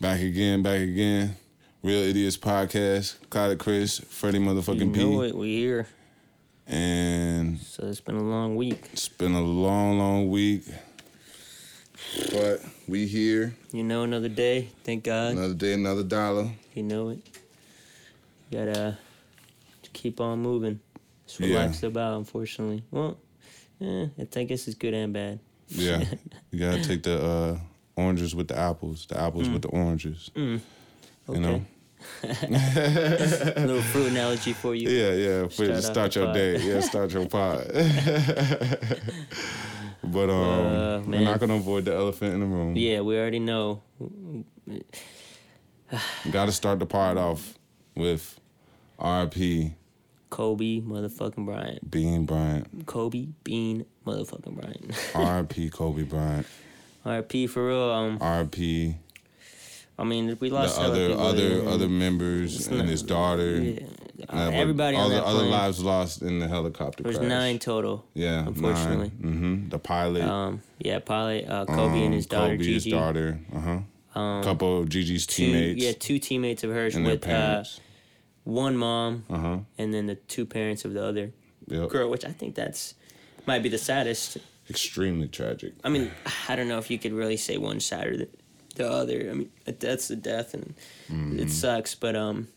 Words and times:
Back 0.00 0.20
again, 0.20 0.62
back 0.62 0.80
again. 0.80 1.36
Real 1.82 2.00
Idiots 2.02 2.36
Podcast. 2.36 3.16
Clouded 3.30 3.58
Chris, 3.58 4.00
Fredi 4.00 4.36
motherfucking 4.40 4.78
You 4.96 5.10
know 5.10 5.20
P. 5.22 5.28
it. 5.28 5.34
We 5.34 5.56
here. 5.56 5.86
And 6.66 7.58
So 7.60 7.86
it's 7.86 8.00
been 8.00 8.16
a 8.16 8.22
long 8.22 8.56
week. 8.56 8.88
it's 8.92 9.08
been 9.08 9.32
a 9.34 9.40
long, 9.40 9.98
long 9.98 10.28
week. 10.30 10.64
But 12.32 12.60
we 12.86 13.06
here. 13.06 13.54
You 13.72 13.82
know, 13.84 14.02
another 14.04 14.28
day. 14.28 14.68
Thank 14.84 15.04
God. 15.04 15.32
Another 15.32 15.54
day, 15.54 15.72
another 15.72 16.04
dollar. 16.04 16.50
You 16.74 16.82
know 16.84 17.08
it. 17.10 17.18
You 18.50 18.58
gotta 18.58 18.98
keep 19.92 20.20
on 20.20 20.40
moving. 20.40 20.80
That's 21.26 21.40
what 21.40 21.48
Yeah. 21.48 21.86
about, 21.88 22.18
unfortunately. 22.18 22.82
Well, 22.90 23.18
eh, 23.80 24.06
I 24.36 24.44
guess 24.44 24.68
it's 24.68 24.76
good 24.76 24.94
and 24.94 25.12
bad. 25.12 25.40
Yeah. 25.68 26.04
you 26.52 26.58
gotta 26.60 26.82
take 26.84 27.02
the 27.02 27.20
uh, 27.22 27.58
oranges 27.98 28.34
with 28.34 28.48
the 28.48 28.58
apples, 28.58 29.06
the 29.06 29.20
apples 29.20 29.48
with 29.48 29.62
the 29.62 29.68
oranges. 29.68 30.30
Mm. 30.34 30.60
You 31.32 31.40
know? 31.40 31.64
a 32.22 32.26
little 33.56 33.82
fruit 33.82 34.10
analogy 34.12 34.52
for 34.52 34.74
you. 34.74 34.88
Yeah, 34.88 35.12
yeah. 35.12 35.48
For 35.48 35.80
Start 35.80 35.84
start, 35.84 36.14
your 36.14 36.32
day. 36.32 36.58
Yeah, 36.58 36.80
start 36.92 37.12
your 37.12 37.26
pod. 37.26 37.66
but 40.04 40.30
um, 40.30 40.30
Uh, 40.30 41.00
we're 41.00 41.20
not 41.20 41.40
gonna 41.40 41.54
avoid 41.54 41.84
the 41.84 41.94
elephant 41.94 42.34
in 42.34 42.40
the 42.40 42.46
room. 42.46 42.76
Yeah, 42.76 43.00
we 43.00 43.18
already 43.18 43.40
know. 43.40 43.82
Got 46.30 46.46
to 46.46 46.52
start 46.52 46.78
the 46.78 46.86
pod 46.86 47.16
off 47.16 47.58
with 47.96 48.38
R.P. 48.98 49.74
Kobe 50.30 50.80
motherfucking 50.80 51.46
Bryant. 51.46 51.90
Bean 51.90 52.26
Bryant. 52.26 52.86
Kobe 52.86 53.28
Bean 53.42 53.86
motherfucking 54.06 54.54
Bryant. 54.54 54.92
R.P. 55.14 55.70
Kobe 55.70 56.02
Bryant. 56.02 56.46
RP 57.08 57.48
for 57.48 57.66
real. 57.68 57.90
Um, 57.90 58.18
R.P. 58.20 58.96
I 60.00 60.04
mean, 60.04 60.36
we 60.40 60.50
lost 60.50 60.78
hella 60.78 60.92
other 60.92 61.08
people 61.08 61.26
other 61.26 61.58
and- 61.60 61.68
other 61.68 61.88
members 61.88 62.68
and 62.68 62.88
his 62.88 63.02
daughter. 63.02 63.60
Yeah. 63.60 63.80
Uh, 64.28 64.50
everybody 64.52 64.96
all 64.96 65.04
on 65.04 65.10
the 65.10 65.24
other 65.24 65.44
lives 65.44 65.82
lost 65.82 66.22
in 66.22 66.40
the 66.40 66.48
helicopter 66.48 67.02
There 67.04 67.10
was 67.10 67.18
crash. 67.18 67.28
nine 67.28 67.58
total. 67.60 68.04
Yeah, 68.14 68.46
unfortunately. 68.46 69.10
Mm-hmm. 69.10 69.68
The 69.70 69.78
pilot. 69.78 70.22
Um, 70.22 70.60
yeah, 70.78 70.98
pilot 70.98 71.48
uh, 71.48 71.64
Kobe 71.66 71.98
and 71.98 72.06
um, 72.08 72.12
his 72.12 72.26
daughter 72.26 72.54
Kobe, 72.54 72.58
Gigi. 72.64 72.74
his 72.74 72.84
daughter. 72.86 73.40
Uh 73.54 73.60
huh. 73.60 73.78
Um, 74.20 74.42
couple 74.42 74.80
of 74.82 74.88
Gigi's 74.88 75.24
two, 75.26 75.46
teammates. 75.46 75.84
yeah, 75.84 75.92
two 75.92 76.18
teammates 76.18 76.64
of 76.64 76.70
hers 76.70 76.96
and 76.96 77.06
their 77.06 77.14
with 77.14 77.28
uh, 77.28 77.62
one 78.44 78.76
mom 78.76 79.24
Uh 79.30 79.36
huh. 79.38 79.58
and 79.78 79.94
then 79.94 80.06
the 80.06 80.16
two 80.16 80.44
parents 80.46 80.84
of 80.84 80.94
the 80.94 81.04
other 81.04 81.32
Yep. 81.68 81.88
girl, 81.90 82.10
which 82.10 82.24
I 82.24 82.32
think 82.32 82.54
that's 82.56 82.94
might 83.46 83.62
be 83.62 83.68
the 83.68 83.78
saddest. 83.78 84.38
Extremely 84.70 85.28
tragic. 85.28 85.72
I 85.84 85.88
mean, 85.88 86.10
I 86.48 86.56
don't 86.56 86.68
know 86.68 86.78
if 86.78 86.90
you 86.90 86.98
could 86.98 87.12
really 87.12 87.36
say 87.36 87.56
one 87.56 87.80
sadder 87.80 88.16
than 88.16 88.28
the 88.76 88.90
other. 88.90 89.28
I 89.30 89.34
mean, 89.34 89.50
a 89.66 89.72
death's 89.72 90.10
a 90.10 90.16
death, 90.16 90.54
and 90.54 90.74
Mm-hmm. 91.10 91.38
it 91.40 91.50
sucks. 91.50 91.94
But 91.94 92.14
um, 92.16 92.48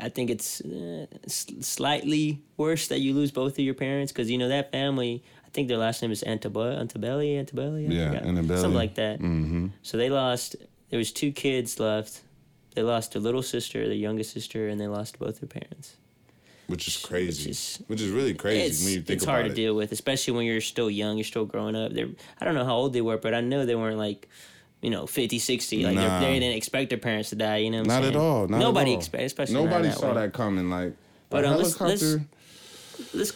I 0.00 0.08
think 0.08 0.30
it's 0.30 0.60
uh, 0.62 1.06
slightly 1.28 2.40
worse 2.56 2.88
that 2.88 3.00
you 3.00 3.14
lose 3.14 3.30
both 3.30 3.52
of 3.52 3.60
your 3.60 3.74
parents 3.74 4.12
because 4.12 4.30
you 4.30 4.38
know 4.38 4.48
that 4.48 4.72
family. 4.72 5.22
I 5.46 5.50
think 5.50 5.68
their 5.68 5.78
last 5.78 6.02
name 6.02 6.10
is 6.10 6.24
Antebelli, 6.24 6.76
Antebelli, 6.76 7.36
Antebelli. 7.38 7.86
Yeah, 7.88 8.08
forgot. 8.08 8.22
Antebelli. 8.24 8.60
something 8.60 8.74
like 8.74 8.94
that. 8.96 9.20
Mm-hmm. 9.20 9.68
So 9.82 9.96
they 9.96 10.10
lost. 10.10 10.56
There 10.90 10.98
was 10.98 11.12
two 11.12 11.30
kids 11.32 11.78
left. 11.78 12.20
They 12.74 12.82
lost 12.82 13.12
their 13.12 13.22
little 13.22 13.42
sister, 13.42 13.84
their 13.86 13.94
youngest 13.94 14.32
sister, 14.32 14.68
and 14.68 14.80
they 14.80 14.88
lost 14.88 15.18
both 15.20 15.40
their 15.40 15.48
parents. 15.48 15.96
Which 16.66 16.88
is 16.88 16.96
crazy. 16.96 17.50
is- 17.50 17.78
Which 17.88 18.00
is 18.00 18.10
really 18.10 18.34
crazy 18.34 18.60
it's 18.62 18.84
when 18.84 18.92
you 18.94 19.02
think 19.02 19.16
it's 19.18 19.24
hard 19.24 19.46
it. 19.46 19.50
to 19.50 19.54
deal 19.54 19.74
with, 19.74 19.92
especially 19.92 20.32
when 20.34 20.46
you're 20.46 20.60
still 20.60 20.90
young, 20.90 21.16
you're 21.18 21.24
still 21.24 21.44
growing 21.44 21.76
up. 21.76 21.92
They're 21.92 22.08
I 22.40 22.44
don't 22.44 22.54
know 22.54 22.64
how 22.64 22.74
old 22.76 22.92
they 22.92 23.00
were, 23.02 23.18
but 23.18 23.34
I 23.34 23.40
know 23.40 23.66
they 23.66 23.74
weren't 23.74 23.98
like, 23.98 24.28
you 24.80 24.90
know, 24.90 25.06
50, 25.06 25.38
60. 25.38 25.84
Like 25.84 25.94
Nah. 25.94 26.20
they're 26.20 26.32
didn't 26.40 26.56
expect 26.56 26.88
their 26.90 26.98
parents 26.98 27.30
to 27.30 27.36
die. 27.36 27.58
You 27.58 27.70
know, 27.70 27.82
Not 27.82 28.02
at 28.02 28.12
saying? 28.12 28.16
all. 28.16 28.48
Not 28.48 28.58
Nobody 28.60 28.92
at 28.92 28.94
all. 28.94 28.98
expect, 29.00 29.24
especially 29.24 29.54
Nobody 29.54 29.88
that 29.88 29.98
saw 29.98 30.08
way. 30.08 30.14
that 30.22 30.32
coming. 30.32 30.70
Like, 30.70 30.94
But, 31.30 31.44
uh, 31.44 31.56
let's- 31.56 31.80
let's- 31.80 32.16
Let's 33.12 33.32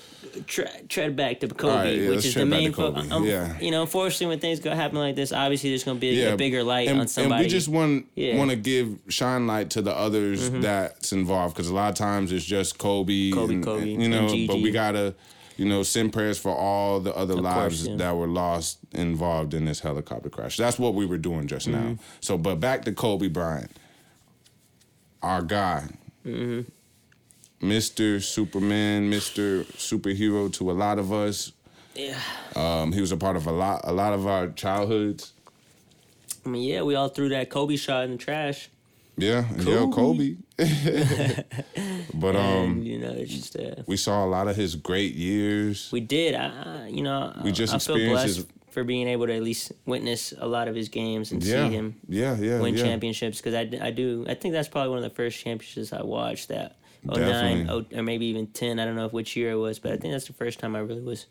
tre- 0.46 0.84
tread 0.88 1.16
back 1.16 1.40
to 1.40 1.48
Kobe, 1.48 1.74
right, 1.74 1.98
yeah, 1.98 2.10
which 2.10 2.24
is 2.26 2.34
the 2.34 2.46
main. 2.46 2.70
to 2.70 2.76
Fo- 2.76 2.92
Kobe. 2.92 3.10
um, 3.10 3.24
Yeah. 3.24 3.58
You 3.60 3.70
know, 3.70 3.82
unfortunately, 3.82 4.26
when 4.26 4.40
things 4.40 4.60
go 4.60 4.74
happen 4.74 4.98
like 4.98 5.16
this, 5.16 5.32
obviously 5.32 5.70
there's 5.70 5.84
going 5.84 5.96
to 5.96 6.00
be 6.00 6.22
a 6.22 6.36
bigger 6.36 6.62
light 6.62 6.88
and, 6.88 7.00
on 7.00 7.08
somebody. 7.08 7.34
And 7.34 7.42
we 7.44 7.48
just 7.48 7.68
want 7.68 8.06
Yeah. 8.14 8.36
want 8.38 8.50
to 8.50 8.56
give 8.56 8.98
shine 9.08 9.46
light 9.46 9.70
to 9.70 9.82
the 9.82 9.94
others 9.94 10.50
that's 10.50 11.12
involved 11.12 11.54
because 11.56 11.68
a 11.68 11.74
lot 11.74 11.88
of 11.90 11.94
times 11.96 12.32
it's 12.32 12.44
just 12.44 12.78
Kobe, 12.78 13.30
Kobe, 13.32 13.54
and, 13.54 13.64
Kobe, 13.64 13.92
and, 13.94 14.02
you 14.02 14.08
know. 14.08 14.28
But 14.46 14.60
we 14.60 14.70
gotta, 14.70 15.14
you 15.56 15.64
know, 15.64 15.82
send 15.82 16.12
prayers 16.12 16.38
for 16.38 16.54
all 16.54 17.00
the 17.00 17.14
other 17.16 17.34
Of 17.34 17.40
lives 17.40 17.82
course, 17.82 17.88
yeah. 17.90 17.96
that 17.96 18.16
were 18.16 18.28
lost 18.28 18.78
involved 18.92 19.54
in 19.54 19.64
this 19.64 19.80
helicopter 19.80 20.30
crash. 20.30 20.56
That's 20.56 20.78
what 20.78 20.94
we 20.94 21.04
were 21.06 21.18
doing 21.18 21.46
just 21.46 21.68
Mm-hmm. 21.68 21.88
now. 21.88 21.98
So, 22.20 22.38
but 22.38 22.56
back 22.60 22.84
to 22.84 22.92
Kobe 22.92 23.28
Bryant, 23.28 23.70
our 25.22 25.42
guy. 25.42 25.88
Mm-hmm. 26.26 26.68
Mr. 27.60 28.22
Superman, 28.22 29.10
Mr. 29.10 29.64
Superhero 29.76 30.52
to 30.54 30.70
a 30.70 30.72
lot 30.72 30.98
of 30.98 31.12
us. 31.12 31.52
yeah. 31.94 32.18
Um, 32.54 32.92
he 32.92 33.00
was 33.00 33.10
a 33.12 33.16
part 33.16 33.36
of 33.36 33.46
a 33.46 33.52
lot, 33.52 33.80
a 33.84 33.92
lot 33.92 34.12
of 34.12 34.26
our 34.26 34.48
childhoods. 34.48 35.32
I 36.46 36.48
mean, 36.48 36.62
yeah, 36.68 36.82
we 36.82 36.94
all 36.94 37.08
threw 37.08 37.28
that 37.30 37.50
Kobe 37.50 37.76
shot 37.76 38.04
in 38.04 38.12
the 38.12 38.16
trash. 38.16 38.70
Yeah, 39.16 39.44
and 39.50 39.64
yeah, 39.66 39.86
Kobe. 39.92 40.36
but 42.14 42.36
um, 42.36 42.82
you 42.82 42.98
know, 43.00 43.10
it's 43.10 43.32
just 43.34 43.56
uh, 43.56 43.82
we 43.86 43.96
saw 43.96 44.24
a 44.24 44.28
lot 44.28 44.46
of 44.46 44.54
his 44.56 44.76
great 44.76 45.14
years. 45.14 45.90
We 45.92 46.00
did. 46.00 46.34
I, 46.36 46.84
I- 46.84 46.86
you 46.88 47.02
know, 47.02 47.32
We 47.44 47.50
just 47.52 47.74
I 47.74 47.78
feel 47.78 47.96
experienced 47.96 48.24
blessed 48.24 48.36
his- 48.36 48.46
for 48.70 48.84
being 48.84 49.08
able 49.08 49.26
to 49.26 49.34
at 49.34 49.42
least 49.42 49.72
witness 49.86 50.32
a 50.38 50.46
lot 50.46 50.68
of 50.68 50.74
his 50.76 50.88
games 50.88 51.32
and 51.32 51.42
yeah, 51.42 51.66
see 51.68 51.74
him 51.74 51.96
yeah, 52.08 52.36
yeah, 52.36 52.60
win 52.60 52.76
yeah. 52.76 52.84
championships 52.84 53.38
because 53.38 53.54
I, 53.54 53.68
I 53.84 53.90
do. 53.90 54.24
I 54.28 54.34
think 54.34 54.54
that's 54.54 54.68
probably 54.68 54.90
one 54.90 54.98
of 54.98 55.04
the 55.04 55.10
first 55.14 55.42
championships 55.42 55.92
I 55.92 56.02
watched. 56.02 56.48
That 56.48 56.76
09, 57.04 57.68
oh, 57.70 57.84
or 57.94 58.02
maybe 58.02 58.26
even 58.26 58.46
ten. 58.48 58.78
I 58.78 58.84
don't 58.84 58.96
know 58.96 59.06
if 59.06 59.12
which 59.12 59.36
year 59.36 59.52
it 59.52 59.56
was, 59.56 59.78
but 59.78 59.92
I 59.92 59.96
think 59.96 60.12
that's 60.12 60.26
the 60.26 60.32
first 60.32 60.58
time 60.58 60.74
I 60.76 60.80
really 60.80 61.00
was 61.00 61.26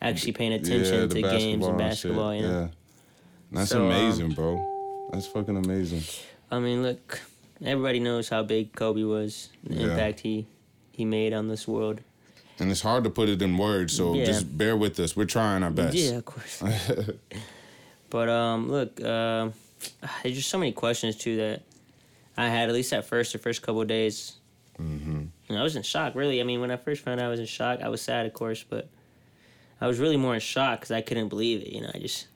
actually 0.00 0.32
paying 0.32 0.52
attention 0.52 1.02
yeah, 1.02 1.06
to 1.08 1.22
games 1.22 1.66
and 1.66 1.78
basketball. 1.78 2.34
You 2.34 2.42
know? 2.42 2.60
Yeah, 2.60 2.68
that's 3.52 3.70
So, 3.70 3.80
um, 3.80 3.86
amazing, 3.90 4.32
bro. 4.32 5.08
That's 5.12 5.26
fucking 5.26 5.56
amazing. 5.56 6.02
I 6.50 6.58
mean, 6.60 6.82
look, 6.82 7.20
everybody 7.62 8.00
knows 8.00 8.28
how 8.28 8.42
big 8.42 8.72
Kobe 8.74 9.02
was, 9.02 9.48
the 9.64 9.74
Yeah. 9.74 9.88
impact 9.88 10.20
he 10.20 10.46
he 10.92 11.04
made 11.04 11.32
on 11.32 11.46
this 11.48 11.68
world. 11.68 12.00
And 12.58 12.72
it's 12.72 12.80
hard 12.80 13.04
to 13.04 13.10
put 13.10 13.28
it 13.28 13.40
in 13.40 13.56
words, 13.56 13.92
so 13.92 14.14
Yeah. 14.14 14.24
just 14.24 14.58
bear 14.58 14.76
with 14.76 14.98
us. 14.98 15.16
We're 15.16 15.26
trying 15.26 15.62
our 15.62 15.70
best. 15.70 15.94
Yeah, 15.94 16.16
of 16.16 16.24
course. 16.24 16.60
but 18.10 18.28
um, 18.28 18.68
look, 18.68 19.00
um, 19.04 19.52
there's 20.22 20.34
just 20.36 20.50
so 20.50 20.58
many 20.58 20.72
questions 20.72 21.14
too 21.14 21.36
that 21.36 21.62
I 22.36 22.48
had 22.48 22.68
at 22.68 22.74
least 22.74 22.92
at 22.92 23.04
first, 23.04 23.32
the 23.32 23.38
first 23.38 23.62
couple 23.62 23.80
of 23.80 23.86
days. 23.88 24.37
Mm-hmm. 24.80 25.54
I 25.56 25.62
was 25.62 25.76
in 25.76 25.82
shock, 25.82 26.14
really. 26.14 26.40
I 26.40 26.44
mean, 26.44 26.60
when 26.60 26.70
I 26.70 26.76
first 26.76 27.02
found 27.02 27.20
out, 27.20 27.26
I 27.26 27.30
was 27.30 27.40
in 27.40 27.46
shock. 27.46 27.80
I 27.82 27.88
was 27.88 28.00
sad, 28.00 28.26
of 28.26 28.32
course, 28.32 28.64
but 28.68 28.88
I 29.80 29.86
was 29.86 29.98
really 29.98 30.16
more 30.16 30.34
in 30.34 30.40
shock 30.40 30.80
because 30.80 30.90
I 30.90 31.00
couldn't 31.00 31.28
believe 31.28 31.62
it. 31.62 31.68
You 31.72 31.82
know, 31.82 31.90
I 31.94 31.98
just 31.98 32.26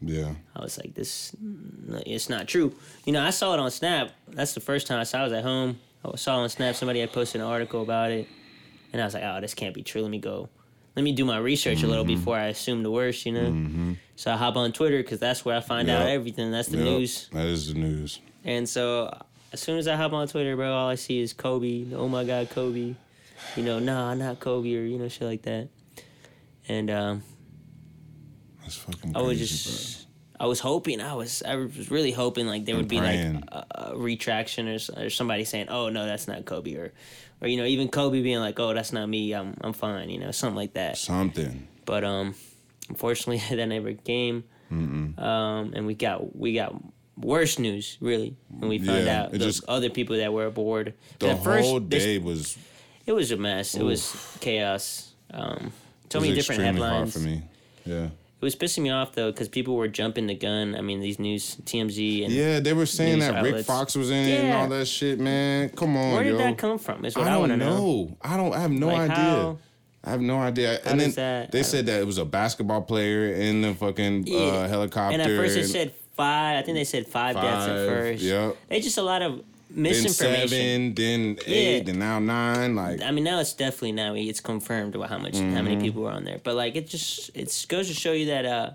Yeah, 0.00 0.34
I 0.56 0.60
was 0.62 0.78
like, 0.78 0.94
this, 0.94 1.34
it's 2.06 2.28
not 2.28 2.48
true. 2.48 2.74
You 3.04 3.12
know, 3.12 3.22
I 3.22 3.30
saw 3.30 3.54
it 3.54 3.60
on 3.60 3.70
Snap. 3.70 4.10
That's 4.28 4.54
the 4.54 4.60
first 4.60 4.86
time 4.86 4.98
I 5.00 5.04
saw. 5.04 5.18
it. 5.18 5.20
I 5.20 5.24
was 5.24 5.32
at 5.32 5.44
home. 5.44 5.78
I 6.04 6.16
saw 6.16 6.38
it 6.40 6.42
on 6.42 6.48
Snap. 6.48 6.74
Somebody 6.74 7.00
had 7.00 7.12
posted 7.12 7.40
an 7.40 7.46
article 7.46 7.82
about 7.82 8.10
it, 8.10 8.26
and 8.92 9.00
I 9.00 9.04
was 9.04 9.14
like, 9.14 9.22
oh, 9.24 9.40
this 9.40 9.54
can't 9.54 9.74
be 9.74 9.82
true. 9.84 10.02
Let 10.02 10.10
me 10.10 10.18
go. 10.18 10.48
Let 10.96 11.02
me 11.04 11.12
do 11.12 11.24
my 11.24 11.38
research 11.38 11.82
a 11.84 11.86
little 11.86 12.04
Mm-hmm. 12.04 12.16
before 12.16 12.36
I 12.36 12.46
assume 12.48 12.82
the 12.82 12.90
worst. 12.90 13.24
You 13.24 13.32
know. 13.32 13.96
So 14.16 14.30
I 14.32 14.36
hop 14.36 14.56
on 14.56 14.72
Twitter 14.72 14.98
because 14.98 15.18
that's 15.20 15.44
where 15.44 15.56
I 15.56 15.60
find 15.60 15.88
out 15.88 16.06
everything. 16.08 16.50
That's 16.50 16.68
the 16.68 16.76
Yep, 16.78 16.86
news. 16.86 17.28
That 17.32 17.46
is 17.46 17.72
the 17.72 17.78
news. 17.78 18.20
And 18.44 18.68
so 18.68 19.16
as 19.52 19.60
soon 19.60 19.78
as 19.78 19.86
I 19.88 19.96
hop 19.96 20.12
on 20.12 20.26
Twitter, 20.28 20.56
bro, 20.56 20.72
all 20.72 20.88
I 20.88 20.94
see 20.94 21.20
is 21.20 21.32
Kobe. 21.32 21.92
Oh 21.94 22.08
my 22.08 22.24
God, 22.24 22.50
Kobe. 22.50 22.94
You 23.56 23.62
know, 23.62 23.78
nah, 23.78 24.14
not 24.14 24.40
Kobe, 24.40 24.74
or 24.76 24.82
you 24.82 24.98
know, 24.98 25.08
shit 25.08 25.22
like 25.22 25.42
that. 25.42 25.68
And 26.68 26.90
um, 26.90 27.22
That's 28.62 28.76
fucking. 28.76 29.12
Crazy, 29.12 29.16
I 29.16 29.20
was 29.22 29.38
just, 29.38 30.06
I 30.38 30.46
was 30.46 30.60
hoping, 30.60 31.00
I 31.00 31.14
was, 31.14 31.42
I 31.42 31.56
was 31.56 31.90
really 31.90 32.12
hoping 32.12 32.46
like 32.46 32.64
there 32.64 32.76
would 32.76 32.88
be 32.88 32.98
praying. 32.98 33.34
like 33.34 33.44
a, 33.48 33.66
a 33.92 33.96
retraction 33.98 34.68
or, 34.68 34.78
or 34.96 35.10
somebody 35.10 35.44
saying, 35.44 35.68
oh 35.68 35.88
no, 35.88 36.06
that's 36.06 36.28
not 36.28 36.44
Kobe, 36.44 36.74
or, 36.76 36.92
or 37.40 37.48
you 37.48 37.56
know, 37.56 37.64
even 37.64 37.88
Kobe 37.88 38.22
being 38.22 38.38
like, 38.38 38.58
oh, 38.60 38.72
that's 38.72 38.92
not 38.92 39.08
me, 39.08 39.32
I'm, 39.34 39.56
I'm 39.60 39.72
fine, 39.72 40.08
you 40.08 40.18
know, 40.20 40.30
something 40.30 40.56
like 40.56 40.74
that. 40.74 40.96
something. 40.96 41.66
But 41.84 42.04
um, 42.04 42.34
unfortunately, 42.88 43.42
that 43.56 43.66
never 43.66 43.92
came. 43.92 44.44
Um, 45.18 45.72
and 45.74 45.84
we 45.86 45.94
got 45.94 46.34
we 46.34 46.54
got 46.54 46.74
worse 47.16 47.58
news 47.58 47.98
really 48.00 48.34
when 48.48 48.68
we 48.68 48.78
found 48.78 49.04
Yeah, 49.06 49.22
out 49.24 49.32
the 49.32 49.38
just- 49.38 49.64
other 49.68 49.90
people 49.90 50.16
that 50.16 50.32
were 50.32 50.46
aboard. 50.46 50.94
The 51.18 51.30
At 51.30 51.44
first, 51.44 51.68
whole 51.68 51.80
day 51.80 52.18
was 52.18 52.56
it 53.06 53.12
was 53.12 53.30
a 53.32 53.36
mess. 53.36 53.74
It 53.74 53.82
was 53.82 54.14
chaos. 54.40 55.12
Um, 55.32 55.72
so 56.10 56.20
many 56.20 56.34
different 56.34 56.62
headlines. 56.62 56.92
hard 56.92 57.12
for 57.12 57.18
me. 57.20 57.42
Yeah. 57.84 58.04
It 58.04 58.44
was 58.44 58.56
pissing 58.56 58.82
me 58.82 58.90
off 58.90 59.12
though 59.14 59.30
because 59.30 59.48
people 59.48 59.76
were 59.76 59.86
jumping 59.88 60.26
the 60.26 60.34
gun. 60.34 60.74
I 60.74 60.80
mean, 60.80 61.00
these 61.00 61.18
news, 61.18 61.56
TMZ, 61.64 62.24
and 62.24 62.32
Yeah, 62.32 62.58
they 62.60 62.72
were 62.72 62.86
saying 62.86 63.20
that 63.20 63.40
Rick. 63.42 63.64
Fox 63.64 63.94
was 63.94 64.10
in 64.10 64.16
it 64.28 64.44
and 64.44 64.52
all 64.54 64.68
that 64.68 64.86
shit, 64.88 65.20
man. 65.20 65.68
Come 65.70 65.96
on, 65.96 66.12
where 66.14 66.24
did 66.24 66.30
yo. 66.32 66.38
that 66.38 66.58
come 66.58 66.78
from? 66.78 67.04
Is 67.04 67.14
what 67.16 67.26
I 67.26 67.28
I, 67.28 67.30
don't 67.32 67.40
want 67.40 67.52
to 67.52 67.56
know. 67.58 67.76
know. 67.76 68.16
I 68.22 68.36
don't. 68.36 68.52
I 68.54 68.60
have 68.60 68.70
no 68.72 68.86
Like, 68.88 69.10
idea. 69.10 69.14
how- 69.16 69.58
I 70.04 70.10
have 70.10 70.20
no 70.20 70.38
idea. 70.38 70.80
and 70.84 70.98
then 70.98 71.12
that- 71.12 71.52
they 71.52 71.60
I 71.60 71.62
said 71.62 71.86
that 71.86 72.00
it 72.00 72.04
was 72.06 72.18
a 72.18 72.24
basketball 72.24 72.82
player 72.82 73.32
in 73.32 73.62
the 73.62 73.74
fucking 73.74 74.26
uh, 74.34 74.66
helicopter. 74.68 75.12
And 75.14 75.22
at 75.22 75.28
first 75.28 75.56
it 75.56 75.68
said 75.68 75.92
five. 76.14 76.58
I 76.58 76.62
think 76.62 76.76
they 76.76 76.84
said 76.84 77.06
five, 77.06 77.34
deaths 77.36 77.68
at 77.68 77.88
first. 77.88 78.22
yep. 78.22 78.56
It's 78.70 78.84
just 78.84 78.98
a 78.98 79.02
lot 79.02 79.22
of 79.22 79.42
misinformation. 79.70 80.48
Then 80.94 80.94
seven, 80.94 80.94
then 80.94 81.38
eight, 81.46 81.84
Yeah. 81.84 81.90
and 81.90 81.98
now 81.98 82.18
nine. 82.18 82.74
Like 82.76 83.02
I 83.02 83.10
mean, 83.10 83.24
now 83.24 83.40
it's 83.40 83.52
definitely 83.54 83.92
now 83.92 84.14
it's 84.14 84.40
confirmed 84.40 84.94
about 84.94 85.08
how 85.08 85.18
much 85.18 85.36
how 85.36 85.42
many 85.42 85.76
Mm-hmm. 85.76 85.80
people 85.84 86.02
were 86.02 86.10
on 86.10 86.24
there. 86.24 86.40
But 86.42 86.54
like, 86.56 86.76
it 86.76 86.86
just 86.88 87.30
it 87.34 87.66
goes 87.68 87.88
to 87.88 87.94
show 87.94 88.12
you 88.12 88.26
that 88.26 88.44
uh, 88.46 88.70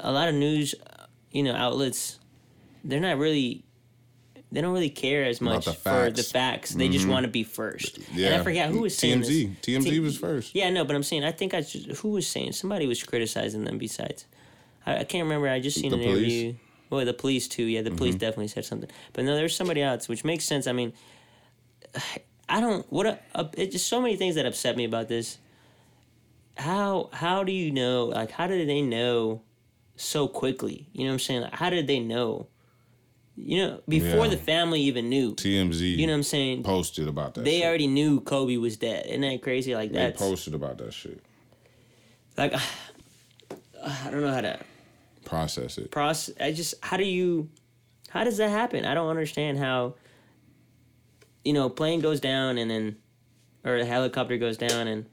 a 0.00 0.12
lot 0.12 0.28
of 0.28 0.34
news, 0.34 0.74
uh, 0.74 1.04
you 1.30 1.42
know, 1.42 1.54
outlets, 1.54 2.18
they're 2.84 3.00
not 3.00 3.18
really. 3.18 3.64
They 4.52 4.60
don't 4.60 4.72
really 4.72 4.90
care 4.90 5.26
as 5.26 5.40
much 5.40 5.66
the 5.66 5.74
for 5.74 6.10
the 6.10 6.24
facts. 6.24 6.70
Mm-hmm. 6.70 6.78
They 6.80 6.88
just 6.88 7.06
want 7.06 7.22
to 7.24 7.30
be 7.30 7.44
first. 7.44 7.98
And 7.98 8.16
I 8.16 8.20
Yeah. 8.20 8.42
forgot 8.42 8.70
who 8.70 8.80
was 8.80 8.98
saying 8.98 9.20
TMZ. 9.20 9.26
this. 9.62 9.76
TMZ 9.84 9.90
T- 9.90 10.00
was 10.00 10.18
first. 10.18 10.56
Yeah, 10.56 10.70
no, 10.70 10.84
but 10.84 10.96
I'm 10.96 11.04
saying 11.04 11.22
I 11.22 11.30
think 11.30 11.54
I 11.54 11.60
just, 11.60 11.86
who 12.00 12.08
was 12.08 12.26
saying 12.26 12.50
somebody 12.54 12.88
was 12.88 13.00
criticizing 13.04 13.62
them. 13.62 13.78
Besides, 13.78 14.24
I, 14.96 15.00
I 15.00 15.04
can't 15.04 15.24
remember. 15.24 15.48
I 15.48 15.60
just 15.60 15.78
seen 15.80 15.90
The 15.90 15.96
an 15.96 16.02
police? 16.02 16.16
Mm-hmm. 16.32 16.40
interview. 16.40 16.54
Well, 16.90 17.04
the 17.04 17.14
police 17.14 17.46
too. 17.48 17.64
Yeah, 17.64 17.82
the 17.82 17.90
police 17.92 18.14
definitely 18.16 18.48
said 18.48 18.64
something. 18.64 18.90
But 19.12 19.24
no, 19.24 19.36
there's 19.36 19.54
somebody 19.54 19.80
else, 19.82 20.08
which 20.08 20.24
makes 20.24 20.44
sense. 20.44 20.66
I 20.66 20.72
mean, 20.72 20.92
I 22.48 22.60
don't. 22.60 22.84
What 22.92 23.06
a, 23.06 23.18
a, 23.34 23.48
it's 23.56 23.72
just 23.72 23.86
so 23.88 24.00
many 24.00 24.16
things 24.16 24.34
that 24.34 24.44
upset 24.46 24.76
me 24.76 24.84
about 24.84 25.08
this. 25.08 25.38
How 26.56 27.08
how 27.12 27.44
do 27.44 27.52
you 27.52 27.70
know? 27.70 28.06
Like, 28.06 28.32
how 28.32 28.46
did 28.48 28.68
they 28.68 28.82
know 28.82 29.42
so 29.96 30.26
quickly? 30.26 30.88
You 30.92 31.04
know 31.04 31.10
what 31.10 31.14
I'm 31.14 31.18
saying? 31.20 31.40
Like, 31.42 31.54
how 31.54 31.70
did 31.70 31.86
they 31.86 32.00
know? 32.00 32.48
You 33.36 33.56
know, 33.66 33.80
before 33.88 34.24
Yeah. 34.24 34.30
the 34.32 34.36
family 34.36 34.80
even 34.82 35.08
knew. 35.08 35.34
TMZ. 35.34 35.96
You 35.96 36.06
know 36.06 36.12
what 36.12 36.16
I'm 36.18 36.22
saying? 36.24 36.62
posted 36.64 37.08
about 37.08 37.34
that. 37.34 37.44
They 37.44 37.58
shit. 37.60 37.66
already 37.66 37.86
knew 37.86 38.20
Kobe 38.20 38.56
was 38.56 38.76
dead. 38.76 39.06
Isn't 39.06 39.22
that 39.22 39.40
crazy? 39.42 39.74
Like 39.74 39.92
that. 39.92 40.18
they 40.18 40.24
posted 40.24 40.52
about 40.54 40.76
that 40.78 40.92
shit. 40.92 41.22
like 42.36 42.52
I 43.82 44.10
don't 44.10 44.20
know 44.20 44.32
how 44.34 44.40
to 44.42 44.58
Process 45.30 45.78
it. 45.78 45.90
process. 45.92 46.34
I 46.40 46.52
just 46.52 46.74
how 46.82 46.96
do 46.96 47.04
you 47.04 47.48
how 48.10 48.24
does 48.24 48.38
that 48.38 48.50
happen? 48.50 48.84
I 48.84 48.94
don't 48.94 49.08
understand 49.08 49.58
how 49.58 49.94
you 51.44 51.52
know 51.52 51.68
plane 51.68 52.00
goes 52.00 52.20
down 52.20 52.58
and 52.58 52.70
then 52.70 52.96
or 53.64 53.76
a 53.76 53.84
helicopter 53.84 54.36
goes 54.38 54.56
down 54.56 54.88
and 54.88 55.06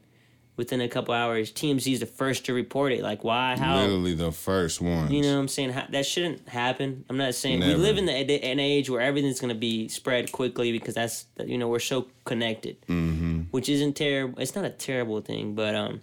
within 0.56 0.82
a 0.82 0.88
couple 0.90 1.14
hours 1.14 1.52
TMZ 1.52 1.94
is 1.94 2.00
the 2.00 2.08
first 2.08 2.46
to 2.46 2.54
report 2.54 2.92
it. 2.94 3.04
Like 3.04 3.24
why? 3.24 3.56
How? 3.58 3.78
Literally 3.78 4.16
the 4.16 4.32
first 4.32 4.82
one. 4.82 5.12
You 5.12 5.22
know 5.22 5.36
what 5.36 5.42
I'm 5.42 5.48
saying? 5.48 5.70
How, 5.70 5.86
that 5.92 6.08
shouldn't 6.08 6.50
happen. 6.50 7.06
I'm 7.10 7.18
not 7.18 7.36
saying 7.36 7.60
we 7.60 7.76
live 7.76 8.00
in 8.00 8.08
the, 8.08 8.14
an 8.14 8.60
age 8.60 8.90
where 8.90 9.02
everything's 9.02 9.40
going 9.40 9.54
to 9.54 9.60
be 9.60 9.88
spread 9.88 10.32
quickly 10.32 10.72
because 10.72 10.96
that's 10.96 11.28
you 11.46 11.60
know 11.60 11.68
we're 11.68 11.80
so 11.80 12.08
connected, 12.26 12.82
mm-hmm. 12.88 13.42
which 13.52 13.70
isn't 13.70 13.94
terrible. 13.96 14.40
It's 14.40 14.56
not 14.56 14.66
a 14.66 14.72
terrible 14.72 15.22
thing, 15.22 15.54
but 15.54 15.76
um, 15.76 16.02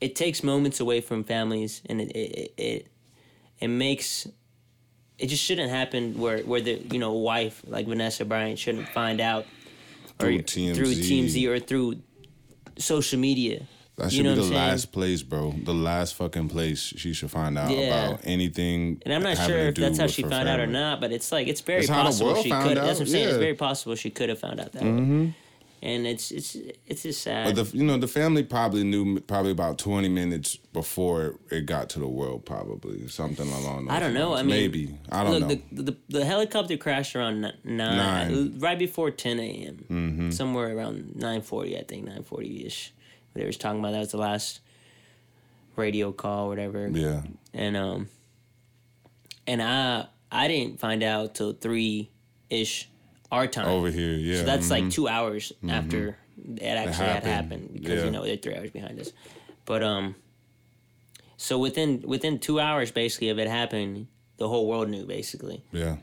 it 0.00 0.14
takes 0.16 0.42
moments 0.42 0.80
away 0.80 1.00
from 1.00 1.24
families, 1.24 1.82
and 1.88 2.00
it 2.00 2.10
it 2.16 2.52
it, 2.56 2.86
it 3.60 3.68
makes. 3.68 4.26
It 5.18 5.28
just 5.28 5.42
shouldn't 5.42 5.70
happen 5.70 6.18
where 6.18 6.40
where 6.40 6.60
the 6.60 6.74
you 6.92 6.98
know 6.98 7.12
wife 7.12 7.62
like 7.66 7.86
Vanessa 7.86 8.24
Bryant 8.24 8.58
shouldn't 8.58 8.88
find 8.88 9.20
out 9.20 9.46
Through 10.18 10.40
TMZ. 10.42 10.74
through 10.76 10.92
TMZ 10.94 11.48
or 11.48 11.58
through 11.58 11.96
social 12.78 13.18
media. 13.18 13.62
That 13.96 14.10
should 14.10 14.18
you 14.18 14.24
know 14.24 14.34
be 14.34 14.46
the 14.46 14.54
last 14.54 14.92
place, 14.92 15.22
bro. 15.22 15.54
The 15.64 15.72
last 15.72 16.16
fucking 16.16 16.50
place 16.50 16.80
she 16.80 17.14
should 17.14 17.30
find 17.30 17.56
out 17.56 17.70
Yeah. 17.70 18.08
about 18.10 18.20
anything. 18.24 19.00
And 19.06 19.14
I'm 19.14 19.22
not 19.22 19.38
sure 19.38 19.56
if 19.68 19.74
that's 19.76 19.98
how 19.98 20.06
she 20.06 20.22
found 20.22 20.48
out 20.50 20.60
or 20.60 20.66
not, 20.66 21.00
but 21.00 21.12
it's 21.12 21.32
like 21.32 21.48
it's 21.48 21.62
very 21.62 21.80
It's 21.80 21.88
possible 21.88 22.34
she 22.42 22.50
could. 22.50 22.76
That's 22.76 22.98
what 22.98 23.00
I'm 23.00 23.06
saying. 23.06 23.28
It's 23.28 23.38
very 23.38 23.54
possible 23.54 23.94
she 23.94 24.10
could 24.10 24.28
have 24.28 24.38
found 24.38 24.60
out 24.60 24.72
that 24.72 24.82
way. 24.82 24.88
Mm-hmm. 24.88 25.28
And 25.86 26.04
it's 26.04 26.32
it's 26.32 26.56
it's 26.90 27.02
just 27.04 27.22
sad. 27.22 27.44
But 27.46 27.54
the 27.70 27.76
you 27.76 27.84
know 27.84 27.96
the 27.96 28.08
family 28.08 28.42
probably 28.42 28.82
knew 28.82 29.20
probably 29.20 29.52
about 29.52 29.78
20 29.78 30.08
minutes 30.08 30.56
before 30.72 31.38
it 31.50 31.64
got 31.66 31.88
to 31.90 32.00
the 32.00 32.08
world, 32.08 32.44
probably 32.44 33.06
something 33.06 33.48
along 33.58 33.86
those 33.86 33.94
I 33.96 34.00
don't 34.00 34.12
know. 34.14 34.30
lines. 34.30 34.40
I 34.40 34.42
mean, 34.42 34.56
maybe 34.62 34.98
I 35.12 35.22
don't 35.22 35.32
look, 35.34 35.42
know. 35.42 35.48
The, 35.70 35.82
the 35.92 35.96
the 36.18 36.24
helicopter 36.24 36.76
crashed 36.76 37.14
around 37.14 37.40
nine, 37.40 37.54
Nine. 37.64 38.58
right 38.58 38.78
before 38.78 39.12
10 39.12 39.38
a.m. 39.38 39.84
Mm-hmm. 39.88 40.30
Somewhere 40.30 40.76
around 40.76 41.12
9:40, 41.18 41.78
I 41.78 41.84
think 41.84 42.08
9:40 42.08 42.66
ish. 42.66 42.92
They 43.34 43.46
was 43.46 43.56
talking 43.56 43.78
about 43.78 43.92
that 43.92 44.00
was 44.00 44.10
the 44.10 44.18
last 44.18 44.60
radio 45.76 46.10
call, 46.10 46.48
whatever. 46.48 46.88
yeah, 46.88 47.22
and 47.54 47.76
um 47.76 48.08
and 49.46 49.62
I 49.62 50.06
I 50.32 50.48
didn't 50.48 50.80
find 50.80 51.04
out 51.04 51.36
till 51.36 51.52
three 51.52 52.10
ish 52.50 52.88
our 53.32 53.46
time. 53.46 53.66
over 53.68 53.90
here, 53.90 54.12
yeah. 54.14 54.38
So 54.38 54.44
that's 54.44 54.70
like 54.70 54.84
mhm. 54.84 54.92
two 54.92 55.08
hours 55.08 55.52
after 55.68 56.16
it 56.56 56.62
actually 56.62 56.92
had 57.06 57.24
happened. 57.24 57.30
happened 57.32 57.70
because 57.74 57.98
Yeah. 58.00 58.04
you 58.04 58.10
know 58.10 58.24
they're 58.24 58.36
three 58.36 58.54
hours 58.54 58.70
behind 58.70 59.00
us. 59.00 59.12
But 59.64 59.82
um, 59.82 60.14
so 61.36 61.58
within 61.58 62.02
within 62.06 62.38
two 62.38 62.60
hours 62.60 62.90
basically 62.90 63.30
of 63.30 63.38
it 63.38 63.48
happening, 63.48 64.08
the 64.36 64.48
whole 64.48 64.66
world 64.66 64.88
knew 64.88 65.04
basically, 65.06 65.62
yeah, 65.72 65.96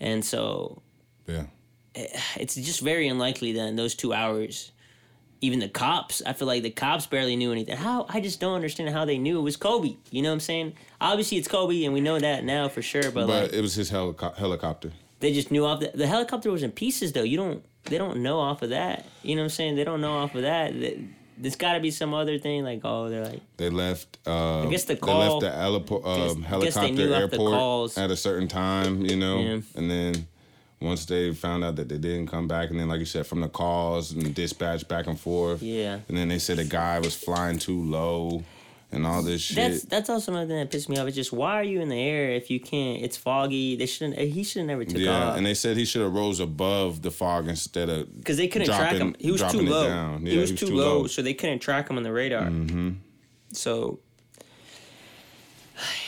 and 0.00 0.24
so 0.24 0.82
yeah. 1.26 1.46
it's 1.94 2.54
just 2.54 2.80
very 2.80 3.08
unlikely 3.08 3.52
that 3.52 3.66
in 3.68 3.76
those 3.76 3.94
two 3.94 4.12
hours. 4.12 4.72
Even 5.40 5.60
the 5.60 5.68
cops, 5.68 6.20
I 6.26 6.32
feel 6.32 6.48
like 6.48 6.64
the 6.64 6.70
cops 6.70 7.06
barely 7.06 7.36
knew 7.36 7.52
anything. 7.52 7.76
How 7.76 8.06
I 8.08 8.18
just 8.20 8.40
don't 8.40 8.56
understand 8.56 8.90
how 8.90 9.04
they 9.04 9.18
knew 9.18 9.38
it 9.38 9.42
was 9.42 9.56
Kobe. 9.56 9.94
You 10.10 10.22
know 10.22 10.30
what 10.30 10.34
I'm 10.34 10.40
saying? 10.40 10.72
Obviously, 11.00 11.38
it's 11.38 11.46
Kobe, 11.46 11.84
and 11.84 11.94
we 11.94 12.00
know 12.00 12.18
that 12.18 12.42
now 12.42 12.68
for 12.68 12.82
sure. 12.82 13.04
But, 13.04 13.28
But 13.28 13.28
like, 13.28 13.52
it 13.52 13.60
was 13.60 13.76
his 13.76 13.92
helico- 13.92 14.34
helicopter. 14.34 14.90
They 15.20 15.32
just 15.32 15.50
knew 15.50 15.64
off 15.64 15.80
the, 15.80 15.90
the 15.94 16.06
helicopter 16.06 16.50
was 16.50 16.62
in 16.62 16.70
pieces 16.72 17.12
though. 17.12 17.22
You 17.22 17.36
don't 17.36 17.64
they 17.84 17.98
don't 17.98 18.18
know 18.22 18.38
off 18.40 18.62
of 18.62 18.70
that. 18.70 19.04
You 19.22 19.34
know 19.36 19.42
what 19.42 19.46
i'm 19.46 19.50
saying? 19.50 19.76
They 19.76 19.84
don't 19.84 20.00
know 20.00 20.12
off 20.18 20.34
of 20.34 20.42
that. 20.42 20.72
There's 21.40 21.56
got 21.56 21.74
to 21.74 21.80
be 21.80 21.90
some 21.92 22.14
other 22.14 22.38
thing 22.38 22.64
like 22.64 22.80
oh 22.84 23.08
they're 23.08 23.24
like 23.24 23.40
They 23.56 23.70
left. 23.70 24.18
Uh, 24.26 24.66
guess 24.66 24.84
the 24.84 24.94
they 24.94 25.00
call- 25.00 25.40
left 25.40 25.40
the 25.40 25.50
helipo- 25.50 26.02
guess- 26.04 26.34
um, 26.34 26.62
guess 26.62 26.74
helicopter 26.74 27.14
airport 27.14 27.96
at 27.98 28.10
a 28.10 28.16
certain 28.16 28.48
time, 28.48 29.04
you 29.06 29.16
know, 29.16 29.38
Yeah. 29.40 29.60
and 29.76 29.90
then 29.90 30.26
once 30.80 31.06
they 31.06 31.32
found 31.34 31.64
out 31.64 31.74
that 31.76 31.88
they 31.88 31.98
didn't 31.98 32.28
come 32.28 32.46
back, 32.46 32.70
and 32.70 32.78
then 32.78 32.88
like 32.88 33.00
you 33.00 33.04
said, 33.06 33.26
from 33.26 33.40
the 33.40 33.48
calls 33.48 34.12
and 34.12 34.32
dispatch 34.34 34.86
back 34.86 35.06
and 35.08 35.18
forth, 35.18 35.60
yeah. 35.62 35.98
and 36.08 36.16
then 36.16 36.28
they 36.28 36.38
said 36.38 36.56
the 36.58 36.64
guy 36.64 37.00
was 37.00 37.16
flying 37.16 37.58
too 37.58 37.82
low, 37.82 38.44
and 38.90 39.06
all 39.06 39.22
this 39.22 39.42
shit. 39.42 39.56
that's 39.56 39.82
that's 39.82 40.10
also 40.10 40.32
another 40.32 40.46
thing 40.46 40.56
that 40.56 40.70
pissed 40.70 40.88
me 40.88 40.96
off. 40.98 41.06
It's 41.06 41.16
just 41.16 41.32
why 41.32 41.54
are 41.54 41.64
you 41.64 41.80
in 41.80 41.88
the 41.88 42.00
air 42.00 42.30
if 42.30 42.50
you 42.50 42.58
can't 42.60 43.02
it's 43.02 43.16
foggy? 43.16 43.76
They 43.76 43.86
shouldn't 43.86 44.18
he 44.18 44.42
should 44.42 44.60
have 44.60 44.66
never 44.66 44.84
took 44.84 44.98
yeah, 44.98 45.28
off. 45.28 45.36
and 45.36 45.44
they 45.44 45.54
said 45.54 45.76
he 45.76 45.84
should 45.84 46.02
have 46.02 46.12
rose 46.12 46.40
above 46.40 47.02
the 47.02 47.10
fog 47.10 47.48
instead 47.48 47.88
of 47.88 48.16
because 48.16 48.36
they 48.36 48.48
couldn't 48.48 48.68
track 48.68 48.96
him. 48.96 49.14
He 49.18 49.30
was 49.30 49.40
too 49.40 49.48
dropping 49.48 49.66
it 49.66 49.70
low. 49.70 49.88
down. 49.88 50.26
he 50.26 50.38
was 50.38 50.52
too 50.52 50.74
low, 50.74 51.06
so 51.06 51.22
they 51.22 51.34
couldn't 51.34 51.60
track 51.60 51.90
him 51.90 51.96
on 51.96 52.02
the 52.02 52.12
radar. 52.12 52.46
Mm-hmm. 52.46 52.92
so 53.52 54.00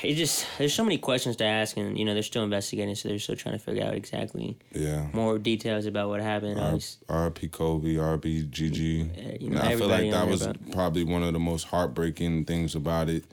it 0.02 0.14
just 0.14 0.46
there's 0.58 0.74
so 0.74 0.82
many 0.84 0.98
questions 0.98 1.36
to 1.36 1.44
ask 1.44 1.76
and 1.76 1.98
you 1.98 2.04
know 2.04 2.14
they're 2.14 2.22
still 2.22 2.42
investigating 2.44 2.94
so 2.94 3.08
they're 3.08 3.18
still 3.18 3.36
trying 3.36 3.54
to 3.56 3.58
figure 3.58 3.84
out 3.84 3.94
exactly 3.94 4.56
Yeah. 4.74 5.06
more 5.12 5.38
details 5.38 5.86
about 5.86 6.08
what 6.08 6.20
happened 6.20 6.58
R- 6.60 7.30
RP 7.30 7.50
Kobe, 7.52 7.94
RP 7.94 8.48
Gigi. 8.50 9.10
You 9.40 9.50
know, 9.50 9.60
I 9.60 9.76
feel 9.76 9.88
like 9.88 10.10
that 10.10 10.28
was 10.28 10.46
but- 10.46 10.72
probably 10.72 11.04
one 11.04 11.22
of 11.22 11.32
the 11.32 11.38
most 11.38 11.64
heartbreaking 11.64 12.44
things 12.46 12.74
about 12.74 13.08
it. 13.08 13.24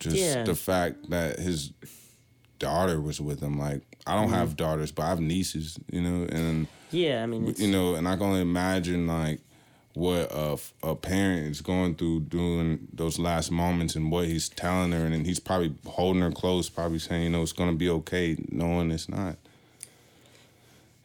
Just 0.00 0.16
Yeah. 0.16 0.42
the 0.44 0.54
fact 0.54 1.10
that 1.10 1.38
his 1.38 1.72
daughter 2.58 3.00
was 3.00 3.20
with 3.20 3.40
him. 3.40 3.58
Like 3.58 3.82
I 4.06 4.14
don't 4.14 4.26
Mm-hmm. 4.26 4.34
have 4.34 4.56
daughters, 4.56 4.90
but 4.92 5.04
I 5.04 5.08
have 5.10 5.20
nieces, 5.20 5.78
you 5.90 6.00
know, 6.00 6.26
and 6.30 6.66
Yeah, 6.90 7.22
I 7.22 7.26
mean, 7.26 7.48
it's, 7.48 7.60
you 7.60 7.70
know, 7.70 7.94
and 7.94 8.06
I 8.08 8.16
can 8.16 8.26
only 8.26 8.40
imagine 8.40 9.06
like 9.06 9.40
what 9.94 10.30
a 10.82 10.94
parent 10.96 11.48
is 11.48 11.60
going 11.60 11.94
through 11.96 12.20
during 12.20 12.88
those 12.92 13.18
last 13.18 13.50
moments 13.50 13.94
and 13.94 14.10
what 14.10 14.26
he's 14.26 14.48
telling 14.48 14.92
her, 14.92 15.04
and 15.04 15.12
then 15.12 15.24
he's 15.24 15.38
probably 15.40 15.74
holding 15.86 16.22
her 16.22 16.30
close, 16.30 16.68
probably 16.70 16.98
saying, 16.98 17.24
you 17.24 17.30
know, 17.30 17.42
it's 17.42 17.52
gonna 17.52 17.74
be 17.74 17.90
okay, 17.90 18.36
knowing 18.50 18.90
it's 18.90 19.08
not. 19.08 19.36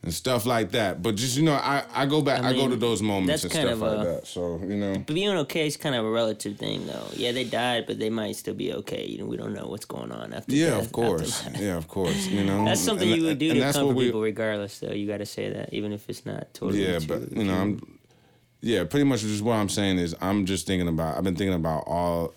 And 0.03 0.13
stuff 0.13 0.45
like 0.45 0.71
that, 0.71 1.01
but 1.01 1.15
just 1.15 1.35
you 1.35 1.43
know, 1.43 1.55
I, 1.55 1.83
I 1.93 2.05
go 2.05 2.21
back, 2.21 2.41
I, 2.43 2.49
I 2.49 2.53
go 2.53 2.69
to 2.69 2.75
those 2.77 3.01
moments 3.01 3.43
and 3.43 3.51
stuff 3.51 3.79
like 3.81 3.99
a- 3.99 4.03
that. 4.05 4.27
So 4.27 4.59
you 4.63 4.75
know, 4.77 4.99
being 4.99 5.29
okay 5.39 5.67
is 5.67 5.75
kind 5.75 5.95
of 5.95 6.05
a 6.05 6.09
relative 6.09 6.55
thing, 6.57 6.85
though. 6.85 7.07
Yeah, 7.13 7.31
they 7.33 7.43
died, 7.43 7.85
but 7.87 7.97
they 7.99 8.09
might 8.11 8.35
still 8.37 8.53
be 8.53 8.71
okay. 8.73 9.05
You 9.05 9.17
know, 9.17 9.25
we 9.25 9.35
don't 9.35 9.53
know 9.53 9.65
what's 9.67 9.85
going 9.85 10.11
on 10.13 10.33
after. 10.33 10.53
yeah, 10.55 10.69
death, 10.69 10.85
of 10.85 10.91
course, 10.93 11.43
yeah, 11.59 11.75
of 11.75 11.87
course, 11.89 12.27
you 12.27 12.43
know, 12.45 12.63
That's 12.63 12.79
something 12.79 13.09
And- 13.11 13.19
you 13.21 13.27
would 13.27 13.39
do 13.39 13.49
and 13.51 13.59
to 13.59 13.73
comfort 13.73 13.95
we- 13.95 14.05
people, 14.05 14.21
regardless. 14.21 14.79
Though 14.79 14.91
you 14.93 15.07
got 15.07 15.17
to 15.17 15.25
say 15.25 15.51
that, 15.51 15.73
even 15.73 15.91
if 15.91 16.07
it's 16.09 16.25
not 16.25 16.53
totally. 16.53 16.85
True. 16.85 16.93
Yeah, 16.93 16.99
true. 16.99 17.27
but 17.27 17.37
you 17.37 17.43
know, 17.43 17.55
I'm 17.55 17.96
yeah, 18.61 18.83
pretty 18.83 19.03
much 19.05 19.21
just 19.21 19.43
what 19.43 19.53
I'm 19.55 19.69
saying 19.69 19.99
is 19.99 20.15
I'm 20.21 20.45
just 20.45 20.67
thinking 20.67 20.87
about 20.87 21.17
I've 21.17 21.23
been 21.23 21.35
thinking 21.35 21.55
about 21.55 21.83
all 21.87 22.33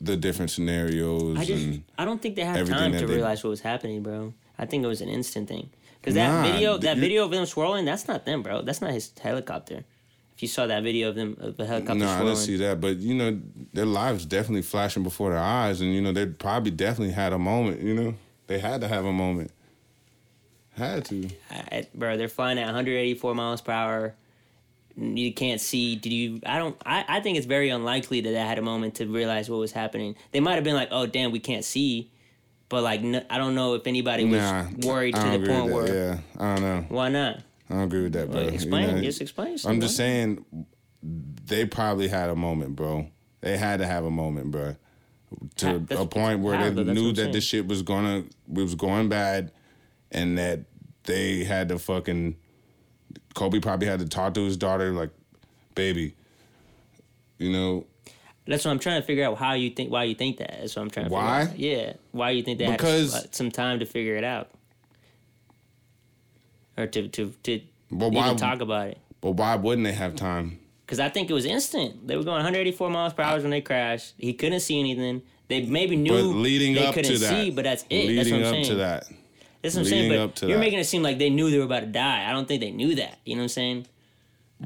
the 0.00 0.16
different 0.16 0.50
scenarios 0.50 1.38
I 1.38 1.44
just, 1.44 1.64
and 1.64 1.84
I 1.98 2.04
don't 2.04 2.20
think 2.20 2.36
they 2.36 2.44
had 2.44 2.66
time 2.66 2.92
that 2.92 3.00
to 3.00 3.06
they- 3.06 3.14
realize 3.14 3.42
what 3.42 3.50
was 3.50 3.60
happening, 3.60 4.02
bro. 4.02 4.34
I 4.58 4.66
think 4.66 4.84
it 4.84 4.86
was 4.88 5.00
an 5.00 5.08
instant 5.08 5.48
thing. 5.48 5.70
Because 6.00 6.14
that 6.14 6.28
Nah, 6.30 6.52
video, 6.52 6.78
that 6.78 6.98
video 6.98 7.24
of 7.24 7.30
them 7.32 7.44
swirling, 7.46 7.84
that's 7.84 8.06
not 8.06 8.24
them, 8.24 8.42
bro. 8.42 8.62
That's 8.62 8.80
not 8.80 8.92
his 8.92 9.10
helicopter. 9.20 9.84
If 10.34 10.42
you 10.42 10.48
saw 10.48 10.66
that 10.66 10.82
video 10.84 11.08
of 11.08 11.14
them, 11.14 11.36
of 11.40 11.56
the 11.56 11.66
helicopter 11.66 11.98
no, 11.98 12.06
I 12.06 12.14
swirling, 12.16 12.26
didn't 12.34 12.46
see 12.46 12.56
that, 12.58 12.80
but 12.80 12.98
you 12.98 13.14
know, 13.14 13.40
their 13.72 13.86
lives 13.86 14.24
definitely 14.26 14.62
flashing 14.62 15.02
before 15.02 15.30
their 15.30 15.40
eyes, 15.40 15.80
and 15.80 15.92
you 15.94 16.00
know, 16.00 16.12
they 16.12 16.26
probably 16.26 16.70
definitely 16.70 17.14
had 17.14 17.32
a 17.32 17.38
moment. 17.38 17.80
You 17.80 17.94
know, 17.94 18.14
they 18.46 18.58
had 18.60 18.82
to 18.82 18.88
have 18.88 19.04
a 19.04 19.12
moment. 19.12 19.50
Had 20.76 21.06
to. 21.06 21.28
I, 21.50 21.86
bro, 21.94 22.16
they're 22.18 22.28
flying 22.28 22.58
at 22.58 22.66
184 22.66 23.34
miles 23.34 23.62
per 23.62 23.72
hour, 23.72 24.14
you 24.96 25.32
can't 25.34 25.60
see. 25.60 25.96
Did 25.96 26.12
you? 26.12 26.40
I 26.46 26.58
don't. 26.58 26.76
I, 26.84 27.04
I 27.08 27.20
think 27.20 27.36
it's 27.36 27.46
very 27.46 27.68
unlikely 27.70 28.22
that 28.22 28.34
I 28.34 28.46
had 28.46 28.58
a 28.58 28.62
moment 28.62 28.94
to 28.96 29.06
realize 29.06 29.50
what 29.50 29.58
was 29.58 29.72
happening. 29.72 30.16
They 30.32 30.40
might 30.40 30.54
have 30.54 30.64
been 30.64 30.74
like, 30.74 30.88
"Oh, 30.90 31.06
damn, 31.06 31.32
we 31.32 31.38
can't 31.40 31.64
see," 31.64 32.10
but 32.68 32.82
like, 32.82 33.00
n- 33.00 33.26
I 33.28 33.38
don't 33.38 33.54
know 33.54 33.74
if 33.74 33.86
anybody 33.86 34.24
was 34.24 34.40
Nah, 34.40 34.66
worried 34.82 35.14
to 35.14 35.38
the 35.38 35.46
point 35.46 35.72
where. 35.72 35.94
Yeah, 35.94 36.18
I 36.38 36.54
don't 36.54 36.62
know. 36.62 36.84
Why 36.88 37.08
not? 37.10 37.40
I 37.68 37.74
don't 37.74 37.82
agree 37.82 38.02
with 38.04 38.12
that, 38.14 38.30
bro. 38.30 38.42
You 38.42 38.48
explain. 38.48 38.94
know, 38.96 39.02
just 39.02 39.20
explain. 39.20 39.58
I'm 39.66 39.80
just 39.80 39.96
saying, 39.96 40.44
they 41.02 41.66
probably 41.66 42.08
had 42.08 42.30
a 42.30 42.36
moment, 42.36 42.76
bro. 42.76 43.08
They 43.40 43.56
had 43.58 43.80
to 43.80 43.86
have 43.86 44.04
a 44.04 44.10
moment, 44.10 44.50
bro, 44.50 44.76
to 45.56 45.78
that's- 45.80 46.00
a 46.00 46.06
point 46.06 46.40
where 46.40 46.56
how, 46.56 46.70
they 46.70 46.82
though? 46.84 46.92
Knew 46.92 47.12
that 47.12 47.32
this 47.32 47.44
shit 47.44 47.66
was 47.66 47.82
gonna 47.82 48.24
was 48.48 48.74
going 48.74 49.08
bad, 49.08 49.52
and 50.10 50.38
that 50.38 50.60
they 51.04 51.44
had 51.44 51.68
to 51.68 51.78
fucking. 51.78 52.36
Kobe 53.36 53.60
probably 53.60 53.86
had 53.86 54.00
to 54.00 54.08
talk 54.08 54.32
to 54.34 54.44
his 54.44 54.56
daughter, 54.56 54.92
like, 54.92 55.10
baby, 55.74 56.14
you 57.38 57.52
know, 57.52 57.84
That's 58.46 58.64
what 58.64 58.70
I'm 58.70 58.78
trying 58.78 59.00
to 59.00 59.06
figure 59.06 59.24
out. 59.24 59.36
How 59.36 59.52
you 59.52 59.70
think? 59.70 59.92
Why 59.92 60.04
you 60.04 60.14
think 60.14 60.38
that? 60.38 60.56
That's 60.58 60.74
what 60.74 60.82
I'm 60.82 60.90
trying 60.90 61.06
to. 61.06 61.12
Why? 61.12 61.46
Figure 61.46 61.52
out. 61.52 61.86
Yeah. 61.86 61.92
Why 62.12 62.30
you 62.30 62.42
think 62.42 62.58
they 62.58 62.70
Because- 62.70 63.12
had 63.12 63.34
some 63.34 63.50
time 63.50 63.78
to 63.80 63.84
figure 63.86 64.16
it 64.16 64.24
out, 64.24 64.50
or 66.78 66.86
to 66.86 67.08
to 67.08 67.32
to 67.42 67.60
But 67.90 68.06
even 68.06 68.14
why- 68.14 68.34
talk 68.34 68.60
about 68.60 68.88
it? 68.88 68.98
but 69.20 69.32
why 69.32 69.54
wouldn't 69.56 69.84
they 69.84 69.92
have 69.92 70.16
time? 70.16 70.58
Because 70.86 70.98
I 71.00 71.08
think 71.10 71.28
it 71.28 71.32
was 71.34 71.44
instant. 71.44 72.06
They 72.06 72.16
were 72.16 72.22
going 72.22 72.36
184 72.36 72.88
miles 72.90 73.12
per 73.12 73.22
hour 73.22 73.38
when 73.40 73.50
they 73.50 73.60
crashed. 73.60 74.14
He 74.18 74.32
couldn't 74.32 74.60
see 74.60 74.78
anything. 74.80 75.22
They 75.48 75.62
maybe 75.66 75.96
knew 75.96 76.12
But 76.12 76.22
leading 76.38 76.74
they 76.74 76.86
up 76.86 76.94
couldn't 76.94 77.12
to 77.12 77.18
that, 77.18 77.28
see, 77.44 77.50
but 77.50 77.64
that's 77.64 77.84
it. 77.90 78.06
leading 78.08 78.16
that's 78.16 78.30
what 78.30 78.40
I'm 78.40 78.46
up 78.46 78.52
saying. 78.52 78.64
to 78.66 78.74
that, 78.76 79.04
That's 79.62 79.74
what 79.74 79.80
I'm 79.82 79.86
saying. 79.86 80.10
But 80.10 80.42
you're 80.42 80.52
that. 80.52 80.58
making 80.60 80.78
it 80.78 80.84
seem 80.84 81.02
like 81.02 81.18
they 81.18 81.30
knew 81.30 81.50
they 81.50 81.58
were 81.58 81.64
about 81.64 81.80
to 81.80 81.86
die. 81.86 82.28
I 82.28 82.32
don't 82.32 82.46
think 82.46 82.60
they 82.60 82.70
knew 82.70 82.94
that. 82.96 83.18
You 83.24 83.34
know 83.36 83.40
what 83.40 83.44
I'm 83.44 83.48
saying? 83.50 83.86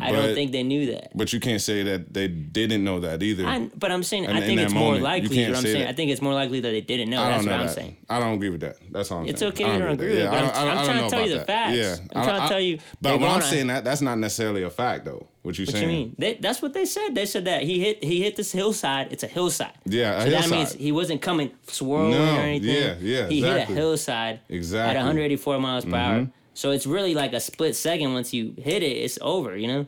I 0.00 0.12
don't 0.12 0.34
think 0.36 0.52
they 0.52 0.62
knew 0.62 0.92
that. 0.92 1.10
but 1.16 1.32
you 1.32 1.40
can't 1.40 1.60
say 1.60 1.82
that 1.82 2.14
they 2.14 2.28
didn't 2.28 2.84
know 2.84 3.00
that 3.00 3.24
either. 3.24 3.44
I, 3.44 3.68
but 3.76 3.90
I'm 3.90 4.04
saying 4.04 4.26
And 4.26 4.38
I 4.38 4.40
think 4.40 4.58
that 4.58 4.66
it's 4.66 4.72
more 4.72 4.82
moment, 4.94 4.98
you 5.00 5.04
likely. 5.04 5.28
can't 5.36 5.50
What 5.50 5.56
I'm 5.58 5.62
say 5.64 5.72
saying, 5.72 5.84
that. 5.84 5.90
I 5.90 5.92
think 5.94 6.10
it's 6.12 6.22
more 6.22 6.32
likely 6.32 6.60
that 6.60 6.70
they 6.70 6.80
didn't 6.80 7.10
know. 7.10 7.20
I 7.20 7.30
That's 7.30 7.44
don't 7.44 7.50
what 7.52 7.56
know 7.58 7.62
I'm 7.64 7.68
saying. 7.74 7.96
I 8.08 8.20
don't 8.20 8.34
agree 8.34 8.50
with 8.50 8.60
that. 8.60 8.76
That's 8.92 9.10
all 9.10 9.18
I'm 9.18 9.26
It's 9.26 9.40
saying. 9.40 9.50
It's 9.50 9.60
okay 9.60 9.68
I 9.68 9.78
don't 9.78 9.90
agree 9.90 10.10
with 10.10 10.18
that. 10.18 10.22
Yeah, 10.22 10.30
I'm- 10.30 10.46
don't- 10.68 10.78
I'm 10.78 10.84
trying 10.86 11.02
to 11.04 11.10
tell 11.10 11.22
you 11.26 11.32
the 11.32 11.38
that. 11.38 11.46
facts. 11.48 11.76
Yeah, 11.76 11.96
I'm 12.14 12.24
trying 12.24 12.42
to 12.42 12.48
tell 12.48 12.60
you 12.60 12.78
But 13.02 13.20
what 13.20 13.30
I'm 13.30 13.42
saying 13.42 13.66
that 13.66 13.82
that's 13.82 14.00
not 14.00 14.16
necessarily 14.18 14.62
a 14.62 14.70
fact 14.70 15.06
though. 15.06 15.26
What 15.42 15.58
you 15.58 15.64
What 15.64 15.72
saying? 15.72 15.82
you 15.90 15.96
mean? 15.96 16.16
They, 16.18 16.34
that's 16.34 16.60
what 16.60 16.74
they 16.74 16.84
said. 16.84 17.14
They 17.14 17.24
said 17.24 17.46
that 17.46 17.62
he 17.62 17.80
hit 17.80 18.04
he 18.04 18.22
hit 18.22 18.36
this 18.36 18.52
hillside. 18.52 19.10
It's 19.12 19.22
a 19.22 19.26
hillside. 19.26 19.72
Yeah, 19.86 20.18
a 20.18 20.24
so 20.24 20.30
that 20.30 20.50
means 20.50 20.72
he 20.74 20.92
wasn't 20.92 21.22
coming 21.22 21.50
swirling 21.66 22.10
No, 22.10 22.36
or 22.36 22.40
anything. 22.40 22.68
yeah, 22.74 22.94
yeah, 23.00 23.28
He 23.28 23.38
exactly. 23.38 23.40
hit 23.60 23.70
a 23.70 23.72
hillside 23.72 24.40
Exactly. 24.50 24.90
Mm-hmm. 24.90 24.98
at 24.98 25.06
184 25.06 25.58
miles 25.60 25.84
per 25.86 25.96
hour. 25.96 26.28
So 26.52 26.72
it's 26.72 26.86
really 26.86 27.14
like 27.14 27.32
a 27.32 27.40
split 27.40 27.74
second. 27.74 28.12
Once 28.12 28.34
you 28.34 28.54
hit 28.58 28.82
it, 28.82 28.96
it's 28.98 29.18
over. 29.22 29.56
You 29.56 29.66
know. 29.68 29.86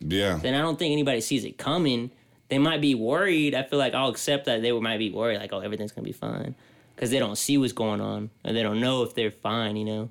Yeah. 0.00 0.38
Then 0.40 0.54
I 0.54 0.62
don't 0.62 0.78
think 0.78 0.92
anybody 0.92 1.20
sees 1.20 1.44
it 1.44 1.58
coming. 1.58 2.10
They 2.48 2.58
might 2.58 2.80
be 2.80 2.94
worried. 2.94 3.54
I 3.54 3.62
feel 3.64 3.78
like 3.78 3.92
I'll 3.94 4.08
accept 4.08 4.46
that 4.46 4.62
they 4.62 4.72
might 4.72 4.96
be 4.98 5.10
worried, 5.10 5.38
like, 5.38 5.52
oh, 5.52 5.60
everything's 5.60 5.92
gonna 5.92 6.06
be 6.06 6.12
fine, 6.12 6.54
because 6.96 7.10
they 7.10 7.18
don't 7.18 7.36
see 7.36 7.58
what's 7.58 7.72
going 7.74 8.00
on 8.00 8.30
and 8.44 8.56
they 8.56 8.62
don't 8.62 8.80
know 8.80 9.02
if 9.02 9.14
they're 9.14 9.30
fine. 9.30 9.76
You 9.76 9.84
know. 9.84 10.10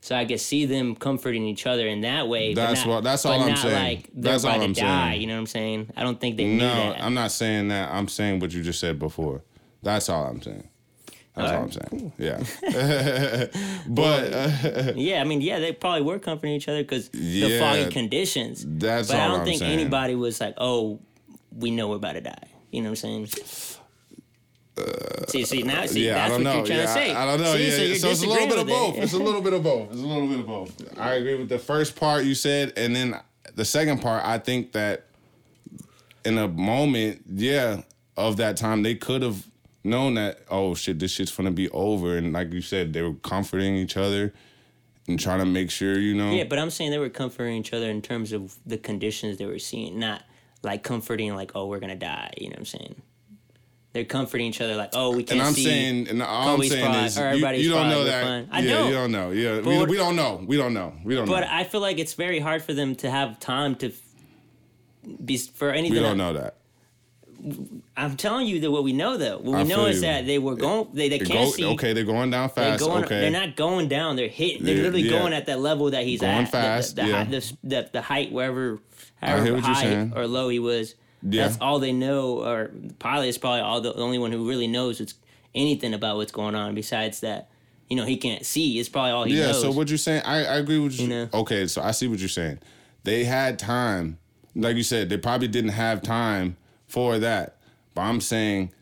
So 0.00 0.14
I 0.14 0.24
could 0.24 0.40
see 0.40 0.64
them 0.64 0.94
comforting 0.94 1.44
each 1.44 1.66
other 1.66 1.86
in 1.88 2.02
that 2.02 2.28
way. 2.28 2.54
That's 2.54 2.80
not- 2.84 2.88
what- 2.88 3.04
that's 3.04 3.26
all 3.26 3.40
I'm 3.40 3.56
saying. 3.56 3.74
Like 3.98 4.08
That's 4.14 4.44
all 4.44 4.60
I'm 4.60 4.72
die. 4.72 5.10
saying. 5.10 5.20
You 5.20 5.26
know 5.26 5.34
what 5.34 5.40
I'm 5.40 5.46
saying? 5.46 5.90
I 5.96 6.02
don't 6.04 6.20
think 6.20 6.36
they 6.36 6.44
No, 6.44 6.72
that. 6.92 7.02
I'm 7.02 7.14
not 7.14 7.32
saying 7.32 7.68
that. 7.68 7.90
I'm 7.90 8.06
saying 8.08 8.38
what 8.40 8.52
you 8.52 8.62
just 8.62 8.78
said 8.80 8.98
before. 8.98 9.42
That's 9.82 10.08
all 10.08 10.24
I'm 10.24 10.40
saying. 10.40 10.68
That's 11.34 11.50
all, 11.52 11.56
All 11.58 11.62
I'm 11.64 11.72
saying. 11.72 12.12
Yeah. 12.18 12.42
but 13.86 14.32
uh, 14.32 14.92
yeah, 14.96 15.20
I 15.20 15.24
mean, 15.24 15.40
yeah, 15.40 15.58
they 15.60 15.72
probably 15.72 16.02
were 16.02 16.18
comforting 16.18 16.54
each 16.56 16.68
other 16.68 16.82
because 16.82 17.08
the 17.10 17.18
Yeah, 17.18 17.60
foggy 17.60 17.90
conditions. 17.92 18.64
that's 18.66 19.08
but 19.08 19.16
I 19.16 19.22
all 19.24 19.28
don't 19.30 19.40
I'm 19.40 19.46
think 19.46 19.58
saying. 19.60 19.78
anybody 19.78 20.14
was 20.16 20.40
like, 20.40 20.54
oh, 20.58 20.98
we 21.56 21.70
know 21.70 21.88
we're 21.88 21.96
about 21.96 22.14
to 22.14 22.20
die. 22.22 22.34
You 22.72 22.82
know 22.82 22.90
what 22.90 23.04
I'm 23.04 23.26
saying? 23.28 23.77
Uh, 24.78 25.26
see, 25.26 25.44
see, 25.44 25.62
now, 25.62 25.86
see, 25.86 26.06
yeah, 26.06 26.12
I 26.12 26.14
that's 26.14 26.30
don't 26.30 26.44
what 26.44 26.50
know. 26.50 26.56
you're 26.56 26.66
trying 26.66 26.78
yeah, 26.78 26.86
to 26.86 26.92
say. 26.92 27.12
I, 27.12 27.22
I 27.22 27.26
don't 27.26 27.40
know. 27.40 27.52
See, 27.54 27.64
yeah, 27.64 27.76
so 27.76 27.82
you're 27.82 27.96
so 27.96 28.10
it's 28.10 28.22
a 28.22 28.26
little 28.28 28.46
bit 28.46 28.58
of 28.58 28.66
disagreeing 28.66 28.90
both. 28.92 28.98
it. 28.98 29.04
It's 29.04 29.12
a 29.12 29.18
little 29.18 29.40
bit 29.40 29.52
of 29.52 29.62
both. 29.62 29.90
It's 29.90 30.00
a 30.00 30.06
little 30.06 30.28
bit 30.28 30.38
of 30.40 30.46
both. 30.46 30.98
I 30.98 31.14
agree 31.14 31.34
with 31.34 31.48
the 31.48 31.58
first 31.58 31.96
part 31.96 32.24
you 32.24 32.34
said, 32.34 32.72
and 32.76 32.94
then 32.94 33.20
the 33.54 33.64
second 33.64 34.00
part. 34.00 34.24
I 34.24 34.38
think 34.38 34.72
that 34.72 35.06
in 36.24 36.38
a 36.38 36.48
moment, 36.48 37.22
yeah, 37.28 37.82
of 38.16 38.36
that 38.36 38.56
time, 38.56 38.82
they 38.82 38.94
could 38.94 39.22
have 39.22 39.46
known 39.84 40.14
that. 40.14 40.40
Oh 40.50 40.74
shit, 40.74 40.98
this 40.98 41.12
shit's 41.12 41.34
gonna 41.34 41.50
be 41.50 41.68
over, 41.70 42.16
and 42.16 42.32
like 42.32 42.52
you 42.52 42.62
said, 42.62 42.92
they 42.92 43.02
were 43.02 43.14
comforting 43.14 43.76
each 43.76 43.96
other 43.96 44.32
and 45.08 45.18
trying 45.18 45.40
to 45.40 45.46
make 45.46 45.70
sure 45.70 45.98
you 45.98 46.14
know. 46.14 46.30
Yeah, 46.30 46.44
but 46.44 46.58
I'm 46.58 46.70
saying 46.70 46.90
they 46.90 46.98
were 46.98 47.08
comforting 47.08 47.56
each 47.56 47.72
other 47.72 47.88
in 47.88 48.02
terms 48.02 48.32
of 48.32 48.56
the 48.66 48.76
conditions 48.78 49.38
they 49.38 49.46
were 49.46 49.58
seeing, 49.58 49.98
not 49.98 50.22
like 50.62 50.82
comforting 50.82 51.34
like, 51.34 51.52
oh, 51.54 51.66
we're 51.66 51.80
gonna 51.80 51.96
die. 51.96 52.32
You 52.36 52.48
know 52.48 52.52
what 52.52 52.58
I'm 52.60 52.64
saying? 52.66 53.02
They're 53.98 54.04
comforting 54.04 54.46
each 54.46 54.60
other 54.60 54.76
like, 54.76 54.90
oh, 54.92 55.10
we 55.16 55.24
can't 55.24 55.40
And 55.40 55.48
I'm 55.48 55.54
see. 55.54 55.64
saying, 55.64 56.06
and 56.08 56.22
all 56.22 56.54
Kobe's 56.54 56.70
I'm 56.70 56.78
saying 56.78 56.92
fine, 56.92 57.04
is, 57.06 57.18
or 57.18 57.20
you, 57.22 57.26
everybody's 57.30 57.64
you 57.66 57.72
don't 57.72 57.88
know 57.88 58.04
that. 58.04 58.46
I 58.52 58.60
yeah, 58.60 58.74
don't. 58.74 58.86
you 58.86 58.92
don't 58.94 59.10
know. 59.10 59.30
Yeah, 59.32 59.58
we, 59.60 59.84
we 59.86 59.96
don't 59.96 60.14
know. 60.14 60.40
We 60.46 60.56
don't 60.56 60.72
know. 60.72 60.92
We 61.02 61.16
don't 61.16 61.26
know. 61.26 61.32
But 61.32 61.40
know. 61.40 61.48
I 61.50 61.64
feel 61.64 61.80
like 61.80 61.98
it's 61.98 62.14
very 62.14 62.38
hard 62.38 62.62
for 62.62 62.72
them 62.74 62.94
to 62.94 63.10
have 63.10 63.40
time 63.40 63.74
to 63.76 63.90
be 65.24 65.36
for 65.36 65.72
anything. 65.72 65.94
we 65.96 66.00
don't 66.00 66.16
know 66.16 66.32
that. 66.34 66.54
I'm 67.96 68.16
telling 68.16 68.46
you 68.46 68.60
that 68.60 68.70
what 68.70 68.84
we 68.84 68.92
know 68.92 69.16
though, 69.16 69.38
what 69.38 69.58
I 69.58 69.62
we 69.64 69.68
know 69.68 69.86
is 69.86 69.96
you. 69.96 70.02
that 70.02 70.26
they 70.26 70.38
were 70.38 70.54
going. 70.54 70.88
They, 70.92 71.08
they 71.08 71.18
They 71.18 71.24
can't 71.24 71.46
go- 71.46 71.50
see. 71.50 71.64
okay, 71.74 71.92
they're 71.92 72.04
going 72.04 72.30
down 72.30 72.50
They're 72.54 72.70
fast. 72.78 72.84
going. 72.84 73.04
okay, 73.04 73.20
They're 73.20 73.30
not 73.32 73.56
going 73.56 73.88
down. 73.88 74.14
They're 74.14 74.28
hit. 74.28 74.62
They're 74.64 74.76
Yeah, 74.76 74.82
literally 74.82 75.02
yeah. 75.02 75.10
going 75.18 75.32
at 75.32 75.46
that 75.46 75.58
level 75.58 75.90
that 75.90 76.04
he's 76.04 76.20
Going 76.20 76.32
at. 76.32 76.44
The- 76.46 76.50
fast, 76.52 76.94
The, 76.96 77.02
the, 77.02 77.08
yeah. 77.08 77.24
the, 77.24 77.52
the, 77.64 77.90
the 77.94 78.02
height 78.02 78.30
wherever, 78.30 78.80
however 79.20 79.58
high 79.60 80.10
or 80.14 80.28
low 80.28 80.48
he 80.50 80.60
was. 80.60 80.94
Yeah. 81.22 81.46
That's 81.46 81.58
all 81.60 81.78
they 81.78 81.92
know. 81.92 82.44
Or 82.44 82.70
the 82.72 82.94
pilot 82.94 83.26
is 83.26 83.38
probably 83.38 83.60
all 83.60 83.80
the, 83.80 83.92
the 83.92 84.00
only 84.00 84.18
one 84.18 84.32
who 84.32 84.48
really 84.48 84.66
knows 84.66 85.00
what's 85.00 85.14
anything 85.54 85.94
about 85.94 86.16
what's 86.16 86.32
going 86.32 86.54
on. 86.54 86.74
Besides 86.74 87.20
that, 87.20 87.50
you 87.88 87.96
know, 87.96 88.04
he 88.04 88.16
can't 88.16 88.44
see. 88.44 88.78
It's 88.78 88.88
probably 88.88 89.10
all 89.10 89.24
he 89.24 89.38
yeah. 89.38 89.46
knows. 89.46 89.60
So 89.60 89.70
what 89.70 89.88
you're 89.88 89.98
saying, 89.98 90.22
I, 90.24 90.44
I 90.44 90.56
agree 90.56 90.78
with 90.78 90.98
you. 90.98 91.06
You 91.06 91.10
know? 91.10 91.28
Okay, 91.34 91.66
so 91.66 91.82
I 91.82 91.90
see 91.90 92.06
what 92.08 92.18
you're 92.18 92.28
saying. 92.28 92.58
They 93.04 93.24
had 93.24 93.58
time, 93.58 94.18
like 94.54 94.76
you 94.76 94.82
said, 94.82 95.08
they 95.08 95.16
probably 95.16 95.48
didn't 95.48 95.70
have 95.70 96.02
time 96.02 96.56
for 96.86 97.18
that. 97.18 97.56
But 97.94 98.02
I'm 98.02 98.20
saying, 98.20 98.72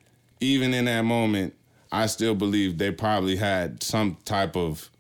even 0.41 0.75
in 0.75 0.87
that 0.87 1.03
moment, 1.03 1.55
I 1.93 2.07
still 2.07 2.35
believe 2.35 2.79
they 2.79 2.91
probably 2.91 3.37
had 3.37 3.83
some 3.83 4.19
type 4.25 4.57
of. 4.57 4.91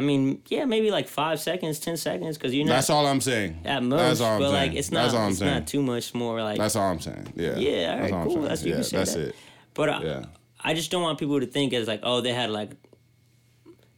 I 0.00 0.02
mean, 0.02 0.40
yeah, 0.48 0.64
maybe 0.64 0.90
like 0.90 1.08
five 1.08 1.40
seconds, 1.40 1.78
ten 1.78 1.98
seconds, 1.98 2.38
because 2.38 2.54
you 2.54 2.64
know 2.64 2.72
that's 2.72 2.88
all 2.88 3.06
I'm 3.06 3.20
saying. 3.20 3.60
at 3.66 3.82
most. 3.82 3.98
That's 3.98 4.20
all 4.22 4.32
I'm 4.36 4.40
but 4.40 4.50
saying. 4.50 4.70
like, 4.70 4.78
it's 4.78 4.90
not. 4.90 5.12
That's 5.12 5.28
it's 5.30 5.38
saying. 5.40 5.52
not 5.54 5.66
too 5.66 5.82
much 5.82 6.14
more. 6.14 6.42
Like, 6.42 6.56
That's 6.56 6.74
all 6.74 6.90
I'm 6.90 7.00
saying. 7.00 7.32
Yeah. 7.36 7.56
Yeah, 7.56 7.92
all 7.92 7.98
That's 7.98 8.12
right, 8.12 8.18
I'm 8.20 8.24
cool. 8.24 8.32
saying. 8.32 8.42
That's- 8.42 8.64
you 8.64 8.70
yeah, 8.70 8.74
can 8.76 8.84
say 8.84 8.96
that's 8.96 9.14
that. 9.14 9.28
it. 9.28 9.34
But 9.74 9.88
I, 9.90 10.02
Yeah. 10.02 10.24
I 10.64 10.72
just 10.72 10.90
don't 10.90 11.02
want 11.02 11.18
people 11.18 11.38
to 11.40 11.46
think 11.46 11.74
as 11.74 11.86
like, 11.86 12.00
oh, 12.02 12.22
they 12.22 12.32
had 12.32 12.48
like 12.50 12.70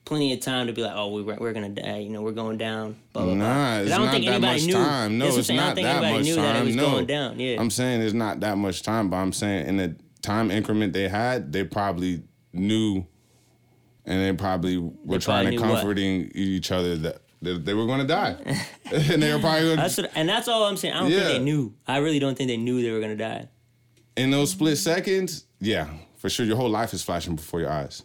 plenty 0.04 0.32
of 0.32 0.40
time 0.40 0.66
to 0.66 0.72
be 0.72 0.82
like, 0.82 0.92
oh, 0.94 1.12
we 1.12 1.22
we're, 1.22 1.36
we're 1.36 1.52
gonna 1.52 1.68
die. 1.68 1.98
You 1.98 2.10
know, 2.10 2.22
we're 2.22 2.32
going 2.32 2.58
down. 2.58 2.96
Blah 3.12 3.24
blah 3.24 3.34
blah. 3.34 3.78
It's 3.78 3.92
I 3.92 3.96
don't 3.96 4.06
not 4.06 4.12
think 4.12 4.24
that 4.26 4.32
anybody 4.32 4.58
much 4.58 4.66
knew. 4.66 4.72
time. 4.74 5.18
No, 5.18 5.24
That's 5.26 5.36
it's 5.38 5.50
not 5.50 5.76
that 5.76 6.02
much 6.02 6.24
knew 6.24 6.34
time. 6.36 6.44
that 6.44 6.56
it 6.62 6.64
was 6.64 6.76
no. 6.76 6.90
going 6.90 7.06
down. 7.06 7.38
Yeah. 7.40 7.60
I'm 7.60 7.70
saying 7.70 8.02
it's 8.02 8.12
not 8.12 8.40
that 8.40 8.58
much 8.58 8.82
time, 8.82 9.08
but 9.10 9.18
I'm 9.18 9.32
saying 9.32 9.66
in 9.68 9.76
the 9.76 9.96
time 10.20 10.50
increment 10.50 10.92
they 10.92 11.08
had, 11.08 11.52
they 11.52 11.64
probably 11.64 12.22
knew, 12.52 13.06
and 14.06 14.20
they 14.20 14.32
probably 14.32 14.76
were 14.78 15.18
trying 15.18 15.44
probably 15.44 15.56
to 15.56 15.62
knew 15.62 15.68
what? 15.70 15.76
comforting 15.76 16.30
each 16.34 16.70
other 16.72 16.96
that 16.96 17.22
they, 17.40 17.58
they 17.58 17.74
were 17.74 17.86
going 17.86 18.00
to 18.00 18.06
die, 18.06 18.36
and 18.92 19.22
they 19.22 19.32
were 19.32 19.40
probably 19.40 19.62
gonna, 19.70 19.76
that's 19.76 19.96
what, 19.98 20.10
and 20.14 20.28
that's 20.28 20.48
all 20.48 20.64
I'm 20.64 20.76
saying. 20.76 20.94
I 20.94 21.00
don't 21.00 21.10
Yeah. 21.10 21.18
think 21.20 21.28
they 21.38 21.38
knew. 21.40 21.74
I 21.86 21.98
really 21.98 22.18
don't 22.18 22.36
think 22.36 22.48
they 22.48 22.56
knew 22.56 22.82
they 22.82 22.90
were 22.90 23.00
gonna 23.00 23.16
die. 23.16 23.48
in 24.16 24.30
those 24.30 24.50
split 24.50 24.78
seconds. 24.78 25.44
Yeah, 25.60 25.88
for 26.16 26.28
sure, 26.28 26.46
your 26.46 26.56
whole 26.56 26.70
life 26.70 26.92
is 26.94 27.02
flashing 27.02 27.36
before 27.36 27.60
your 27.60 27.70
eyes. 27.70 28.02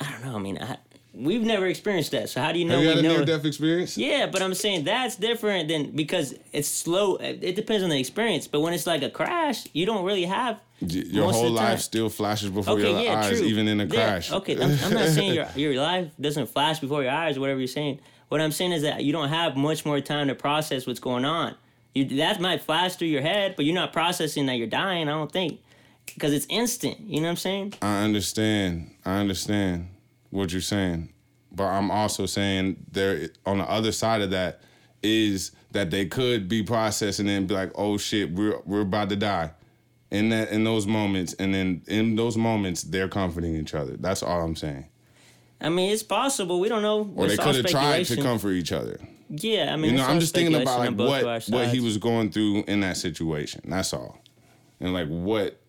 I 0.00 0.10
don't 0.12 0.24
know. 0.24 0.36
I 0.36 0.38
mean, 0.38 0.58
I, 0.58 0.78
we've 1.12 1.42
never 1.42 1.66
experienced 1.66 2.12
that. 2.12 2.28
So 2.30 2.40
how 2.40 2.52
do 2.52 2.58
you 2.58 2.64
know 2.64 2.76
Have 2.76 2.82
you 2.82 2.88
had 2.88 2.98
a 2.98 3.02
near 3.02 3.24
death 3.24 3.44
experience? 3.44 3.98
Yeah, 3.98 4.26
but 4.26 4.42
I'm 4.42 4.54
saying 4.54 4.84
that's 4.84 5.16
different 5.16 5.68
than 5.68 5.90
because 5.90 6.34
it's 6.52 6.68
slow. 6.68 7.16
It 7.16 7.54
depends 7.56 7.82
on 7.82 7.90
the 7.90 7.98
experience. 8.00 8.46
But 8.46 8.60
when 8.60 8.72
it's 8.72 8.86
like 8.86 9.02
a 9.02 9.10
crash, 9.10 9.66
you 9.72 9.84
don't 9.86 10.04
really 10.04 10.24
have 10.24 10.58
Your 10.80 11.26
most 11.26 11.34
whole 11.36 11.50
life 11.50 11.80
still 11.80 12.08
flashes 12.08 12.50
before 12.50 12.74
Okay, 12.74 12.90
your 12.90 13.00
yeah, 13.00 13.20
eyes, 13.20 13.38
true. 13.38 13.46
even 13.46 13.68
in 13.68 13.80
a 13.80 13.84
Yeah, 13.84 13.90
crash. 13.90 14.32
okay, 14.32 14.54
I'm, 14.54 14.78
I'm 14.82 14.94
not 14.94 15.08
saying 15.08 15.34
your 15.34 15.46
your 15.54 15.74
life 15.82 16.08
doesn't 16.20 16.46
flash 16.48 16.78
before 16.78 17.02
your 17.02 17.12
eyes, 17.12 17.38
whatever 17.38 17.58
you're 17.60 17.66
saying. 17.68 18.00
What 18.28 18.40
I'm 18.40 18.52
saying 18.52 18.72
is 18.72 18.82
that 18.82 19.04
you 19.04 19.12
don't 19.12 19.28
have 19.28 19.56
much 19.56 19.84
more 19.84 20.00
time 20.00 20.28
to 20.28 20.34
process 20.34 20.86
what's 20.86 21.00
going 21.00 21.24
on. 21.24 21.54
You 21.94 22.04
that 22.16 22.40
might 22.40 22.62
flash 22.62 22.94
through 22.96 23.08
your 23.08 23.20
head, 23.22 23.56
but 23.56 23.64
you're 23.66 23.74
not 23.74 23.92
processing 23.92 24.46
that 24.46 24.56
you're 24.56 24.68
dying. 24.68 25.08
I 25.08 25.12
don't 25.12 25.30
think 25.30 25.60
because 26.06 26.32
it's 26.32 26.46
instant. 26.48 27.00
You 27.00 27.16
know 27.20 27.26
what 27.26 27.30
I'm 27.30 27.36
saying? 27.36 27.74
I 27.82 28.02
understand. 28.04 28.92
I 29.04 29.18
understand 29.18 29.88
what 30.30 30.52
you're 30.52 30.60
saying, 30.62 31.12
but 31.52 31.64
I'm 31.64 31.90
also 31.90 32.24
saying 32.24 32.86
there 32.90 33.28
on 33.44 33.58
the 33.58 33.64
other 33.68 33.92
side 33.92 34.22
of 34.22 34.30
that 34.30 34.60
is 35.02 35.50
that 35.72 35.90
they 35.90 36.06
could 36.06 36.48
be 36.48 36.62
processing 36.62 37.28
and 37.28 37.46
be 37.48 37.54
like, 37.54 37.72
"Oh 37.74 37.98
shit, 37.98 38.30
we're 38.32 38.60
we're 38.64 38.80
about 38.82 39.10
to 39.10 39.16
die." 39.16 39.50
In 40.10 40.30
that 40.30 40.50
in 40.50 40.64
those 40.64 40.86
moments, 40.88 41.34
and 41.34 41.54
then 41.54 41.82
in 41.86 42.16
those 42.16 42.36
moments, 42.36 42.82
they're 42.82 43.08
comforting 43.08 43.54
each 43.54 43.74
other. 43.74 43.96
That's 43.96 44.22
all 44.24 44.40
I'm 44.42 44.56
saying. 44.56 44.86
I 45.60 45.68
mean, 45.68 45.92
it's 45.92 46.02
possible. 46.02 46.58
We 46.58 46.68
don't 46.68 46.82
know. 46.82 47.12
Or 47.14 47.26
they 47.28 47.34
It's 47.34 47.42
could 47.42 47.54
have 47.54 47.66
tried 47.66 48.06
to 48.06 48.16
comfort 48.16 48.52
each 48.52 48.72
other. 48.72 48.98
Yeah, 49.28 49.72
I 49.72 49.76
mean, 49.76 49.92
You 49.92 49.98
know, 49.98 50.06
I'm 50.06 50.18
just 50.18 50.34
thinking 50.34 50.54
about 50.60 50.80
like 50.80 50.88
on 50.88 50.96
both 50.96 51.20
of 51.22 51.26
our 51.28 51.34
what 51.34 51.48
what 51.50 51.68
he 51.68 51.78
was 51.78 51.96
going 51.98 52.32
through 52.32 52.64
in 52.66 52.80
that 52.80 52.96
situation. 52.96 53.60
That's 53.64 53.92
all, 53.92 54.18
and 54.80 54.92
like 54.92 55.06
what 55.06 55.60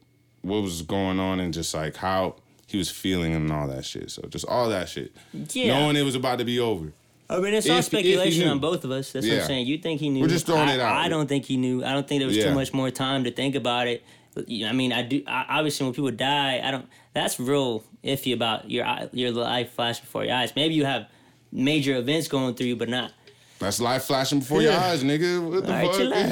what 0.41 0.63
was 0.63 0.81
going 0.81 1.19
on, 1.19 1.39
and 1.39 1.53
just 1.53 1.71
like 1.75 1.95
how 1.97 2.37
he 2.65 2.77
was 2.79 2.89
feeling 2.89 3.35
and 3.35 3.51
all 3.51 3.67
that 3.67 3.85
shit. 3.85 4.09
So 4.09 4.23
just 4.27 4.45
all 4.47 4.69
that 4.69 4.89
shit, 4.89 5.11
Yeah. 5.53 5.77
knowing 5.77 5.97
it 5.97 6.01
was 6.03 6.15
about 6.15 6.39
to 6.39 6.45
be 6.45 6.57
over. 6.57 6.93
I 7.29 7.39
mean, 7.39 7.53
it's 7.53 7.69
all 7.69 7.77
If- 7.77 7.85
speculation 7.85 8.47
on 8.47 8.57
both 8.59 8.83
of 8.85 8.89
us. 8.91 9.11
That's 9.11 9.27
what 9.27 9.37
I'm 9.41 9.45
saying. 9.45 9.67
You 9.67 9.77
think 9.77 9.99
he 9.99 10.09
knew? 10.09 10.21
We're 10.21 10.27
just 10.29 10.47
throwing 10.47 10.67
I, 10.69 10.73
it 10.73 10.79
out. 10.79 10.95
I 10.95 11.09
don't 11.09 11.27
think 11.27 11.45
he 11.45 11.57
knew. 11.57 11.83
I 11.83 11.93
don't 11.93 12.07
think 12.07 12.21
there 12.21 12.27
was 12.27 12.35
Yeah. 12.37 12.45
too 12.45 12.55
much 12.55 12.73
more 12.73 12.89
time 12.89 13.23
to 13.25 13.31
think 13.31 13.53
about 13.55 13.87
it. 13.87 14.03
You 14.47 14.63
know, 14.65 14.69
I 14.69 14.73
mean, 14.73 14.93
I 14.93 15.01
do. 15.01 15.23
I, 15.27 15.45
obviously, 15.49 15.85
when 15.85 15.93
people 15.93 16.11
die, 16.11 16.61
I 16.63 16.71
don't. 16.71 16.85
That's 17.13 17.39
real 17.39 17.83
iffy 18.03 18.33
about 18.33 18.69
your 18.71 18.85
eye- 18.85 19.09
your 19.11 19.31
life 19.31 19.71
flash 19.73 19.99
before 19.99 20.23
your 20.25 20.35
eyes. 20.35 20.53
Maybe 20.55 20.73
you 20.73 20.85
have 20.85 21.07
major 21.51 21.95
events 21.97 22.27
going 22.29 22.53
through 22.55 22.67
you, 22.67 22.75
but 22.77 22.87
not. 22.89 23.11
That's 23.59 23.79
life 23.79 24.05
flashing 24.05 24.39
before 24.39 24.61
your 24.63 24.73
eyes, 24.73 25.03
nigga. 25.03 25.39
What 25.47 25.65
the 25.67 25.73
All 25.73 25.83
right, 25.85 25.95
chill 25.95 26.11
fuck? 26.11 26.29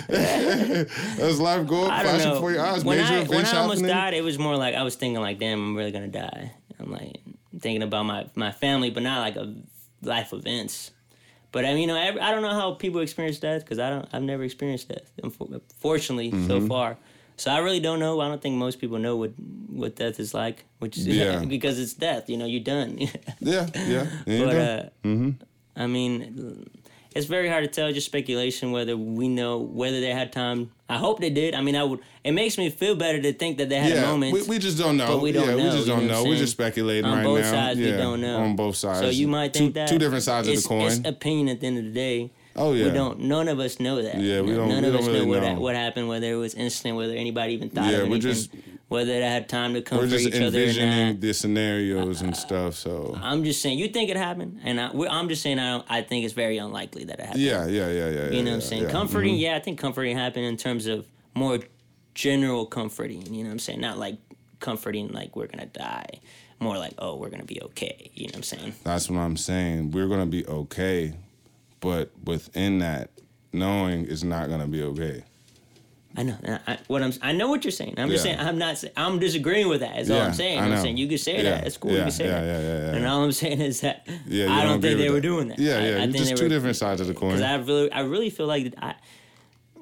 That's 1.18 1.38
life 1.38 1.66
going 1.66 1.90
I 1.90 2.02
don't 2.02 2.12
flashing 2.12 2.28
know. 2.28 2.34
before 2.34 2.50
your 2.52 2.64
eyes. 2.64 2.84
When 2.84 2.98
Major 2.98 3.12
I 3.14 3.22
when 3.22 3.46
I 3.46 3.56
almost 3.58 3.80
happening. 3.80 3.86
died, 3.96 4.14
it 4.14 4.24
was 4.24 4.38
more 4.38 4.56
like 4.56 4.74
I 4.74 4.82
was 4.82 4.96
thinking 4.96 5.20
like, 5.20 5.38
damn, 5.38 5.58
I'm 5.60 5.76
really 5.76 5.92
gonna 5.92 6.08
die. 6.08 6.52
I'm 6.78 6.90
like 6.90 7.20
thinking 7.60 7.82
about 7.82 8.04
my 8.06 8.26
my 8.34 8.50
family, 8.50 8.90
but 8.90 9.02
not 9.02 9.20
like 9.20 9.36
a 9.36 9.54
life 10.02 10.32
events. 10.32 10.90
But 11.52 11.64
I 11.64 11.74
mean, 11.74 11.82
you 11.82 11.86
know, 11.88 11.96
I 11.96 12.30
don't 12.30 12.42
know 12.42 12.54
how 12.54 12.74
people 12.74 13.00
experience 13.00 13.38
death 13.40 13.62
because 13.64 13.78
I 13.78 13.90
don't. 13.90 14.06
I've 14.12 14.22
never 14.22 14.44
experienced 14.44 14.88
death, 14.88 15.10
fortunately, 15.78 16.30
Mm-hmm. 16.30 16.46
so 16.46 16.60
far. 16.66 16.96
So 17.36 17.50
I 17.50 17.58
really 17.58 17.80
don't 17.80 17.98
know. 18.00 18.20
I 18.20 18.28
don't 18.28 18.40
think 18.40 18.56
most 18.56 18.80
people 18.80 18.98
know 18.98 19.16
what 19.16 19.32
what 19.68 19.96
death 19.96 20.20
is 20.20 20.34
like, 20.34 20.64
which 20.78 20.96
is 20.98 21.06
Yeah. 21.06 21.44
because 21.56 21.78
it's 21.80 21.94
death. 21.94 22.28
You 22.30 22.36
know, 22.36 22.46
you're 22.46 22.62
done. 22.62 22.98
Yeah, 22.98 23.08
yeah. 23.40 23.66
yeah 23.74 24.06
you 24.26 24.44
but 24.44 24.52
know. 24.52 24.60
uh, 24.60 24.88
Mm-hmm. 25.08 25.30
I 25.76 25.86
mean, 25.86 26.68
it's 27.14 27.26
very 27.26 27.48
hard 27.48 27.64
to 27.64 27.70
tell. 27.70 27.92
Just 27.92 28.06
speculation 28.06 28.70
whether 28.72 28.96
we 28.96 29.28
know 29.28 29.58
whether 29.58 30.00
they 30.00 30.12
had 30.12 30.32
time. 30.32 30.70
I 30.88 30.96
hope 30.96 31.20
they 31.20 31.30
did. 31.30 31.54
I 31.54 31.60
mean, 31.60 31.76
I 31.76 31.84
would. 31.84 32.00
It 32.24 32.32
makes 32.32 32.58
me 32.58 32.70
feel 32.70 32.94
better 32.94 33.20
to 33.20 33.32
think 33.32 33.58
that 33.58 33.68
they 33.68 33.76
had 33.78 33.92
a 33.92 33.94
yeah, 33.96 34.06
moment. 34.06 34.32
we, 34.32 34.42
we 34.42 34.58
just 34.58 34.78
don't 34.78 34.96
know. 34.96 35.06
but 35.06 35.20
we 35.20 35.32
don't 35.32 35.48
yeah, 35.48 35.56
know, 35.56 35.64
we 35.64 35.70
just 35.70 35.86
don't 35.86 36.06
know 36.06 36.22
know. 36.22 36.24
We're 36.24 36.36
just 36.36 36.52
speculating 36.52 37.04
on 37.04 37.18
right 37.18 37.24
both 37.24 37.40
now. 37.40 37.50
sides, 37.50 37.80
yeah, 37.80 37.92
we 37.92 37.96
don't 37.96 38.20
know. 38.20 38.38
On 38.38 38.56
both 38.56 38.76
sides. 38.76 39.00
So 39.00 39.08
you 39.08 39.26
might 39.28 39.52
think 39.52 39.70
two, 39.74 39.80
that 39.80 39.88
two 39.88 39.98
different 39.98 40.24
sides 40.24 40.48
it's, 40.48 40.58
of 40.58 40.62
the 40.64 40.68
coin. 40.68 40.86
It's 40.86 41.00
opinion 41.08 41.48
at 41.48 41.60
the 41.60 41.66
end 41.66 41.78
of 41.78 41.84
the 41.84 41.92
day. 41.92 42.30
oh 42.56 42.72
yeah. 42.72 42.86
We 42.86 42.90
don't. 42.92 43.20
None 43.20 43.48
of 43.48 43.58
us 43.60 43.80
know 43.80 44.02
that. 44.02 44.16
Yeah, 44.20 44.40
we 44.42 44.54
don't- 44.54 44.68
None 44.68 44.82
we 44.82 44.88
of 44.88 44.94
don't 44.94 45.02
us 45.02 45.08
really 45.08 45.20
know 45.20 45.26
what 45.26 45.42
know. 45.42 45.60
what 45.60 45.74
happened. 45.74 46.08
Whether 46.08 46.32
it 46.32 46.36
was 46.36 46.54
instant. 46.54 46.96
Whether 46.96 47.14
anybody 47.14 47.54
even 47.54 47.70
thought 47.70 47.90
Yeah, 47.90 47.98
of 47.98 48.08
we're 48.08 48.18
just- 48.18 48.50
whether 48.90 49.12
they 49.12 49.20
had 49.20 49.48
time 49.48 49.72
to 49.72 49.78
We're 49.78 49.84
comfort 49.84 50.08
just 50.08 50.26
each 50.26 50.34
other. 50.34 50.42
or 50.42 50.46
envisioning 50.46 51.06
not. 51.12 51.20
the 51.20 51.32
scenarios 51.32 52.22
and 52.22 52.36
stuff. 52.36 52.74
So 52.74 53.16
I'm 53.22 53.44
just 53.44 53.62
saying. 53.62 53.78
You 53.78 53.86
think 53.86 54.10
it 54.10 54.16
happened, 54.16 54.60
and 54.64 54.80
I, 54.80 54.90
I'm 55.08 55.28
just 55.28 55.42
saying. 55.42 55.60
I 55.60 55.70
don't. 55.70 55.86
I 55.88 56.02
think 56.02 56.24
it's 56.24 56.34
very 56.34 56.58
unlikely 56.58 57.04
that 57.04 57.20
it 57.20 57.26
happened. 57.26 57.40
yeah, 57.40 57.66
yeah, 57.66 57.88
yeah, 57.88 58.08
yeah. 58.08 58.08
You 58.08 58.10
know 58.10 58.26
yeah, 58.30 58.42
what 58.42 58.52
I'm 58.54 58.60
saying? 58.60 58.82
yeah. 58.82 58.88
Mm-hmm. 58.88 58.96
Comforting, 58.96 59.36
yeah, 59.36 59.54
I 59.54 59.60
think 59.60 59.78
comforting 59.78 60.16
happened 60.16 60.44
in 60.46 60.56
terms 60.56 60.88
of 60.88 61.06
more 61.36 61.60
general 62.14 62.66
comforting. 62.66 63.32
You 63.32 63.44
know 63.44 63.50
what 63.50 63.52
I'm 63.52 63.58
saying? 63.60 63.80
Not 63.80 63.96
like 63.96 64.18
comforting 64.58 65.12
like 65.12 65.36
we're 65.36 65.46
gonna 65.46 65.66
die. 65.66 66.18
More 66.58 66.76
like, 66.76 66.94
oh, 66.98 67.14
we're 67.14 67.30
gonna 67.30 67.44
be 67.44 67.62
okay. 67.62 68.10
You 68.12 68.26
know 68.26 68.30
what 68.30 68.36
I'm 68.38 68.42
saying? 68.42 68.74
That's 68.82 69.08
what 69.08 69.20
I'm 69.20 69.36
saying. 69.36 69.92
We're 69.92 70.08
gonna 70.08 70.26
be 70.26 70.44
okay, 70.46 71.14
but 71.78 72.10
within 72.24 72.80
that, 72.80 73.10
knowing 73.52 74.06
it's 74.10 74.24
not 74.24 74.48
gonna 74.50 74.66
be 74.66 74.82
okay. 74.82 75.22
I 76.16 76.24
know. 76.24 76.36
I, 76.66 76.78
what 76.88 77.02
I'm, 77.02 77.12
I 77.22 77.32
know 77.32 77.48
what 77.48 77.64
you're 77.64 77.70
saying. 77.70 77.94
I'm 77.96 78.08
just 78.08 78.24
saying. 78.24 78.38
I'm 78.38 78.58
not. 78.58 78.82
I'm 78.96 79.20
disagreeing 79.20 79.68
with 79.68 79.80
that. 79.80 79.98
Is 80.00 80.10
all 80.10 80.16
Yeah, 80.16 80.26
I'm 80.26 80.32
saying. 80.34 80.58
I 80.58 80.66
I'm 80.66 80.80
saying 80.80 80.96
you 80.96 81.06
can 81.06 81.18
say 81.18 81.36
Yeah, 81.36 81.42
that. 81.50 81.66
It's 81.66 81.76
cool. 81.76 81.92
yeah, 81.92 81.98
you 81.98 82.02
can 82.04 82.10
say 82.10 82.24
yeah, 82.24 82.40
that. 82.40 82.46
yeah, 82.46 82.60
yeah, 82.60 82.78
yeah, 82.90 82.96
And 82.96 83.06
all 83.06 83.22
I'm 83.22 83.32
saying 83.32 83.60
is 83.60 83.80
that 83.82 84.08
Yeah, 84.26 84.52
I 84.52 84.64
don't 84.64 84.78
agree 84.78 84.90
think 84.90 84.98
they 84.98 85.04
with 85.08 85.14
were 85.14 85.20
doing 85.20 85.48
that. 85.48 85.58
Yeah, 85.60 85.78
I, 85.78 85.88
yeah. 85.88 85.96
I 85.98 86.00
think 86.02 86.16
just 86.16 86.36
two 86.36 86.44
were, 86.44 86.48
different 86.48 86.76
sides 86.76 87.00
of 87.00 87.06
the 87.06 87.14
coin. 87.14 87.30
Because 87.30 87.42
I 87.42 87.54
really, 87.56 87.92
I 87.92 88.00
really 88.00 88.30
feel 88.30 88.46
like 88.46 88.74
I, 88.78 88.96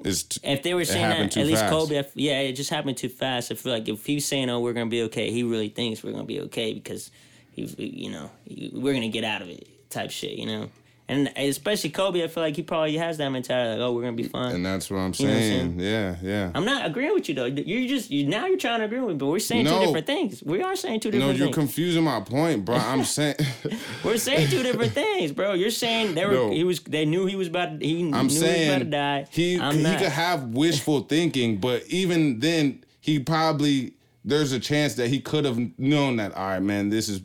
t- 0.05 0.41
if 0.43 0.63
they 0.63 0.75
were 0.75 0.85
saying 0.85 1.09
that, 1.09 1.37
at 1.37 1.47
least 1.47 1.63
fast. 1.63 1.73
Kobe, 1.73 1.97
I 1.97 2.01
f- 2.01 2.13
yeah, 2.15 2.41
it 2.41 2.53
just 2.53 2.71
happened 2.71 2.99
too 2.99 3.09
fast. 3.09 3.51
I 3.51 3.55
feel 3.55 3.73
like 3.73 3.89
if 3.89 4.05
he's 4.05 4.27
saying, 4.27 4.51
"Oh, 4.51 4.61
we're 4.61 4.75
gonna 4.75 4.87
be 4.87 5.03
okay," 5.05 5.31
he 5.31 5.43
really 5.43 5.71
thinks 5.71 6.05
we're 6.05 6.13
gonna 6.13 6.25
be 6.25 6.41
okay 6.43 6.75
because 6.75 7.11
he, 7.53 7.63
you 7.79 8.11
know, 8.11 8.31
we're 8.73 8.95
gonna 8.95 9.09
get 9.09 9.25
out 9.25 9.41
of 9.43 9.49
it, 9.49 9.67
type 9.91 10.11
shit, 10.11 10.33
you 10.33 10.47
know. 10.47 10.69
And 11.11 11.33
especially 11.37 11.89
Kobe, 11.89 12.23
I 12.23 12.29
feel 12.29 12.43
like 12.43 12.55
he 12.55 12.61
probably 12.63 12.97
has 12.99 13.17
that 13.17 13.31
mentality, 13.31 13.81
like, 13.81 13.89
"Oh, 13.89 13.93
we're 13.95 14.03
gonna 14.03 14.13
be 14.13 14.25
fine." 14.25 14.57
and 14.57 14.67
that's 14.67 14.91
what 14.91 14.99
I'm 14.99 15.15
You 15.19 15.27
know 15.27 15.33
what 15.33 15.37
I'm 15.39 15.43
saying. 15.43 15.81
Yeah, 15.81 16.17
yeah. 16.23 16.51
I'm 16.55 16.67
not 16.67 16.85
agreeing 16.85 17.15
with 17.15 17.31
you 17.31 17.35
though. 17.35 17.47
You're 17.47 17.89
just 17.89 18.11
you 18.11 18.27
now 18.27 18.45
you're 18.47 18.59
trying 18.59 18.81
to 18.81 18.85
agree 18.85 19.01
with 19.01 19.09
me, 19.09 19.15
but 19.15 19.27
we're 19.27 19.39
saying 19.39 19.65
No. 19.65 19.79
two 19.81 19.87
different 19.87 20.07
things. 20.07 20.43
We 20.43 20.63
are 20.63 20.77
saying 20.77 21.01
two 21.01 21.11
different. 21.11 21.33
No, 21.33 21.37
you're 21.39 21.47
things. 21.47 21.55
confusing 21.55 22.05
my 22.05 22.21
point, 22.21 22.67
bro. 22.67 22.77
I'm 22.77 23.05
saying. 23.17 23.37
we're 24.05 24.19
saying 24.19 24.51
two 24.51 24.63
different 24.63 24.93
things, 24.93 25.33
bro. 25.33 25.55
You're 25.55 25.71
saying 25.71 26.15
they 26.15 26.27
were 26.27 26.33
No. 26.33 26.51
he 26.51 26.63
was 26.65 26.81
they 26.81 27.07
knew 27.07 27.25
he 27.25 27.37
was 27.37 27.49
about 27.49 27.81
to, 27.81 27.87
he 27.87 28.01
I'm 28.03 28.11
knew 28.11 28.11
he 28.11 28.23
was 28.25 28.37
about 28.37 28.39
to 28.39 28.41
saying 28.45 28.91
die. 28.91 29.27
he 29.31 29.59
I'm 29.59 29.77
he 29.77 29.83
not. 29.85 29.99
could 30.01 30.09
have 30.13 30.45
wishful 30.49 31.01
thinking, 31.09 31.57
but 31.57 31.85
even 31.89 32.41
then, 32.41 32.85
he 33.01 33.19
probably 33.19 33.95
there's 34.27 34.53
a 34.53 34.61
chance 34.61 34.95
that 34.97 35.09
he 35.09 35.21
could 35.21 35.47
have 35.47 35.59
known 35.79 36.17
that. 36.17 36.35
All 36.35 36.49
right, 36.49 36.61
man, 36.63 36.91
this 36.91 37.09
is 37.09 37.23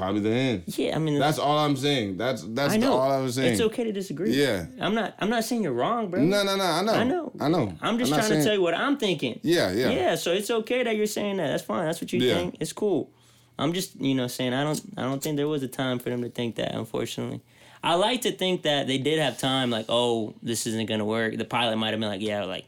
probably 0.00 0.20
the 0.20 0.30
end. 0.30 0.62
yeah, 0.66 0.96
I 0.96 0.98
mean 0.98 1.18
That's 1.18 1.38
all 1.38 1.58
I'm 1.58 1.76
saying. 1.76 2.16
That's 2.16 2.42
that's 2.42 2.74
I 2.74 2.80
all 2.86 3.00
I 3.10 3.20
was 3.20 3.34
saying. 3.34 3.52
It's 3.52 3.60
okay 3.60 3.84
to 3.84 3.92
disagree. 3.92 4.32
Yeah. 4.32 4.66
I'm 4.80 4.94
not. 4.94 5.14
I'm 5.18 5.28
not 5.30 5.44
saying 5.44 5.62
you're 5.62 5.72
wrong, 5.72 6.08
bro. 6.10 6.20
No, 6.22 6.42
no, 6.42 6.56
no. 6.56 6.64
I 6.64 6.82
know. 6.82 6.92
I 6.92 7.04
know. 7.04 7.32
I 7.40 7.48
know. 7.48 7.74
I'm 7.82 7.98
just 7.98 8.10
not 8.10 8.18
trying 8.18 8.28
saying- 8.30 8.40
to 8.42 8.44
tell 8.46 8.54
you 8.54 8.62
what 8.62 8.74
I'm 8.74 8.96
thinking. 8.96 9.38
Yeah, 9.42 9.70
yeah. 9.70 9.90
Yeah. 9.90 10.14
So 10.16 10.32
it's 10.32 10.50
okay 10.50 10.82
that 10.82 10.96
you're 10.96 11.06
saying 11.06 11.36
that. 11.36 11.48
That's 11.48 11.62
fine. 11.62 11.84
That's 11.84 12.00
what 12.00 12.12
you 12.12 12.20
Yeah. 12.20 12.34
think. 12.34 12.56
It's 12.60 12.72
cool. 12.72 13.10
I'm 13.58 13.74
just, 13.74 14.00
you 14.00 14.14
know, 14.14 14.26
saying 14.26 14.54
I 14.54 14.64
don't. 14.64 14.80
I 14.96 15.02
don't 15.02 15.22
think 15.22 15.36
there 15.36 15.48
was 15.48 15.62
a 15.62 15.68
time 15.68 15.98
for 15.98 16.08
them 16.08 16.22
to 16.22 16.30
think 16.30 16.56
that. 16.56 16.74
Unfortunately, 16.74 17.42
I 17.84 17.94
like 17.94 18.22
to 18.22 18.32
think 18.32 18.62
that 18.62 18.86
they 18.86 18.96
did 18.98 19.18
have 19.18 19.36
time. 19.38 19.70
Like, 19.70 19.86
oh, 19.90 20.34
this 20.42 20.66
isn't 20.66 20.86
gonna 20.88 21.04
work. 21.04 21.36
The 21.36 21.44
pilot 21.44 21.76
might 21.76 21.90
have 21.90 22.00
been 22.00 22.08
like, 22.08 22.22
yeah, 22.22 22.44
like, 22.44 22.64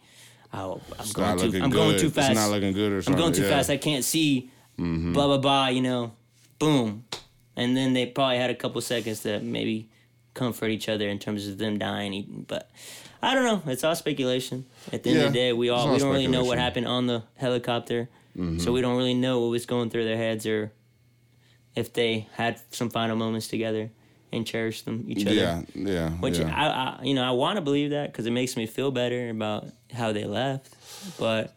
oh, 0.52 0.80
I'm 0.98 1.00
It's 1.00 1.12
going 1.14 1.38
too. 1.38 1.62
I'm 1.62 1.70
good. 1.70 1.72
going 1.72 1.98
too 1.98 2.10
fast. 2.10 2.32
It's 2.32 2.40
not 2.40 2.50
looking 2.50 2.74
good 2.74 2.92
or 2.92 3.00
something. 3.00 3.14
I'm 3.18 3.24
going 3.24 3.32
too 3.32 3.40
yeah. 3.42 3.48
Mm-hmm. 3.48 3.56
fast. 3.56 3.70
I 3.70 3.78
can't 3.78 4.04
see. 4.04 4.50
Blah 4.76 5.26
blah 5.28 5.38
blah. 5.38 5.68
You 5.68 5.80
know, 5.80 6.12
boom, 6.58 7.04
and 7.56 7.76
then 7.76 7.92
they 7.92 8.06
probably 8.06 8.38
had 8.38 8.50
a 8.50 8.54
couple 8.54 8.80
seconds 8.80 9.20
to 9.20 9.40
maybe 9.40 9.88
comfort 10.34 10.68
each 10.68 10.88
other 10.88 11.08
in 11.08 11.18
terms 11.18 11.46
of 11.48 11.58
them 11.58 11.78
dying. 11.78 12.44
But 12.48 12.70
I 13.22 13.34
don't 13.34 13.44
know. 13.44 13.70
It's 13.70 13.84
all 13.84 13.94
speculation. 13.94 14.64
At 14.92 15.02
the 15.02 15.10
end 15.10 15.18
of 15.20 15.32
the 15.32 15.38
day, 15.38 15.52
we 15.52 15.68
all 15.68 15.86
all 15.86 15.92
we 15.92 15.98
don't 15.98 16.10
really 16.12 16.26
know 16.26 16.44
what 16.44 16.58
happened 16.58 16.86
on 16.86 17.06
the 17.06 17.22
helicopter, 17.36 18.08
Mm-hmm. 18.36 18.60
so 18.60 18.72
we 18.72 18.80
don't 18.80 18.96
really 18.96 19.12
know 19.12 19.40
what 19.40 19.50
was 19.50 19.66
going 19.66 19.90
through 19.90 20.04
their 20.04 20.16
heads 20.16 20.46
or 20.46 20.72
if 21.76 21.92
they 21.92 22.28
had 22.32 22.58
some 22.70 22.88
final 22.88 23.14
moments 23.14 23.46
together 23.46 23.90
and 24.32 24.46
cherished 24.46 24.86
them 24.86 25.04
each 25.06 25.26
other. 25.26 25.34
Yeah, 25.34 25.62
yeah. 25.74 26.08
Which 26.12 26.38
yeah. 26.38 26.50
I, 26.50 27.00
I, 27.00 27.04
you 27.04 27.12
know, 27.12 27.24
I 27.24 27.32
want 27.32 27.56
to 27.56 27.60
believe 27.60 27.90
that 27.90 28.10
because 28.10 28.24
it 28.24 28.30
makes 28.30 28.56
me 28.56 28.66
feel 28.66 28.90
better 28.90 29.28
about 29.28 29.66
how 29.92 30.12
they 30.12 30.24
left. 30.24 30.74
But 31.18 31.54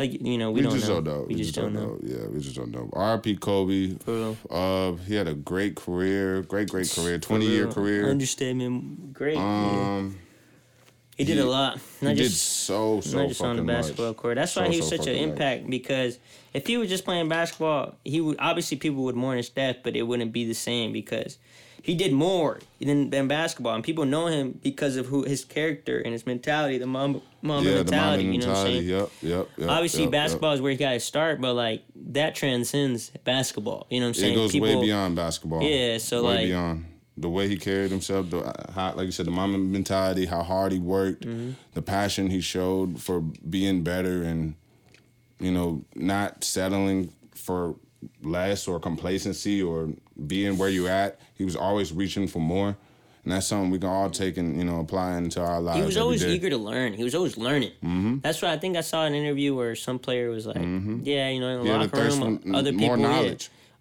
like, 0.00 0.22
you 0.22 0.38
know, 0.38 0.50
we, 0.50 0.56
we 0.56 0.62
don't 0.62 0.72
just 0.72 0.88
know. 0.88 0.94
don't 1.02 1.04
know. 1.04 1.26
We, 1.28 1.34
just, 1.34 1.54
don't 1.54 1.74
know. 1.74 1.98
Yeah, 2.02 2.26
we 2.28 2.40
just 2.40 2.56
don't 2.56 2.70
know. 2.70 2.88
R.P. 2.94 3.36
Kobe. 3.36 3.96
For 3.98 4.12
real. 4.12 4.36
Uh, 4.48 4.92
he 5.04 5.14
had 5.14 5.28
a 5.28 5.34
great 5.34 5.76
career, 5.76 6.40
great, 6.42 6.70
great 6.70 6.90
career, 6.90 7.18
twenty 7.18 7.46
year 7.46 7.66
career. 7.66 8.08
Understatement. 8.08 9.12
Great. 9.12 9.36
Um, 9.36 10.18
he 11.18 11.24
did 11.24 11.34
he- 11.34 11.42
a 11.42 11.46
lot. 11.46 11.78
Not 12.00 12.10
he 12.10 12.14
did 12.14 12.30
just 12.30 12.42
so 12.42 13.02
so 13.02 13.18
not 13.18 13.28
just 13.28 13.42
on 13.42 13.56
the 13.56 13.62
basketball 13.62 14.08
much. 14.08 14.16
court. 14.16 14.36
That's 14.36 14.56
why 14.56 14.68
he 14.68 14.78
was 14.78 14.88
so 14.88 14.96
such 14.96 15.06
an 15.06 15.16
much. 15.16 15.22
impact 15.22 15.68
because 15.68 16.18
if 16.54 16.66
he 16.66 16.78
was 16.78 16.88
just 16.88 17.04
playing 17.04 17.28
basketball, 17.28 17.96
he 18.02 18.22
would 18.22 18.36
obviously 18.38 18.78
people 18.78 19.04
would 19.04 19.16
mourn 19.16 19.36
his 19.36 19.50
death, 19.50 19.76
but 19.82 19.96
it 19.96 20.02
wouldn't 20.02 20.32
be 20.32 20.46
the 20.46 20.54
same 20.54 20.92
because 20.94 21.36
he 21.82 21.94
did 21.94 22.12
more 22.12 22.60
than, 22.80 23.10
than 23.10 23.28
basketball, 23.28 23.74
and 23.74 23.82
people 23.84 24.04
know 24.04 24.26
him 24.26 24.58
because 24.62 24.96
of 24.96 25.06
who 25.06 25.22
his 25.24 25.44
character 25.44 25.98
and 26.00 26.12
his 26.12 26.26
mentality, 26.26 26.78
the 26.78 26.86
mom 26.86 27.22
mom 27.42 27.64
Yeah, 27.64 27.70
the 27.70 27.76
mentality. 27.84 28.24
You 28.24 28.38
know 28.38 28.48
what 28.48 28.56
I'm 28.58 28.66
saying? 28.66 28.84
Yep, 28.88 29.10
yep, 29.22 29.48
yep. 29.56 29.68
Obviously, 29.68 30.02
yep, 30.02 30.12
basketball 30.12 30.52
is 30.52 30.60
where 30.60 30.70
he 30.72 30.76
got 30.76 30.92
to 30.92 31.00
start, 31.00 31.40
but 31.40 31.54
like 31.54 31.82
that 32.12 32.34
transcends 32.34 33.10
basketball. 33.24 33.86
You 33.90 34.00
know 34.00 34.06
what 34.06 34.08
I'm 34.08 34.14
saying? 34.14 34.32
It 34.32 34.36
goes 34.36 34.54
way 34.54 34.80
beyond 34.80 35.16
basketball. 35.16 35.62
Yeah, 35.62 35.98
so, 35.98 36.24
way 36.24 36.34
like- 36.36 36.46
beyond 36.46 36.84
the 37.16 37.28
way 37.28 37.48
he 37.48 37.56
carried 37.58 37.90
himself, 37.90 38.30
the 38.30 38.54
how, 38.74 38.94
like 38.94 39.04
you 39.06 39.12
said, 39.12 39.26
the 39.26 39.30
Mamba 39.30 39.58
mentality, 39.58 40.24
how 40.26 40.42
hard 40.42 40.72
he 40.72 40.78
worked, 40.78 41.26
Mm-hmm. 41.26 41.50
the 41.74 41.82
passion 41.82 42.30
he 42.30 42.40
showed 42.40 43.00
for 43.00 43.20
being 43.20 43.82
better, 43.82 44.22
and 44.22 44.54
you 45.38 45.50
know, 45.50 45.84
not 45.94 46.44
settling 46.44 47.12
for 47.34 47.76
less 48.22 48.66
or 48.68 48.80
complacency 48.80 49.62
or 49.62 49.90
being 50.26 50.58
where 50.58 50.68
you 50.68 50.88
at. 50.88 51.20
He 51.34 51.44
was 51.44 51.56
always 51.56 51.92
reaching 51.92 52.26
for 52.28 52.38
more. 52.38 52.76
And 53.24 53.32
that's 53.34 53.46
something 53.46 53.70
we 53.70 53.78
can 53.78 53.88
all 53.90 54.08
take 54.08 54.38
and 54.38 54.56
you 54.56 54.64
know 54.64 54.80
apply 54.80 55.18
into 55.18 55.42
our 55.42 55.60
lives. 55.60 55.78
He 55.78 55.84
was 55.84 55.98
always 55.98 56.24
eager 56.24 56.48
to 56.48 56.56
learn. 56.56 56.94
He 56.94 57.04
was 57.04 57.14
always 57.14 57.36
learning. 57.36 57.72
Mm-hmm. 57.84 58.20
That's 58.20 58.40
why 58.40 58.50
I 58.50 58.56
think 58.56 58.78
I 58.78 58.80
saw 58.80 59.04
an 59.04 59.14
interview 59.14 59.54
where 59.54 59.74
some 59.76 59.98
player 59.98 60.30
was 60.30 60.46
like, 60.46 60.56
"Yeah, 60.56 61.28
you 61.28 61.38
know, 61.40 61.60
in 61.60 61.66
the 61.66 61.70
a 61.70 61.76
locker 61.76 61.96
thirst 61.96 62.18
room, 62.18 62.40
other 62.54 62.72
more 62.72 62.96
people, 62.96 63.24
yeah, 63.24 63.34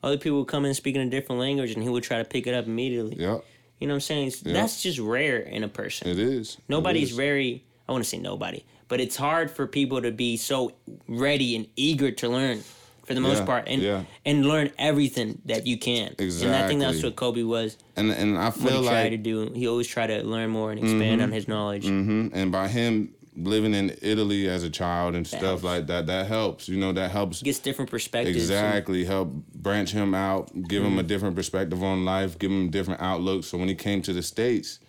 other 0.04 0.18
people 0.18 0.40
would 0.40 0.50
come 0.50 0.66
in 0.66 0.74
speaking 0.74 1.02
a 1.02 1.10
different 1.10 1.40
language, 1.40 1.72
and 1.72 1.82
he 1.82 1.88
would 1.88 2.04
try 2.04 2.18
to 2.18 2.26
pick 2.26 2.48
it 2.48 2.54
up 2.54 2.66
immediately. 2.66 3.16
Yep, 3.16 3.46
You 3.80 3.88
know 3.88 3.94
what 3.94 3.96
I'm 3.96 4.02
saying? 4.02 4.34
That's 4.44 4.84
just 4.84 5.00
rare 5.00 5.38
in 5.38 5.64
a 5.64 5.70
person. 5.70 6.10
it 6.10 6.20
is. 6.20 6.58
Nobody's 6.68 7.12
is. 7.12 7.16
very. 7.16 7.64
I 7.88 7.94
want 7.94 8.04
to 8.04 8.10
say 8.10 8.18
nobody, 8.18 8.66
but 8.90 9.00
it's 9.00 9.16
hard 9.16 9.50
for 9.50 9.66
people 9.68 10.02
to 10.02 10.12
be 10.12 10.36
so 10.36 10.74
ready 11.08 11.56
and 11.56 11.66
eager 11.78 12.12
to 12.12 12.28
learn 12.28 12.62
for 13.10 13.16
the 13.16 13.22
most 13.22 13.40
Yeah, 13.40 13.46
part, 13.46 13.64
and 13.68 13.82
yeah. 13.82 14.04
and 14.24 14.46
learn 14.46 14.70
everything 14.78 15.42
that 15.46 15.66
you 15.66 15.80
can. 15.80 16.14
Exactly. 16.20 16.48
And 16.54 16.64
I 16.64 16.68
think 16.68 16.80
that's 16.80 17.02
what 17.02 17.16
Kobe 17.16 17.42
was. 17.42 17.76
And 17.96 18.12
and 18.12 18.38
I 18.38 18.46
What 18.46 18.54
feel 18.54 18.82
he 18.84 18.88
tried 18.88 19.02
like 19.02 19.12
to 19.12 19.18
do. 19.18 19.52
He 19.56 19.68
always 19.68 19.88
tried 19.88 20.08
to 20.08 20.22
learn 20.24 20.52
more 20.52 20.70
and 20.72 20.80
expand 20.80 21.20
on 21.20 21.32
his 21.32 21.48
knowledge. 21.48 21.86
hmm 21.88 22.28
And 22.32 22.52
by 22.52 22.68
him 22.68 23.16
living 23.36 23.74
in 23.74 23.96
Italy 24.04 24.48
as 24.48 24.62
a 24.64 24.70
child 24.70 25.16
and 25.16 25.26
stuff 25.26 25.42
helps. 25.42 25.64
like 25.64 25.88
that, 25.88 26.06
that 26.06 26.28
helps. 26.28 26.70
You 26.70 26.78
know, 26.78 26.92
that 26.94 27.10
helps 27.10 27.42
Gets 27.42 27.58
different 27.60 27.90
perspectives. 27.90 28.36
and- 28.36 28.44
exactly 28.44 29.06
help 29.06 29.32
branch 29.56 29.92
him 29.92 30.14
out, 30.14 30.52
give 30.68 30.84
him 30.84 30.94
a 30.94 30.98
Mm-hmm. 31.00 31.08
different 31.08 31.36
perspective 31.36 31.82
on 31.82 32.06
life, 32.06 32.38
give 32.38 32.52
him 32.52 32.70
different 32.70 33.02
outlook. 33.02 33.44
So 33.44 33.58
when 33.58 33.70
he 33.70 33.76
came 33.76 34.04
to 34.04 34.14
the 34.14 34.22
states, 34.22 34.80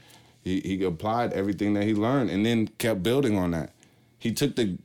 he 0.42 0.61
he 0.61 0.85
applied 0.85 1.33
everything 1.33 1.72
that 1.74 1.85
he 1.85 1.94
learned 1.94 2.28
and 2.28 2.44
then 2.44 2.68
kept 2.76 3.02
building 3.02 3.38
on 3.38 3.52
that. 3.52 3.72
He 4.18 4.30
took 4.33 4.56
the 4.56 4.76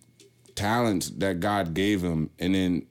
talents 0.56 1.10
that 1.18 1.42
God 1.42 1.74
gave 1.74 2.02
him 2.02 2.30
and 2.40 2.56
then 2.56 2.86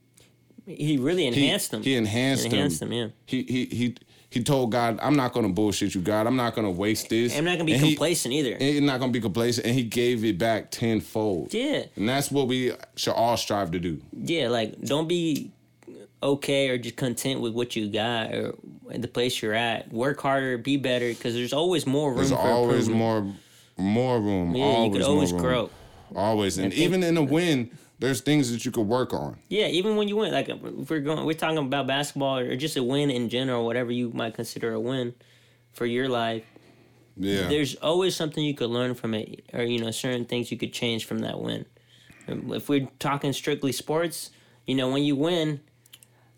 he 0.66 0.96
really 0.96 1.22
he, 1.22 1.28
enhanced 1.28 1.70
them. 1.70 1.82
He 1.82 1.94
enhanced, 1.94 2.44
enhanced 2.46 2.80
them. 2.80 2.92
Yeah. 2.92 3.08
He 3.26 3.42
he 3.42 3.64
he 3.66 3.96
he 4.30 4.42
told 4.42 4.72
God, 4.72 4.98
"I'm 5.00 5.14
not 5.14 5.32
going 5.32 5.46
to 5.46 5.52
bullshit 5.52 5.94
you, 5.94 6.00
God. 6.00 6.26
I'm 6.26 6.36
not 6.36 6.54
going 6.54 6.66
to 6.66 6.70
waste 6.70 7.08
this. 7.08 7.36
I'm 7.36 7.44
not 7.44 7.52
gonna 7.52 7.64
be 7.64 7.74
And 7.74 7.82
he- 7.82 7.90
complacent 7.94 8.34
either. 8.34 8.56
He's 8.58 8.80
not 8.80 8.98
gonna 8.98 9.12
be 9.12 9.20
complacent, 9.20 9.66
and 9.66 9.74
he 9.76 9.84
gave 9.84 10.24
it 10.24 10.38
back 10.38 10.70
tenfold. 10.70 11.54
Yeah. 11.54 11.84
and 11.96 12.08
that's 12.08 12.30
what 12.30 12.48
we 12.48 12.72
should 12.96 13.12
all 13.12 13.36
strive 13.36 13.70
to 13.72 13.78
do. 13.78 14.00
Yeah, 14.12 14.48
like 14.48 14.80
don't 14.80 15.06
be 15.08 15.52
okay 16.22 16.70
or 16.70 16.78
just 16.78 16.96
content 16.96 17.40
with 17.40 17.52
what 17.52 17.76
you 17.76 17.88
got 17.90 18.32
or 18.34 18.54
the 18.96 19.08
place 19.08 19.42
you're 19.42 19.54
at. 19.54 19.92
Work 19.92 20.20
harder, 20.20 20.56
be 20.58 20.76
better, 20.78 21.08
because 21.10 21.34
there's 21.34 21.52
always 21.52 21.86
more 21.86 22.08
room 22.08 22.18
There's 22.18 22.30
for 22.30 22.38
always 22.38 22.88
more, 22.88 23.26
more 23.76 24.20
room. 24.20 24.56
Yeah, 24.56 24.64
always 24.64 24.86
you 24.86 24.92
could 24.98 25.08
always 25.08 25.32
grow. 25.32 25.70
Always, 26.16 26.58
and 26.58 26.72
think- 26.72 26.82
even 26.82 27.02
in 27.02 27.16
a 27.16 27.22
win, 27.22 27.70
there's 27.98 28.20
things 28.20 28.50
that 28.52 28.64
you 28.64 28.70
could 28.70 28.86
work 28.86 29.12
on. 29.12 29.36
Yeah, 29.48 29.66
even 29.66 29.96
when 29.96 30.08
you 30.08 30.16
win, 30.16 30.32
like 30.32 30.48
if 30.48 30.90
we're 30.90 31.00
going, 31.00 31.24
we're 31.24 31.34
talking 31.34 31.58
about 31.58 31.86
basketball 31.86 32.38
or 32.38 32.56
just 32.56 32.76
a 32.76 32.82
win 32.82 33.10
in 33.10 33.28
general, 33.28 33.64
whatever 33.64 33.92
you 33.92 34.10
might 34.12 34.34
consider 34.34 34.72
a 34.72 34.80
win 34.80 35.14
for 35.72 35.86
your 35.86 36.08
life. 36.08 36.44
Yeah, 37.16 37.48
There's 37.48 37.76
always 37.76 38.16
something 38.16 38.42
you 38.42 38.54
could 38.54 38.70
learn 38.70 38.94
from 38.94 39.14
it, 39.14 39.44
or 39.52 39.62
you 39.62 39.78
know, 39.78 39.92
certain 39.92 40.24
things 40.24 40.50
you 40.50 40.58
could 40.58 40.72
change 40.72 41.04
from 41.04 41.20
that 41.20 41.38
win. 41.38 41.64
If 42.26 42.68
we're 42.68 42.88
talking 42.98 43.32
strictly 43.32 43.70
sports, 43.70 44.30
you 44.66 44.74
know, 44.74 44.90
when 44.90 45.04
you 45.04 45.14
win, 45.14 45.60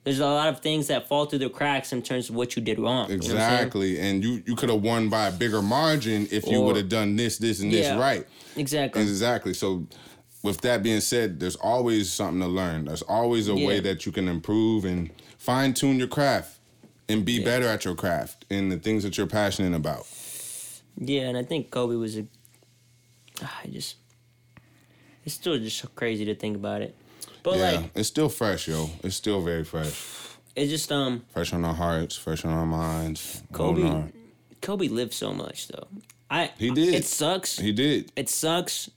there's 0.04 0.18
a 0.20 0.26
lot 0.26 0.48
of 0.48 0.60
things 0.60 0.88
that 0.88 1.08
fall 1.08 1.26
through 1.26 1.38
the 1.40 1.48
cracks 1.48 1.92
in 1.92 2.02
terms 2.02 2.28
of 2.28 2.34
what 2.36 2.56
you 2.56 2.62
did 2.62 2.78
wrong. 2.78 3.08
you 3.10 3.16
know 3.16 3.22
what 3.22 3.30
I'm 3.30 3.38
saying? 3.38 3.52
exactly. 3.54 3.98
and 4.00 4.22
you 4.22 4.42
you 4.46 4.54
could 4.54 4.68
have 4.68 4.82
won 4.82 5.08
by 5.08 5.28
a 5.28 5.32
bigger 5.32 5.62
margin 5.62 6.28
if 6.30 6.46
you 6.46 6.60
would 6.60 6.76
have 6.76 6.88
done 6.88 7.16
this, 7.16 7.38
this, 7.38 7.60
and 7.60 7.72
this 7.72 7.86
Yeah. 7.86 7.98
right. 7.98 8.26
Exactly. 8.56 9.02
Exactly. 9.02 9.54
So, 9.54 9.86
with 10.46 10.62
that 10.62 10.82
being 10.82 11.00
said, 11.00 11.40
there's 11.40 11.56
always 11.56 12.10
something 12.12 12.40
to 12.40 12.46
learn. 12.46 12.86
There's 12.86 13.02
always 13.02 13.48
a 13.48 13.54
way 13.54 13.80
that 13.80 14.06
you 14.06 14.12
can 14.12 14.28
improve 14.28 14.84
and 14.84 15.10
fine 15.36 15.74
tune 15.74 15.98
your 15.98 16.08
craft 16.08 16.58
and 17.08 17.24
be 17.24 17.44
better 17.44 17.66
at 17.66 17.84
your 17.84 17.94
craft 17.94 18.46
and 18.50 18.72
the 18.72 18.78
things 18.78 19.02
that 19.02 19.18
you're 19.18 19.26
passionate 19.26 19.74
about. 19.76 20.06
Yeah, 20.96 21.22
and 21.28 21.36
I 21.36 21.42
think 21.42 21.70
Kobe 21.70 21.96
was 21.96 22.16
a. 22.16 22.26
ah, 23.42 23.60
just. 23.70 23.96
It's 25.24 25.34
still 25.34 25.58
just 25.58 25.78
so 25.78 25.88
crazy 25.94 26.24
to 26.26 26.34
think 26.36 26.56
about 26.56 26.82
it, 26.82 26.94
but 27.42 27.56
yeah, 27.58 27.70
like 27.72 27.90
it's 27.96 28.08
still 28.08 28.28
fresh, 28.28 28.68
yo. 28.68 28.88
It's 29.02 29.16
still 29.16 29.40
very 29.42 29.64
fresh. 29.64 29.90
it's 30.54 30.70
just 30.70 30.92
um 30.92 31.24
Fresh 31.32 31.52
on 31.52 31.64
our 31.64 31.74
hearts, 31.74 32.16
fresh 32.16 32.44
on 32.44 32.52
our 32.52 32.64
minds. 32.64 33.42
Kobe. 33.52 33.82
our- 33.82 34.08
Kobe 34.62 34.86
lived 34.88 35.12
so 35.12 35.32
much 35.34 35.66
though. 35.68 35.88
I 36.30 36.52
He 36.58 36.70
did. 36.70 36.94
It 36.94 37.04
sucks. 37.04 37.58
He 37.58 37.72
did 37.72 38.12
it 38.16 38.28
sucks. 38.28 38.88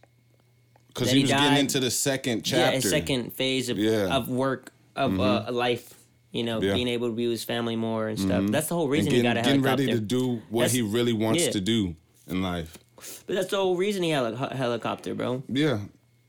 Because 0.90 1.12
he 1.12 1.22
was 1.22 1.30
died. 1.30 1.40
getting 1.42 1.60
into 1.60 1.80
the 1.80 1.92
second 1.92 2.44
chapter. 2.44 2.74
Yeah, 2.76 2.80
second 2.80 3.34
phase 3.34 3.70
of 3.70 3.78
Yeah. 3.78 3.92
Mm-hmm. 3.92 4.12
of 4.12 4.30
work 4.30 4.72
of 4.96 5.20
uh, 5.20 5.46
life. 5.52 5.94
You 6.32 6.44
know, 6.44 6.62
Yeah. 6.62 6.68
Mm-hmm. 6.70 6.76
being 6.76 6.88
able 6.90 7.08
to 7.10 7.16
be 7.16 7.26
with 7.26 7.32
his 7.34 7.44
family 7.44 7.76
more 7.76 8.08
and 8.08 8.20
stuff. 8.20 8.44
That's 8.52 8.68
the 8.68 8.76
whole 8.76 8.84
and 8.84 8.92
reason 8.92 9.10
getting, 9.10 9.26
he 9.26 9.28
got 9.34 9.38
a 9.38 9.42
getting 9.42 9.62
helicopter. 9.64 9.84
ready 9.86 9.94
to 9.94 10.00
do 10.00 10.42
what 10.50 10.62
That's- 10.64 10.74
he 10.74 10.82
really 10.84 11.14
wants 11.14 11.44
yeah. 11.46 11.52
to 11.52 11.62
do 11.62 11.96
in 12.28 12.42
life. 12.44 12.78
but 13.26 13.36
that's 13.36 13.48
the 13.50 13.58
whole 13.58 13.76
reason 13.78 14.04
he 14.04 14.10
had 14.12 14.34
a 14.34 14.56
helicopter, 14.56 15.16
bro. 15.16 15.42
Yeah, 15.48 15.80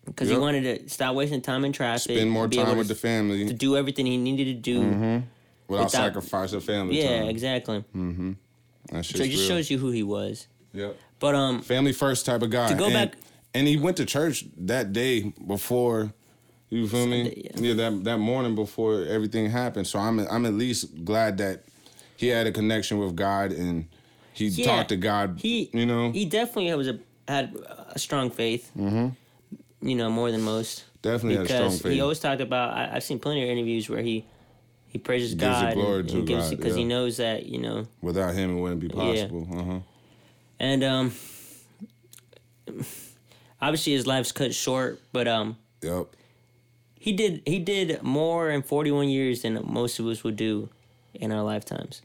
Because 0.06 0.28
Yep. 0.28 0.36
he 0.36 0.40
wanted 0.40 0.62
to 0.84 0.88
stop 0.88 1.14
wasting 1.14 1.42
time 1.42 1.64
in 1.66 1.72
traffic. 1.72 2.16
spend 2.16 2.30
more 2.30 2.48
time 2.48 2.66
to- 2.72 2.74
with 2.78 2.88
the 2.88 2.94
family 2.94 3.44
to 3.46 3.52
do 3.52 3.76
everything 3.76 4.06
he 4.06 4.16
needed 4.16 4.44
to 4.46 4.54
do. 4.54 4.80
without, 4.80 5.22
without- 5.68 5.90
sacrifice 5.90 6.52
of 6.54 6.64
family 6.64 6.98
Yeah, 7.02 7.18
time. 7.20 7.28
exactly. 7.28 7.84
That 7.94 9.04
So 9.04 9.22
it 9.22 9.28
just 9.30 9.46
shows 9.46 9.70
you 9.70 9.78
who 9.78 9.90
he 9.90 10.02
was. 10.02 10.46
Yep. 10.72 10.96
But 11.18 11.34
um, 11.34 11.60
family 11.62 11.92
first 11.92 12.24
type 12.24 12.40
of 12.42 12.48
guy. 12.50 12.68
To 12.68 12.74
go 12.74 12.84
and, 12.86 12.94
back- 12.94 13.14
and 13.54 13.66
he 13.66 13.76
went 13.76 13.96
to 13.98 14.04
church 14.06 14.44
that 14.56 14.92
day 14.92 15.32
before. 15.46 16.12
You 16.68 16.86
feel 16.86 17.06
me? 17.06 17.24
Sunday, 17.24 17.50
yeah. 17.68 17.74
that 17.74 18.04
that 18.04 18.18
morning 18.18 18.54
before 18.54 19.02
everything 19.04 19.50
happened. 19.50 19.86
So 19.86 19.98
I'm 19.98 20.20
I'm 20.20 20.46
at 20.46 20.54
least 20.54 21.04
glad 21.04 21.38
that 21.38 21.64
he 22.16 22.28
had 22.28 22.46
a 22.46 22.52
connection 22.52 22.98
with 22.98 23.16
God 23.16 23.50
and 23.52 23.86
he 24.32 24.46
Yeah, 24.46 24.66
talked 24.66 24.90
to 24.90 24.96
God. 24.96 25.38
he 25.40 25.68
you 25.72 25.84
know, 25.86 26.12
he 26.12 26.24
definitely 26.26 26.72
was 26.74 26.86
a 26.88 26.98
had 27.26 27.56
a 27.88 27.98
strong 27.98 28.30
faith. 28.30 28.70
Mm-hmm. 28.76 29.08
You 29.88 29.96
know, 29.96 30.10
more 30.10 30.30
than 30.30 30.42
most. 30.42 30.84
definitely 31.02 31.36
had 31.36 31.44
a 31.46 31.48
strong 31.48 31.62
because 31.62 31.82
faith. 31.82 31.92
he 31.92 32.00
always 32.00 32.20
talked 32.20 32.40
about. 32.40 32.72
I, 32.74 32.90
I've 32.96 33.02
seen 33.02 33.18
plenty 33.18 33.42
of 33.42 33.48
interviews 33.48 33.88
where 33.88 34.02
he 34.02 34.24
he 34.86 34.98
praises 34.98 35.34
Gives 35.34 35.58
the 35.58 35.64
God 35.66 35.74
glory 35.74 36.00
and, 36.00 36.08
to 36.10 36.16
and 36.18 36.26
gives 36.26 36.50
God, 36.50 36.56
because 36.58 36.74
he 36.76 36.84
knows 36.84 37.16
that 37.16 37.46
you 37.46 37.58
know 37.58 37.86
Without 38.00 38.34
him, 38.34 38.56
it 38.56 38.60
wouldn't 38.60 38.80
be 38.80 38.88
possible. 38.88 39.48
Uh-huh. 39.52 39.78
and 40.60 40.84
um 40.84 41.12
obviously 43.62 43.92
his 43.92 44.06
life's 44.06 44.32
cut 44.32 44.54
short, 44.54 45.00
but 45.12 45.26
um 45.28 45.56
Yep. 45.82 46.06
he 46.94 47.12
did 47.12 47.42
he 47.46 47.58
did 47.58 48.02
more 48.02 48.50
in 48.50 48.62
41 48.62 49.08
years 49.08 49.42
than 49.42 49.60
most 49.64 49.98
of 49.98 50.06
us 50.06 50.22
would 50.24 50.36
do 50.36 50.68
in 51.14 51.32
our 51.32 51.42
lifetimes. 51.42 52.02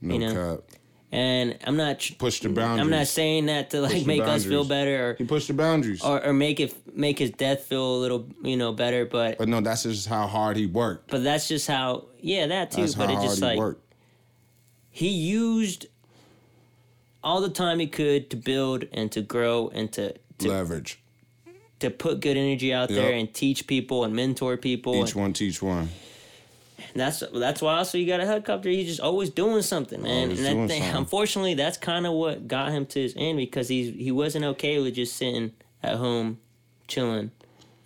No 0.00 0.14
You 0.14 0.20
know, 0.20 0.34
cap. 0.56 0.64
And 1.12 1.56
I'm 1.64 1.76
not 1.76 2.00
tr- 2.00 2.14
Push 2.18 2.40
the 2.40 2.48
boundaries. 2.48 2.80
I'm 2.80 2.90
not 2.90 3.06
saying 3.06 3.46
that 3.46 3.70
to 3.70 3.80
like 3.80 4.04
make 4.04 4.20
us 4.22 4.44
feel 4.44 4.64
boundaries. 4.64 4.68
better 4.68 5.14
He 5.18 5.24
pushed 5.24 5.46
the 5.48 5.54
boundaries. 5.54 6.02
or, 6.02 6.18
or 6.20 6.26
or 6.28 6.32
make 6.32 6.58
it 6.60 6.74
make 6.96 7.18
his 7.20 7.30
death 7.30 7.62
feel 7.64 7.96
a 7.96 7.98
little 7.98 8.26
you 8.42 8.56
know 8.56 8.72
better, 8.72 9.06
but 9.06 9.38
but 9.38 9.48
no, 9.48 9.60
that's 9.60 9.84
just 9.84 10.08
how 10.08 10.26
hard 10.26 10.56
he 10.56 10.66
worked. 10.66 11.10
but 11.10 11.22
that's 11.22 11.46
just 11.48 11.66
how 11.68 12.06
yeah 12.20 12.46
that 12.48 12.72
too. 12.72 12.80
That's 12.82 12.94
but 12.96 13.10
it 13.10 13.20
just 13.22 13.40
like 13.40 13.56
worked. 13.58 13.94
he 14.90 15.08
used 15.08 15.86
all 17.22 17.40
the 17.40 17.48
time 17.48 17.78
he 17.78 17.86
could 17.86 18.28
to 18.30 18.36
build 18.36 18.84
and 18.92 19.10
to 19.12 19.22
grow 19.22 19.68
and 19.72 19.90
to 19.92 20.14
to, 20.38 20.48
Leverage. 20.48 21.00
to 21.80 21.90
put 21.90 22.20
good 22.20 22.36
energy 22.36 22.72
out 22.72 22.88
there 22.88 23.12
and 23.12 23.32
teach 23.32 23.66
people 23.66 24.04
and 24.04 24.14
mentor 24.14 24.56
people. 24.56 25.04
Each 25.04 25.14
one 25.14 25.32
teach 25.32 25.62
one. 25.62 25.88
And 26.78 27.00
that's 27.00 27.22
that's 27.32 27.62
why 27.62 27.78
also 27.78 27.98
you 27.98 28.06
got 28.06 28.20
a 28.20 28.26
helicopter. 28.26 28.68
He's 28.68 28.86
just 28.86 29.00
always 29.00 29.30
doing 29.30 29.62
something, 29.62 30.02
man. 30.02 30.24
Always 30.24 30.44
and 30.44 30.56
doing 30.56 30.68
think, 30.68 30.84
something. 30.84 30.98
unfortunately, 30.98 31.54
that's 31.54 31.78
kind 31.78 32.06
of 32.06 32.12
what 32.12 32.46
got 32.48 32.72
him 32.72 32.86
to 32.86 33.00
his 33.00 33.14
end 33.16 33.38
because 33.38 33.68
he's 33.68 33.94
he 33.94 34.10
wasn't 34.10 34.44
okay 34.44 34.80
with 34.80 34.94
just 34.94 35.16
sitting 35.16 35.52
at 35.82 35.96
home, 35.96 36.38
chilling, 36.86 37.30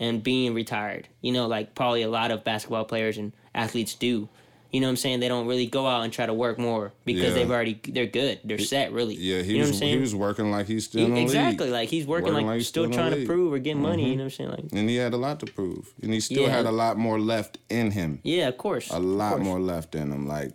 and 0.01 0.23
being 0.23 0.55
retired. 0.55 1.09
You 1.21 1.33
know, 1.33 1.47
like 1.47 1.75
probably 1.75 2.03
a 2.03 2.09
lot 2.09 2.31
of 2.31 2.45
basketball 2.45 2.85
players 2.85 3.19
and 3.19 3.33
athletes 3.55 3.95
do. 3.95 4.29
You 4.71 4.81
know 4.81 4.87
what 4.89 4.91
I'm 4.91 4.97
saying? 4.97 5.21
They 5.21 5.29
don't 5.29 5.47
really 5.47 5.67
go 5.67 5.87
out 5.87 6.05
and 6.05 6.13
try 6.13 6.27
to 6.27 6.35
work 6.35 6.59
more 6.59 6.93
because 7.07 7.23
Yeah. 7.29 7.31
they've 7.31 7.51
already 7.51 7.81
they're 7.89 8.07
good. 8.07 8.41
They're 8.45 8.59
set 8.59 8.93
really. 8.93 9.15
Yeah, 9.15 9.41
he 9.41 9.53
you 9.53 9.59
know 9.59 9.61
was 9.63 9.69
what 9.71 9.75
I'm 9.77 9.79
saying? 9.79 9.95
he 9.95 10.01
was 10.01 10.15
working 10.15 10.51
like 10.51 10.67
he's 10.67 10.85
still 10.85 11.09
the 11.09 11.21
exactly 11.21 11.67
league. 11.67 11.73
like 11.73 11.89
he's 11.89 12.07
working, 12.07 12.35
Working 12.35 12.47
like, 12.47 12.51
like 12.53 12.57
he's 12.59 12.69
still 12.69 12.85
still 12.85 12.95
trying 12.99 13.13
to 13.19 13.25
prove 13.25 13.53
or 13.55 13.59
get 13.59 13.77
money. 13.79 14.03
You 14.03 14.09
mm-hmm. 14.11 14.19
know 14.19 14.25
what 14.25 14.33
I'm 14.33 14.37
saying? 14.37 14.51
Like 14.51 14.65
and 14.73 14.91
he 14.91 14.97
had 14.97 15.15
a 15.15 15.17
lot 15.17 15.41
to 15.41 15.47
prove, 15.47 15.93
and 16.03 16.13
he 16.13 16.21
still 16.21 16.43
Yeah. 16.43 16.51
had 16.51 16.67
a 16.67 16.71
lot 16.73 16.99
more 16.99 17.19
left 17.19 17.57
in 17.71 17.93
him. 17.93 18.21
yeah, 18.25 18.49
of 18.49 18.59
course. 18.59 18.91
A 18.91 18.99
lot 18.99 19.41
more 19.41 19.59
left 19.59 19.95
in 19.95 20.13
him. 20.13 20.27
Like, 20.29 20.53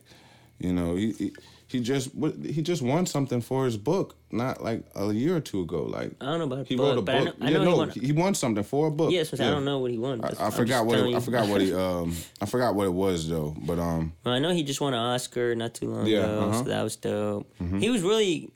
you 0.59 0.73
know, 0.73 0.95
he, 0.95 1.13
he 1.13 1.33
he 1.73 1.81
just 1.81 2.11
he 2.45 2.61
just 2.61 2.81
won 2.81 3.05
something 3.05 3.41
for 3.41 3.65
his 3.65 3.75
book, 3.75 4.15
not 4.31 4.63
like 4.63 4.85
a 4.95 5.11
year 5.11 5.35
or 5.35 5.41
two 5.41 5.61
ago. 5.61 5.83
Like 5.83 6.11
I 6.21 6.25
don't 6.27 6.39
know 6.39 6.45
about 6.45 6.67
he 6.67 6.75
book, 6.77 6.85
wrote 6.95 6.97
a 6.99 7.01
but 7.01 7.15
I 7.15 7.19
know, 7.19 7.25
book. 7.25 7.35
I 7.41 7.49
know 7.49 7.63
no, 7.65 7.71
he 7.71 7.77
won. 7.77 7.89
he 7.89 8.11
won 8.13 8.35
something 8.35 8.63
for 8.63 8.87
a 8.87 8.91
book. 8.91 9.11
Yes, 9.11 9.33
I 9.33 9.43
Yeah. 9.43 9.49
don't 9.51 9.65
know 9.65 9.79
what 9.79 9.91
he 9.91 9.97
won. 9.97 10.23
I, 10.23 10.47
I 10.47 10.49
forgot 10.51 10.85
what 10.85 10.99
it, 10.99 11.15
I 11.15 11.19
forgot 11.19 11.49
what 11.49 11.59
he 11.59 11.73
um 11.73 12.15
I 12.39 12.45
forgot 12.45 12.75
what 12.75 12.85
it 12.85 12.93
was 12.93 13.27
though. 13.27 13.53
But 13.59 13.79
um 13.79 14.13
Well, 14.23 14.33
I 14.33 14.39
know 14.39 14.51
he 14.53 14.63
just 14.63 14.79
won 14.79 14.93
an 14.93 14.99
Oscar 14.99 15.53
not 15.55 15.73
too 15.73 15.89
long 15.89 16.07
Yeah, 16.07 16.19
ago, 16.19 16.41
uh-huh. 16.49 16.63
so 16.63 16.69
that 16.69 16.83
was 16.83 16.95
dope. 16.95 17.53
He 17.79 17.89
was 17.89 18.01
really 18.01 18.49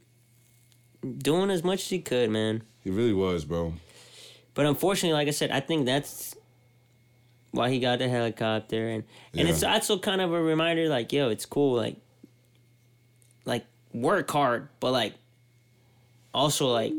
doing 1.17 1.49
as 1.49 1.63
much 1.63 1.81
as 1.81 1.89
he 1.89 1.99
could, 1.99 2.29
man. 2.29 2.63
he 2.83 2.89
really 2.89 3.13
was, 3.13 3.43
bro. 3.45 3.73
But 4.53 4.65
unfortunately, 4.65 5.13
like 5.13 5.27
I 5.27 5.31
said, 5.31 5.51
I 5.51 5.59
think 5.59 5.85
that's 5.85 6.35
why 7.51 7.69
he 7.69 7.79
got 7.79 7.99
the 7.99 8.09
helicopter, 8.09 8.87
and 8.89 9.03
and 9.33 9.47
Yeah. 9.47 9.53
it's 9.53 9.63
also 9.63 9.97
kind 9.99 10.21
of 10.21 10.33
a 10.33 10.41
reminder, 10.41 10.89
like, 10.89 11.13
yo, 11.13 11.29
it's 11.29 11.45
cool, 11.45 11.75
like 11.75 11.97
work 14.01 14.29
hard, 14.29 14.67
but 14.79 14.91
like, 14.91 15.13
also 16.33 16.67
like 16.71 16.93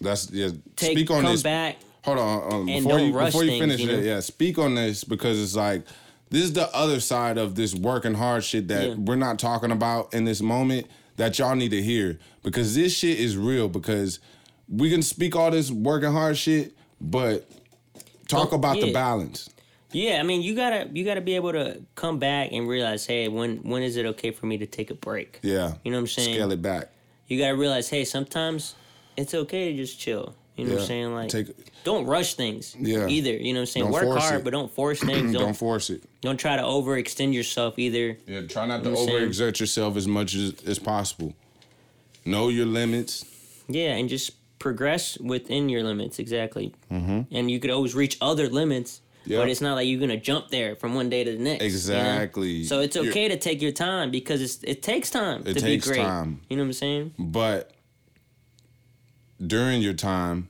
That's 0.00 0.30
yeah. 0.30 0.50
take 0.76 0.92
speak 0.96 1.10
on 1.10 1.22
come 1.22 1.32
this. 1.32 1.42
back. 1.42 1.76
Hold 2.04 2.18
on, 2.18 2.52
um, 2.52 2.68
and 2.68 2.84
before 2.84 2.98
don't 2.98 3.08
you 3.08 3.14
rush 3.16 3.26
before 3.32 3.44
you 3.44 3.50
things, 3.50 3.60
finish 3.62 3.80
you 3.80 3.90
it, 3.90 4.04
yeah, 4.04 4.20
speak 4.20 4.58
on 4.58 4.74
this 4.76 5.02
because 5.02 5.42
it's 5.42 5.56
like 5.56 5.84
this 6.30 6.42
is 6.44 6.52
the 6.52 6.72
other 6.74 7.00
side 7.00 7.36
of 7.38 7.54
this 7.56 7.74
working 7.74 8.14
hard 8.14 8.44
shit 8.44 8.68
that 8.68 8.88
Yeah. 8.88 8.94
we're 8.94 9.16
not 9.16 9.38
talking 9.38 9.70
about 9.72 10.14
in 10.14 10.24
this 10.24 10.40
moment 10.40 10.86
that 11.16 11.38
y'all 11.38 11.56
need 11.56 11.70
to 11.70 11.82
hear 11.82 12.18
because 12.42 12.74
this 12.76 12.96
shit 12.96 13.18
is 13.18 13.36
real 13.36 13.68
because 13.68 14.20
we 14.68 14.88
can 14.90 15.02
speak 15.02 15.34
all 15.34 15.50
this 15.50 15.70
working 15.70 16.12
hard 16.12 16.36
shit, 16.36 16.74
but 17.00 17.48
talk 18.28 18.52
Oh, 18.52 18.56
about 18.56 18.80
the 18.80 18.92
balance. 18.92 19.48
Yeah, 19.96 20.20
I 20.20 20.24
mean, 20.24 20.42
you 20.42 20.54
gotta 20.54 20.90
you 20.92 21.06
gotta 21.06 21.22
be 21.22 21.36
able 21.36 21.52
to 21.52 21.80
come 21.94 22.18
back 22.18 22.50
and 22.52 22.68
realize, 22.68 23.06
hey, 23.06 23.28
when 23.28 23.58
when 23.58 23.82
is 23.82 23.96
it 23.96 24.04
okay 24.04 24.30
for 24.30 24.44
me 24.44 24.58
to 24.58 24.66
take 24.66 24.90
a 24.90 24.94
break? 24.94 25.38
Yeah. 25.42 25.72
You 25.84 25.90
know 25.90 25.96
what 25.96 26.02
I'm 26.02 26.06
saying? 26.08 26.34
Scale 26.34 26.52
it 26.52 26.60
back. 26.60 26.90
You 27.28 27.38
gotta 27.38 27.56
realize, 27.56 27.88
hey, 27.88 28.04
sometimes 28.04 28.74
it's 29.16 29.32
okay 29.32 29.70
to 29.72 29.76
just 29.76 29.98
chill. 29.98 30.34
You 30.54 30.66
know 30.66 30.74
what 30.74 30.80
I'm 30.82 30.86
saying? 30.86 31.14
Like, 31.14 31.28
Take 31.30 31.82
don't 31.82 32.04
rush 32.04 32.34
things. 32.34 32.76
Yeah. 32.78 33.06
Either 33.06 33.30
you 33.32 33.54
know 33.54 33.60
what 33.60 33.62
I'm 33.62 33.66
saying. 33.66 33.86
Don't 33.86 33.92
Work 33.92 34.18
hard, 34.18 34.40
it. 34.40 34.44
but 34.44 34.50
don't 34.50 34.70
force 34.70 35.00
things. 35.10 35.32
don't, 35.32 35.40
don't 35.42 35.56
force 35.56 35.88
it. 35.88 36.02
don't 36.20 36.38
try 36.38 36.56
to 36.56 36.62
overextend 36.62 37.32
yourself 37.32 37.78
either. 37.78 38.18
Yeah, 38.26 38.42
try 38.42 38.66
not 38.66 38.82
to 38.82 38.90
You 38.90 38.94
know 38.94 39.00
what 39.00 39.22
I'm 39.22 39.32
saying? 39.32 39.52
overexert 39.52 39.60
yourself 39.60 39.96
as 39.96 40.06
much 40.06 40.34
as, 40.34 40.54
as 40.66 40.78
possible. 40.78 41.32
Know 42.26 42.48
your 42.48 42.66
limits. 42.66 43.24
Yeah, 43.66 43.94
and 43.94 44.10
just 44.10 44.32
progress 44.58 45.18
within 45.18 45.70
your 45.70 45.82
limits 45.84 46.18
exactly. 46.18 46.74
Mm-hmm. 46.90 47.34
And 47.34 47.50
you 47.50 47.60
could 47.60 47.70
always 47.70 47.94
reach 47.94 48.18
other 48.20 48.48
limits. 48.48 49.00
Yep. 49.26 49.40
But 49.42 49.48
it's 49.50 49.60
not 49.60 49.74
like 49.74 49.88
you're 49.88 50.00
gonna 50.00 50.16
jump 50.16 50.48
there 50.50 50.76
from 50.76 50.94
one 50.94 51.08
day 51.10 51.24
to 51.24 51.32
the 51.32 51.38
next. 51.38 51.62
you 51.62 51.68
know? 51.68 51.74
Exactly. 51.74 52.64
So 52.64 52.80
it's 52.80 52.94
You're- 52.96 53.08
okay 53.10 53.28
to 53.28 53.36
take 53.36 53.60
your 53.60 53.72
time 53.72 54.10
because 54.10 54.40
it's, 54.40 54.62
it 54.62 54.82
takes 54.82 55.10
time 55.10 55.42
It 55.46 55.54
to 55.54 55.60
takes 55.60 55.86
be 55.86 55.92
great. 55.94 56.02
time. 56.02 56.40
You 56.48 56.56
know 56.56 56.62
what 56.62 56.66
I'm 56.68 56.72
saying? 56.74 57.14
But 57.18 57.72
during 59.44 59.82
your 59.82 59.94
time, 59.94 60.48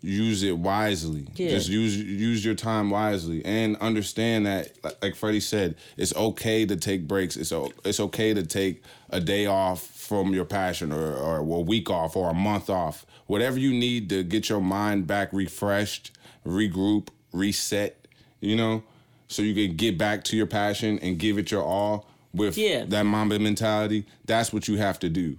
use 0.00 0.42
it 0.42 0.56
wisely. 0.56 1.26
Yeah. 1.34 1.50
Just 1.50 1.68
use 1.68 1.96
use 1.96 2.44
your 2.44 2.54
time 2.54 2.90
wisely 2.90 3.44
and 3.44 3.76
understand 3.78 4.46
that, 4.46 4.72
like- 4.84 5.02
like 5.02 5.14
Fredi 5.14 5.42
said, 5.42 5.74
it's 5.96 6.14
okay 6.14 6.64
to 6.66 6.76
take 6.76 7.08
breaks. 7.08 7.36
It's 7.36 7.52
o- 7.52 7.72
it's 7.84 7.98
okay 8.00 8.34
to 8.34 8.44
take 8.44 8.82
a 9.10 9.20
day 9.20 9.46
off 9.46 9.82
from 9.82 10.34
your 10.34 10.44
passion 10.44 10.92
or, 10.92 11.14
or 11.14 11.38
a 11.38 11.42
week 11.60 11.90
off 11.90 12.16
or 12.16 12.30
a 12.30 12.34
month 12.34 12.70
off. 12.70 13.04
Whatever 13.26 13.58
you 13.58 13.72
need 13.72 14.08
to 14.10 14.22
get 14.22 14.48
your 14.48 14.60
mind 14.60 15.06
back 15.06 15.32
refreshed, 15.32 16.12
regroup, 16.46 17.08
reset, 17.32 17.97
you 18.40 18.56
know, 18.56 18.82
so 19.28 19.42
you 19.42 19.54
can 19.54 19.76
get 19.76 19.98
back 19.98 20.24
to 20.24 20.36
your 20.36 20.46
passion 20.46 20.98
and 21.00 21.18
give 21.18 21.38
it 21.38 21.50
your 21.50 21.62
all 21.62 22.06
with 22.32 22.56
Yeah. 22.56 22.84
that 22.86 23.04
Mamba 23.04 23.38
mentality. 23.38 24.04
That's 24.24 24.52
what 24.52 24.68
you 24.68 24.76
have 24.76 24.98
to 25.00 25.08
do 25.08 25.36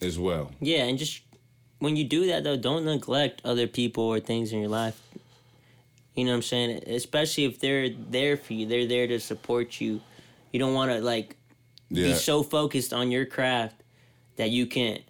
as 0.00 0.18
well. 0.18 0.50
Yeah, 0.60 0.84
and 0.84 0.98
just 0.98 1.20
when 1.78 1.96
you 1.96 2.04
do 2.04 2.26
that 2.26 2.44
though, 2.44 2.56
don't 2.56 2.84
neglect 2.84 3.40
other 3.44 3.66
people 3.66 4.04
or 4.04 4.20
things 4.20 4.52
in 4.52 4.60
your 4.60 4.68
life. 4.68 5.00
You 6.14 6.24
know 6.24 6.30
what 6.30 6.36
I'm 6.36 6.42
saying? 6.42 6.82
Especially 6.86 7.44
if 7.44 7.58
they're 7.58 7.90
there 7.90 8.36
for 8.36 8.52
you, 8.54 8.66
they're 8.66 8.86
there 8.86 9.06
to 9.08 9.18
support 9.18 9.80
you. 9.80 10.00
You 10.52 10.60
don't 10.60 10.74
want 10.74 10.92
to 10.92 11.00
like 11.00 11.36
Yeah. 11.90 12.08
be 12.08 12.14
so 12.14 12.42
focused 12.42 12.92
on 12.92 13.10
your 13.10 13.26
craft 13.26 13.76
that 14.36 14.50
you 14.50 14.66
can't, 14.66 15.02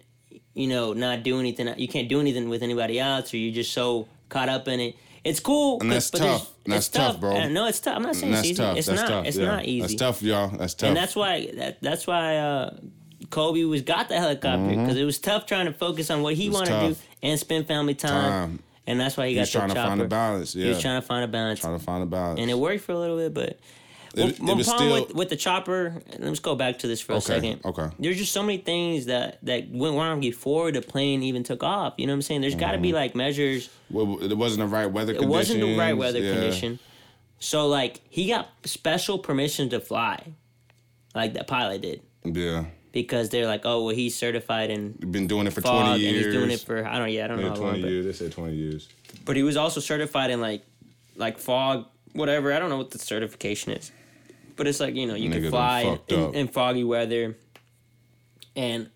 you 0.53 0.67
know, 0.67 0.93
not 0.93 1.23
do 1.23 1.39
anything. 1.39 1.71
You 1.77 1.87
can't 1.87 2.09
do 2.09 2.19
anything 2.19 2.49
with 2.49 2.63
anybody 2.63 2.99
else, 2.99 3.33
or 3.33 3.37
you're 3.37 3.53
just 3.53 3.71
so 3.71 4.07
caught 4.29 4.49
up 4.49 4.67
in 4.67 4.79
it. 4.79 4.95
It's 5.25 5.39
cool, 5.41 5.79
And 5.81 5.89
but- 5.89 5.95
that's 5.95 6.09
tough. 6.11 6.51
And 6.63 6.73
that's 6.73 6.87
it's 6.87 6.95
tough, 6.95 7.19
bro. 7.19 7.47
No, 7.49 7.67
it's 7.67 7.79
tough. 7.79 7.95
I'm 7.97 8.03
not 8.03 8.15
saying 8.15 8.31
And 8.33 8.39
it's 8.39 8.47
easy. 8.49 8.55
tough. 8.55 8.77
It's 8.77 8.87
that's 8.87 9.01
not. 9.01 9.07
tough. 9.09 9.25
It's 9.25 9.37
yeah. 9.37 9.45
not 9.45 9.65
easy. 9.65 9.81
That's 9.81 9.95
tough, 9.95 10.21
y'all. 10.23 10.47
That's 10.49 10.73
tough. 10.75 10.87
And 10.87 10.95
that's 10.97 11.15
why 11.15 11.49
that 11.55 11.81
that's 11.81 12.07
why 12.07 12.37
uh, 12.37 12.77
Kobe 13.31 13.63
was 13.63 13.81
got 13.81 14.07
the 14.07 14.17
helicopter 14.19 14.67
because 14.69 14.95
it 14.97 15.03
was 15.03 15.19
tough 15.19 15.45
trying 15.45 15.65
to 15.65 15.73
focus 15.73 16.09
on 16.11 16.21
what 16.21 16.35
he 16.35 16.45
Mm-hmm. 16.45 16.53
wanted 16.53 16.79
to 16.79 16.87
do 16.93 16.95
and 17.23 17.39
spend 17.39 17.67
family 17.67 17.95
time. 17.95 18.11
Time. 18.49 18.59
And 18.87 18.99
that's 18.99 19.17
why 19.17 19.27
he 19.27 19.33
got 19.33 19.41
He's 19.41 19.51
the 19.53 19.57
trying 19.59 19.69
to 19.69 19.75
find 19.75 19.99
a 20.01 20.05
balance. 20.05 20.55
Yeah. 20.55 20.63
He 20.65 20.69
was 20.69 20.81
trying 20.81 21.01
to 21.01 21.05
find 21.07 21.23
a 21.23 21.27
balance, 21.27 21.59
Trying 21.59 21.77
to 21.79 21.83
find 21.83 22.03
a 22.03 22.05
balance. 22.05 22.39
and 22.39 22.51
it 22.51 22.57
worked 22.57 22.83
for 22.83 22.91
a 22.91 22.99
little 22.99 23.17
bit. 23.17 23.33
But 23.33 23.59
well, 24.15 24.27
it 24.29 24.39
one 24.39 24.57
was 24.57 24.67
problem 24.67 24.89
still- 24.89 25.05
with, 25.07 25.15
with 25.15 25.29
the 25.29 25.35
chopper. 25.35 26.01
Let's 26.19 26.39
go 26.39 26.55
back 26.55 26.79
to 26.79 26.87
this 26.87 27.01
for 27.01 27.13
a 27.13 27.21
second. 27.21 27.61
okay. 27.65 27.89
There's 27.99 28.17
just 28.17 28.31
so 28.31 28.41
many 28.43 28.57
things 28.59 29.05
that 29.05 29.39
that 29.43 29.69
went 29.69 29.95
wrong 29.95 30.19
before 30.19 30.71
the 30.71 30.81
plane 30.81 31.21
even 31.23 31.43
took 31.43 31.63
off. 31.63 31.93
You 31.97 32.07
know 32.07 32.13
what 32.13 32.15
I'm 32.17 32.21
saying? 32.23 32.41
There's 32.41 32.55
got 32.55 32.71
to 32.71 32.77
be 32.77 32.89
Mm-hmm. 32.89 32.95
like 32.95 33.15
measures 33.15 33.69
Well, 33.89 34.21
it 34.23 34.35
wasn't 34.37 34.61
the 34.69 34.75
right 34.75 34.87
weather 34.91 35.13
condition. 35.13 35.29
it 35.29 35.31
wasn't 35.31 35.59
the 35.61 35.77
right 35.77 35.93
weather 35.97 36.19
yeah. 36.19 36.33
condition. 36.33 36.79
So 37.39 37.67
like 37.67 38.01
he 38.09 38.27
got 38.29 38.49
special 38.63 39.19
permission 39.19 39.69
to 39.69 39.79
fly, 39.79 40.33
like 41.13 41.33
that 41.33 41.47
pilot 41.47 41.81
did, 41.81 42.01
Yeah. 42.23 42.65
because 42.91 43.29
they're 43.29 43.45
like, 43.47 43.61
oh 43.65 43.85
well, 43.85 43.95
he's 43.95 44.15
certified 44.15 44.71
and 44.71 44.97
Been 45.11 45.27
doing 45.27 45.45
it 45.47 45.51
for 45.53 45.61
20 45.61 45.99
years. 45.99 46.15
and 46.15 46.25
he's 46.25 46.33
doing 46.33 46.51
it 46.51 46.61
for 46.61 46.85
I 46.85 46.93
don't 46.93 46.99
know 47.01 47.05
yeah 47.05 47.25
I 47.25 47.27
don't 47.27 47.39
Yeah, 47.39 47.43
know 47.45 47.49
how 47.49 47.55
20 47.55 47.71
long, 47.73 47.81
but, 47.81 47.89
years. 47.91 48.05
They 48.05 48.13
said 48.13 48.31
20 48.31 48.53
years. 48.55 48.87
but 49.25 49.35
he 49.35 49.43
was 49.43 49.57
also 49.57 49.79
certified 49.81 50.31
in 50.31 50.39
like 50.41 50.63
like 51.17 51.37
fog 51.37 51.85
whatever 52.13 52.53
I 52.53 52.59
don't 52.59 52.69
know 52.69 52.77
what 52.77 52.91
the 52.91 52.99
certification 52.99 53.73
is, 53.73 53.91
but 54.55 54.67
it's 54.67 54.79
like 54.79 54.95
you 54.95 55.07
know 55.07 55.15
you 55.15 55.29
Nigga 55.29 55.41
can 55.43 55.49
fly 55.51 55.83
fucked 55.83 56.11
in, 56.11 56.35
in 56.35 56.47
foggy 56.47 56.83
weather, 56.83 57.35
and 58.55 58.89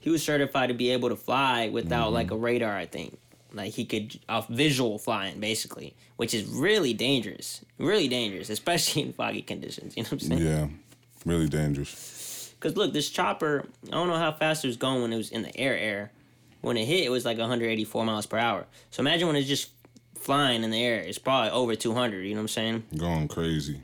he 0.00 0.10
was 0.10 0.22
certified 0.22 0.68
to 0.68 0.74
be 0.74 0.90
able 0.90 1.08
to 1.10 1.16
fly 1.16 1.68
without 1.68 2.06
Mm-hmm. 2.06 2.14
like 2.14 2.30
a 2.30 2.36
radar. 2.36 2.76
I 2.76 2.86
think 2.86 3.18
like 3.52 3.72
he 3.72 3.84
could 3.84 4.18
off 4.28 4.48
visual 4.48 4.98
flying 4.98 5.40
basically, 5.40 5.94
which 6.16 6.34
is 6.34 6.44
really 6.46 6.94
dangerous, 6.94 7.64
really 7.78 8.08
dangerous, 8.08 8.48
especially 8.50 9.02
in 9.02 9.12
foggy 9.12 9.42
conditions. 9.42 9.96
You 9.96 10.04
know 10.04 10.08
what 10.08 10.12
I'm 10.12 10.20
saying? 10.20 10.42
Yeah. 10.42 10.68
Really 11.26 11.48
dangerous. 11.48 12.54
Because 12.58 12.76
look, 12.76 12.92
this 12.92 13.10
chopper, 13.10 13.66
I 13.88 13.90
don't 13.90 14.08
know 14.08 14.16
how 14.16 14.32
fast 14.32 14.64
it 14.64 14.68
was 14.68 14.76
going 14.76 15.02
when 15.02 15.12
it 15.12 15.16
was 15.16 15.30
in 15.30 15.42
the 15.42 15.54
air. 15.56 15.76
Air, 15.76 16.12
when 16.60 16.76
it 16.76 16.86
hit, 16.86 17.04
it 17.04 17.10
was 17.10 17.24
like 17.24 17.38
184 17.38 18.04
miles 18.04 18.26
per 18.26 18.38
hour. 18.38 18.66
So 18.90 19.00
imagine 19.00 19.26
when 19.26 19.36
it's 19.36 19.48
just 19.48 19.70
flying 20.30 20.62
in 20.62 20.70
the 20.70 20.80
air, 20.80 21.00
it's 21.00 21.18
probably 21.18 21.50
over 21.50 21.74
200. 21.74 22.20
You 22.20 22.34
know 22.34 22.36
what 22.36 22.42
I'm 22.42 22.48
saying? 22.48 22.84
Going 22.96 23.26
crazy. 23.26 23.80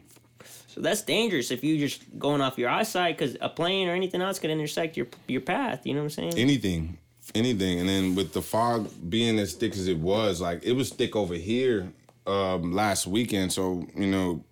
So 0.68 0.80
that's 0.80 1.02
dangerous 1.02 1.50
if 1.50 1.64
you're 1.64 1.76
just 1.76 2.04
going 2.20 2.40
off 2.40 2.56
your 2.56 2.70
eyesight 2.70 3.18
because 3.18 3.36
a 3.40 3.48
plane 3.48 3.88
or 3.88 3.94
anything 3.94 4.22
else 4.22 4.38
could 4.38 4.50
intersect 4.50 4.96
your 4.96 5.08
your 5.26 5.40
path. 5.40 5.84
You 5.84 5.94
know 5.94 6.02
what 6.02 6.16
I'm 6.18 6.30
saying? 6.30 6.34
Anything. 6.38 6.98
Anything. 7.34 7.80
And 7.80 7.88
then 7.88 8.14
with 8.14 8.32
the 8.32 8.42
fog 8.42 8.88
being 9.10 9.40
as 9.40 9.54
thick 9.54 9.72
as 9.72 9.88
it 9.88 9.98
was, 9.98 10.40
like 10.40 10.62
it 10.62 10.74
was 10.74 10.90
thick 10.90 11.16
over 11.16 11.34
here 11.34 11.92
um, 12.28 12.72
last 12.72 13.08
weekend. 13.08 13.52
So, 13.52 13.84
you 13.96 14.06
know, 14.06 14.44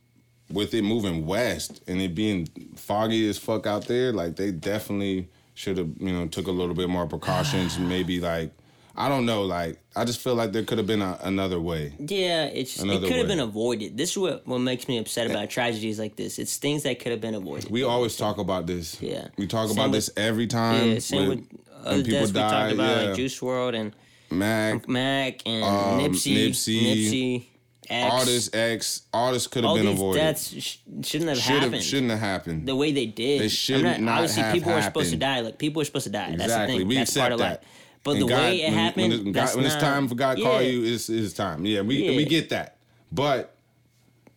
with 0.50 0.74
it 0.74 0.82
moving 0.82 1.24
west 1.26 1.80
and 1.86 2.02
it 2.02 2.12
being 2.12 2.48
foggy 2.74 3.28
as 3.28 3.38
fuck 3.38 3.68
out 3.68 3.86
there, 3.86 4.12
like 4.12 4.34
they 4.34 4.50
definitely 4.50 5.28
should 5.54 5.78
have, 5.78 5.90
you 6.00 6.12
know, 6.12 6.26
took 6.26 6.48
a 6.48 6.52
little 6.52 6.74
bit 6.74 6.88
more 6.88 7.06
precautions. 7.06 7.78
maybe 7.94 8.18
like, 8.18 8.50
I 8.96 9.08
don't 9.08 9.26
know, 9.26 9.42
like 9.42 9.78
I 9.96 10.04
just 10.04 10.20
feel 10.20 10.34
like 10.36 10.52
there 10.52 10.62
could 10.62 10.78
have 10.78 10.86
been 10.86 11.02
a, 11.02 11.18
another 11.22 11.60
way. 11.60 11.94
yeah, 11.98 12.44
it's 12.44 12.80
it 12.80 12.86
could 12.86 13.12
have 13.16 13.26
been 13.28 13.40
avoided. 13.40 13.96
This 13.96 14.12
is 14.12 14.18
what 14.18 14.46
what 14.46 14.58
makes 14.58 14.86
me 14.88 14.98
upset 14.98 15.28
about 15.30 15.50
tragedies 15.50 15.98
like 15.98 16.16
this. 16.16 16.38
It's 16.38 16.56
things 16.56 16.84
that 16.84 17.00
could 17.00 17.10
have 17.12 17.20
been 17.20 17.34
avoided. 17.34 17.70
We 17.70 17.82
always 17.82 18.16
talk 18.16 18.38
about 18.38 18.66
this. 18.66 19.00
Yeah. 19.02 19.28
We 19.36 19.46
talk 19.46 19.68
Same 19.68 19.78
about 19.78 19.90
with- 19.90 20.06
this 20.06 20.10
every 20.16 20.46
time. 20.46 20.92
yeah, 20.92 20.98
same 21.00 21.28
with, 21.28 21.48
other 21.84 22.02
deaths 22.02 22.32
we 22.32 22.38
talked 22.40 22.72
about 22.72 23.06
like 23.08 23.16
Juice 23.16 23.38
WRLD 23.40 23.74
and 23.80 23.96
Mac, 24.30 24.88
Mac 24.88 25.42
and 25.46 25.64
Um, 25.64 26.00
Nipsey, 26.00 26.48
Nipsey, 26.48 26.82
Nipsey, 26.82 27.46
X. 27.90 28.12
all 28.12 28.24
this 28.24 28.50
X, 28.54 29.02
all 29.12 29.32
this 29.32 29.46
could 29.46 29.64
have 29.64 29.76
been 29.76 29.88
avoided. 29.88 30.20
deaths 30.20 30.54
sh- 30.58 30.76
shouldn't 31.02 31.28
have 31.30 31.38
Should 31.38 31.52
happened 31.52 31.74
have 31.74 31.82
shouldn't 31.84 32.10
have 32.10 32.20
happened. 32.20 32.66
the 32.66 32.74
way 32.76 32.92
they 32.92 33.06
did. 33.06 33.40
They 33.42 33.48
should 33.48 33.82
not 33.82 34.00
obviously 34.18 34.42
have 34.44 34.54
people 34.54 34.72
were 34.72 34.80
supposed 34.82 35.10
to 35.10 35.16
die. 35.16 35.40
Like 35.40 35.58
people 35.58 35.80
were 35.80 35.84
supposed 35.84 36.04
to 36.06 36.10
die. 36.12 36.28
That's 36.30 36.38
the 36.38 36.44
exactly. 36.44 36.78
thing. 36.78 36.88
We 36.88 36.94
that's 36.94 37.10
accept 37.10 37.22
part 37.22 37.32
of 37.32 37.38
that. 37.40 37.60
life. 37.62 37.70
But 38.04 38.12
And 38.12 38.22
the 38.22 38.26
God- 38.26 38.38
way 38.42 38.60
it 38.60 38.64
when- 38.66 38.72
happened, 38.74 39.12
when, 39.24 39.32
God- 39.32 39.56
when 39.56 39.64
it's 39.64 39.74
not- 39.74 39.80
time 39.80 40.08
for 40.08 40.14
God 40.14 40.36
to 40.36 40.42
call 40.42 40.62
Yeah. 40.62 40.68
you, 40.68 40.84
it's, 40.94 41.08
it's 41.08 41.32
time. 41.32 41.64
Yeah, 41.66 41.80
we 41.80 42.16
we 42.16 42.24
get 42.24 42.50
that. 42.50 42.76
But 43.10 43.56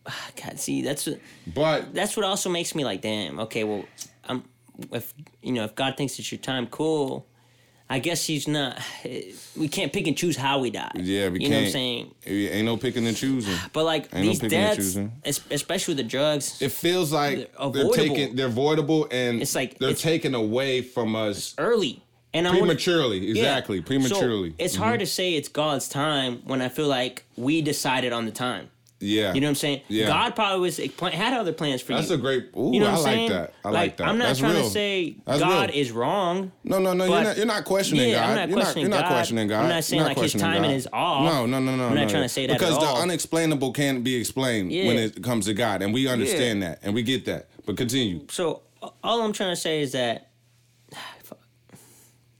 God, 0.42 0.58
see, 0.58 0.82
that's 0.82 1.06
what 1.06 1.20
but 1.54 1.94
that's 1.94 2.16
what 2.16 2.24
also 2.24 2.48
makes 2.50 2.74
me 2.74 2.84
like, 2.84 3.02
damn. 3.02 3.38
Okay, 3.40 3.64
well, 3.64 3.84
I'm 4.28 4.42
if 4.92 5.12
you 5.42 5.52
know 5.52 5.64
if 5.64 5.74
God 5.74 5.96
thinks 5.96 6.18
it's 6.18 6.32
your 6.32 6.38
time, 6.40 6.66
cool. 6.66 7.26
I 7.90 7.98
guess 8.00 8.26
he's 8.26 8.46
not. 8.48 8.78
We 9.56 9.66
can't 9.66 9.92
pick 9.92 10.06
and 10.06 10.16
choose 10.16 10.36
how 10.36 10.60
we 10.60 10.70
die. 10.70 10.90
yeah, 10.94 11.28
we 11.30 11.40
you 11.40 11.48
can't. 11.48 11.50
know 11.50 11.56
what 11.58 11.64
I'm 11.66 11.70
saying. 11.72 12.14
ain't 12.26 12.64
no 12.64 12.76
picking 12.76 13.06
and 13.06 13.16
choosing. 13.16 13.56
But 13.72 13.84
like 13.84 14.08
Ain't 14.14 14.22
these 14.26 14.40
and 14.40 14.50
deaths, 14.50 14.96
especially 15.50 15.92
with 15.94 16.04
the 16.04 16.08
drugs, 16.08 16.62
It 16.62 16.70
feels 16.72 17.12
like 17.12 17.50
They're 17.58 17.70
they're, 17.72 17.90
taking 17.90 18.36
they're 18.36 18.46
avoidable 18.46 19.08
and 19.10 19.42
It's 19.42 19.54
like- 19.54 19.78
they're 19.78 19.88
it's- 19.90 20.02
taken 20.02 20.34
away 20.34 20.80
from 20.82 21.16
us 21.16 21.54
early. 21.58 22.02
And 22.38 22.46
I 22.46 22.50
wanna- 22.50 22.62
prematurely. 22.62 23.18
Yeah. 23.18 23.30
Exactly, 23.30 23.80
prematurely. 23.80 24.50
So 24.50 24.56
it's 24.58 24.74
hard 24.76 24.94
mm-hmm. 24.94 25.00
to 25.00 25.06
say 25.06 25.34
it's 25.34 25.48
God's 25.48 25.88
time 25.88 26.42
when 26.44 26.62
I 26.62 26.68
feel 26.68 26.88
like 26.88 27.24
we 27.36 27.60
decided 27.62 28.12
on 28.12 28.24
the 28.24 28.32
time. 28.32 28.70
yeah, 29.00 29.32
You 29.32 29.40
know 29.40 29.46
what 29.46 29.50
I'm 29.50 29.54
saying? 29.54 29.82
Yeah. 29.86 30.08
God 30.08 30.34
probably 30.34 30.58
was 30.60 30.76
had 30.78 31.32
other 31.38 31.52
plans 31.52 31.80
for 31.82 31.92
That's 31.92 32.10
you. 32.10 32.16
That's 32.16 32.18
a 32.18 32.22
great. 32.22 32.50
Ooh, 32.56 32.72
you 32.74 32.80
know 32.80 32.88
I 32.88 32.94
like 32.94 33.02
saying? 33.04 33.30
that. 33.30 33.52
I 33.64 33.70
like, 33.70 33.96
that. 33.98 34.08
I'm 34.08 34.18
not 34.18 34.26
That's 34.26 34.40
trying 34.40 34.54
real. 34.54 34.64
to 34.64 34.70
say 34.70 35.16
That's 35.24 35.40
God 35.40 35.70
real. 35.70 35.78
is 35.78 35.92
wrong. 35.92 36.50
No, 36.64 36.80
no, 36.80 36.94
no. 36.94 37.04
You're 37.04 37.22
not. 37.22 37.36
You're 37.36 37.46
not 37.46 37.64
questioning 37.64 38.08
Yeah, 38.10 38.16
God. 38.16 38.30
I'm 38.30 38.36
not 38.36 38.48
you're 38.48 38.58
questioning 38.58 38.90
not. 38.90 38.96
You're 38.96 39.02
not 39.04 39.12
questioning 39.12 39.48
God. 39.48 39.62
I'm 39.62 39.68
not 39.68 39.84
saying 39.84 40.00
You're 40.00 40.08
like 40.08 40.18
his 40.18 40.32
timing 40.32 40.70
God. 40.70 40.76
is 40.76 40.88
off. 40.92 41.24
No, 41.32 41.46
no, 41.46 41.60
no, 41.60 41.76
no. 41.76 41.86
I'm 41.88 41.94
not 41.94 42.02
no. 42.02 42.08
trying 42.08 42.22
to 42.24 42.28
say 42.28 42.46
that 42.46 42.54
at 42.54 42.58
because 42.58 42.78
the 42.78 42.86
unexplainable 42.86 43.72
can't 43.72 44.02
be 44.02 44.16
explained 44.16 44.72
Yeah. 44.72 44.88
when 44.88 44.96
it 44.96 45.22
comes 45.22 45.46
to 45.46 45.54
God, 45.54 45.80
and 45.82 45.94
we 45.94 46.08
understand 46.08 46.62
that, 46.64 46.80
and 46.82 46.92
we 46.92 47.02
get 47.02 47.24
that. 47.26 47.48
But 47.66 47.76
continue. 47.76 48.26
So 48.30 48.62
all 49.04 49.22
I'm 49.22 49.32
trying 49.32 49.52
to 49.52 49.60
say 49.60 49.80
is 49.80 49.92
that. 49.92 50.27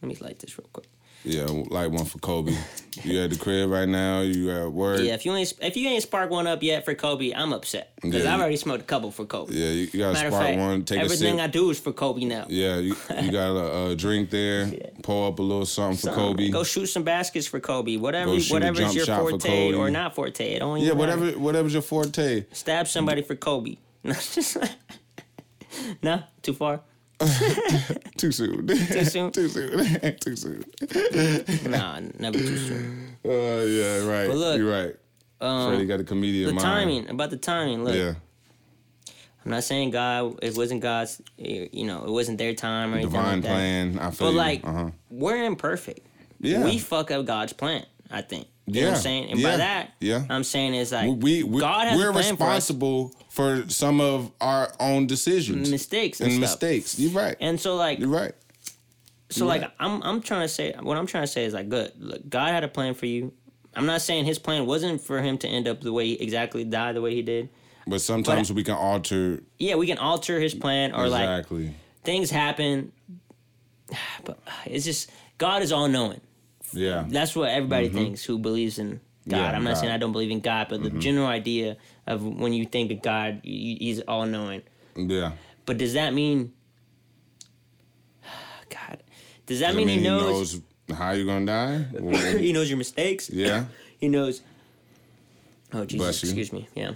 Let 0.02 0.08
me 0.08 0.16
light 0.20 0.38
this 0.38 0.58
real 0.58 0.68
quick. 0.72 0.86
Yeah, 1.24 1.46
light 1.46 1.90
one 1.90 2.04
for 2.04 2.18
Kobe. 2.20 2.56
you 3.02 3.20
at 3.20 3.30
the 3.30 3.36
crib 3.36 3.70
right 3.70 3.88
now? 3.88 4.20
You 4.20 4.50
at 4.52 4.72
work? 4.72 5.00
Yeah, 5.00 5.14
if 5.14 5.26
you 5.26 5.34
ain't 5.34 5.52
if 5.60 5.76
you 5.76 5.88
ain't 5.88 6.04
spark 6.04 6.30
one 6.30 6.46
up 6.46 6.62
yet 6.62 6.84
for 6.84 6.94
Kobe, 6.94 7.32
I'm 7.32 7.52
upset 7.52 7.92
because 8.00 8.22
Yeah, 8.22 8.34
I've 8.34 8.40
already 8.40 8.56
smoked 8.56 8.82
a 8.82 8.84
couple 8.84 9.10
for 9.10 9.24
Kobe. 9.24 9.52
Yeah, 9.52 9.70
you, 9.70 9.88
you 9.92 9.98
gotta 9.98 10.12
Matter 10.12 10.30
spark 10.30 10.44
fact, 10.44 10.58
one. 10.58 10.84
Take 10.84 10.98
a 11.00 11.02
everything. 11.02 11.40
I 11.40 11.48
do 11.48 11.70
is 11.70 11.80
for 11.80 11.92
Kobe 11.92 12.24
now. 12.24 12.46
yeah, 12.48 12.76
you, 12.76 12.94
you 13.20 13.32
got 13.32 13.50
a, 13.50 13.90
a 13.90 13.96
drink 13.96 14.30
there. 14.30 14.70
Pour 15.02 15.26
up 15.28 15.40
a 15.40 15.42
little 15.42 15.66
something 15.66 16.08
for 16.08 16.14
Kobe. 16.14 16.50
Go 16.50 16.62
shoot 16.62 16.86
some 16.86 17.02
baskets 17.02 17.48
for 17.48 17.58
Kobe. 17.58 17.96
Whatever, 17.96 18.30
Go 18.30 18.38
shoot 18.38 18.52
a 18.52 18.54
whatever's 18.54 18.94
your 18.94 19.06
for 19.06 19.30
forte 19.30 19.48
Kobe. 19.48 19.74
or 19.74 19.90
not 19.90 20.14
forte. 20.14 20.54
It 20.54 20.60
don't 20.60 20.78
yeah, 20.78 20.92
even 20.92 20.98
matter. 20.98 21.18
whatever 21.18 21.38
whatever's 21.40 21.72
your 21.72 21.82
forte. 21.82 22.44
Stab 22.52 22.86
somebody 22.86 23.22
for 23.22 23.34
Kobe. 23.34 23.76
No, 26.02 26.22
too 26.42 26.54
far. 26.54 26.80
Too 28.16 28.30
soon. 28.32 28.66
Too 28.66 28.76
soon? 29.04 29.30
Too 29.32 29.48
soon. 29.48 30.14
Too 30.20 30.36
soon. 30.36 30.64
Nah, 31.70 32.00
never 32.18 32.38
too 32.38 32.56
soon. 32.56 33.16
Uh, 33.24 33.28
yeah, 33.66 34.04
right. 34.06 34.28
But 34.28 34.36
look, 34.36 34.58
You're 34.58 34.70
right. 34.70 34.96
Um, 35.40 35.72
Fredi 35.72 35.86
got 35.88 36.00
a 36.00 36.04
comedian 36.04 36.48
the 36.48 36.52
mind. 36.54 36.64
timing 36.64 37.08
about 37.10 37.30
the 37.30 37.36
timing. 37.36 37.84
Look, 37.84 37.94
Yeah. 37.94 38.14
I'm 39.44 39.52
not 39.52 39.64
saying 39.64 39.90
God. 39.90 40.38
It 40.42 40.56
wasn't 40.56 40.80
God's. 40.82 41.22
You 41.38 41.86
know, 41.86 42.04
it 42.04 42.10
wasn't 42.10 42.38
their 42.38 42.54
time 42.54 42.92
or 42.92 42.96
anything 42.96 43.12
Divine 43.12 43.34
like 43.34 43.42
that. 43.42 43.48
plan. 43.48 43.98
I 43.98 44.10
feel 44.10 44.26
But 44.28 44.32
you. 44.32 44.36
like, 44.36 44.64
uh-huh. 44.66 44.90
we're 45.10 45.44
imperfect. 45.44 46.06
Yeah. 46.40 46.64
We 46.64 46.78
fuck 46.78 47.10
up 47.10 47.24
God's 47.24 47.52
plan. 47.52 47.84
I 48.10 48.22
think. 48.22 48.46
You 48.68 48.82
know 48.82 48.86
what 48.88 48.90
Yeah. 48.90 48.96
I'm 48.96 49.02
saying? 49.02 49.30
And 49.30 49.40
Yeah. 49.40 49.50
by 49.50 49.56
that, 49.58 49.92
Yeah. 50.00 50.24
I'm 50.28 50.44
saying 50.44 50.74
is 50.74 50.92
like 50.92 51.10
we, 51.20 51.42
we 51.42 51.60
God 51.60 51.88
has 51.88 51.98
we're 51.98 52.10
a 52.10 52.12
plan 52.12 52.24
for 52.36 52.44
responsible 52.44 53.12
for, 53.30 53.64
some 53.68 54.00
of 54.00 54.30
our 54.40 54.72
own 54.80 55.06
decisions, 55.06 55.70
mistakes 55.70 56.20
and, 56.20 56.30
and 56.32 56.38
stuff. 56.44 56.60
mistakes. 56.62 56.98
You're 56.98 57.12
right. 57.12 57.36
And 57.40 57.60
so 57.60 57.76
like 57.76 57.98
You're 57.98 58.08
right. 58.08 58.32
so 59.30 59.40
You're 59.40 59.48
like 59.48 59.62
right. 59.62 59.70
I'm 59.80 60.02
I'm 60.02 60.20
trying 60.20 60.42
to 60.42 60.48
say 60.48 60.74
what 60.80 60.96
I'm 60.96 61.06
trying 61.06 61.24
to 61.24 61.28
say 61.28 61.44
is 61.44 61.54
like 61.54 61.68
good. 61.68 61.92
Look, 61.98 62.28
God 62.28 62.52
had 62.52 62.64
a 62.64 62.68
plan 62.68 62.94
for 62.94 63.06
you. 63.06 63.32
I'm 63.74 63.86
not 63.86 64.00
saying 64.02 64.24
his 64.24 64.38
plan 64.40 64.66
wasn't 64.66 65.00
for 65.00 65.20
him 65.22 65.38
to 65.38 65.48
end 65.48 65.68
up 65.68 65.80
the 65.82 65.92
way 65.92 66.06
he 66.06 66.14
exactly 66.14 66.64
die 66.64 66.92
the 66.92 67.00
way 67.00 67.14
he 67.14 67.22
did. 67.22 67.48
But 67.86 68.00
sometimes 68.00 68.52
we 68.52 68.64
can 68.64 68.74
alter 68.74 69.42
Yeah, 69.58 69.76
we 69.76 69.86
can 69.86 69.98
alter 69.98 70.40
his 70.40 70.54
plan 70.54 70.92
or 70.94 71.08
like 71.08 71.22
exactly. 71.22 71.74
things 72.04 72.30
happen. 72.30 72.92
But 74.24 74.38
it's 74.66 74.84
just 74.84 75.10
God 75.38 75.62
is 75.62 75.72
all 75.72 75.88
knowing. 75.88 76.20
Yeah. 76.72 77.04
That's 77.08 77.34
what 77.34 77.50
everybody 77.50 77.88
mm-hmm. 77.88 77.98
thinks 77.98 78.24
who 78.24 78.38
believes 78.38 78.78
in 78.78 79.00
God. 79.26 79.38
Yeah, 79.38 79.50
I'm 79.52 79.64
not 79.64 79.74
God. 79.74 79.80
saying 79.80 79.92
I 79.92 79.98
don't 79.98 80.12
believe 80.12 80.30
in 80.30 80.40
God, 80.40 80.68
but 80.68 80.82
the 80.82 80.90
mm-hmm. 80.90 81.00
general 81.00 81.26
idea 81.26 81.76
of 82.06 82.24
when 82.24 82.52
you 82.52 82.64
think 82.64 82.90
of 82.90 83.02
God, 83.02 83.40
he's 83.42 84.00
all 84.00 84.26
knowing. 84.26 84.62
yeah. 84.96 85.32
But 85.66 85.78
does 85.78 85.94
that 85.94 86.14
mean 86.14 86.52
God? 88.70 89.02
Does 89.46 89.60
that 89.60 89.68
Does 89.68 89.74
it 89.74 89.76
mean, 89.76 89.88
he 89.88 89.96
mean 89.96 90.04
knows, 90.04 90.60
how 90.94 91.12
you're 91.12 91.26
gonna 91.26 91.46
die? 91.46 91.86
Well, 91.92 92.38
he 92.38 92.52
knows 92.52 92.68
your 92.68 92.78
mistakes? 92.78 93.30
yeah. 93.30 93.64
He 94.00 94.06
knows. 94.06 94.42
Oh 95.72 95.84
Jesus! 95.84 96.22
Excuse 96.22 96.52
me. 96.52 96.68
Yeah. 96.76 96.92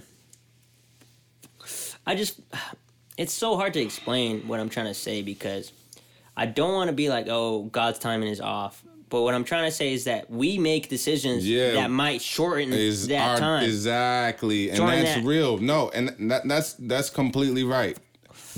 I 2.05 2.15
just, 2.15 2.39
it's 3.17 3.33
so 3.33 3.55
hard 3.55 3.73
to 3.73 3.81
explain 3.81 4.47
what 4.47 4.59
I'm 4.59 4.69
trying 4.69 4.87
to 4.87 4.93
say 4.93 5.21
because 5.21 5.71
I 6.35 6.45
don't 6.45 6.73
want 6.73 6.89
to 6.89 6.93
be 6.93 7.09
like, 7.09 7.27
oh, 7.29 7.63
God's 7.63 7.99
timing 7.99 8.29
is 8.29 8.41
off. 8.41 8.83
But 9.13 9.21
what 9.21 9.35
I'm 9.35 9.43
trying 9.43 9.65
to 9.65 9.71
say 9.71 9.93
is 9.93 10.05
that 10.05 10.27
we 10.31 10.57
make 10.57 10.89
decisions 10.89 11.47
Yeah. 11.47 11.73
that 11.73 11.91
might 11.91 12.19
shorten 12.19 12.73
Is 12.73 13.05
that 13.09 13.21
our, 13.21 13.37
time. 13.37 13.63
exactly, 13.63 14.69
and 14.69 14.77
Jordan, 14.77 15.03
that's 15.03 15.15
that- 15.17 15.23
real. 15.23 15.59
No, 15.59 15.91
and 15.93 16.31
that, 16.31 16.47
that's 16.47 16.73
that's 16.79 17.11
completely 17.11 17.63
right. 17.63 17.95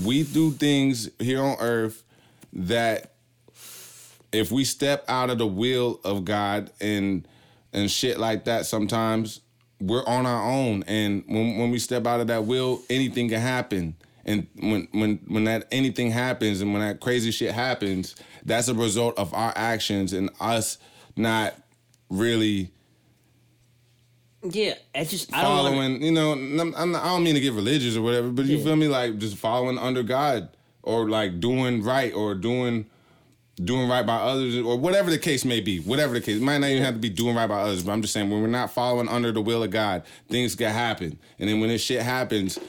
We 0.02 0.24
do 0.24 0.52
things 0.54 1.10
here 1.20 1.44
on 1.44 1.58
Earth 1.60 2.04
that 2.54 3.16
if 4.32 4.50
we 4.50 4.64
step 4.64 5.04
out 5.10 5.30
of 5.30 5.40
the 5.40 5.46
will 5.46 6.00
of 6.06 6.24
God 6.24 6.72
and 6.80 7.28
and 7.74 7.92
shit 7.92 8.18
like 8.18 8.46
that, 8.46 8.66
sometimes 8.66 9.42
we're 9.82 10.06
on 10.06 10.26
our 10.26 10.50
own. 10.50 10.86
And 10.88 11.26
when 11.28 11.58
when 11.58 11.70
we 11.70 11.80
step 11.80 12.08
out 12.08 12.22
of 12.22 12.28
that 12.28 12.46
will, 12.46 12.82
anything 12.90 13.28
can 13.28 13.42
happen. 13.42 13.98
And 14.24 14.48
when 14.58 14.88
when 14.94 15.20
when 15.28 15.44
that 15.44 15.68
anything 15.70 16.12
happens 16.12 16.62
and 16.62 16.72
when 16.72 16.82
that 16.82 17.02
crazy 17.02 17.32
shit 17.32 17.52
happens, 17.52 18.16
that's 18.46 18.68
a 18.68 18.74
result 18.74 19.18
of 19.18 19.34
our 19.34 19.54
actions 19.56 20.14
and 20.14 20.30
us 20.40 20.78
not 21.16 21.56
really 22.10 22.72
yeah, 24.52 24.76
I 24.94 25.04
just 25.06 25.34
I 25.34 25.42
following. 25.42 26.04
You 26.04 26.12
know, 26.12 26.34
I'm, 26.34 26.56
not, 26.92 27.04
I 27.04 27.06
don't 27.08 27.24
mean 27.24 27.34
to 27.34 27.42
get 27.42 27.54
religious 27.54 27.96
or 27.96 28.02
whatever, 28.02 28.30
but 28.30 28.46
you 28.46 28.58
Yeah. 28.58 28.64
feel 28.64 28.76
me? 28.76 28.88
Like 28.88 29.18
just 29.18 29.38
following 29.38 29.78
under 29.80 30.04
God 30.04 30.50
or 30.84 31.10
like 31.10 31.40
doing 31.40 31.82
right 31.82 32.14
or 32.14 32.36
doing 32.36 32.86
doing 33.64 33.88
right 33.88 34.06
by 34.06 34.18
others 34.18 34.58
or 34.58 34.78
whatever 34.78 35.10
the 35.10 35.18
case 35.18 35.46
may 35.46 35.62
be. 35.62 35.80
Whatever 35.80 36.14
the 36.14 36.22
case, 36.22 36.38
it 36.38 36.42
might 36.44 36.58
not 36.60 36.70
even 36.70 36.84
have 36.84 36.96
to 36.96 37.00
be 37.00 37.10
doing 37.10 37.36
right 37.36 37.48
by 37.48 37.62
others. 37.62 37.84
But 37.84 37.94
I'm 37.94 38.02
just 38.02 38.14
saying 38.14 38.30
when 38.30 38.42
we're 38.42 38.48
not 38.48 38.72
following 38.72 39.08
under 39.08 39.32
the 39.32 39.42
will 39.42 39.64
of 39.64 39.72
God, 39.72 40.04
things 40.30 40.56
can 40.56 40.72
happen. 40.72 41.18
And 41.40 41.50
then 41.50 41.60
when 41.60 41.70
this 41.70 41.82
shit 41.82 42.02
happens, 42.02 42.60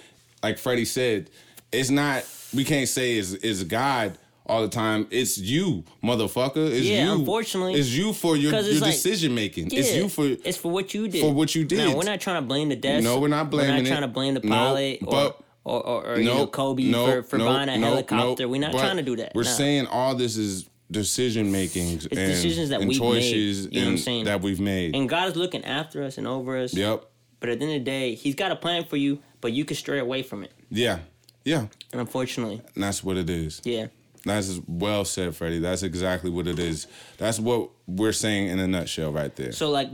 like 0.42 0.56
Fredi 0.56 0.86
said, 0.86 1.28
it's 1.72 1.90
not. 1.90 2.24
We 2.54 2.64
can't 2.64 2.88
say 2.88 3.16
is 3.18 3.34
it's 3.34 3.64
God. 3.64 4.16
All 4.48 4.62
the 4.62 4.68
time, 4.68 5.08
it's 5.10 5.38
you, 5.38 5.82
motherfucker. 6.04 6.70
It's 6.70 6.86
Yeah, 6.86 7.06
you. 7.06 7.12
unfortunately. 7.18 7.74
it's 7.74 7.88
you 7.90 8.12
for 8.12 8.36
your, 8.36 8.52
your 8.52 8.80
like- 8.80 8.92
decision 8.92 9.34
making. 9.34 9.72
It's 9.72 9.92
you 9.92 10.08
for 10.08 10.24
it's 10.44 10.56
for 10.56 10.70
what 10.70 10.94
you 10.94 11.08
did. 11.08 11.20
for 11.20 11.32
what 11.34 11.54
you 11.56 11.64
did. 11.64 11.78
No, 11.78 11.96
we're 11.96 12.04
not 12.04 12.20
trying 12.20 12.40
to 12.40 12.46
blame 12.46 12.68
the 12.68 12.76
deaths. 12.76 13.02
No, 13.04 13.18
we're 13.18 13.26
not 13.28 13.50
blaming. 13.50 13.70
We're 13.70 13.76
not 13.78 13.86
it. 13.86 13.88
trying 13.88 14.02
to 14.02 14.08
blame 14.08 14.34
the 14.34 14.40
No, 14.40 14.48
pilot 14.54 14.98
or, 15.04 15.34
or, 15.64 15.86
or, 15.86 16.06
or 16.12 16.18
you 16.18 16.24
know 16.26 16.46
Kobe 16.46 16.84
nope, 16.84 17.08
for, 17.08 17.22
for 17.24 17.38
nope, 17.38 17.48
buying 17.48 17.68
a 17.68 17.76
nope, 17.76 17.90
helicopter. 17.90 18.44
nope. 18.44 18.50
We're 18.52 18.60
not 18.60 18.72
trying 18.72 18.96
to 18.98 19.02
do 19.02 19.16
that. 19.16 19.32
We're 19.34 19.42
no. 19.42 19.50
saying 19.50 19.86
all 19.88 20.14
this 20.14 20.36
is 20.36 20.70
decision 20.92 21.50
making 21.50 21.88
and, 21.90 22.08
decisions 22.08 22.68
that 22.68 22.80
and 22.80 22.88
we've 22.88 23.00
made, 23.00 23.04
choices 23.14 23.66
you 23.72 23.80
know 23.80 23.86
what 23.86 23.90
I'm 23.90 23.98
saying? 23.98 24.24
that 24.26 24.40
we've 24.42 24.60
made. 24.60 24.94
and 24.94 25.08
God 25.08 25.28
is 25.28 25.34
looking 25.34 25.64
after 25.64 26.04
us 26.04 26.18
and 26.18 26.26
over 26.28 26.56
us. 26.56 26.72
yep. 26.72 27.04
But 27.40 27.48
at 27.50 27.58
the 27.58 27.64
end 27.66 27.74
of 27.74 27.80
the 27.80 27.84
day, 27.84 28.14
He's 28.14 28.34
got 28.36 28.52
a 28.52 28.56
plan 28.56 28.84
for 28.84 28.96
you, 28.96 29.18
but 29.40 29.52
you 29.52 29.64
can 29.64 29.76
stray 29.76 29.98
away 29.98 30.22
from 30.22 30.44
it. 30.44 30.52
Yeah. 30.70 31.00
Yeah. 31.44 31.66
And 31.92 32.00
unfortunately, 32.00 32.62
And 32.74 32.82
that's 32.84 33.02
what 33.04 33.16
it 33.16 33.28
is. 33.28 33.60
yeah. 33.64 33.88
That's 34.26 34.60
well 34.66 35.04
said, 35.04 35.30
Fredi. 35.32 35.60
That's 35.60 35.82
exactly 35.82 36.30
what 36.30 36.46
it 36.46 36.58
is. 36.58 36.86
That's 37.18 37.38
what 37.40 37.70
we're 37.86 38.12
saying 38.12 38.48
in 38.48 38.58
a 38.58 38.66
nutshell 38.66 39.12
right 39.12 39.34
there. 39.36 39.52
So 39.52 39.70
like 39.70 39.88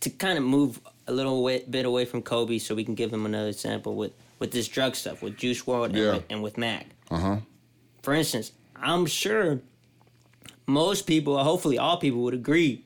to 0.00 0.10
kind 0.10 0.38
of 0.38 0.44
move 0.44 0.80
a 1.06 1.12
little 1.12 1.44
bit 1.68 1.84
away 1.84 2.04
from 2.04 2.22
Kobe, 2.22 2.58
so 2.58 2.74
we 2.74 2.84
can 2.84 2.94
give 2.94 3.12
him 3.12 3.26
another 3.26 3.48
example 3.48 3.94
with 3.94 4.12
with 4.38 4.50
this 4.52 4.68
drug 4.68 4.94
stuff 4.94 5.22
with 5.22 5.36
Juice 5.36 5.62
WRLD 5.62 5.84
and, 5.86 5.96
Yeah. 5.96 6.12
with, 6.14 6.24
and 6.30 6.42
with 6.42 6.58
Mac. 6.58 6.86
Uh 7.10 7.18
huh. 7.18 7.36
For 8.02 8.14
instance, 8.14 8.52
I'm 8.76 9.06
sure 9.06 9.60
most 10.66 11.06
people, 11.06 11.34
or 11.34 11.44
hopefully 11.44 11.78
all 11.78 11.96
people, 11.96 12.22
would 12.22 12.34
agree 12.34 12.84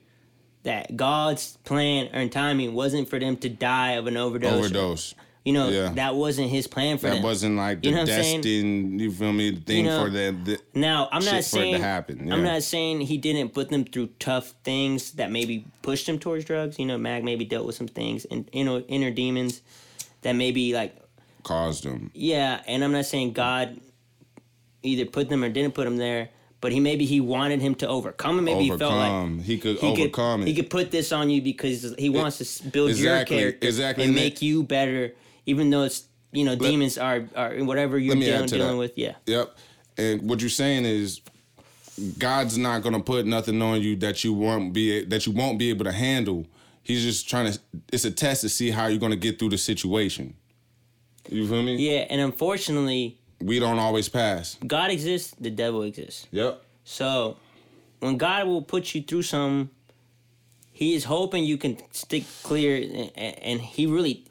that 0.63 0.95
God's 0.95 1.57
plan 1.63 2.07
and 2.13 2.31
timing 2.31 2.73
wasn't 2.73 3.09
for 3.09 3.19
them 3.19 3.35
to 3.37 3.49
die 3.49 3.91
of 3.93 4.07
an 4.07 4.15
overdose. 4.17 4.53
Overdose. 4.53 5.15
You 5.43 5.53
know, 5.53 5.69
Yeah. 5.69 5.91
that 5.95 6.15
wasn't 6.15 6.49
His 6.51 6.67
plan 6.67 6.97
for 6.99 7.07
That 7.07 7.15
them. 7.15 7.23
wasn't 7.23 7.57
like 7.57 7.81
the 7.81 7.89
You 7.89 7.95
know 7.95 8.05
saying? 8.05 8.41
destined, 8.41 9.01
you 9.01 9.11
feel 9.11 9.33
me, 9.33 9.55
thing 9.55 9.85
know, 9.85 10.03
for 10.05 10.11
that. 10.11 10.45
the 10.45 10.59
Now, 10.75 11.09
I'm 11.11 11.25
not 11.25 11.33
it 11.33 11.37
to 11.37 11.43
saying 11.43 11.81
happen, 11.81 12.31
I'm 12.31 12.43
not 12.43 12.61
saying 12.61 13.01
he 13.01 13.17
didn't 13.17 13.49
put 13.53 13.69
them 13.69 13.83
through 13.83 14.09
tough 14.19 14.53
things 14.63 15.13
that 15.13 15.31
maybe 15.31 15.65
pushed 15.81 16.07
him 16.07 16.19
towards 16.19 16.45
drugs. 16.45 16.77
You 16.77 16.85
know, 16.85 16.97
Mac 16.99 17.23
maybe 17.23 17.43
dealt 17.43 17.65
with 17.65 17.75
some 17.75 17.87
things 17.87 18.25
and 18.25 18.47
inner 18.51 18.83
inner 18.87 19.09
demons 19.09 19.61
that 20.21 20.33
maybe 20.33 20.73
like 20.75 20.95
caused 21.43 21.85
them. 21.85 22.11
yeah. 22.13 22.61
And 22.67 22.83
I'm 22.83 22.91
not 22.91 23.05
saying 23.05 23.33
God 23.33 23.79
either 24.83 25.05
put 25.05 25.29
them 25.29 25.43
or 25.43 25.49
didn't 25.49 25.73
put 25.73 25.87
him 25.87 25.97
there, 25.97 26.29
but 26.59 26.71
he 26.71 26.79
maybe 26.79 27.05
he 27.05 27.19
wanted 27.19 27.61
him 27.61 27.73
to 27.75 27.87
overcome 27.87 28.37
it. 28.37 28.41
Maybe 28.43 28.65
he 28.65 28.77
felt 28.77 28.93
like 28.93 29.41
he 29.41 29.57
could 29.57 29.77
he 29.79 29.87
overcome 29.87 30.41
could, 30.41 30.47
it. 30.47 30.51
He 30.51 30.55
could 30.61 30.69
put 30.69 30.91
this 30.91 31.11
on 31.11 31.31
you 31.31 31.41
because 31.41 31.95
he 31.97 32.09
wants 32.09 32.37
to 32.37 32.67
build 32.69 32.91
exactly, 32.91 33.37
your 33.37 33.43
character 33.53 33.67
exactly. 33.67 34.03
and 34.03 34.09
And 34.11 34.15
make 34.15 34.35
that- 34.35 34.45
you 34.45 34.61
better, 34.61 35.13
even 35.45 35.69
though 35.69 35.83
it's 35.83 36.05
you 36.31 36.43
know 36.45 36.55
demons 36.55 36.97
are 36.97 37.23
are 37.35 37.55
whatever 37.63 37.97
you're 37.97 38.15
let 38.15 38.49
dealing, 38.49 38.77
with. 38.77 38.93
Yeah, 38.95 39.15
Yep. 39.25 39.57
And 39.97 40.29
what 40.29 40.39
you're 40.41 40.49
saying 40.49 40.85
is 40.85 41.21
God's 42.17 42.57
not 42.57 42.81
gonna 42.81 43.01
put 43.01 43.25
nothing 43.25 43.61
on 43.61 43.81
you 43.81 43.95
that 43.97 44.23
you 44.23 44.33
won't 44.33 44.73
be 44.73 45.03
that 45.05 45.25
you 45.25 45.33
won't 45.33 45.59
be 45.59 45.69
able 45.69 45.85
to 45.85 45.91
handle. 45.91 46.45
He's 46.83 47.03
just 47.03 47.29
trying 47.29 47.51
to 47.51 47.59
it's 47.91 48.05
a 48.05 48.11
test 48.11 48.41
to 48.41 48.49
see 48.49 48.71
how 48.71 48.87
you're 48.87 48.99
gonna 48.99 49.15
get 49.15 49.37
through 49.39 49.49
the 49.49 49.57
situation. 49.57 50.35
You 51.29 51.47
feel 51.47 51.63
me? 51.63 51.75
yeah. 51.75 52.05
And 52.09 52.19
unfortunately, 52.21 53.17
We 53.41 53.59
don't 53.59 53.79
always 53.79 54.09
pass. 54.09 54.57
God 54.65 54.91
exists, 54.91 55.35
the 55.39 55.49
devil 55.49 55.83
exists. 55.83 56.27
Yep. 56.31 56.63
So 56.83 57.37
when 57.99 58.17
God 58.17 58.47
will 58.47 58.61
put 58.61 58.93
you 58.95 59.01
through 59.01 59.23
some, 59.23 59.69
He 60.71 60.95
is 60.95 61.03
hoping 61.03 61.43
you 61.43 61.57
can 61.57 61.77
stick 61.91 62.23
clear, 62.43 62.75
and, 63.15 63.37
and 63.37 63.61
He 63.61 63.85
really, 63.85 64.25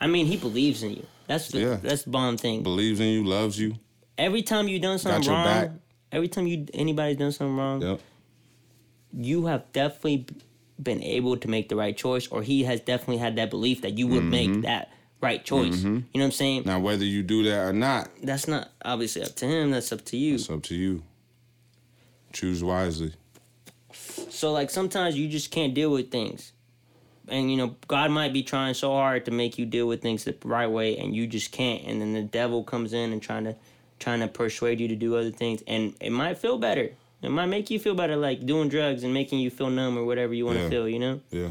I 0.00 0.06
mean, 0.06 0.26
He 0.26 0.36
believes 0.36 0.82
in 0.82 0.92
you. 0.92 1.06
That's 1.26 1.48
the 1.48 1.60
Yeah. 1.60 1.76
that's 1.82 2.02
the 2.04 2.10
bomb 2.10 2.36
thing. 2.36 2.62
Believes 2.62 3.00
in 3.00 3.08
you, 3.08 3.24
loves 3.24 3.58
you. 3.58 3.76
Every 4.18 4.42
time 4.42 4.68
you've 4.68 4.82
done 4.82 4.98
something 4.98 5.30
wrong, 5.30 5.44
back. 5.44 5.70
every 6.12 6.28
time 6.28 6.46
you 6.46 6.66
anybody's 6.74 7.16
done 7.18 7.32
something 7.32 7.56
wrong, 7.56 7.82
Yep. 7.82 8.00
you 9.16 9.46
have 9.46 9.70
definitely 9.72 10.26
been 10.82 11.02
able 11.02 11.36
to 11.36 11.48
make 11.48 11.68
the 11.68 11.76
right 11.76 11.96
choice, 11.96 12.26
or 12.28 12.42
He 12.42 12.64
has 12.64 12.80
definitely 12.80 13.18
had 13.18 13.36
that 13.36 13.50
belief 13.50 13.82
that 13.82 13.96
you 13.98 14.06
would 14.08 14.22
Mm-hmm. 14.22 14.30
make 14.30 14.62
that 14.62 14.92
right 15.20 15.44
choice. 15.44 15.82
You 15.84 15.90
know 15.90 16.02
what 16.12 16.22
I'm 16.24 16.30
saying? 16.32 16.62
Now 16.66 16.80
whether 16.80 17.04
you 17.04 17.22
do 17.22 17.42
that 17.44 17.58
or 17.68 17.72
not, 17.74 18.08
That's 18.22 18.48
not 18.48 18.70
obviously 18.84 19.22
up 19.22 19.34
to 19.36 19.46
Him. 19.46 19.70
That's 19.70 19.92
up 19.92 20.04
to 20.06 20.16
you. 20.16 20.34
it's 20.36 20.48
up 20.50 20.62
to 20.64 20.74
you. 20.74 21.02
Choose 22.32 22.62
wisely. 22.64 23.12
So 23.92 24.52
like 24.52 24.70
sometimes 24.70 25.16
you 25.16 25.28
just 25.28 25.50
can't 25.50 25.74
deal 25.74 25.90
with 25.90 26.10
things. 26.10 26.52
And 27.30 27.50
you 27.50 27.56
know, 27.56 27.76
God 27.88 28.10
might 28.10 28.32
be 28.32 28.42
trying 28.42 28.74
so 28.74 28.90
hard 28.92 29.24
to 29.26 29.30
make 29.30 29.58
you 29.58 29.66
deal 29.66 29.86
with 29.86 30.02
things 30.02 30.24
the 30.24 30.36
right 30.44 30.66
way 30.70 30.98
and 30.98 31.14
you 31.14 31.26
just 31.26 31.52
can't. 31.52 31.84
And 31.86 32.00
then 32.00 32.12
the 32.12 32.22
devil 32.22 32.64
comes 32.64 32.92
in 32.92 33.12
and 33.12 33.22
trying 33.22 33.44
to 33.44 33.56
trying 33.98 34.20
to 34.20 34.28
persuade 34.28 34.80
you 34.80 34.88
to 34.88 34.96
do 34.96 35.16
other 35.16 35.30
things 35.30 35.62
and 35.66 35.94
it 36.00 36.10
might 36.10 36.38
feel 36.38 36.58
better. 36.58 36.90
It 37.22 37.28
might 37.30 37.46
make 37.46 37.68
you 37.70 37.78
feel 37.78 37.94
better 37.94 38.16
like 38.16 38.46
doing 38.46 38.68
drugs 38.70 39.04
and 39.04 39.12
making 39.12 39.40
you 39.40 39.50
feel 39.50 39.68
numb 39.68 39.98
or 39.98 40.04
whatever 40.04 40.32
you 40.32 40.46
want 40.46 40.56
to 40.56 40.64
Yeah. 40.64 40.70
feel, 40.70 40.88
you 40.88 40.98
know? 40.98 41.20
Yeah. 41.30 41.48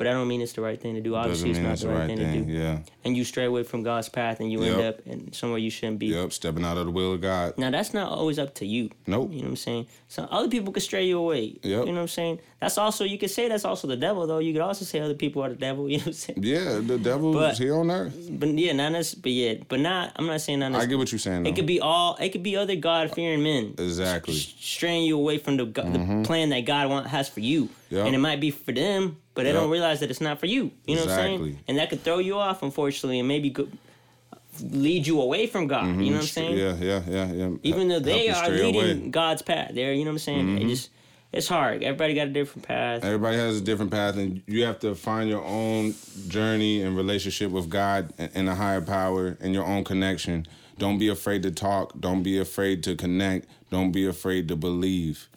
But 0.00 0.06
I 0.06 0.12
don't 0.12 0.28
mean 0.28 0.40
it's 0.40 0.54
the 0.54 0.62
right 0.62 0.80
thing 0.80 0.94
to 0.94 1.02
do. 1.02 1.14
Obviously, 1.14 1.50
it's 1.50 1.58
not 1.58 1.72
it's 1.72 1.82
the 1.82 1.88
right, 1.88 1.98
right 1.98 2.06
thing, 2.06 2.16
to 2.16 2.44
do. 2.44 2.50
Yeah. 2.50 2.78
And 3.04 3.14
you 3.14 3.22
stray 3.22 3.44
away 3.44 3.64
from 3.64 3.82
God's 3.82 4.08
path 4.08 4.40
and 4.40 4.50
you 4.50 4.62
end 4.62 4.80
up 4.80 5.06
in 5.06 5.30
somewhere 5.34 5.58
you 5.58 5.68
shouldn't 5.68 5.98
be. 5.98 6.06
Yep. 6.06 6.32
Stepping 6.32 6.64
out 6.64 6.78
of 6.78 6.86
the 6.86 6.90
will 6.90 7.12
of 7.12 7.20
God. 7.20 7.58
Now 7.58 7.70
that's 7.70 7.92
not 7.92 8.10
always 8.10 8.38
up 8.38 8.54
to 8.54 8.66
you. 8.66 8.88
Nope. 9.06 9.30
You 9.30 9.40
know 9.40 9.42
what 9.42 9.48
I'm 9.50 9.56
saying? 9.56 9.88
So 10.08 10.22
other 10.30 10.48
people 10.48 10.72
could 10.72 10.82
stray 10.82 11.06
you 11.06 11.18
away. 11.18 11.58
Yep. 11.62 11.64
You 11.64 11.72
know 11.74 11.92
what 11.92 11.98
I'm 11.98 12.08
saying? 12.08 12.40
That's 12.60 12.78
also 12.78 13.04
you 13.04 13.18
could 13.18 13.30
say 13.30 13.46
that's 13.46 13.66
also 13.66 13.88
the 13.88 13.96
devil 13.96 14.26
though. 14.26 14.38
You 14.38 14.54
could 14.54 14.62
also 14.62 14.86
say 14.86 15.00
other 15.00 15.12
people 15.12 15.44
are 15.44 15.50
the 15.50 15.54
devil. 15.56 15.86
You 15.90 15.98
know 15.98 16.02
what 16.02 16.06
I'm 16.06 16.12
saying? 16.14 16.42
Yeah, 16.42 16.78
the 16.78 16.98
devil 16.98 17.34
But- 17.34 17.58
here 17.58 17.74
on 17.76 17.90
earth. 17.90 18.14
But 18.30 18.48
yeah, 18.50 18.72
not 18.72 18.92
necess- 18.92 19.20
but 19.20 19.32
yeah, 19.32 19.54
but 19.68 19.80
not. 19.80 20.12
I'm 20.16 20.26
not 20.26 20.40
saying 20.40 20.60
not. 20.60 20.74
I 20.76 20.86
get 20.86 20.96
what 20.96 21.12
you're 21.12 21.18
saying. 21.18 21.44
It 21.44 21.56
could 21.56 21.66
be 21.66 21.78
all. 21.78 22.16
It 22.18 22.30
could 22.30 22.42
be 22.42 22.56
other 22.56 22.76
God 22.76 23.14
fearing 23.14 23.42
men. 23.42 23.74
Exactly. 23.76 24.34
straying 24.34 25.04
you 25.04 25.18
away 25.18 25.36
from 25.36 25.58
the, 25.58 25.66
go- 25.66 25.82
the 25.82 25.98
mm-hmm. 25.98 26.22
plan 26.22 26.48
that 26.50 26.60
God 26.60 26.88
want, 26.88 27.06
has 27.08 27.28
for 27.28 27.40
you. 27.40 27.68
Yep. 27.90 28.06
And 28.06 28.14
it 28.14 28.18
might 28.18 28.40
be 28.40 28.50
for 28.50 28.72
them, 28.72 29.16
but 29.40 29.44
they 29.44 29.52
Yep. 29.52 29.62
don't 29.62 29.70
realize 29.70 30.00
that 30.00 30.10
it's 30.10 30.20
not 30.20 30.38
for 30.38 30.44
you. 30.44 30.70
You 30.86 30.96
know 30.96 31.06
what 31.06 31.12
I'm 31.12 31.16
saying? 31.16 31.58
And 31.66 31.78
that 31.78 31.88
could 31.88 32.04
throw 32.04 32.18
you 32.18 32.36
off, 32.36 32.62
unfortunately, 32.62 33.18
and 33.20 33.26
maybe 33.26 33.48
go, 33.48 33.68
lead 34.62 35.06
you 35.06 35.18
away 35.18 35.46
from 35.46 35.66
God. 35.66 35.86
You 35.86 36.10
know 36.10 36.16
what 36.16 36.20
I'm 36.20 36.26
saying? 36.26 36.58
Yeah, 36.58 36.74
yeah, 36.78 37.00
yeah, 37.08 37.32
yeah. 37.32 37.50
Even 37.62 37.88
though 37.88 38.00
they 38.00 38.28
are 38.28 38.50
leading 38.50 38.74
away. 38.74 38.94
Mm-hmm. 38.96 39.10
God's 39.10 39.40
path, 39.40 39.70
there. 39.72 39.94
You 39.94 40.04
know 40.04 40.10
what 40.10 40.16
I'm 40.16 40.18
saying? 40.18 40.58
It 40.60 40.68
just 40.68 40.90
it's 41.32 41.48
hard. 41.48 41.82
Everybody 41.82 42.12
got 42.12 42.26
a 42.26 42.30
different 42.32 42.68
path. 42.68 43.02
Everybody 43.02 43.38
has 43.38 43.56
a 43.56 43.60
different 43.62 43.90
path, 43.90 44.18
and 44.18 44.42
you 44.46 44.64
have 44.64 44.78
to 44.80 44.94
find 44.94 45.30
your 45.30 45.42
own 45.42 45.94
journey 46.28 46.82
and 46.82 46.94
relationship 46.94 47.50
with 47.50 47.70
God 47.70 48.12
and 48.18 48.46
a 48.46 48.54
higher 48.54 48.82
power 48.82 49.38
and 49.40 49.54
your 49.54 49.64
own 49.64 49.84
connection. 49.84 50.46
Don't 50.76 50.98
be 50.98 51.08
afraid 51.08 51.42
to 51.44 51.50
talk. 51.50 51.98
Don't 51.98 52.22
be 52.22 52.38
afraid 52.38 52.82
to 52.84 52.94
connect. 52.94 53.46
Don't 53.70 53.90
be 53.90 54.06
afraid 54.06 54.48
to 54.48 54.56
believe 54.56 55.28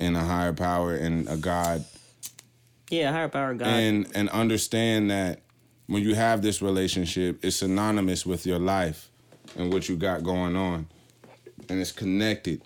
in 0.00 0.16
a 0.16 0.24
higher 0.24 0.52
power 0.52 0.96
and 0.96 1.28
a 1.28 1.36
God, 1.36 1.84
Yeah, 2.92 3.10
higher 3.10 3.28
power 3.28 3.54
God. 3.54 3.68
and 3.68 4.06
and 4.14 4.28
understand 4.28 5.10
that 5.10 5.40
when 5.86 6.02
you 6.02 6.14
have 6.14 6.42
this 6.42 6.60
relationship, 6.60 7.42
it's 7.42 7.56
synonymous 7.56 8.26
with 8.26 8.44
your 8.44 8.58
life 8.58 9.10
and 9.56 9.72
what 9.72 9.88
you 9.88 9.96
got 9.96 10.22
going 10.22 10.56
on, 10.56 10.86
and 11.70 11.80
it's 11.80 11.90
connected. 11.90 12.60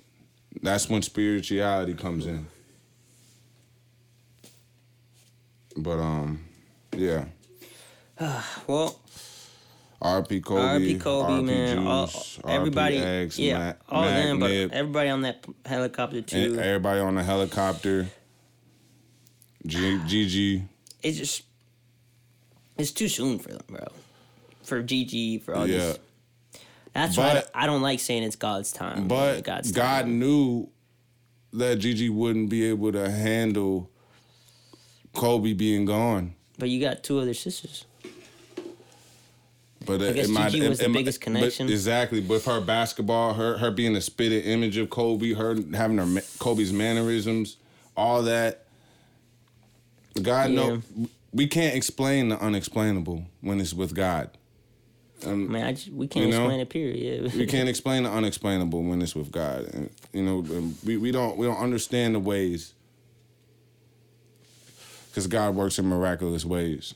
That's 0.61 0.91
when 0.91 1.03
spirituality 1.03 1.95
comes 1.95 2.27
in. 2.27 2.49
But 5.77 6.01
um, 6.01 6.45
yeah. 6.97 7.27
well, 8.67 8.99
RP 10.03 10.45
Kobe, 10.45 10.61
R.P. 10.61 10.99
Kobe, 10.99 11.33
RP 11.35 11.45
man. 11.45 11.87
All, 11.87 12.11
everybody, 12.49 12.97
yeah, 13.37 13.59
Mac, 13.59 13.79
all 13.89 14.03
Mac 14.03 14.25
them, 14.25 14.41
but 14.41 14.51
Nip, 14.51 14.73
everybody 14.73 15.09
on 15.09 15.23
that 15.23 15.47
helicopter 15.65 16.21
too. 16.21 16.59
everybody 16.59 16.99
on 16.99 17.15
the 17.15 17.23
helicopter. 17.23 18.09
G- 19.67 20.01
Gigi. 20.07 20.63
it's 21.03 21.19
just 21.19 21.43
it's 22.79 22.91
too 22.93 23.09
soon 23.09 23.39
for 23.39 23.49
them, 23.51 23.63
bro. 23.69 23.87
For 24.63 24.83
Gigi, 24.83 25.39
for 25.39 25.55
all 25.55 25.67
Yeah. 25.67 25.79
this. 25.79 25.99
That's 26.93 27.17
why 27.17 27.35
But- 27.35 27.51
I, 27.55 27.65
I 27.65 27.67
don't 27.67 27.83
like 27.83 28.01
saying 28.01 28.23
it's 28.23 28.37
God's 28.37 28.73
time. 28.73 29.07
But 29.09 29.43
God's 29.45 29.71
God 29.73 30.03
time. 30.03 30.19
knew 30.19 30.69
that 31.53 31.79
Gigi 31.79 32.09
wouldn't 32.09 32.49
be 32.51 32.65
able 32.65 32.93
to 32.93 33.11
handle 33.11 33.91
Kobe 35.15 35.53
being 35.55 35.85
gone. 35.87 36.35
But 36.59 36.69
you 36.71 36.81
got 36.81 37.03
two 37.03 37.19
other 37.19 37.35
sisters. 37.35 37.85
But 39.85 40.03
it, 40.03 40.15
guess 40.17 40.27
Gigi 40.29 40.65
it- 40.65 40.69
was 40.69 40.79
the 40.81 40.89
biggest 40.89 41.21
but 41.21 41.25
connection. 41.25 41.69
exactly. 41.69 42.21
With 42.21 42.45
her 42.47 42.61
basketball, 42.61 43.35
her 43.35 43.59
her 43.59 43.71
being 43.71 43.95
a 43.97 44.01
spitted 44.01 44.45
image 44.47 44.77
of 44.77 44.91
Kobe, 44.91 45.33
her 45.35 45.57
having 45.75 45.99
her 45.99 46.23
Kobe's 46.39 46.73
mannerisms, 46.73 47.57
all 47.97 48.23
that. 48.25 48.66
God 50.23 50.51
Yeah. 50.51 50.57
know 50.57 50.83
we 51.33 51.47
can't 51.47 51.75
explain 51.75 52.29
the 52.31 52.39
unexplainable 52.41 53.25
when 53.41 53.61
it's 53.61 53.75
with 53.75 53.95
God. 53.95 54.31
Um, 55.25 55.51
Man, 55.51 55.67
I 55.67 55.73
just, 55.73 55.89
we 55.89 56.07
can't 56.09 56.27
You 56.27 56.33
know? 56.33 56.43
explain 56.45 56.61
it. 56.61 56.69
Period. 56.69 57.35
we 57.35 57.47
can't 57.55 57.69
explain 57.69 58.03
the 58.03 58.11
unexplainable 58.11 58.83
when 58.83 59.01
it's 59.03 59.15
with 59.15 59.31
God, 59.31 59.65
and 59.73 59.91
you 60.13 60.23
know 60.23 60.39
um, 60.41 60.75
we, 60.85 60.97
we 60.99 61.11
don't 61.11 61.37
we 61.37 61.47
don't 61.47 61.57
understand 61.59 62.15
the 62.15 62.21
ways 62.21 62.75
because 65.11 65.27
God 65.27 65.55
works 65.55 65.79
in 65.79 65.87
miraculous 65.87 66.45
ways. 66.45 66.95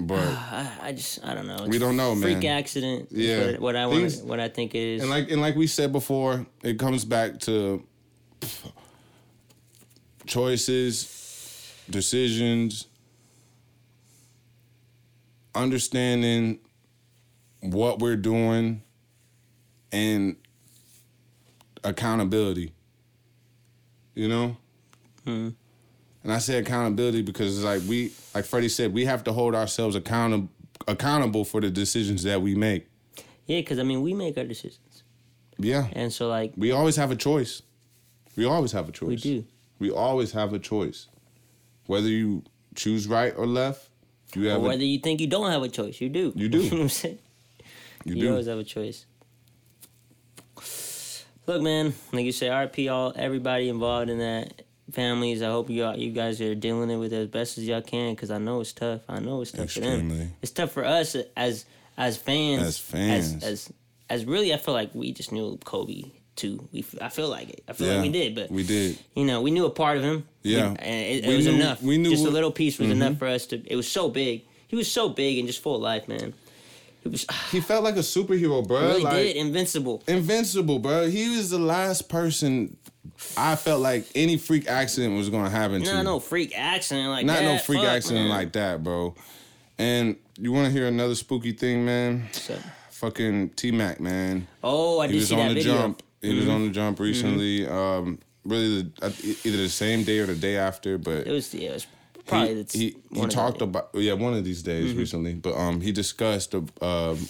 But 0.00 0.18
I, 0.28 0.70
I 0.82 0.92
just 0.92 1.24
I 1.24 1.34
don't 1.34 1.46
know. 1.46 1.64
We 1.68 1.78
don't 1.78 1.96
know, 1.96 2.14
Freak 2.16 2.42
man. 2.42 2.58
accident. 2.58 3.08
is 3.12 3.18
Yeah. 3.18 3.46
What, 3.52 3.60
what 3.60 3.76
I 3.76 3.86
want. 3.86 4.24
What 4.24 4.40
I 4.40 4.48
think 4.48 4.74
it 4.74 4.82
is. 4.82 5.02
and 5.02 5.10
like 5.10 5.30
and 5.30 5.40
like 5.40 5.54
we 5.56 5.66
said 5.68 5.92
before, 5.92 6.44
it 6.62 6.78
comes 6.78 7.04
back 7.04 7.38
to 7.40 7.84
choices, 10.26 11.04
decisions, 11.90 12.86
understanding 15.54 16.58
what 17.60 17.98
we're 17.98 18.16
doing, 18.16 18.82
and 19.92 20.36
accountability. 21.84 22.72
You 24.14 24.28
know. 24.28 24.56
Hmm. 25.24 25.50
And 26.24 26.32
I 26.32 26.38
say 26.38 26.58
accountability 26.58 27.22
because 27.22 27.56
it's 27.56 27.64
like 27.64 27.82
we, 27.88 28.12
like 28.34 28.44
Fredi 28.44 28.70
said, 28.70 28.92
we 28.92 29.04
have 29.04 29.24
to 29.24 29.32
hold 29.32 29.54
ourselves 29.54 29.96
accountable 29.96 30.48
accountable 30.86 31.44
for 31.44 31.60
the 31.60 31.70
decisions 31.70 32.22
that 32.22 32.40
we 32.40 32.54
make. 32.54 32.86
yeah, 33.46 33.60
because 33.60 33.78
I 33.78 33.82
mean, 33.82 34.00
we 34.00 34.14
make 34.14 34.38
our 34.38 34.44
decisions, 34.44 35.02
Yeah. 35.58 35.86
and 35.92 36.12
so 36.12 36.28
like 36.28 36.52
We 36.56 36.70
always 36.72 36.96
have 36.96 37.10
a 37.10 37.16
choice. 37.16 37.62
We 38.36 38.44
always 38.46 38.72
have 38.72 38.88
a 38.88 38.92
choice. 38.92 39.08
we 39.08 39.16
do. 39.16 39.44
We 39.78 39.90
always 39.90 40.32
have 40.32 40.52
a 40.54 40.58
choice. 40.58 41.08
Whether 41.88 42.08
you 42.08 42.44
choose 42.76 43.08
right 43.08 43.32
or 43.36 43.46
left, 43.46 43.88
you 44.34 44.46
Or 44.46 44.50
have 44.52 44.60
a, 44.62 44.68
whether 44.68 44.84
you 44.84 44.98
think 44.98 45.20
you 45.22 45.26
don't 45.26 45.50
have 45.50 45.62
a 45.62 45.68
choice, 45.68 46.00
you 46.00 46.08
do. 46.10 46.32
You 46.36 46.48
do. 46.56 46.58
you 46.62 46.70
know 46.70 46.76
what 46.76 46.82
I'm 46.82 46.88
saying? 46.90 47.18
you 48.04 48.14
You, 48.14 48.20
do. 48.20 48.30
always 48.30 48.46
have 48.46 48.58
a 48.58 48.64
choice. 48.64 49.06
Look, 51.46 51.62
man, 51.62 51.94
like 52.12 52.26
you 52.26 52.32
say, 52.32 52.48
RP 52.48 52.92
all 52.92 53.12
everybody 53.16 53.70
involved 53.70 54.10
in 54.10 54.18
that 54.18 54.62
families. 54.92 55.40
I 55.42 55.46
hope 55.46 55.70
you 55.70 55.84
all, 55.84 55.96
you 55.96 56.12
guys 56.12 56.40
are 56.42 56.54
dealing 56.54 56.90
it 56.90 56.96
with 56.96 57.12
it 57.14 57.16
as 57.22 57.28
best 57.28 57.56
as 57.56 57.66
y'all 57.66 57.80
can 57.80 58.14
because 58.14 58.30
I 58.30 58.36
know 58.38 58.60
it's 58.60 58.74
tough. 58.74 59.00
I 59.08 59.18
know 59.20 59.40
it's 59.40 59.52
tough 59.52 59.70
for 59.70 59.80
them. 59.80 60.32
It's 60.42 60.52
tough 60.52 60.72
for 60.72 60.84
us 60.84 61.16
as 61.36 61.64
as 61.96 62.18
fans. 62.18 62.62
As 62.62 62.78
fans. 62.78 63.34
as 63.36 63.42
as, 63.44 63.72
as 64.10 64.24
really, 64.26 64.52
I 64.52 64.58
feel 64.58 64.74
like 64.74 64.94
we 64.94 65.10
just 65.12 65.32
knew 65.32 65.58
Kobe 65.64 66.02
too. 66.38 66.66
We 66.72 66.84
I 67.02 67.10
feel 67.10 67.28
like 67.28 67.50
it. 67.50 67.62
I 67.68 67.74
feel 67.74 67.88
Yeah, 67.88 67.94
like 67.96 68.02
we 68.04 68.08
did, 68.10 68.34
but 68.34 68.50
we 68.50 68.62
did. 68.62 68.98
you 69.14 69.24
know, 69.26 69.42
we 69.42 69.50
knew 69.50 69.66
a 69.66 69.70
part 69.70 69.98
of 69.98 70.02
him. 70.04 70.26
Yeah. 70.42 70.70
We- 70.70 70.76
and 70.78 71.04
it, 71.06 71.24
it 71.26 71.36
was 71.36 71.44
knew- 71.46 71.52
enough. 71.54 71.82
we 71.82 71.98
knew 71.98 72.10
just 72.10 72.24
a 72.24 72.30
little 72.30 72.50
piece 72.52 72.78
was 72.78 72.88
Mhm. 72.88 72.92
enough 72.92 73.18
for 73.18 73.26
us 73.26 73.44
to. 73.46 73.60
It 73.66 73.76
was 73.76 73.86
so 73.86 74.08
big. 74.08 74.44
He 74.68 74.76
was 74.76 74.90
so 74.90 75.08
big 75.10 75.38
and 75.38 75.46
just 75.46 75.60
full 75.62 75.76
of 75.76 75.82
life, 75.82 76.08
man. 76.08 76.32
He 77.02 77.08
was 77.10 77.26
He 77.52 77.60
felt 77.60 77.84
like 77.84 77.96
a 77.96 78.00
superhero, 78.00 78.66
bro. 78.66 78.80
really 78.80 79.02
like 79.02 79.14
did 79.16 79.36
invincible. 79.36 80.02
invincible, 80.06 80.78
bro. 80.78 81.08
He 81.10 81.36
was 81.36 81.50
the 81.50 81.58
last 81.58 82.08
person 82.08 82.76
I 83.36 83.56
felt 83.56 83.80
like 83.80 84.06
any 84.14 84.36
freak 84.36 84.68
accident 84.68 85.16
was 85.16 85.28
gonna 85.30 85.50
happen 85.50 85.82
to. 85.82 85.92
No, 85.92 86.02
no 86.02 86.20
freak 86.20 86.52
accident 86.56 87.08
like 87.10 87.26
that. 87.26 87.32
Not 87.32 87.38
that. 87.40 87.52
no 87.54 87.58
freak 87.58 87.80
Fuck, 87.80 87.88
accident 87.88 88.28
man. 88.28 88.36
like 88.36 88.52
that, 88.52 88.82
bro. 88.84 89.14
And 89.78 90.16
you 90.40 90.52
want 90.52 90.66
to 90.66 90.72
hear 90.72 90.86
another 90.86 91.14
spooky 91.14 91.52
thing, 91.52 91.84
man? 91.84 92.28
Fucking 92.90 93.50
T 93.50 93.70
Mac, 93.70 94.00
man. 94.00 94.46
oh, 94.62 94.98
I 94.98 95.06
he 95.06 95.12
did 95.12 95.18
was 95.20 95.28
see 95.28 95.34
on 95.36 95.40
that 95.40 95.48
the 95.48 95.60
video. 95.60 95.72
Mm-hmm. 95.74 95.82
jump. 95.82 96.02
He 96.22 96.34
was 96.34 96.48
on 96.48 96.64
the 96.66 96.70
jump 96.70 96.98
recently. 97.00 97.66
Um, 97.66 98.18
really, 98.44 98.82
the, 99.00 99.38
either 99.44 99.56
the 99.58 99.68
same 99.68 100.04
day 100.04 100.18
or 100.18 100.26
the 100.26 100.34
day 100.34 100.56
after, 100.56 100.98
but 100.98 101.26
It 101.26 101.30
was 101.32 101.52
yeah, 101.54 101.70
it 101.70 101.74
was 101.74 101.86
probably 102.26 102.48
he, 102.56 102.62
the, 102.62 102.78
he, 102.78 102.96
he 103.20 103.26
talked 103.28 103.58
the- 103.58 103.64
about 103.64 103.90
yeah 103.94 104.12
one 104.14 104.34
of 104.34 104.44
these 104.44 104.62
days 104.62 104.90
Mm-hmm. 104.90 104.98
recently, 104.98 105.34
but 105.34 105.54
um 105.54 105.80
he 105.80 105.92
discussed 105.92 106.54
uh, 106.54 106.60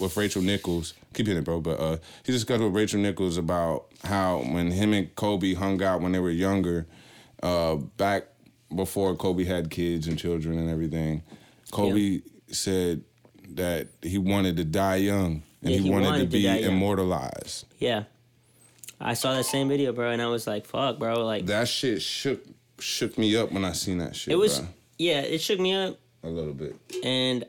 with 0.01 0.17
Rachel 0.17 0.43
Nichols. 0.43 0.95
Keep 1.15 1.27
hitting 1.27 1.43
it, 1.43 1.45
bro. 1.45 1.61
But 1.61 1.81
uh, 1.81 1.97
he 2.25 2.33
discussed 2.33 2.63
with 2.63 2.75
Rachel 2.75 3.01
Nichols 3.01 3.37
about 3.37 3.87
how 4.05 4.39
when 4.39 4.71
him 4.71 4.93
and 4.93 5.15
Kobe 5.17 5.55
hung 5.55 5.83
out 5.83 6.01
when 6.01 6.13
they 6.13 6.19
were 6.21 6.31
younger, 6.31 6.87
uh, 7.43 7.77
back 7.77 8.25
before 8.75 9.15
Kobe 9.17 9.45
had 9.45 9.71
kids 9.71 10.07
and 10.07 10.19
children 10.19 10.59
and 10.59 10.69
everything, 10.69 11.23
Kobe 11.71 12.21
said 12.51 13.03
that 13.51 13.89
he 14.03 14.19
wanted 14.19 14.57
to 14.59 14.65
die 14.65 14.97
young 14.97 15.43
and 15.63 15.71
Yeah, 15.73 15.77
he, 15.79 15.83
he 15.85 15.91
wanted, 15.91 16.05
wanted 16.07 16.19
to 16.19 16.25
to 16.27 16.31
be 16.31 16.43
die 16.43 16.59
young. 16.59 16.73
immortalized. 16.73 17.65
yeah. 17.79 18.05
I 19.01 19.15
saw 19.15 19.35
that 19.35 19.45
same 19.45 19.69
video, 19.69 19.93
bro, 19.93 20.11
and 20.11 20.21
I 20.21 20.27
was 20.27 20.47
like, 20.47 20.67
"Fuck, 20.67 20.99
bro!" 20.99 21.25
Like 21.25 21.47
That 21.47 21.69
shit 21.69 22.03
shook 22.03 22.45
shook 22.79 23.17
me 23.19 23.37
up 23.37 23.53
when 23.53 23.65
I 23.65 23.73
seen 23.73 23.99
that 23.99 24.15
shit. 24.17 24.33
it 24.33 24.37
was, 24.37 24.61
bruh. 24.61 24.67
yeah, 24.99 25.21
it 25.21 25.41
shook 25.41 25.61
me 25.61 25.75
up, 25.75 25.99
a 26.23 26.29
little 26.29 26.55
bit. 26.55 26.77
and 27.05 27.45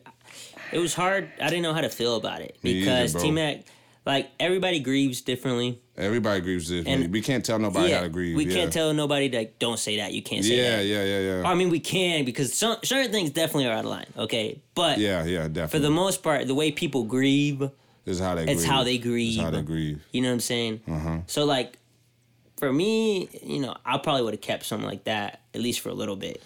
it 0.71 0.79
was 0.79 0.93
hard. 0.93 1.29
I 1.41 1.49
didn't 1.49 1.63
know 1.63 1.73
how 1.73 1.81
to 1.81 1.89
feel 1.89 2.15
about 2.15 2.41
it 2.41 2.57
because. 2.61 3.15
T 3.15 3.31
Mac, 3.31 3.63
like 4.05 4.29
everybody 4.39 4.79
grieves 4.79 5.21
differently. 5.21 5.81
Everybody 5.97 6.39
grieves 6.41 6.69
differently. 6.69 7.05
And- 7.05 7.13
we 7.13 7.21
can't 7.21 7.43
tell 7.43 7.59
nobody 7.59 7.91
how 7.91 8.01
to 8.01 8.09
grieve. 8.09 8.37
we 8.37 8.45
yeah. 8.45 8.55
can't 8.55 8.73
tell 8.73 8.93
nobody 8.93 9.29
like 9.29 9.59
don't 9.59 9.77
say 9.77 9.97
that. 9.97 10.13
You 10.13 10.21
can't 10.23 10.45
say 10.45 10.55
Yeah, 10.57 10.77
that. 10.77 10.85
Yeah, 10.85 11.03
yeah, 11.03 11.19
yeah, 11.19 11.41
yeah. 11.41 11.49
I 11.49 11.55
mean, 11.55 11.69
we 11.69 11.79
can 11.79 12.25
because 12.25 12.53
some 12.57 12.77
certain 12.83 13.11
things 13.11 13.31
definitely 13.31 13.67
are 13.67 13.73
out 13.73 13.85
of 13.85 13.91
line. 13.91 14.07
Okay, 14.17 14.61
but 14.75 14.97
yeah, 14.97 15.25
yeah, 15.25 15.47
definitely. 15.47 15.67
for 15.67 15.79
the 15.79 15.89
most 15.89 16.23
part, 16.23 16.47
the 16.47 16.55
way 16.55 16.71
people 16.71 17.03
grieve, 17.03 17.69
Is 18.05 18.19
how 18.19 18.35
they 18.35 18.43
it's 18.43 18.61
grieve. 18.61 18.71
how 18.71 18.83
they 18.83 18.97
grieve. 18.97 19.33
It's 19.33 19.41
how 19.43 19.51
they 19.51 19.61
grieve. 19.61 20.05
You 20.11 20.21
know 20.21 20.29
what 20.29 20.33
I'm 20.35 20.39
saying? 20.39 20.81
Uh-huh. 20.87 21.17
So 21.27 21.45
like, 21.45 21.77
for 22.57 22.71
me, 22.73 23.29
you 23.43 23.59
know, 23.59 23.75
I 23.85 23.97
probably 23.97 24.23
would 24.23 24.33
have 24.33 24.41
kept 24.41 24.65
something 24.65 24.87
like 24.87 25.05
that 25.05 25.41
at 25.53 25.61
least 25.61 25.79
for 25.79 25.89
a 25.89 25.93
little 25.93 26.15
bit. 26.15 26.41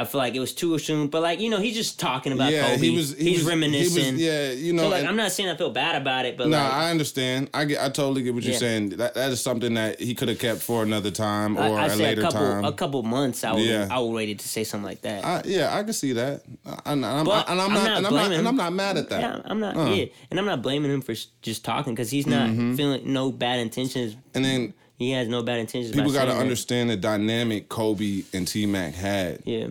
I 0.00 0.04
feel 0.04 0.18
like 0.18 0.34
it 0.34 0.40
was 0.40 0.52
too 0.54 0.78
soon, 0.78 1.08
but 1.08 1.22
like 1.22 1.40
you 1.40 1.50
know, 1.50 1.58
he's 1.58 1.74
just 1.74 2.00
talking 2.00 2.32
about 2.32 2.52
Yeah, 2.52 2.66
Kobe. 2.74 2.78
he 2.86 2.96
was. 2.96 3.16
He 3.16 3.30
he's 3.30 3.38
was, 3.40 3.48
reminiscing. 3.48 4.04
He 4.04 4.12
was, 4.12 4.20
yeah, 4.22 4.50
you 4.52 4.72
know. 4.72 4.82
so 4.84 4.88
like, 4.88 5.04
I'm 5.04 5.16
not 5.16 5.32
saying 5.32 5.48
I 5.48 5.56
feel 5.56 5.70
bad 5.70 6.00
about 6.00 6.24
it, 6.26 6.36
but 6.36 6.48
No, 6.48 6.56
like, 6.58 6.72
I 6.72 6.90
understand. 6.90 7.50
I 7.54 7.64
get. 7.66 7.80
I 7.82 7.88
totally 7.90 8.22
get 8.22 8.34
what 8.34 8.42
you're 8.42 8.54
saying. 8.54 8.90
That 8.90 9.14
that 9.14 9.30
is 9.30 9.40
something 9.40 9.74
that 9.74 10.00
he 10.00 10.14
could 10.14 10.28
have 10.28 10.38
kept 10.38 10.60
for 10.62 10.82
another 10.82 11.10
time 11.10 11.56
or 11.58 11.62
I, 11.62 11.84
I 11.84 11.86
a 11.86 11.90
say 11.90 12.02
later 12.04 12.22
a 12.22 12.24
couple 12.24 12.40
time. 12.40 12.64
a 12.64 12.72
couple 12.72 13.02
months. 13.02 13.44
I 13.44 13.52
would 13.52 13.62
Yeah. 13.62 13.88
I 13.90 13.98
would 14.00 14.12
waited 14.12 14.38
to 14.40 14.48
say 14.48 14.64
something 14.64 14.84
like 14.86 15.02
that. 15.02 15.24
I, 15.24 15.42
yeah, 15.44 15.76
I 15.76 15.82
can 15.82 15.92
see 15.92 16.12
that. 16.14 16.42
And 16.86 17.04
I'm, 17.04 17.24
But 17.26 17.48
and 17.50 17.60
I'm, 17.60 17.68
I'm 17.68 17.74
not, 17.74 17.84
not 17.84 17.96
and 17.98 18.06
I'm 18.06 18.14
not, 18.14 18.32
and 18.32 18.48
I'm 18.48 18.56
not 18.56 18.72
mad 18.72 18.96
at 18.96 19.08
that. 19.10 19.20
Yeah, 19.20 19.42
I'm 19.44 19.60
not. 19.60 19.76
Uh. 19.76 19.84
Yeah, 19.90 20.06
and 20.30 20.38
I'm 20.40 20.46
not 20.46 20.62
blaming 20.62 20.90
him 20.90 21.02
for 21.02 21.14
just 21.42 21.64
talking 21.64 21.94
because 21.94 22.10
he's 22.10 22.26
not 22.26 22.48
Mm-hmm. 22.50 22.74
feeling 22.74 23.12
no 23.12 23.30
bad 23.30 23.58
intentions. 23.60 24.16
And 24.34 24.44
then 24.44 24.72
He 24.98 25.12
has 25.12 25.28
no 25.28 25.42
bad 25.42 25.58
intentions. 25.58 25.94
people 25.94 26.12
got 26.12 26.26
to 26.26 26.32
understand 26.36 26.90
the 26.90 26.96
dynamic 26.96 27.68
Kobe 27.68 28.22
and 28.32 28.46
T 28.46 28.66
Mac 28.66 28.94
had. 28.94 29.40
Yeah, 29.44 29.68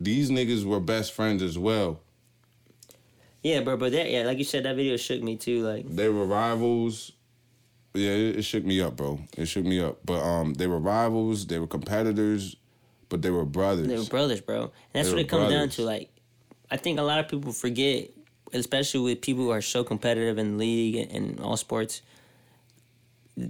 These 0.00 0.30
niggas 0.30 0.64
were 0.64 0.80
best 0.80 1.12
friends 1.12 1.42
as 1.42 1.58
well. 1.58 2.00
yeah, 3.42 3.60
bro. 3.60 3.76
But 3.76 3.92
that, 3.92 4.10
yeah, 4.10 4.22
like 4.22 4.38
you 4.38 4.44
said, 4.44 4.64
that 4.64 4.76
video 4.76 4.96
shook 4.96 5.22
me 5.22 5.36
too. 5.36 5.62
Like, 5.66 5.88
They 5.88 6.08
were 6.08 6.24
rivals. 6.24 7.12
Yeah, 7.94 8.10
it, 8.10 8.36
it 8.36 8.42
shook 8.42 8.64
me 8.64 8.80
up, 8.80 8.96
bro. 8.96 9.20
It 9.36 9.46
shook 9.46 9.64
me 9.64 9.80
up. 9.80 9.98
But 10.04 10.22
um, 10.22 10.54
they 10.54 10.66
were 10.66 10.78
rivals. 10.78 11.46
They 11.46 11.58
were 11.58 11.66
competitors, 11.66 12.56
but 13.08 13.22
they 13.22 13.30
were 13.30 13.44
brothers. 13.44 13.88
they 13.88 13.98
were 13.98 14.04
brothers, 14.04 14.40
bro. 14.40 14.62
And 14.62 14.70
that's 14.92 15.08
They 15.08 15.14
what 15.14 15.22
it 15.22 15.28
comes 15.28 15.50
down 15.50 15.68
to. 15.70 15.82
Like, 15.82 16.10
I 16.70 16.76
think 16.76 16.98
a 16.98 17.02
lot 17.02 17.18
of 17.18 17.28
people 17.28 17.52
forget, 17.52 18.10
especially 18.52 19.00
with 19.00 19.20
people 19.20 19.44
who 19.44 19.50
are 19.50 19.62
so 19.62 19.82
competitive 19.82 20.38
in 20.38 20.52
the 20.52 20.58
league 20.58 20.96
and, 20.96 21.10
and 21.10 21.40
all 21.40 21.56
sports. 21.56 22.02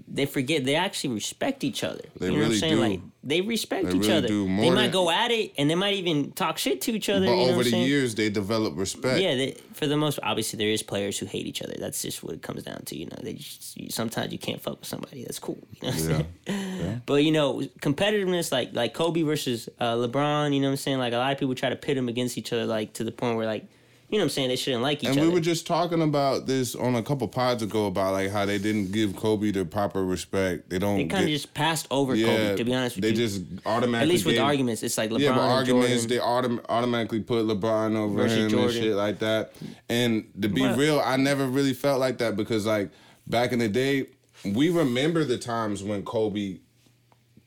They 0.06 0.26
forget 0.26 0.64
they 0.66 0.74
actually 0.74 1.14
respect 1.14 1.64
each 1.64 1.82
other. 1.82 2.02
They 2.18 2.26
you 2.26 2.32
know 2.32 2.38
what 2.38 2.44
I'm 2.44 2.48
really 2.50 2.58
saying? 2.58 2.74
do. 2.74 2.80
Like 2.80 3.00
they 3.24 3.40
respect 3.40 3.86
They 3.86 3.92
each 3.96 4.02
really 4.08 4.12
other. 4.12 4.28
they 4.28 4.70
might 4.70 4.92
go 4.92 5.10
at 5.10 5.30
it 5.30 5.54
and 5.56 5.70
they 5.70 5.74
might 5.74 5.94
even 5.94 6.32
talk 6.32 6.58
shit 6.58 6.80
to 6.82 6.92
each 6.92 7.08
other. 7.08 7.26
but 7.26 7.32
you 7.32 7.36
know 7.38 7.42
what 7.42 7.48
over 7.50 7.58
I'm 7.60 7.64
the 7.64 7.70
saying? 7.70 7.86
years, 7.88 8.14
they 8.14 8.28
develop 8.28 8.76
respect. 8.76 9.18
Yeah, 9.20 9.34
they, 9.34 9.56
for 9.72 9.86
the 9.86 9.96
most, 9.96 10.18
obviously 10.22 10.58
there 10.58 10.68
is 10.68 10.82
players 10.82 11.18
who 11.18 11.24
hate 11.26 11.46
each 11.46 11.62
other. 11.62 11.74
That's 11.78 12.02
just 12.02 12.22
what 12.22 12.34
it 12.34 12.42
comes 12.42 12.64
down 12.64 12.82
to. 12.84 12.96
You 12.98 13.06
know, 13.06 13.16
they 13.22 13.32
just, 13.34 13.76
you, 13.76 13.88
sometimes 13.90 14.30
you 14.32 14.38
can't 14.38 14.60
fuck 14.60 14.78
with 14.80 14.88
somebody. 14.88 15.22
That's 15.24 15.38
cool. 15.38 15.58
You 15.80 15.88
know 15.88 15.94
what 15.94 16.02
I'm 16.04 16.10
Yeah. 16.10 16.22
saying? 16.46 17.00
But 17.06 17.24
you 17.24 17.32
know, 17.32 17.62
competitiveness 17.80 18.52
like 18.52 18.74
like 18.74 18.92
Kobe 18.94 19.22
versus 19.22 19.68
uh, 19.80 19.94
LeBron. 19.94 20.52
You 20.54 20.60
know 20.60 20.68
what 20.68 20.72
I'm 20.72 20.76
saying? 20.76 20.98
Like 20.98 21.12
a 21.12 21.18
lot 21.18 21.32
of 21.32 21.38
people 21.38 21.54
try 21.54 21.70
to 21.70 21.76
pit 21.76 21.96
them 21.96 22.08
against 22.08 22.36
each 22.38 22.52
other, 22.52 22.66
like 22.66 22.92
to 22.94 23.04
the 23.04 23.12
point 23.12 23.36
where 23.36 23.46
like, 23.46 23.66
you 24.10 24.16
know 24.16 24.22
what 24.22 24.24
I'm 24.24 24.30
saying? 24.30 24.48
They 24.48 24.56
shouldn't 24.56 24.82
like 24.82 24.98
each 25.02 25.10
And 25.10 25.18
other. 25.18 25.20
And 25.20 25.28
we 25.28 25.34
were 25.34 25.44
just 25.44 25.66
talking 25.66 26.00
about 26.00 26.46
this 26.46 26.74
on 26.74 26.94
a 26.94 27.02
couple 27.02 27.28
pods 27.28 27.62
ago 27.62 27.86
about 27.86 28.12
like 28.12 28.30
how 28.30 28.46
they 28.46 28.56
didn't 28.58 28.90
give 28.90 29.14
Kobe 29.14 29.50
the 29.50 29.64
proper 29.66 30.02
respect. 30.04 30.70
They 30.70 30.78
don't. 30.78 30.96
they 30.96 31.04
kind 31.06 31.24
of 31.24 31.30
just 31.30 31.52
passed 31.52 31.86
over 31.90 32.14
yeah, 32.14 32.26
Kobe. 32.26 32.56
To 32.56 32.64
be 32.64 32.74
honest 32.74 32.96
with 32.96 33.02
they 33.02 33.10
you, 33.10 33.16
just 33.16 33.42
automatically. 33.66 33.98
at 34.00 34.08
least 34.08 34.24
with 34.24 34.36
gave- 34.36 34.44
arguments, 34.44 34.82
it's 34.82 34.96
like 34.96 35.10
LeBron 35.10 35.20
yeah, 35.20 35.30
but 35.34 35.40
and 35.42 35.52
arguments 35.52 36.06
Jordan. 36.06 36.08
they 36.08 36.16
autom- 36.56 36.64
automatically 36.70 37.20
put 37.20 37.44
LeBron 37.46 37.96
over 37.96 38.26
him 38.26 38.58
and 38.58 38.72
shit 38.72 38.94
like 38.94 39.18
that. 39.18 39.52
And 39.88 40.24
to 40.40 40.48
be 40.48 40.62
Well- 40.62 40.76
real, 40.76 41.00
I 41.04 41.16
never 41.16 41.46
really 41.46 41.74
felt 41.74 42.00
like 42.00 42.18
that 42.18 42.36
because 42.36 42.64
like 42.66 42.90
back 43.26 43.52
in 43.52 43.58
the 43.58 43.68
day, 43.68 44.06
we 44.44 44.70
remember 44.70 45.24
the 45.24 45.36
times 45.36 45.82
when 45.82 46.02
Kobe 46.02 46.58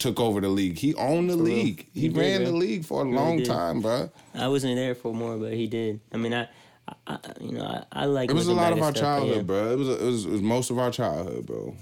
took 0.02 0.20
over 0.20 0.42
the 0.42 0.50
league. 0.50 0.78
He 0.78 0.94
owned 0.96 1.30
the 1.30 1.36
real. 1.36 1.44
league. 1.46 1.88
He, 1.94 2.02
He 2.02 2.10
ran 2.10 2.42
bro. 2.42 2.52
the 2.52 2.58
league 2.58 2.86
for 2.86 3.02
a 3.02 3.06
long 3.06 3.38
did. 3.38 3.46
time, 3.48 3.82
bro. 3.82 4.10
I 4.36 4.48
wasn't 4.48 4.76
there 4.76 4.96
for 4.96 5.14
more, 5.14 5.38
but 5.38 5.54
he 5.54 5.68
did. 5.68 6.02
I 6.12 6.18
mean, 6.18 6.34
I, 6.34 6.48
I, 6.88 6.96
I 7.08 7.20
you 7.40 7.54
know, 7.54 7.64
I, 7.64 8.02
I 8.02 8.06
like. 8.06 8.30
It 8.30 8.34
was 8.34 8.48
a 8.48 8.54
lot 8.54 8.74
of 8.74 8.82
our 8.82 8.92
stuff, 8.92 9.02
childhood, 9.02 9.36
yeah. 9.38 9.42
bro. 9.44 9.72
It 9.72 9.78
was, 9.78 9.90
it 9.90 10.02
was 10.02 10.26
it 10.26 10.32
was 10.32 10.42
most 10.42 10.70
of 10.72 10.80
our 10.80 10.92
childhood, 10.92 11.46
bro. 11.46 11.76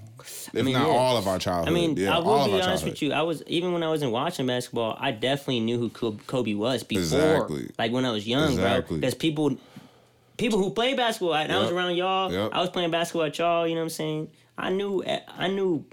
If 0.54 0.66
mean, 0.66 0.74
not 0.74 0.88
yeah. 0.88 0.94
all 0.94 1.18
of 1.18 1.28
our 1.28 1.40
childhood. 1.40 1.70
I 1.70 1.72
mean, 1.72 1.96
yeah, 1.96 2.16
I 2.16 2.20
will 2.20 2.46
be 2.46 2.52
honest 2.52 2.66
childhood. 2.68 2.90
with 2.90 3.02
you. 3.02 3.14
I 3.14 3.22
was 3.22 3.42
even 3.48 3.74
when 3.74 3.84
I 3.84 3.88
wasn't 3.88 4.12
watching 4.12 4.46
basketball, 4.48 4.98
I 5.00 5.12
definitely 5.12 5.62
knew 5.62 5.80
who 5.80 5.90
Kobe 5.90 6.54
was 6.54 6.84
before, 6.84 7.02
Exactly. 7.02 7.72
like 7.78 7.92
when 7.92 8.06
I 8.06 8.12
was 8.12 8.28
young, 8.28 8.52
Exactly. 8.52 8.98
bro. 8.98 9.00
Because 9.00 9.16
people, 9.16 9.58
people 10.38 10.60
who 10.60 10.72
play 10.72 10.94
basketball, 10.94 11.36
and 11.36 11.52
I 11.52 11.60
was 11.60 11.72
around 11.72 11.96
y'all. 11.96 12.32
Yep. 12.32 12.52
I 12.54 12.60
was 12.62 12.70
playing 12.70 12.92
basketball 12.92 13.24
at 13.24 13.38
y'all. 13.38 13.68
You 13.68 13.76
know 13.76 13.82
what 13.82 13.86
I'm 13.86 13.90
saying? 13.90 14.32
I 14.58 14.70
knew, 14.70 15.04
I 15.06 15.48
knew. 15.48 15.86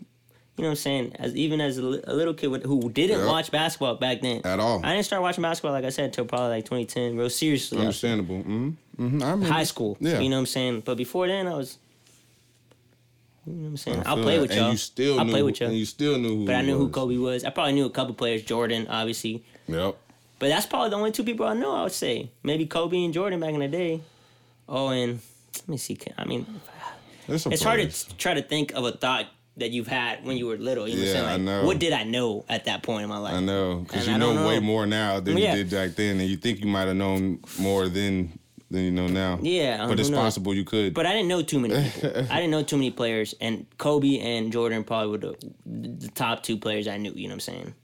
You 0.56 0.62
know 0.62 0.68
what 0.68 0.72
I'm 0.72 0.76
saying? 0.76 1.16
As 1.18 1.36
even 1.36 1.60
as 1.60 1.76
a, 1.76 1.82
a 1.82 2.14
little 2.14 2.32
kid 2.32 2.46
with- 2.46 2.64
who 2.64 2.88
didn't 2.90 3.18
Yep. 3.20 3.28
watch 3.28 3.50
basketball 3.50 3.96
back 3.96 4.22
then 4.22 4.40
At 4.44 4.58
all. 4.58 4.80
I 4.84 4.92
didn't 4.94 5.04
start 5.04 5.20
watching 5.22 5.42
basketball 5.42 5.72
like 5.72 5.84
I 5.84 5.90
said 5.90 6.06
until 6.06 6.24
probably 6.24 6.48
like 6.48 6.64
2010, 6.64 7.16
real 7.16 7.28
seriously. 7.28 7.78
Understandable. 7.78 8.36
Mm-hmm. 8.38 8.68
Mm-hmm. 8.98 9.22
I 9.22 9.30
remember. 9.32 9.46
High 9.52 9.64
school. 9.64 9.98
Yeah. 10.00 10.18
You 10.20 10.30
know 10.30 10.36
what 10.36 10.40
I'm 10.40 10.46
saying? 10.46 10.80
But 10.86 10.96
before 10.96 11.26
then, 11.28 11.46
I 11.46 11.54
was. 11.54 11.76
You 13.46 13.52
know 13.52 13.62
what 13.64 13.68
I'm 13.68 13.76
saying? 13.76 14.02
I 14.06 14.10
I'll 14.10 14.22
play 14.22 14.36
that. 14.36 14.42
with 14.42 14.54
y'all. 14.54 14.64
And 14.64 14.72
you 14.72 14.78
still 14.78 15.18
I'll 15.18 15.24
knew, 15.26 15.30
play 15.32 15.42
with 15.42 15.60
y'all. 15.60 15.68
And 15.68 15.78
you 15.78 15.84
still 15.84 16.18
knew 16.18 16.36
who 16.38 16.46
But 16.46 16.54
I 16.56 16.62
knew 16.62 16.78
who. 16.78 16.88
Kobe 16.88 17.16
was. 17.16 17.44
I 17.44 17.50
probably 17.50 17.74
knew 17.74 17.84
a 17.86 17.90
couple 17.90 18.14
players, 18.14 18.42
Jordan, 18.42 18.86
obviously. 18.88 19.44
Yep. 19.68 19.96
But 20.38 20.48
that's 20.48 20.66
probably 20.66 20.90
the 20.90 20.96
only 20.96 21.12
two 21.12 21.22
people 21.24 21.46
I 21.46 21.54
know. 21.54 21.74
I 21.76 21.82
would 21.84 21.92
say 21.92 22.30
maybe 22.42 22.66
Kobe 22.66 23.04
and 23.04 23.12
Jordan 23.14 23.40
back 23.40 23.54
in 23.54 23.60
the 23.60 23.68
day. 23.68 24.00
Oh, 24.68 24.88
and 24.88 25.20
let 25.60 25.68
me 25.68 25.76
see. 25.76 25.96
I 26.18 26.24
mean, 26.24 26.44
some 27.36 27.52
it's 27.52 27.62
hard 27.62 27.88
to 27.90 28.16
try 28.16 28.34
to 28.34 28.42
think 28.42 28.72
of 28.72 28.84
a 28.84 28.92
thought 28.92 29.26
that 29.58 29.70
you've 29.70 29.86
had 29.86 30.24
when 30.24 30.36
you 30.36 30.46
were 30.46 30.56
little. 30.56 30.86
You 30.86 30.96
know 30.96 31.02
Yeah, 31.02 31.22
what 31.22 31.30
I 31.30 31.32
I'm 31.32 31.36
saying? 31.38 31.46
Like, 31.46 31.60
know. 31.62 31.66
what 31.66 31.78
did 31.78 31.92
I 31.92 32.02
know 32.04 32.44
at 32.48 32.64
that 32.66 32.82
point 32.82 33.04
in 33.04 33.08
my 33.08 33.18
life? 33.18 33.34
I 33.34 33.40
know 33.40 33.76
because 33.76 34.06
you 34.06 34.14
I 34.14 34.18
know, 34.18 34.46
way 34.46 34.60
more 34.60 34.86
now 34.86 35.20
than 35.20 35.36
Yeah. 35.38 35.54
you 35.54 35.64
did 35.64 35.70
back 35.70 35.96
then, 35.96 36.20
and 36.20 36.28
you 36.28 36.36
think 36.36 36.60
you 36.60 36.66
might 36.66 36.86
have 36.88 36.96
known 36.96 37.40
more 37.58 37.88
then 37.88 38.38
than 38.70 38.82
you 38.82 38.90
know 38.90 39.06
now. 39.06 39.38
Yeah, 39.40 39.86
but 39.86 39.98
it's 40.00 40.08
knows? 40.10 40.18
possible 40.20 40.52
you 40.52 40.64
could. 40.64 40.92
But 40.92 41.06
I 41.06 41.12
didn't 41.12 41.28
know 41.28 41.40
too 41.42 41.58
many 41.60 41.74
people. 41.90 42.10
I 42.30 42.36
didn't 42.36 42.50
know 42.50 42.62
too 42.62 42.76
many 42.76 42.90
players, 42.90 43.34
and 43.40 43.64
Kobe 43.78 44.18
and 44.18 44.52
Jordan 44.52 44.84
probably 44.84 45.10
were 45.12 45.18
the, 45.18 45.98
the 45.98 46.08
top 46.08 46.42
two 46.42 46.58
players 46.58 46.86
I 46.88 46.96
knew. 46.98 47.12
You 47.14 47.28
know 47.28 47.32
what 47.32 47.34
I'm 47.34 47.40
saying? 47.54 47.74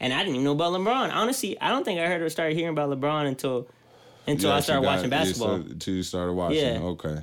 And 0.00 0.12
I 0.12 0.18
didn't 0.18 0.34
even 0.34 0.44
know 0.44 0.52
about 0.52 0.72
LeBron. 0.72 1.12
Honestly, 1.14 1.58
I 1.60 1.68
don't 1.68 1.84
think 1.84 2.00
I 2.00 2.06
heard 2.08 2.22
or 2.22 2.28
started 2.28 2.56
hearing 2.56 2.72
about 2.72 2.90
LeBron 2.90 3.26
until 3.28 3.68
until 4.26 4.50
You 4.50 4.56
I 4.56 4.60
started 4.60 4.82
got- 4.82 4.96
watching 4.96 5.10
basketball. 5.10 5.54
Until 5.54 5.94
you 5.94 6.02
started 6.02 6.32
watching. 6.32 6.58
Yeah. 6.58 6.80
Okay. 6.80 7.18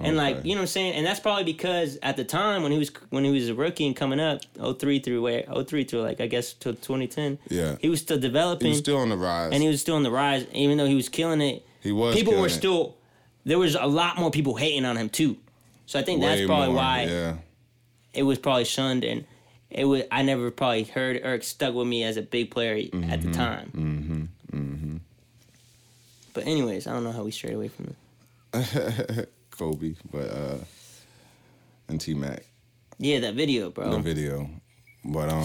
And 0.00 0.16
like 0.16 0.44
you 0.44 0.54
know 0.54 0.56
what 0.56 0.62
I'm 0.62 0.66
saying, 0.66 0.94
and 0.94 1.06
that's 1.06 1.20
probably 1.20 1.44
because 1.44 1.98
at 2.02 2.16
the 2.16 2.24
time 2.24 2.62
when 2.62 2.72
he 2.72 2.78
was 2.78 2.90
when 3.10 3.24
he 3.24 3.30
was 3.30 3.48
a 3.48 3.54
rookie 3.54 3.86
and 3.86 3.94
coming 3.94 4.18
up, 4.20 4.40
03 4.78 4.98
through 4.98 5.22
where 5.22 5.42
03 5.64 5.84
through 5.84 6.02
like 6.02 6.20
I 6.20 6.26
guess 6.26 6.52
to 6.54 6.72
2010. 6.72 7.38
Yeah. 7.48 7.76
he 7.80 7.88
was 7.88 8.00
still 8.00 8.18
developing, 8.18 8.66
He 8.66 8.70
was 8.72 8.78
still 8.80 8.96
on 8.98 9.08
the 9.08 9.16
rise. 9.16 9.52
and 9.52 9.62
he 9.62 9.68
was 9.68 9.80
still 9.80 9.94
on 9.96 10.02
the 10.02 10.10
rise. 10.10 10.46
Even 10.52 10.78
though 10.78 10.86
he 10.86 10.96
was 10.96 11.08
killing 11.08 11.40
it, 11.40 11.64
He 11.80 11.92
was 11.92 12.14
people 12.14 12.34
were 12.38 12.48
it. 12.48 12.50
still 12.50 12.96
there 13.44 13.58
was 13.58 13.76
a 13.76 13.86
lot 13.86 14.18
more 14.18 14.30
people 14.30 14.56
hating 14.56 14.84
on 14.84 14.96
him 14.96 15.08
too. 15.08 15.36
So 15.86 15.98
I 15.98 16.02
think 16.02 16.20
that's 16.22 16.44
probably 16.44 16.66
more, 16.68 16.76
why 16.76 17.02
Yeah. 17.04 17.36
it 18.12 18.24
was 18.24 18.38
probably 18.38 18.64
shunned 18.64 19.04
and 19.04 19.24
it 19.70 19.84
was 19.84 20.02
I 20.10 20.22
never 20.22 20.50
probably 20.50 20.84
heard 20.84 21.16
or 21.24 21.40
stuck 21.42 21.72
with 21.72 21.86
me 21.86 22.02
as 22.02 22.16
a 22.16 22.22
big 22.22 22.50
player 22.50 22.74
at 23.10 23.22
the 23.22 23.30
time. 23.32 23.70
Mm-hmm. 23.74 24.58
Mm-hmm. 24.58 24.96
But 26.34 26.46
anyways, 26.46 26.86
I 26.88 26.92
don't 26.92 27.04
know 27.04 27.12
how 27.12 27.22
we 27.22 27.30
strayed 27.30 27.54
away 27.54 27.68
from 27.68 27.94
it. 28.54 29.28
Kobe, 29.56 29.94
but 30.10 30.28
uh, 30.30 30.56
and 31.88 32.00
T 32.00 32.14
Mac, 32.14 32.44
Yeah, 32.98 33.20
that 33.20 33.34
video, 33.34 33.70
bro. 33.70 33.90
the 33.90 33.98
video, 34.00 34.48
but 35.04 35.28
um, 35.28 35.42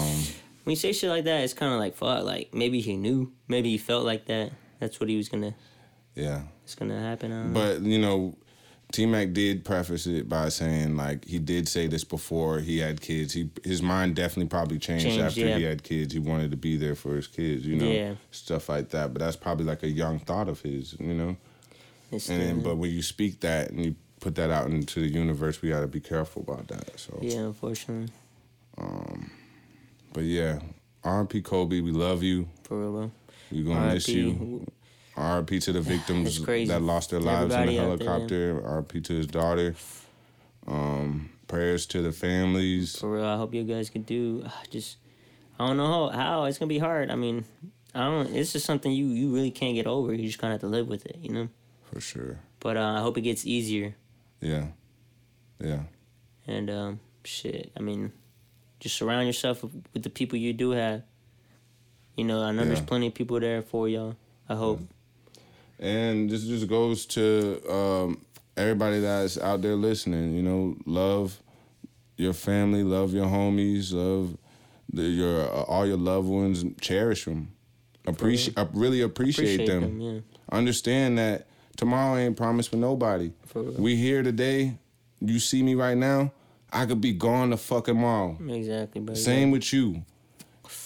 when 0.64 0.72
you 0.72 0.76
say 0.76 0.92
shit 0.92 1.10
like 1.10 1.24
that, 1.24 1.42
it's 1.44 1.54
kind 1.54 1.72
of 1.72 1.78
like 1.78 1.94
fuck. 1.96 2.24
Like 2.24 2.52
maybe 2.54 2.80
he 2.80 2.96
knew, 2.96 3.32
maybe 3.48 3.70
he 3.70 3.78
felt 3.78 4.04
like 4.04 4.26
that. 4.26 4.52
That's 4.78 4.98
what 5.00 5.08
he 5.08 5.16
was 5.16 5.28
gonna. 5.28 5.54
yeah. 6.14 6.42
It's 6.64 6.74
gonna 6.74 7.00
happen. 7.00 7.30
Don't 7.30 7.52
know. 7.52 7.60
But 7.60 7.82
you 7.82 7.98
know, 7.98 8.36
T 8.92 9.04
Mac 9.06 9.32
did 9.32 9.64
preface 9.64 10.06
it 10.06 10.28
by 10.28 10.48
saying 10.50 10.96
like 10.96 11.24
he 11.24 11.38
did 11.40 11.68
say 11.68 11.86
this 11.88 12.04
before 12.04 12.60
he 12.60 12.78
had 12.78 13.00
kids. 13.00 13.32
He 13.34 13.50
his 13.64 13.82
mind 13.82 14.14
definitely 14.16 14.46
probably 14.48 14.78
changed, 14.78 15.04
Changed, 15.06 15.20
after 15.20 15.40
yeah. 15.40 15.56
he 15.58 15.64
had 15.64 15.82
kids. 15.82 16.12
He 16.12 16.20
wanted 16.20 16.52
to 16.52 16.56
be 16.56 16.76
there 16.76 16.94
for 16.94 17.16
his 17.16 17.26
kids, 17.26 17.66
you 17.66 17.76
know, 17.76 17.90
Yeah. 17.90 18.14
stuff 18.30 18.68
like 18.68 18.90
that. 18.90 19.12
But 19.12 19.20
that's 19.20 19.36
probably 19.36 19.64
like 19.66 19.82
a 19.82 19.88
young 19.90 20.18
thought 20.20 20.48
of 20.48 20.60
his, 20.60 20.94
you 21.00 21.12
know. 21.14 21.36
It's 22.10 22.28
And 22.28 22.40
then, 22.40 22.60
but 22.60 22.76
when 22.76 22.90
you 22.90 23.02
speak 23.02 23.40
that 23.40 23.70
and 23.70 23.84
you 23.84 23.94
put 24.20 24.34
that 24.34 24.50
out 24.50 24.66
into 24.66 25.00
the 25.00 25.08
universe, 25.08 25.62
we 25.62 25.68
got 25.70 25.80
to 25.80 25.86
be 25.86 26.00
careful 26.00 26.42
about 26.42 26.68
that. 26.68 26.98
So, 26.98 27.18
yeah, 27.22 27.38
unfortunately, 27.40 28.12
but 30.12 30.24
yeah, 30.24 30.58
R.P. 31.04 31.42
Kobe, 31.42 31.80
we 31.80 31.92
love 31.92 32.22
you. 32.22 32.48
for 32.64 32.78
real. 32.80 33.12
We're 33.52 33.64
gonna 33.64 33.94
miss 33.94 34.08
R.I.P.. 34.08 34.20
you. 34.20 34.66
R.P. 35.16 35.60
to 35.60 35.72
the 35.72 35.80
victims 35.94 36.42
that 36.44 36.80
lost 36.82 37.10
their 37.10 37.20
lives 37.20 37.54
in 37.54 37.66
the 37.66 37.78
Everybody 37.78 37.78
out 37.78 38.28
there, 38.28 38.54
helicopter. 38.54 38.66
R.P. 38.66 39.00
to 39.02 39.12
his 39.14 39.26
daughter. 39.26 39.74
Um, 40.66 41.30
prayers 41.48 41.86
to 41.86 42.02
the 42.02 42.12
families. 42.12 42.96
For 42.98 43.12
real, 43.14 43.24
I 43.24 43.36
hope 43.36 43.54
you 43.54 43.64
guys 43.64 43.90
can 43.90 44.02
do. 44.02 44.42
ah, 44.46 44.62
Just, 44.70 44.98
I 45.58 45.66
don't 45.66 45.76
know 45.76 46.08
how, 46.10 46.18
how 46.18 46.44
it's 46.44 46.58
gonna 46.58 46.68
be 46.68 46.78
hard. 46.78 47.10
I 47.10 47.16
mean, 47.16 47.44
I 47.94 48.04
don't. 48.04 48.34
It's 48.34 48.52
just 48.52 48.66
something 48.66 48.92
you 48.92 49.06
you 49.06 49.34
really 49.34 49.50
can't 49.50 49.74
get 49.74 49.86
over. 49.86 50.12
You 50.14 50.26
just 50.26 50.38
kind 50.38 50.52
of 50.52 50.60
have 50.60 50.68
to 50.68 50.74
live 50.74 50.86
with 50.88 51.06
it, 51.06 51.18
you 51.20 51.30
know. 51.32 51.48
For 51.92 52.00
sure. 52.00 52.38
But 52.60 52.76
uh, 52.76 52.94
I 52.96 53.00
hope 53.00 53.18
it 53.18 53.22
gets 53.22 53.46
easier. 53.46 53.94
Yeah. 54.40 54.66
Yeah. 55.58 55.80
And 56.46 56.70
um, 56.70 57.00
shit, 57.24 57.70
I 57.76 57.80
mean, 57.80 58.12
just 58.80 58.96
surround 58.96 59.26
yourself 59.26 59.62
with, 59.62 60.02
the 60.02 60.10
people 60.10 60.38
you 60.38 60.52
do 60.52 60.70
have. 60.70 61.02
You 62.16 62.24
know, 62.24 62.42
I 62.42 62.52
know 62.52 62.64
there's 62.64 62.80
plenty 62.80 63.06
of 63.06 63.14
people 63.14 63.40
there 63.40 63.62
for 63.62 63.88
y'all. 63.88 64.16
I 64.48 64.54
hope. 64.54 64.80
And 65.78 66.28
this 66.28 66.44
just 66.44 66.68
goes 66.68 67.06
to 67.06 67.62
um, 67.70 68.26
everybody 68.56 69.00
that's 69.00 69.38
out 69.38 69.62
there 69.62 69.76
listening. 69.76 70.34
You 70.34 70.42
know, 70.42 70.76
love 70.84 71.40
your 72.16 72.34
family, 72.34 72.82
love 72.82 73.14
your 73.14 73.26
homies, 73.26 73.92
love 73.92 74.36
the, 74.92 75.02
your 75.02 75.42
uh, 75.42 75.62
all 75.62 75.86
your 75.86 75.96
loved 75.96 76.28
ones, 76.28 76.64
cherish 76.80 77.24
them, 77.24 77.52
appreciate, 78.06 78.58
really 78.74 79.00
appreciate, 79.00 79.54
Appreciate 79.54 79.66
them. 79.66 79.98
them, 79.98 80.00
yeah. 80.00 80.20
Understand 80.52 81.16
that 81.18 81.46
tomorrow 81.80 82.18
ain't 82.18 82.36
promised 82.36 82.68
for 82.68 82.76
nobody. 82.76 83.32
For. 83.46 83.62
We 83.62 83.96
here 83.96 84.22
today. 84.22 84.76
You 85.18 85.38
see 85.38 85.62
me 85.62 85.74
right 85.74 85.96
now. 85.96 86.30
I 86.70 86.84
could 86.84 87.00
be 87.00 87.14
gone 87.14 87.50
the 87.50 87.56
fucking 87.56 87.94
tomorrow. 87.94 88.36
Exactly, 88.50 89.00
bro. 89.00 89.14
Same 89.14 89.50
with 89.50 89.72
you. 89.72 90.04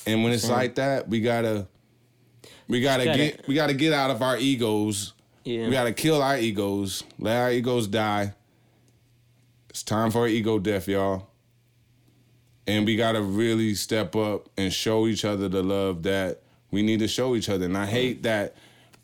And 0.06 0.22
when 0.22 0.32
it's 0.32 0.44
Same. 0.44 0.52
like 0.52 0.76
that, 0.76 1.08
we 1.08 1.20
gotta 1.20 1.66
we 2.68 2.80
gotta, 2.80 3.06
Gotta- 3.06 3.18
get 3.18 3.48
we 3.48 3.56
gotta 3.56 3.74
get 3.74 3.92
out 3.92 4.12
of 4.12 4.22
our 4.22 4.38
egos. 4.38 5.14
Yeah. 5.42 5.66
We 5.66 5.72
gotta 5.72 5.92
kill 5.92 6.22
our 6.22 6.38
egos. 6.38 7.02
Let 7.18 7.38
our 7.38 7.50
egos 7.50 7.88
die. 7.88 8.32
It's 9.68 9.82
time 9.82 10.12
for 10.12 10.28
ego 10.28 10.60
death, 10.60 10.86
y'all. 10.86 11.26
And 12.68 12.86
we 12.86 12.94
gotta 12.94 13.20
really 13.20 13.74
step 13.74 14.14
up 14.14 14.48
and 14.56 14.72
show 14.72 15.08
each 15.08 15.24
other 15.24 15.48
the 15.48 15.62
love 15.64 16.04
that 16.04 16.40
we 16.70 16.82
need 16.82 17.00
to 17.00 17.08
show 17.08 17.34
each 17.34 17.48
other. 17.48 17.64
And 17.64 17.76
I 17.76 17.86
hate 17.86 18.22
that 18.22 18.54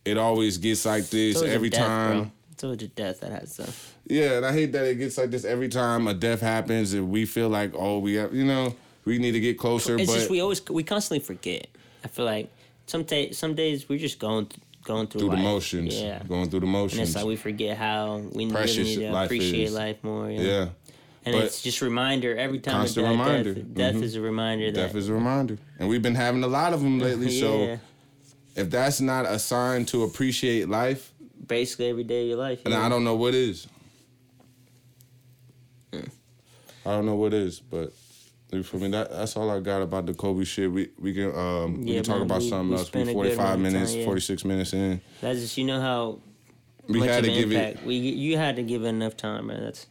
it 0.05 0.19
always 0.19 0.59
gets 0.59 0.85
like 0.87 1.09
this 1.11 1.41
a 1.43 1.49
every 1.51 1.71
death, 1.71 1.81
time. 1.81 2.33
Bro. 2.59 2.73
It's 2.73 2.83
a 2.85 2.89
death 2.89 3.21
that 3.21 3.33
has 3.33 3.53
stuff. 3.55 3.95
Yeah, 4.07 4.33
and 4.39 4.45
I 4.47 4.53
hate 4.53 4.73
that 4.73 4.85
it 4.87 4.97
gets 4.97 5.17
like 5.17 5.31
this 5.31 5.45
every 5.45 5.69
time 5.69 6.07
a 6.09 6.15
death 6.15 6.41
happens 6.41 6.93
and 6.93 7.11
we 7.11 7.25
feel 7.25 7.49
like, 7.49 7.73
oh, 7.75 7.99
we 8.01 8.15
have, 8.15 8.35
you 8.35 8.45
know, 8.45 8.75
we 9.05 9.19
need 9.19 9.33
to 9.33 9.41
get 9.41 9.57
closer. 9.59 9.97
It's 9.97 10.11
but 10.11 10.19
just 10.19 10.31
we 10.31 10.41
always 10.41 10.67
we 10.69 10.83
constantly 10.83 11.25
forget. 11.25 11.69
I 12.05 12.09
feel 12.09 12.25
like 12.27 12.51
some 12.87 13.05
day, 13.05 13.31
some 13.33 13.55
days 13.55 13.89
we're 13.89 13.99
just 13.99 14.19
going 14.19 14.47
th- 14.47 14.61
going 14.85 15.07
through, 15.07 15.21
through 15.23 15.31
the 15.31 15.37
motions, 15.37 15.99
Yeah. 16.01 16.23
going 16.29 16.51
through 16.51 16.61
the 16.61 16.67
And 16.67 16.73
motions. 16.73 17.01
it's 17.09 17.15
like 17.17 17.25
we 17.27 17.37
forget 17.37 17.77
how 17.79 18.19
we 18.33 18.51
Precious 18.51 18.79
really 18.79 18.97
need 18.97 19.07
to 19.07 19.13
life 19.13 19.27
appreciate 19.27 19.65
is. 19.65 19.75
life 19.75 20.03
more. 20.03 20.31
Yeah. 20.31 20.41
yeah, 20.41 20.69
And 21.25 21.35
But- 21.35 21.45
it's 21.45 21.63
just 21.63 21.81
a 21.81 21.85
reminder 21.85 22.37
every 22.37 22.59
time. 22.59 22.75
Constant 22.75 23.05
death, 23.07 23.11
reminder. 23.13 23.55
Death, 23.55 23.65
death 23.75 23.95
Mhm. 23.97 24.03
is 24.03 24.15
a 24.17 24.21
reminder 24.21 24.71
death 24.73 24.93
that. 24.93 24.99
is 24.99 25.09
a 25.09 25.15
reminder, 25.15 25.59
and 25.79 25.89
we've 25.89 26.03
been 26.03 26.15
having 26.15 26.43
a 26.43 26.47
lot 26.49 26.73
of 26.75 26.83
them 26.83 26.99
lately. 27.07 27.29
yeah. 27.31 27.41
So 27.41 27.79
if 28.61 28.71
that's 28.71 29.01
not 29.01 29.27
a 29.27 29.39
sign 29.39 29.85
to 29.87 30.03
appreciate 30.05 30.69
life, 30.69 31.13
basically 31.47 31.89
every 31.89 32.05
day 32.05 32.23
of 32.23 32.29
your 32.29 32.39
life. 32.39 32.61
yeah. 32.67 32.85
I 32.85 32.89
don't 32.89 33.05
know 33.05 33.17
what 33.17 33.35
is. 33.35 33.67
I 35.93 36.93
don't 36.93 37.07
know 37.07 37.15
what 37.17 37.35
is, 37.35 37.61
but 37.61 37.93
you 38.53 38.63
feel 38.63 38.81
me? 38.81 38.89
That 38.91 39.11
that's 39.11 39.37
all 39.37 39.51
I 39.51 39.61
got 39.61 39.83
about 39.83 40.07
the 40.07 40.15
Kobe 40.15 40.45
shit. 40.45 40.71
We 40.71 40.89
we 40.99 41.13
can 41.13 41.35
um 41.37 41.83
we 41.85 41.93
Yeah, 41.93 41.97
can 41.97 42.05
talk 42.05 42.17
man, 42.17 42.23
about 42.27 42.41
we- 42.43 42.49
something 42.49 42.71
we 42.71 42.77
else. 42.77 42.93
We 42.95 43.13
forty 43.13 43.31
five 43.35 43.59
minutes, 43.59 43.95
yeah. 43.95 44.05
forty 44.05 44.21
six 44.21 44.45
minutes 44.45 44.73
in. 44.73 45.01
That's 45.21 45.41
just 45.41 45.59
you 45.59 45.65
know 45.67 45.81
how 45.81 46.21
We 46.89 47.01
much 47.01 47.09
had 47.09 47.25
to 47.25 47.31
give 47.31 47.53
impact. 47.53 47.81
it. 47.81 47.87
We 47.87 47.97
you 47.97 48.37
had 48.39 48.57
to 48.57 48.63
give 48.63 48.83
it 48.85 48.89
enough 48.89 49.17
time, 49.17 49.49
man. 49.49 49.63
That's 49.63 49.87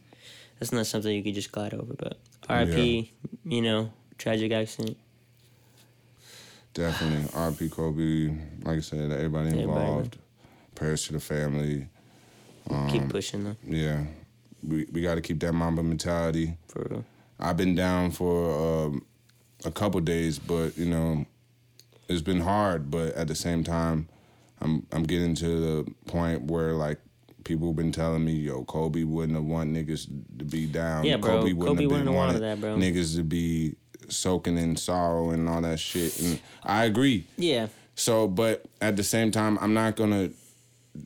that's 0.58 0.72
not 0.72 0.86
something 0.86 1.14
you 1.14 1.22
could 1.22 1.34
just 1.34 1.52
glide 1.52 1.74
over. 1.74 1.94
But 1.96 2.18
R.I.P. 2.48 3.12
You 3.44 3.62
know, 3.62 3.92
tragic 4.18 4.50
accident. 4.52 4.96
Definitely. 6.74 7.28
RP 7.30 7.70
Kobe, 7.70 8.28
like 8.62 8.78
I 8.78 8.80
said, 8.80 9.10
everybody 9.10 9.48
Everybody, 9.48 9.62
involved. 9.62 10.18
Prayers 10.74 11.04
to 11.06 11.12
the 11.14 11.20
family. 11.20 11.88
Um, 12.70 12.88
Keep 12.90 13.08
pushing 13.08 13.44
them. 13.44 13.56
Yeah. 13.66 14.04
We 14.62 14.86
we 14.92 15.00
gotta 15.02 15.20
keep 15.20 15.40
that 15.40 15.52
Mamba 15.52 15.82
mentality. 15.82 16.56
for 16.68 16.86
real. 16.88 17.04
I've 17.38 17.56
been 17.56 17.74
down 17.74 18.10
for 18.10 18.86
um, 18.86 19.04
a 19.64 19.70
couple 19.70 20.00
days, 20.00 20.38
but 20.38 20.76
you 20.76 20.84
know, 20.86 21.24
it's 22.08 22.20
been 22.20 22.40
hard. 22.40 22.90
But 22.90 23.14
at 23.14 23.26
the 23.28 23.34
same 23.34 23.64
time, 23.64 24.08
I'm 24.60 24.86
I'm 24.92 25.02
getting 25.04 25.34
to 25.36 25.46
the 25.84 25.90
point 26.06 26.42
where 26.42 26.72
like 26.74 26.98
people 27.44 27.68
have 27.68 27.76
been 27.76 27.90
telling 27.92 28.24
me, 28.24 28.32
yo, 28.32 28.64
Kobe 28.64 29.02
wouldn't 29.02 29.34
have 29.36 29.44
want 29.46 29.72
niggas 29.72 30.06
to 30.38 30.44
be 30.44 30.66
down. 30.66 31.04
Yeah, 31.04 31.16
bro. 31.16 31.38
Kobe 31.40 31.52
wouldn't 31.54 31.78
Kobe 31.78 31.82
have 31.84 31.90
wouldn't 31.92 32.14
wanted 32.14 32.42
that, 32.42 32.60
bro. 32.60 32.76
niggas 32.76 33.16
to 33.16 33.24
be 33.24 33.76
soaking 34.10 34.58
in 34.58 34.76
sorrow 34.76 35.30
and 35.30 35.48
all 35.48 35.60
that 35.62 35.78
shit. 35.80 36.18
And 36.20 36.40
I 36.62 36.84
agree. 36.84 37.26
Yeah, 37.36 37.68
So, 37.94 38.26
but 38.28 38.64
at 38.80 38.96
the 38.96 39.02
same 39.04 39.30
time, 39.30 39.58
I'm 39.60 39.74
not 39.74 39.96
gonna 39.96 40.30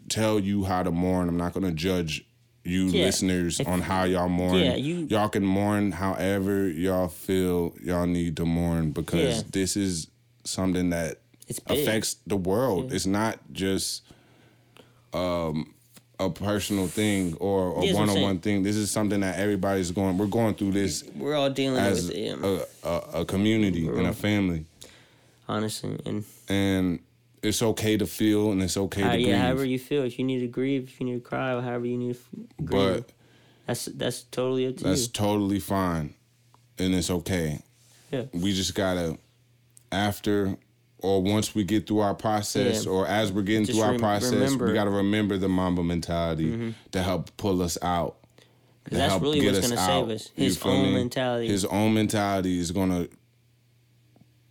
tell 0.09 0.39
you 0.39 0.65
how 0.65 0.83
to 0.83 0.91
mourn. 0.91 1.29
I'm 1.29 1.37
not 1.37 1.53
gonna 1.53 1.73
judge 1.73 2.25
you 2.65 2.87
Yeah. 2.87 3.05
listeners 3.05 3.61
If- 3.61 3.69
on 3.69 3.83
how 3.83 4.05
y'all 4.05 4.29
mourn. 4.29 4.57
Yeah, 4.57 4.77
you- 4.77 5.07
all 5.17 5.29
can 5.29 5.45
mourn 5.45 5.93
however 5.93 6.69
y'all 6.69 7.09
feel 7.09 7.75
y'all 7.83 8.07
need 8.07 8.37
to 8.39 8.47
mourn 8.47 8.93
because 8.93 9.39
Yeah. 9.39 9.43
this 9.53 9.77
is 9.77 10.07
something 10.45 10.91
that 10.91 11.19
affects 11.67 12.17
the 12.27 12.37
world. 12.37 12.93
It's 12.93 13.05
not 13.07 13.39
just 13.53 14.03
um 15.13 15.74
a 16.21 16.31
personal 16.31 16.87
thing 16.87 17.37
or 17.41 17.77
a 17.79 17.85
Yeah, 17.85 17.93
that's 17.93 17.95
what 17.95 18.03
I'm 18.03 18.09
one 18.09 18.17
on 18.17 18.23
one 18.23 18.39
thing. 18.39 18.63
This 18.63 18.77
is 18.77 18.91
something 18.91 19.21
that 19.21 19.39
everybody's 19.39 19.91
going. 19.91 20.17
We're 20.19 20.27
going 20.27 20.55
through 20.55 20.73
this 20.73 21.05
we're 21.15 21.35
all 21.35 21.51
dealing 21.51 21.79
as 21.81 22.07
with 22.07 22.17
it. 22.17 22.39
Yeah. 22.39 22.65
a, 22.85 22.89
a, 22.89 23.21
a 23.21 23.25
community 23.25 23.87
and 23.89 24.07
a 24.07 24.13
family, 24.13 24.67
honestly, 25.49 25.99
and 26.07 26.25
and 26.49 27.01
it's 27.43 27.63
okay 27.63 27.97
to 27.97 28.07
feel 28.07 28.53
and 28.53 28.63
it's 28.63 28.77
okay 28.77 29.03
how, 29.03 29.13
to 29.13 29.19
yeah, 29.19 29.27
grieve. 29.27 29.39
however 29.39 29.65
you 29.65 29.79
feel. 29.79 30.03
If 30.05 30.19
you 30.19 30.25
need 30.25 30.41
to 30.41 30.47
grieve, 30.47 30.85
if 30.85 31.01
you 31.01 31.07
need 31.07 31.15
to 31.15 31.21
cry, 31.21 31.53
or 31.53 31.61
however 31.63 31.87
you 31.87 31.97
need 31.99 32.15
to 32.15 32.21
f- 32.21 32.65
grieve, 32.65 32.71
but 32.71 33.13
that's 33.67 33.87
that's 33.87 34.23
totally 34.23 34.67
up 34.69 34.77
to 34.79 34.85
that's 34.85 35.07
you. 35.07 35.13
totally 35.13 35.61
fine, 35.61 36.15
and 36.79 36.95
it's 36.95 37.11
okay. 37.11 37.61
Yeah. 38.11 38.25
We 38.33 38.53
just 38.55 38.75
gotta 38.75 39.19
after 39.91 40.57
or 41.05 41.23
once 41.23 41.55
we 41.55 41.65
get 41.65 41.87
through 41.87 41.99
our 41.99 42.15
process 42.15 42.87
Yeah. 42.87 42.91
or 42.91 43.07
as 43.07 43.31
we're 43.31 43.43
getting 43.43 43.67
Just 43.67 43.79
through 43.79 43.87
our 43.87 43.99
process, 43.99 44.33
remember- 44.33 44.67
we 44.69 44.73
gotta 44.73 44.91
remember 44.91 45.37
the 45.37 45.49
Mamba 45.49 45.83
mentality 45.85 46.47
mm-hmm. 46.51 46.71
to 46.93 47.03
help 47.03 47.37
pull 47.37 47.61
us 47.63 47.77
out. 47.83 48.17
to 48.39 48.47
Because 48.85 48.99
that's 48.99 49.23
really 49.23 49.45
what's 49.47 49.61
gonna 49.69 49.77
save 49.81 50.09
us. 50.09 50.31
His 50.35 50.63
own 50.63 50.87
me? 50.87 50.93
mentality. 50.95 51.49
His 51.49 51.65
own 51.67 51.95
mentality 51.95 52.59
is 52.59 52.71
gonna 52.71 53.09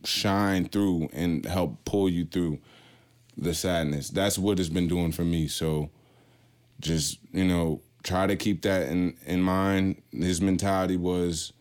shine 0.03 0.67
through 0.67 1.09
and 1.13 1.45
help 1.45 1.83
pull 1.85 2.07
you 2.09 2.25
through 2.25 2.59
the 3.37 3.53
sadness. 3.53 4.09
That's 4.09 4.37
what 4.37 4.59
it's 4.59 4.69
been 4.69 4.87
doing 4.87 5.11
for 5.11 5.23
me. 5.23 5.47
So 5.47 5.89
just, 6.79 7.17
you 7.31 7.45
know, 7.45 7.81
try 8.03 8.27
to 8.27 8.35
keep 8.35 8.61
that 8.63 8.89
in, 8.89 9.15
in 9.25 9.41
mind. 9.41 10.01
His 10.11 10.39
mentality 10.41 10.97
was, 10.97 11.53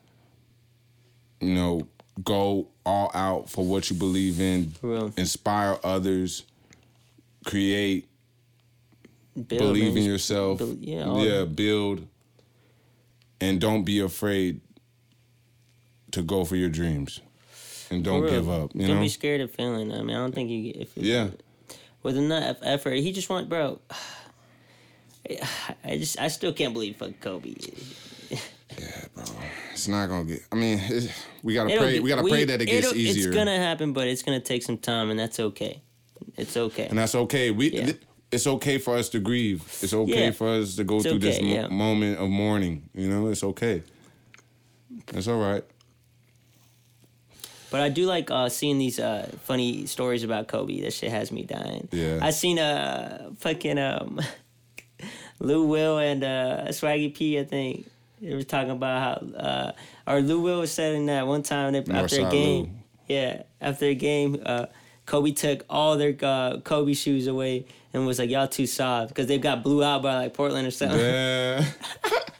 you 1.41 1.53
know, 1.53 1.87
go 2.21 2.67
all 2.85 3.09
out 3.13 3.49
for 3.49 3.65
what 3.65 3.89
you 3.89 3.95
believe 3.95 4.39
in, 4.39 4.73
inspire 5.17 5.77
others, 5.83 6.43
create, 7.45 8.07
Build, 9.35 9.49
believe 9.59 9.97
in 9.97 10.03
yourself. 10.03 10.59
Build- 10.59 10.79
yeah, 10.81 11.15
yeah, 11.17 11.45
build. 11.45 12.05
And 13.41 13.59
don't 13.59 13.83
be 13.83 13.99
afraid 13.99 14.61
to 16.11 16.21
go 16.21 16.45
for 16.45 16.55
your 16.55 16.69
dreams. 16.69 17.19
And 17.89 18.03
don't 18.03 18.27
give 18.27 18.49
up. 18.49 18.71
You 18.73 18.87
don't 18.87 18.97
know? 18.97 19.01
be 19.01 19.09
scared 19.09 19.41
of 19.41 19.51
failing. 19.51 19.91
I 19.91 20.01
mean, 20.01 20.15
I 20.15 20.19
don't 20.19 20.33
think 20.33 20.49
you 20.49 20.71
get 20.71 20.81
if 20.83 20.91
Yeah. 20.95 21.29
with 22.03 22.15
enough 22.17 22.57
effort. 22.61 22.95
He 22.95 23.11
just 23.11 23.29
went, 23.29 23.49
bro. 23.49 23.79
I 25.83 25.97
just, 25.97 26.19
I 26.19 26.27
still 26.27 26.53
can't 26.53 26.73
believe 26.73 26.97
fuck 26.97 27.19
Kobe. 27.21 27.55
Yeah, 28.29 28.37
bro. 29.15 29.23
It's 29.73 29.87
not 29.87 30.07
gonna 30.07 30.25
get. 30.25 30.41
I 30.51 30.55
mean, 30.55 30.79
we 31.43 31.53
gotta 31.53 31.69
It'll 31.71 31.83
pray. 31.83 31.93
get- 31.93 32.03
we 32.03 32.09
gotta 32.09 32.23
pray 32.27 32.45
that 32.45 32.61
it 32.61 32.65
gets 32.65 32.93
easier, 32.93 33.27
It's 33.27 33.35
gonna 33.35 33.57
happen, 33.57 33.91
but 33.93 34.07
it's 34.07 34.21
gonna 34.21 34.39
take 34.39 34.63
some 34.63 34.77
time, 34.77 35.09
and 35.09 35.19
that's 35.19 35.39
okay. 35.39 35.81
It's 36.37 36.55
okay. 36.55 36.85
and 36.87 36.97
that's 36.97 37.15
okay. 37.15 37.51
We. 37.51 37.71
Yeah. 37.71 37.85
th- 37.85 38.01
it's 38.31 38.47
okay 38.47 38.79
for 38.79 38.95
us 38.95 39.09
to 39.09 39.19
grieve. 39.19 39.61
It's 39.83 39.93
okay 39.93 40.25
Yeah. 40.25 40.31
for 40.31 40.47
us 40.49 40.75
to 40.77 40.83
go 40.83 40.97
It's 40.97 41.05
through 41.05 41.19
this 41.19 41.39
mo- 41.39 41.47
yeah. 41.47 41.67
moment 41.67 42.17
of 42.17 42.29
mourning. 42.29 42.89
You 42.95 43.07
know, 43.09 43.27
it's 43.27 43.43
okay. 43.43 43.83
It's 45.13 45.27
all 45.27 45.37
right. 45.39 45.63
But 47.69 47.81
I 47.81 47.89
do 47.89 48.05
like 48.05 48.29
uh, 48.31 48.49
seeing 48.49 48.77
these 48.79 48.99
uh, 48.99 49.29
funny 49.43 49.85
stories 49.87 50.23
about 50.23 50.47
Kobe. 50.47 50.81
That 50.81 50.93
shit 50.93 51.11
has 51.11 51.31
me 51.31 51.43
dying. 51.43 51.87
Yeah. 51.91 52.19
I 52.21 52.29
seen 52.31 52.57
uh 52.59 53.31
fucking 53.39 53.77
um 53.79 54.19
Lou 55.39 55.65
Will 55.65 55.97
and 55.97 56.23
uh 56.23 56.65
Swaggy 56.69 57.13
P. 57.13 57.39
I 57.39 57.43
think 57.43 57.85
they 58.23 58.33
were 58.33 58.43
talking 58.43 58.71
about 58.71 59.01
how 59.01 59.37
uh 59.37 59.71
or 60.07 60.21
Lou 60.21 60.41
Will 60.41 60.61
was 60.61 60.71
saying 60.71 61.05
that 61.07 61.27
one 61.27 61.43
time 61.43 61.73
they, 61.73 61.83
after 61.93 62.25
a 62.25 62.29
game. 62.29 62.63
Lou. 62.63 62.69
Yeah, 63.07 63.43
after 63.59 63.85
a 63.85 63.95
game, 63.95 64.41
uh, 64.45 64.67
Kobe 65.05 65.31
took 65.31 65.65
all 65.69 65.97
their 65.97 66.15
uh, 66.21 66.59
Kobe 66.61 66.93
shoes 66.93 67.27
away 67.27 67.65
and 67.93 68.07
was 68.07 68.19
like, 68.19 68.29
"Y'all 68.29 68.47
too 68.47 68.65
soft" 68.65 69.09
because 69.09 69.27
they 69.27 69.37
got 69.37 69.61
blew 69.61 69.83
out 69.83 70.01
by 70.01 70.15
like 70.15 70.33
Portland 70.33 70.67
or 70.67 70.71
something. 70.71 70.99
Yeah. 70.99 71.65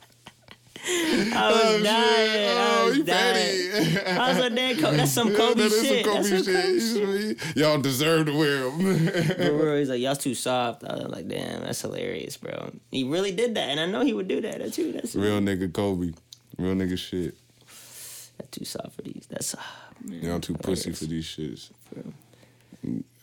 I 1.33 1.51
was 1.51 1.61
Oh, 1.63 1.73
shit. 1.77 1.83
dying. 1.85 2.57
I 2.57 2.81
Oh, 2.81 2.85
was 2.87 2.97
you 2.97 3.03
dying. 3.05 3.33
petty. 3.33 4.05
I 4.09 4.29
was 4.29 4.39
like, 4.39 4.55
"Damn, 4.55 4.77
Kobe, 4.81 4.97
that's 4.97 5.11
some 5.13 5.29
Yeah, 5.31 5.37
Kobe 5.37 5.53
that 5.61 5.71
is 5.71 5.81
shit. 5.81 6.05
Some 6.05 6.13
Kobe 6.13 6.29
That's 6.29 6.89
some 6.93 7.01
Kobe 7.05 7.35
shit. 7.35 7.55
Y'all 7.55 7.77
deserve 7.81 8.25
to 8.25 8.37
wear 8.37 8.69
them. 8.69 9.57
Bro, 9.57 9.77
he's 9.79 9.89
like, 9.89 10.01
y'all 10.01 10.15
too 10.15 10.35
soft. 10.35 10.83
I 10.83 10.95
was 10.95 11.07
like, 11.07 11.27
damn, 11.29 11.61
that's 11.61 11.81
hilarious, 11.81 12.35
bro. 12.35 12.71
He 12.91 13.05
really 13.05 13.31
did 13.31 13.55
that, 13.55 13.69
and 13.69 13.79
I 13.79 13.85
know 13.85 14.01
he 14.03 14.13
would 14.13 14.27
do 14.27 14.41
that 14.41 14.73
too. 14.73 14.91
That's 14.91 15.15
Real 15.15 15.39
nigga 15.39 15.71
Kobe. 15.71 16.11
Real 16.57 16.75
nigga 16.75 16.97
shit. 16.97 17.35
That's 18.37 18.49
too 18.51 18.65
soft 18.65 18.95
for 18.95 19.03
these. 19.03 19.25
That's 19.29 19.55
ah, 19.57 19.75
man, 20.03 20.21
Y'all 20.21 20.39
too 20.41 20.55
pussy 20.55 20.91
for 20.91 21.05
these 21.05 21.25
shits. 21.25 21.69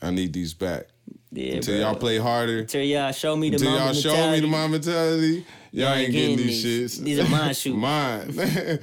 I 0.00 0.11
need 0.11 0.32
these 0.32 0.54
back. 0.54 0.86
Yeah, 1.33 1.55
Until 1.55 1.74
bro. 1.78 1.87
y'all 1.87 1.95
play 1.97 2.18
harder. 2.18 2.59
Until 2.61 2.83
y'all 2.83 3.12
show 3.12 3.37
me 3.37 3.51
the 3.51 3.57
Until 3.57 3.72
y'all 3.76 3.93
show 3.93 4.31
me 4.33 4.41
the 4.41 4.47
my 4.49 4.66
mentality, 4.66 5.45
y'all, 5.70 5.91
Y'all 5.91 5.95
ain't 5.99 6.12
getting 6.12 6.37
these 6.39 6.64
shits. 6.64 6.99
These 7.05 7.20
are 7.20 7.28
mine 7.28 7.55
shoes. 7.55 7.74
Mine. 7.76 8.35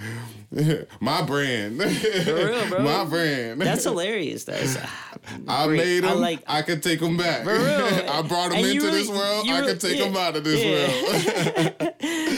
my 1.02 1.22
brand. 1.24 1.78
For 1.82 1.88
real, 2.36 2.70
bro. 2.70 2.80
My 2.80 3.04
brand. 3.04 3.60
That's 3.62 3.84
hilarious. 3.84 4.46
That's 4.46 4.78
ah, 4.82 5.14
I 5.46 5.68
great. 5.68 5.78
made 5.78 6.04
them. 6.06 6.10
I 6.10 6.14
I, 6.14 6.16
like. 6.16 6.66
can 6.66 6.80
take 6.80 7.02
them 7.02 7.18
back. 7.18 7.44
For 7.44 7.52
real. 7.54 8.10
I 8.10 8.22
brought 8.22 8.52
them 8.52 8.60
And 8.60 8.66
into 8.68 8.86
really- 8.86 9.00
this 9.00 9.10
world. 9.10 9.46
I 9.50 9.60
really- 9.60 9.72
can 9.74 9.80
take 9.80 9.98
yeah. 10.00 10.06
them 10.06 10.16
out 10.16 10.36
of 10.38 10.44
this 10.46 10.64
Yeah. 10.64 11.82
world. 11.84 11.94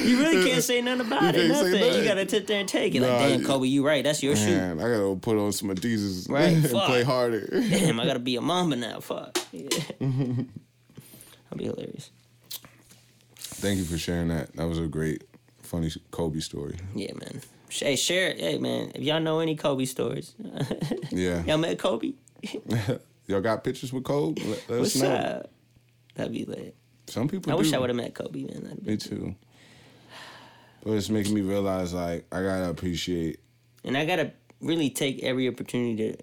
You 0.09 0.19
really 0.19 0.43
can't 0.49 0.63
say 0.63 0.81
nothing 0.81 1.07
about 1.07 1.21
You 1.21 1.29
it. 1.29 1.33
can't 1.33 1.49
Nothing. 1.49 1.93
You 1.95 2.03
gotta 2.03 2.29
sit 2.29 2.47
there 2.47 2.59
and 2.59 2.67
take 2.69 2.95
it. 2.95 3.01
Nah, 3.01 3.07
like, 3.17 3.29
damn, 3.29 3.45
Kobe, 3.45 3.67
you 3.67 3.85
right. 3.85 4.03
That's 4.03 4.21
your 4.23 4.35
shoe. 4.35 4.55
Man, 4.55 4.79
I 4.79 4.83
gotta 4.83 5.15
put 5.21 5.37
on 5.37 5.51
some 5.51 5.69
Adizes 5.69 6.29
Right, 6.29 6.53
and 6.53 6.67
fuck. 6.69 6.85
play 6.87 7.03
harder. 7.03 7.47
Damn, 7.51 7.99
I 7.99 8.05
gotta 8.05 8.19
be 8.19 8.35
a 8.35 8.41
mamba 8.41 8.75
now. 8.75 8.99
Fuck. 8.99 9.37
Yeah. 9.51 9.69
That'd 9.99 10.47
be 11.57 11.63
hilarious. 11.65 12.11
Thank 13.35 13.79
you 13.79 13.85
for 13.85 13.97
sharing 13.97 14.29
that. 14.29 14.55
That 14.55 14.67
was 14.67 14.79
a 14.79 14.87
great, 14.87 15.23
funny 15.61 15.91
Kobe 16.11 16.39
story. 16.39 16.77
Yeah, 16.95 17.13
man. 17.13 17.41
Hey, 17.69 17.95
share 17.95 18.29
it. 18.29 18.39
Hey, 18.39 18.57
man. 18.57 18.91
If 18.95 19.01
y'all 19.03 19.19
know 19.19 19.39
any 19.39 19.55
Kobe 19.55 19.85
stories, 19.85 20.33
Yeah. 21.11 21.43
y'all 21.43 21.57
met 21.57 21.77
Kobe. 21.77 22.13
Y'all 23.27 23.41
got 23.41 23.63
pictures 23.63 23.91
with 23.93 24.03
Kobe? 24.05 24.41
Let, 24.43 24.69
let 24.69 24.79
us 24.79 24.79
What's 24.79 24.95
know. 25.01 25.09
up? 25.11 25.51
That'd 26.15 26.33
be 26.33 26.45
lit. 26.45 26.75
Some 27.07 27.27
people 27.27 27.51
I 27.51 27.55
wish. 27.55 27.73
I 27.73 27.77
would 27.79 27.89
have 27.89 27.97
met 27.97 28.13
Kobe, 28.15 28.43
man. 28.43 28.63
That'd 28.63 28.83
be 28.85 28.91
Me 28.91 28.97
too. 28.97 29.35
But 30.83 30.91
it's 30.93 31.09
making 31.09 31.33
me 31.33 31.41
realize, 31.41 31.93
like, 31.93 32.25
I 32.31 32.41
gotta 32.41 32.69
appreciate. 32.69 33.39
and 33.83 33.97
I 33.97 34.05
gotta 34.05 34.31
really 34.61 34.89
take 34.89 35.23
every 35.23 35.47
opportunity 35.47 36.11
to 36.13 36.17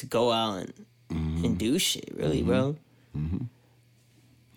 to 0.00 0.06
go 0.06 0.30
out 0.32 0.58
and 0.58 0.72
Mm-hmm. 1.10 1.44
and 1.44 1.58
do 1.58 1.78
shit. 1.78 2.08
Really, 2.16 2.42
bro. 2.42 2.76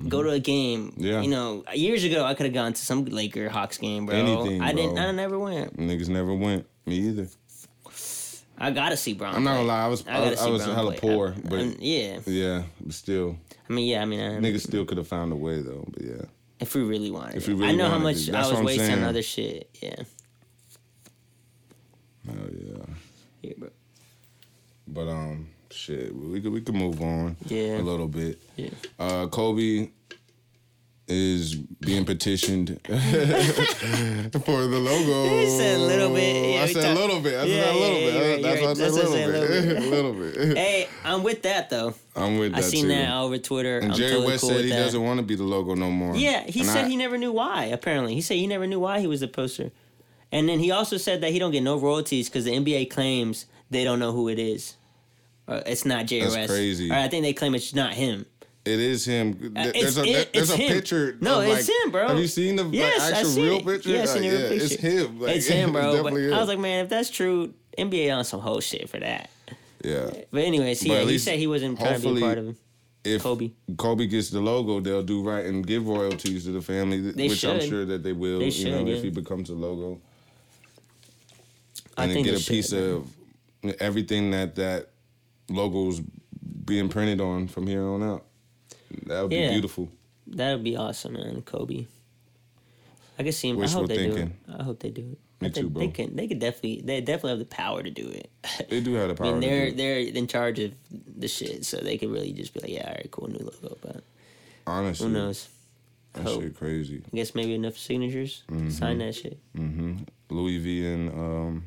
Go 0.08 0.22
to 0.24 0.30
a 0.30 0.40
game. 0.40 0.94
Yeah. 0.98 1.22
You 1.22 1.30
know, 1.30 1.64
years 1.74 2.04
ago 2.04 2.24
I 2.24 2.34
could 2.36 2.46
have 2.46 2.54
gone 2.54 2.72
to 2.74 2.82
some 2.82 3.04
Laker 3.06 3.50
Hawks 3.50 3.78
game, 3.80 4.06
bro. 4.06 4.16
Anything, 4.16 4.62
I 4.62 4.72
didn't. 4.72 4.98
I 4.98 5.12
never 5.12 5.38
went. 5.40 5.76
Niggas 5.78 6.08
never 6.08 6.34
went. 6.34 6.66
Me 6.86 6.96
either. 6.98 7.28
I 8.60 8.72
gotta 8.72 8.96
see 8.98 9.14
Bron. 9.14 9.36
I'm 9.36 9.44
not 9.44 9.56
gonna 9.56 9.68
lie. 9.68 9.84
I 9.84 9.88
was 9.88 10.08
I, 10.08 10.20
was, 10.30 10.40
I 10.40 10.50
was 10.50 10.64
Bron 10.64 10.76
hella 10.76 10.92
play. 10.94 11.00
poor, 11.00 11.36
I- 11.36 11.48
but 11.50 11.80
yeah, 11.82 12.20
yeah, 12.26 12.64
but 12.82 12.94
still, 12.94 13.38
I 13.70 13.74
mean, 13.74 13.88
yeah, 13.88 14.02
I 14.02 14.06
mean, 14.06 14.20
I, 14.20 14.30
niggas 14.40 14.62
still 14.62 14.84
could 14.86 14.98
have 14.98 15.08
found 15.08 15.32
a 15.32 15.36
way 15.36 15.62
though. 15.62 15.84
But 15.92 16.04
yeah, 16.04 16.22
if 16.60 16.74
we 16.76 16.82
really 16.82 17.12
wanted, 17.12 17.36
If 17.36 17.48
we 17.48 17.54
really 17.54 17.70
I 17.70 17.76
know 17.76 17.90
how 17.90 18.00
much. 18.00 18.30
I 18.30 18.48
was 18.50 18.62
wasting 18.62 18.88
saying. 18.88 19.00
on 19.04 19.10
other 19.10 19.22
shit. 19.22 19.70
Yeah, 19.82 19.96
hell 22.26 22.36
yeah. 22.52 22.86
yeah, 23.42 23.54
bro. 23.58 23.70
But 24.88 25.08
um, 25.10 25.50
shit, 25.72 26.16
we 26.16 26.42
could 26.42 26.52
we 26.54 26.62
could 26.62 26.76
move 26.76 27.02
on. 27.02 27.36
Yeah. 27.48 27.80
a 27.80 27.82
little 27.82 28.08
bit. 28.08 28.40
Yeah. 28.56 28.70
Uh, 28.98 29.28
Kobe 29.28 29.90
is 31.10 31.56
being 31.56 32.04
petitioned 32.06 32.80
for 32.86 32.92
the 34.68 34.80
logo. 34.80 35.40
He 35.40 35.48
said 35.50 35.80
a 35.80 35.84
little 35.84 36.14
bit. 36.14 36.54
Yeah, 36.56 36.64
I 36.64 36.66
said 36.68 36.82
talk- 36.84 36.98
a 36.98 37.00
little 37.00 37.20
bit. 37.22 37.40
I 37.40 37.44
Yeah, 37.46 37.64
said 37.64 37.76
a 37.76 37.80
little 37.80 37.98
yeah, 38.00 38.12
bit. 38.12 38.34
right, 38.34 38.44
That's 38.44 38.60
you're 38.62 38.66
why 38.66 38.72
I 38.72 38.74
said 38.74 38.90
a 38.90 38.94
little 38.94 39.42
what 39.42 39.48
bit. 39.50 39.78
A 39.78 39.90
little 39.90 40.14
bit. 40.14 40.58
Hey, 40.58 40.88
I'm 41.06 41.24
with 41.24 41.42
that 41.44 41.70
though. 41.70 41.94
I'm 42.16 42.38
with 42.40 42.52
that. 42.54 42.58
I 42.58 42.62
seen 42.62 42.84
too. 42.84 42.88
that 42.90 43.14
over 43.14 43.38
Twitter. 43.38 43.80
And 43.80 43.92
I'm 43.92 43.98
Jerry 43.98 44.12
totally 44.12 44.28
West 44.28 44.42
cool 44.42 44.50
said 44.52 44.64
he 44.66 44.70
that. 44.72 44.76
doesn't 44.84 45.02
want 45.04 45.20
to 45.20 45.26
be 45.26 45.36
the 45.36 45.44
logo 45.44 45.76
no 45.76 45.90
more. 45.92 46.16
Yeah, 46.16 46.44
he 46.44 46.62
And 46.62 46.70
said 46.70 46.86
I- 46.86 46.90
he 46.90 46.98
never 46.98 47.18
knew 47.18 47.32
why. 47.32 47.66
Apparently, 47.66 48.14
he 48.14 48.22
said 48.22 48.36
he 48.38 48.48
never 48.48 48.68
knew 48.68 48.80
why 48.80 49.00
he 49.00 49.08
was 49.08 49.22
the 49.22 49.28
poster, 49.28 49.72
and 50.32 50.50
then 50.50 50.60
he 50.60 50.72
also 50.72 50.98
said 50.98 51.22
that 51.22 51.32
he 51.32 51.40
don't 51.40 51.52
get 51.52 51.64
no 51.64 51.78
royalties 51.78 52.28
because 52.30 52.44
the 52.46 52.52
NBA 52.52 52.90
claims 52.90 53.46
they 53.70 53.84
don't 53.84 54.00
know 54.00 54.12
who 54.12 54.28
it 54.28 54.40
is. 54.40 54.76
Or 55.48 55.64
it's 55.66 55.86
not 55.86 56.06
Jerry 56.08 56.24
That's 56.24 56.36
West. 56.36 56.50
crazy. 56.50 56.92
Or 56.92 56.96
I 56.96 57.08
think 57.08 57.24
they 57.24 57.32
claim 57.34 57.56
it's 57.56 57.74
not 57.74 57.94
him. 57.94 58.26
It 58.68 58.80
is 58.80 59.06
him. 59.06 59.54
Uh, 59.56 59.64
There's 59.64 59.76
it's- 59.76 59.98
a 59.98 60.04
it- 60.06 60.34
there's 60.34 60.50
a 60.50 60.58
him. 60.58 60.74
picture. 60.74 61.18
No, 61.22 61.42
of, 61.42 61.48
it's 61.48 61.68
him, 61.70 61.92
bro. 61.92 62.08
Have 62.10 62.20
you 62.20 62.28
seen 62.28 62.56
the 62.58 62.64
like, 62.66 62.74
Yes, 62.74 63.02
I 63.02 63.20
actual 63.20 63.44
real 63.44 63.54
it. 63.58 63.66
picture? 63.66 63.90
Yeah, 63.90 64.02
I 64.02 64.06
seen 64.06 64.14
Like, 64.16 64.22
the 64.24 64.30
real 64.38 64.42
yeah, 64.42 64.50
picture. 64.50 64.66
It's 64.74 64.76
him. 64.82 65.20
Like, 65.22 65.36
it's 65.38 65.48
him, 65.60 65.72
bro. 65.72 65.82
But 65.84 65.92
definitely 66.04 66.34
I 66.34 66.40
was 66.40 66.48
like, 66.50 66.60
man, 66.60 66.84
if 66.84 66.90
that's 66.90 67.10
true, 67.10 67.54
NBA 67.78 68.16
on 68.16 68.24
some 68.26 68.42
whole 68.42 68.60
shit 68.60 68.90
for 68.90 69.00
that. 69.00 69.30
yeah. 69.84 70.10
But 70.32 70.44
anyways, 70.44 70.80
But 70.82 70.88
yeah, 70.90 71.04
he 71.04 71.18
said 71.18 71.40
he 71.40 71.48
wasn't 71.48 71.80
trying 71.80 72.02
to 72.02 72.14
be 72.14 72.20
part 72.22 72.38
of 72.38 72.50
it. 72.50 72.56
If 73.04 73.24
Kobe. 73.24 73.52
Kobe 73.78 74.06
gets 74.08 74.32
the 74.32 74.42
logo, 74.42 74.82
they'll 74.82 75.02
do 75.04 75.24
right 75.24 75.46
and 75.46 75.66
give 75.66 75.88
royalties 75.88 76.44
to 76.44 76.52
the 76.52 76.62
family, 76.62 77.00
They 77.00 77.30
which 77.30 77.46
I'm 77.46 77.62
sure 77.62 77.86
that 77.86 78.04
they 78.04 78.12
will. 78.12 78.40
They 78.40 78.46
you 78.46 78.52
should, 78.52 78.72
know, 78.72 78.86
yeah. 78.86 78.96
if 78.96 79.04
he 79.04 79.10
becomes 79.10 79.50
a 79.50 79.54
logo, 79.54 80.02
I 81.96 82.04
and 82.04 82.12
then 82.12 82.16
think 82.16 82.26
get 82.28 82.36
a 82.36 82.40
should, 82.40 82.52
piece 82.54 82.72
man. 82.74 82.84
of 83.64 83.76
everything 83.80 84.32
that 84.32 84.56
that 84.56 84.90
logo's 85.50 86.02
being 86.66 86.90
printed 86.90 87.22
on 87.22 87.48
from 87.48 87.66
here 87.66 87.84
on 87.84 88.04
out. 88.04 88.26
That 89.06 89.24
would 89.24 89.32
Yeah. 89.32 89.48
be 89.50 89.54
beautiful. 89.56 89.90
That 90.28 90.54
would 90.56 90.64
be 90.64 90.76
awesome, 90.76 91.14
man. 91.14 91.42
Kobe. 91.42 91.86
I 93.20 93.24
can 93.24 93.32
see 93.32 93.50
him. 93.50 93.58
Wishful 93.58 93.80
I 93.80 93.82
hope 93.82 93.90
they 93.90 93.98
thinking. 93.98 94.26
do 94.28 94.32
it. 94.54 94.60
I 94.60 94.64
hope 94.64 94.80
they 94.80 94.90
do 94.92 95.02
it. 95.02 95.18
Me 95.42 95.48
I 95.50 95.52
think 95.52 95.56
too, 95.56 95.70
bro. 95.70 95.80
They 95.82 95.88
can. 95.92 96.16
They 96.16 96.28
could 96.28 96.40
definitely. 96.40 96.82
They 96.82 97.00
definitely 97.02 97.30
have 97.32 97.40
the 97.40 97.46
power 97.46 97.82
to 97.84 97.90
do 97.90 98.08
it. 98.08 98.30
They 98.70 98.80
do 98.82 98.94
have 98.94 99.08
the 99.10 99.14
I 99.24 99.28
power. 99.28 99.32
mean, 99.34 99.42
they're 99.42 99.66
do 99.68 99.72
it. 99.74 99.78
they're 99.78 100.00
in 100.00 100.28
charge 100.28 100.60
of 100.60 100.72
the 101.18 101.28
shit, 101.28 101.66
so 101.66 101.78
they 101.78 101.98
could 101.98 102.10
really 102.10 102.32
just 102.34 102.54
be 102.54 102.60
like, 102.60 102.70
yeah, 102.72 102.88
all 102.88 102.94
right, 102.94 103.12
cool, 103.12 103.28
new 103.28 103.38
logo. 103.40 103.78
But 103.82 104.04
Honestly, 104.66 105.08
who 105.08 105.14
knows? 105.14 105.48
That 106.14 106.24
Hope. 106.24 106.42
shit 106.42 106.56
crazy. 106.58 107.02
I 107.12 107.16
guess 107.16 107.36
maybe 107.36 107.54
enough 107.54 107.78
signatures. 107.78 108.44
Mm-hmm. 108.50 108.70
Sign 108.70 108.98
that 109.00 109.14
shit. 109.16 109.38
Mm-hmm. 109.56 109.98
Louis 110.30 110.58
V 110.58 110.88
and 110.88 111.10
um, 111.12 111.64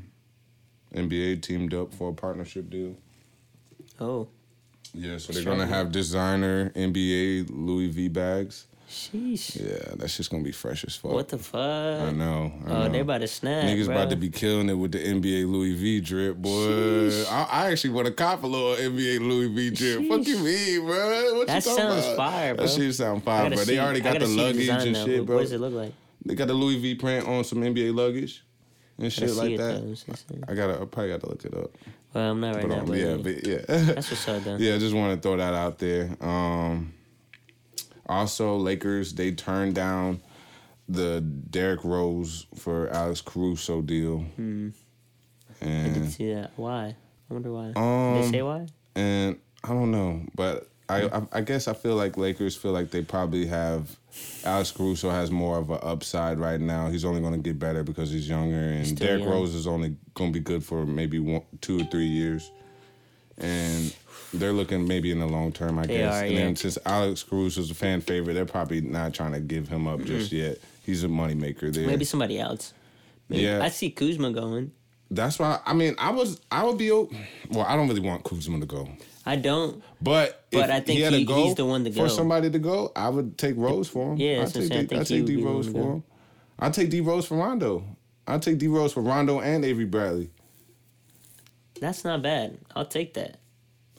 NBA 0.95 1.43
teamed 1.43 1.73
up 1.75 1.95
for 1.95 2.11
a 2.11 2.13
partnership 2.13 2.69
deal. 2.71 2.97
Oh, 4.01 4.29
Yeah, 4.95 5.19
so 5.19 5.33
they're 5.33 5.45
gonna 5.45 5.67
have 5.67 5.93
designer 5.93 6.71
NBA 6.75 7.47
Louis 7.51 7.89
V 7.89 8.09
bags. 8.09 8.67
sheesh. 8.91 9.55
Yeah, 9.55 9.95
that's 9.97 10.17
just 10.17 10.31
gonna 10.31 10.43
be 10.43 10.51
fresh 10.51 10.83
as 10.85 10.97
fuck. 10.97 11.13
What 11.13 11.29
the 11.29 11.39
fuck? 11.39 11.61
I 11.61 12.11
know. 12.11 12.53
I 12.67 12.71
Oh, 12.71 12.83
know. 12.85 12.89
they're 12.89 13.03
about 13.03 13.19
to 13.21 13.29
snap. 13.29 13.65
Niggas 13.65 13.87
bro. 13.87 13.95
about 13.95 14.11
to 14.11 14.17
be 14.17 14.31
killing 14.31 14.69
it 14.69 14.75
with 14.75 14.91
the 14.91 14.99
NBA 14.99 15.45
Louis 15.47 15.75
V 15.75 16.01
drip, 16.01 16.39
boy. 16.39 16.51
Sheesh. 16.51 17.31
I, 17.31 17.43
I 17.51 17.71
actually 17.71 17.91
want 17.91 18.09
to 18.09 18.13
cop 18.13 18.43
a 18.43 18.47
little 18.49 18.75
NBA 18.75 19.21
Louis 19.21 19.47
V 19.47 19.71
drip. 19.71 20.09
Fuck 20.09 20.27
you 20.27 20.37
Sheesh. 20.39 20.77
mean, 20.79 20.87
bro? 20.87 21.35
What 21.37 21.47
That 21.47 21.55
you 21.65 21.71
talking 21.71 21.77
sounds 21.85 22.05
about? 22.07 22.17
fire, 22.17 22.55
bro. 22.57 22.67
That 22.67 22.73
shit 22.75 22.95
sound 22.97 23.23
fire, 23.23 23.49
bro. 23.49 23.59
see- 23.59 23.65
They 23.75 23.79
already 23.79 24.01
got 24.01 24.19
the 24.19 24.27
luggage 24.27 24.57
design 24.57 24.89
and 24.89 24.97
shit, 24.97 25.25
bro. 25.25 25.37
What 25.37 25.43
does 25.43 25.53
it 25.53 25.61
look 25.61 25.73
like? 25.75 25.93
They 26.27 26.35
got 26.35 26.49
the 26.49 26.55
Louis 26.55 26.81
V 26.81 26.97
print 26.97 27.29
on 27.29 27.45
some 27.45 27.59
NBA 27.63 27.95
luggage 27.95 28.43
and 29.01 29.13
shit 29.13 29.31
like 29.35 29.57
that. 29.57 29.83
though. 29.83 30.43
I 30.49 30.55
gotta, 30.55 30.75
I 30.75 30.85
probably 30.85 31.09
got 31.09 31.21
to 31.21 31.29
look 31.29 31.45
it 31.45 31.55
up. 31.55 31.71
Well, 32.15 32.31
I'm 32.33 32.41
not 32.41 32.57
right 32.57 32.69
But, 32.69 32.75
now, 32.75 32.81
um, 32.81 32.87
but 32.87 32.99
yeah, 32.99 33.07
yeah, 33.07 33.17
but 33.17 33.47
yeah. 33.47 33.59
that's 33.95 34.11
what's 34.11 34.29
up, 34.29 34.43
though. 34.45 34.57
Yeah, 34.57 34.75
I 34.75 34.79
just 34.79 34.95
want 34.95 35.15
to 35.15 35.21
throw 35.29 35.37
that 35.37 35.55
out 35.55 35.79
there. 35.79 36.11
Um, 36.21 36.93
also, 38.07 38.57
Lakers 38.57 39.13
they 39.15 39.33
turned 39.33 39.75
down 39.75 40.21
the 40.89 41.21
Derrick 41.21 41.85
Rose 41.85 42.47
for 42.57 42.89
Alex 42.89 43.21
Caruso 43.21 43.81
deal, 43.83 44.21
Hmm. 44.37 44.71
I 45.63 45.65
didn't 45.67 46.11
see 46.11 46.33
that. 46.33 46.53
Why? 46.57 46.97
I 47.31 47.35
wonder 47.35 47.53
why. 47.53 47.67
Did 47.69 47.77
Um, 47.77 48.23
they 48.23 48.31
say 48.39 48.43
why? 48.43 48.67
and 48.97 49.37
I 49.63 49.69
don't 49.69 49.91
know, 49.91 50.23
but 50.35 50.70
I, 50.91 51.19
I 51.19 51.23
I 51.33 51.41
guess 51.41 51.69
I 51.69 51.75
feel 51.75 51.97
like 51.97 52.17
Lakers 52.17 52.57
feel 52.57 52.73
like 52.73 52.91
they 52.91 53.03
probably 53.03 53.47
have 53.47 53.97
Alex 54.45 54.73
Caruso 54.73 55.11
has 55.11 55.31
more 55.31 55.59
of 55.59 55.71
an 55.71 55.79
upside 55.83 56.39
right 56.39 56.61
now. 56.61 56.89
He's 56.89 57.05
only 57.05 57.21
going 57.21 57.35
to 57.35 57.39
get 57.39 57.59
better 57.59 57.83
because 57.83 58.11
he's 58.11 58.29
younger, 58.29 58.57
and 58.57 58.87
Still 58.87 59.07
Derrick 59.07 59.23
young. 59.23 59.33
Rose 59.33 59.55
is 59.55 59.67
only 59.67 59.97
going 60.15 60.33
to 60.33 60.39
be 60.39 60.43
good 60.43 60.65
for 60.65 60.85
maybe 60.87 61.19
one, 61.19 61.43
two 61.61 61.81
or 61.81 61.85
three 61.85 62.07
years, 62.07 62.51
and 63.39 63.95
they're 64.35 64.53
looking 64.53 64.87
maybe 64.87 65.11
in 65.11 65.21
the 65.21 65.27
long 65.27 65.53
term, 65.53 65.79
I 65.79 65.87
They 65.87 65.99
guess. 65.99 66.15
are, 66.15 66.25
and 66.25 66.33
yeah. 66.33 66.39
then 66.41 66.57
since 66.57 66.79
Alex 66.85 67.23
Caruso's 67.23 67.71
a 67.71 67.75
fan 67.75 68.01
favorite, 68.01 68.35
they're 68.35 68.45
probably 68.47 68.81
not 68.81 69.15
trying 69.15 69.33
to 69.33 69.41
give 69.41 69.69
him 69.69 69.87
up 69.87 70.03
just 70.05 70.33
mm-hmm. 70.33 70.45
yet. 70.45 70.59
He's 70.85 71.05
a 71.05 71.09
moneymaker 71.09 71.73
there. 71.73 71.87
Maybe 71.87 72.05
somebody 72.05 72.39
else. 72.39 72.73
Maybe. 73.29 73.43
Yeah. 73.43 73.63
I 73.63 73.69
see 73.69 73.91
Kuzma 73.91 74.33
going. 74.33 74.73
That's 75.11 75.39
why. 75.39 75.61
I 75.67 75.75
mean, 75.75 75.95
I 75.99 76.11
was 76.11 76.41
I 76.51 76.65
would 76.65 76.79
be 76.79 76.91
well. 76.91 77.09
I 77.67 77.77
don't 77.77 77.89
really 77.89 78.01
want 78.01 78.25
Kuzma 78.25 78.61
to 78.61 78.67
go. 78.67 78.89
I 79.31 79.37
don't. 79.37 79.81
But 80.03 80.45
But 80.51 80.65
if 80.65 80.71
I 80.71 80.81
think 80.81 80.97
he, 80.99 81.03
had 81.05 81.13
he- 81.13 81.25
go 81.25 81.45
he's 81.45 81.55
the 81.55 81.65
one 81.65 81.85
to 81.85 81.93
for 81.93 82.09
somebody 82.09 82.51
to 82.51 82.59
go. 82.59 82.91
I 82.97 83.09
would 83.09 83.39
take 83.39 83.57
Rose 83.57 83.89
for 83.89 84.11
him. 84.13 84.19
Yeah, 84.19 84.39
I'd 84.39 84.41
that's 84.41 84.55
what 84.57 84.63
I'm 84.65 84.69
take, 84.69 84.73
saying. 84.73 84.87
Think 84.89 85.01
I'd 85.03 85.07
take 85.07 85.27
D 85.27 85.37
Rose 85.37 85.69
for 85.69 85.79
him. 85.93 86.03
I'd 86.59 86.75
take 86.75 86.91
D 86.91 87.01
Rose 87.01 87.27
for 87.27 87.37
Rondo. 87.37 87.85
I'd 88.27 88.43
take 88.43 88.59
D 88.59 88.67
Rose 88.67 88.93
for 88.93 89.03
Rondo 89.03 89.39
and 89.41 89.65
Avery 89.65 89.85
Bradley. 89.85 90.31
That's 91.81 92.03
not 92.05 92.23
bad. 92.23 92.59
I'll 92.75 92.85
take 92.87 93.15
that. 93.15 93.39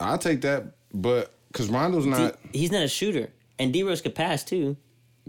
I'll 0.01 0.17
take 0.17 0.41
that, 0.41 0.73
but 0.93 1.33
because 1.47 1.69
Rondo's 1.69 2.03
D- 2.03 2.09
not 2.09 2.37
he's 2.51 2.71
not 2.73 2.83
a 2.83 2.89
shooter, 2.89 3.29
and 3.57 3.71
D 3.71 3.83
Rose 3.83 4.01
could 4.01 4.15
pass 4.15 4.43
too. 4.43 4.75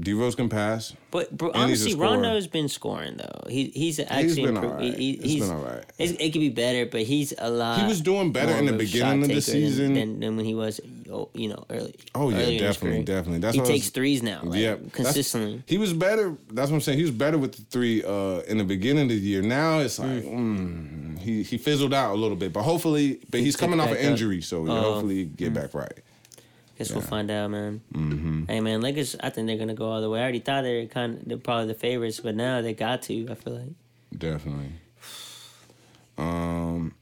D 0.02 0.12
Rose 0.14 0.34
can 0.34 0.48
pass. 0.48 0.94
But 1.10 1.36
bro, 1.36 1.50
And 1.50 1.70
he's 1.70 1.82
a 1.82 1.84
honestly. 1.90 2.00
Rondo's 2.00 2.46
been 2.46 2.68
scoring 2.68 3.16
though. 3.18 3.48
He 3.48 3.66
he's 3.74 4.00
actually 4.00 4.34
been 4.46 4.56
improved. 4.56 4.74
alright. 4.74 4.94
He, 4.94 5.12
He's 5.16 5.22
he's 5.32 5.40
been 5.48 5.56
alright. 5.56 5.84
It 5.98 6.30
could 6.32 6.40
be 6.40 6.48
better, 6.48 6.86
but 6.86 7.02
he's 7.02 7.34
a 7.38 7.50
lot. 7.50 7.80
He 7.80 7.86
was 7.86 8.00
doing 8.00 8.32
better 8.32 8.52
in 8.56 8.66
the 8.66 8.72
beginning 8.72 9.22
of 9.22 9.28
the 9.28 9.34
than- 9.34 9.42
season. 9.42 9.94
than, 9.94 10.20
than 10.20 10.36
when 10.36 10.44
he 10.46 10.54
was, 10.54 10.80
oh, 11.10 11.28
you 11.34 11.48
know, 11.48 11.64
early. 11.70 11.94
Oh, 12.14 12.30
yeah, 12.30 12.36
earlier 12.36 12.46
in 12.46 12.52
his 12.52 12.60
definitely, 12.62 13.02
definitely. 13.04 13.38
That's 13.40 13.54
he 13.56 13.60
takes 13.62 13.84
was- 13.86 13.90
threes 13.90 14.22
now, 14.22 14.40
like, 14.42 14.58
yeah, 14.60 14.76
consistently. 14.92 15.62
He 15.66 15.78
was 15.78 15.92
better. 15.92 16.34
That's 16.50 16.70
what 16.70 16.76
I'm 16.76 16.80
saying. 16.80 16.98
He 16.98 17.04
was 17.04 17.12
better 17.12 17.38
with 17.38 17.52
the 17.56 17.62
three 17.62 18.02
uh, 18.02 18.40
in 18.48 18.58
the 18.58 18.64
beginning 18.64 19.04
of 19.04 19.08
the 19.10 19.14
year. 19.16 19.42
Now 19.42 19.80
it's 19.80 19.98
like 19.98 20.24
mm, 20.24 21.18
he 21.18 21.42
he 21.42 21.58
fizzled 21.58 21.94
out 21.94 22.14
a 22.14 22.18
little 22.18 22.36
bit, 22.36 22.52
but 22.52 22.62
hopefully, 22.62 23.20
but 23.30 23.40
he's 23.40 23.54
picked 23.54 23.60
coming 23.60 23.80
off 23.80 23.88
an 23.88 23.94
back 23.94 24.04
up. 24.04 24.10
injury, 24.10 24.40
so 24.40 24.66
Oh. 24.66 24.80
hopefully 24.80 25.24
get 25.26 25.52
back 25.54 25.74
right. 25.74 25.92
Guess 26.88 26.92
we'll 26.94 27.02
find 27.02 27.30
out, 27.30 27.50
man. 27.50 27.80
Mm-hmm. 27.94 28.44
Hey, 28.46 28.60
man, 28.60 28.80
Lakers. 28.80 29.14
I 29.20 29.30
think 29.30 29.46
they're 29.46 29.56
gonna 29.56 29.74
go 29.74 29.90
all 29.90 30.00
the 30.00 30.10
way. 30.10 30.18
I 30.18 30.22
already 30.22 30.40
thought 30.40 30.62
they 30.62 30.80
were 30.80 30.86
kind 30.86 31.18
of 31.18 31.24
they're 31.28 31.36
probably 31.36 31.68
the 31.68 31.74
favorites, 31.74 32.18
but 32.18 32.34
now 32.34 32.60
they 32.60 32.74
got 32.74 33.02
to. 33.02 33.28
I 33.30 33.34
feel 33.34 33.54
like. 33.54 33.72
Definitely. 34.18 34.72
Um, 36.18 36.94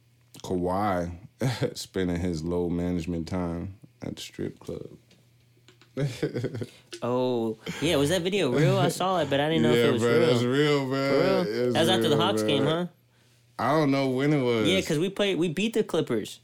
Kawhi 0.43 1.13
spending 1.77 2.17
his 2.17 2.45
low 2.45 2.69
management 2.69 3.27
time 3.27 3.77
at 4.03 4.17
the 4.17 4.21
strip 4.23 4.59
club. 4.59 4.87
Oh 7.03 7.57
yeah, 7.81 7.97
was 7.97 8.11
that 8.11 8.21
video 8.21 8.51
real? 8.51 8.77
I 8.79 8.89
saw 8.89 9.21
it, 9.21 9.31
but 9.31 9.41
I 9.41 9.49
didn't 9.49 9.63
know 9.63 9.73
if 9.73 9.87
it 9.87 9.93
was 9.93 10.03
bro, 10.03 10.19
real. 10.19 10.27
that's 10.27 10.43
real, 10.43 10.87
bro. 10.87 11.09
For 11.09 11.51
real? 11.51 11.73
That 11.73 11.81
was 11.81 11.89
after 11.89 12.09
the 12.11 12.17
Hawks 12.17 12.43
bro. 12.43 12.49
game, 12.49 12.65
huh? 12.65 12.87
I 13.59 13.71
don't 13.73 13.91
know 13.91 14.11
when 14.11 14.35
it 14.35 14.43
was. 14.43 14.69
Yeah, 14.69 14.81
because 14.81 14.99
we 14.99 15.09
played, 15.09 15.39
we 15.39 15.49
beat 15.49 15.73
the 15.73 15.83
Clippers. 15.83 16.41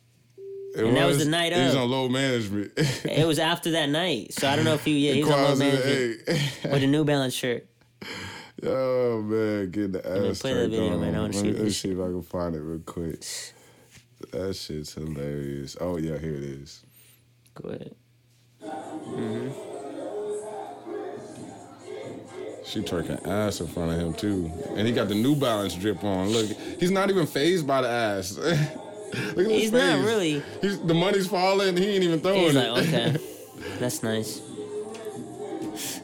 It 0.77 0.85
and 0.85 0.97
that 0.97 1.07
was 1.07 1.19
the 1.19 1.25
night 1.25 1.55
He 1.55 1.61
was 1.63 1.75
on 1.75 1.91
low 1.91 2.07
management. 2.09 2.73
It 2.77 3.27
was 3.27 3.39
after 3.39 3.71
that 3.73 3.89
night, 3.89 4.35
so 4.35 4.47
I 4.47 4.57
don't 4.57 4.67
know 4.67 4.75
if 4.75 4.85
he, 4.85 5.09
yeah, 5.09 5.15
he 5.15 5.25
was 5.25 5.33
on 5.33 5.43
low 5.43 5.57
management 5.57 6.29
with 6.65 6.83
a 6.83 6.87
New 6.87 7.05
Balance 7.05 7.35
shirt. 7.35 7.67
Oh 8.63 9.21
man, 9.21 9.71
get 9.71 9.93
the 9.93 10.03
mean, 10.03 10.31
ass 10.31 10.41
play 10.41 10.55
that 10.55 10.71
video, 10.71 10.95
on. 10.95 11.01
man. 11.03 11.15
I 11.15 11.19
wanna 11.21 11.35
Let 11.35 11.35
see 11.35 11.43
me, 11.43 11.53
let 11.53 11.63
me 11.65 11.71
see 11.71 11.91
if 11.91 11.99
I 12.01 12.05
can 12.05 12.23
find 12.23 12.55
it 12.57 12.61
real 12.61 12.79
quick. 12.79 13.23
That 14.33 14.57
shit's 14.57 14.95
hilarious. 14.95 15.77
Oh 15.79 15.99
yeah, 15.99 16.17
here 16.17 16.35
it 16.37 16.43
is. 16.43 16.83
Go 17.55 17.69
ahead. 17.69 17.95
Mhm. 18.65 19.53
She 22.65 22.81
twerking 22.81 23.27
ass 23.29 23.61
in 23.61 23.67
front 23.67 23.93
of 23.93 23.99
him 24.01 24.15
too, 24.15 24.51
and 24.75 24.87
he 24.87 24.93
got 24.95 25.09
the 25.09 25.15
New 25.15 25.37
Balance 25.37 25.75
drip 25.75 26.03
on. 26.03 26.31
Look, 26.31 26.47
he's 26.81 26.91
not 26.91 27.11
even 27.11 27.27
phased 27.27 27.67
by 27.67 27.83
the 27.83 27.89
ass. 27.89 28.39
Look 29.13 29.47
at 29.47 29.51
his 29.51 29.63
He's 29.63 29.73
not 29.73 30.05
really. 30.05 30.43
He's, 30.61 30.81
the 30.81 30.95
money's 30.95 31.27
falling. 31.29 31.77
He 31.77 31.87
ain't 31.91 32.05
even 32.05 32.21
throwing 32.21 32.39
it. 32.41 32.47
He's 32.47 32.55
it. 32.57 32.71
like, 32.71 32.83
okay, 32.89 33.17
that's 33.79 34.03
nice. 34.03 34.41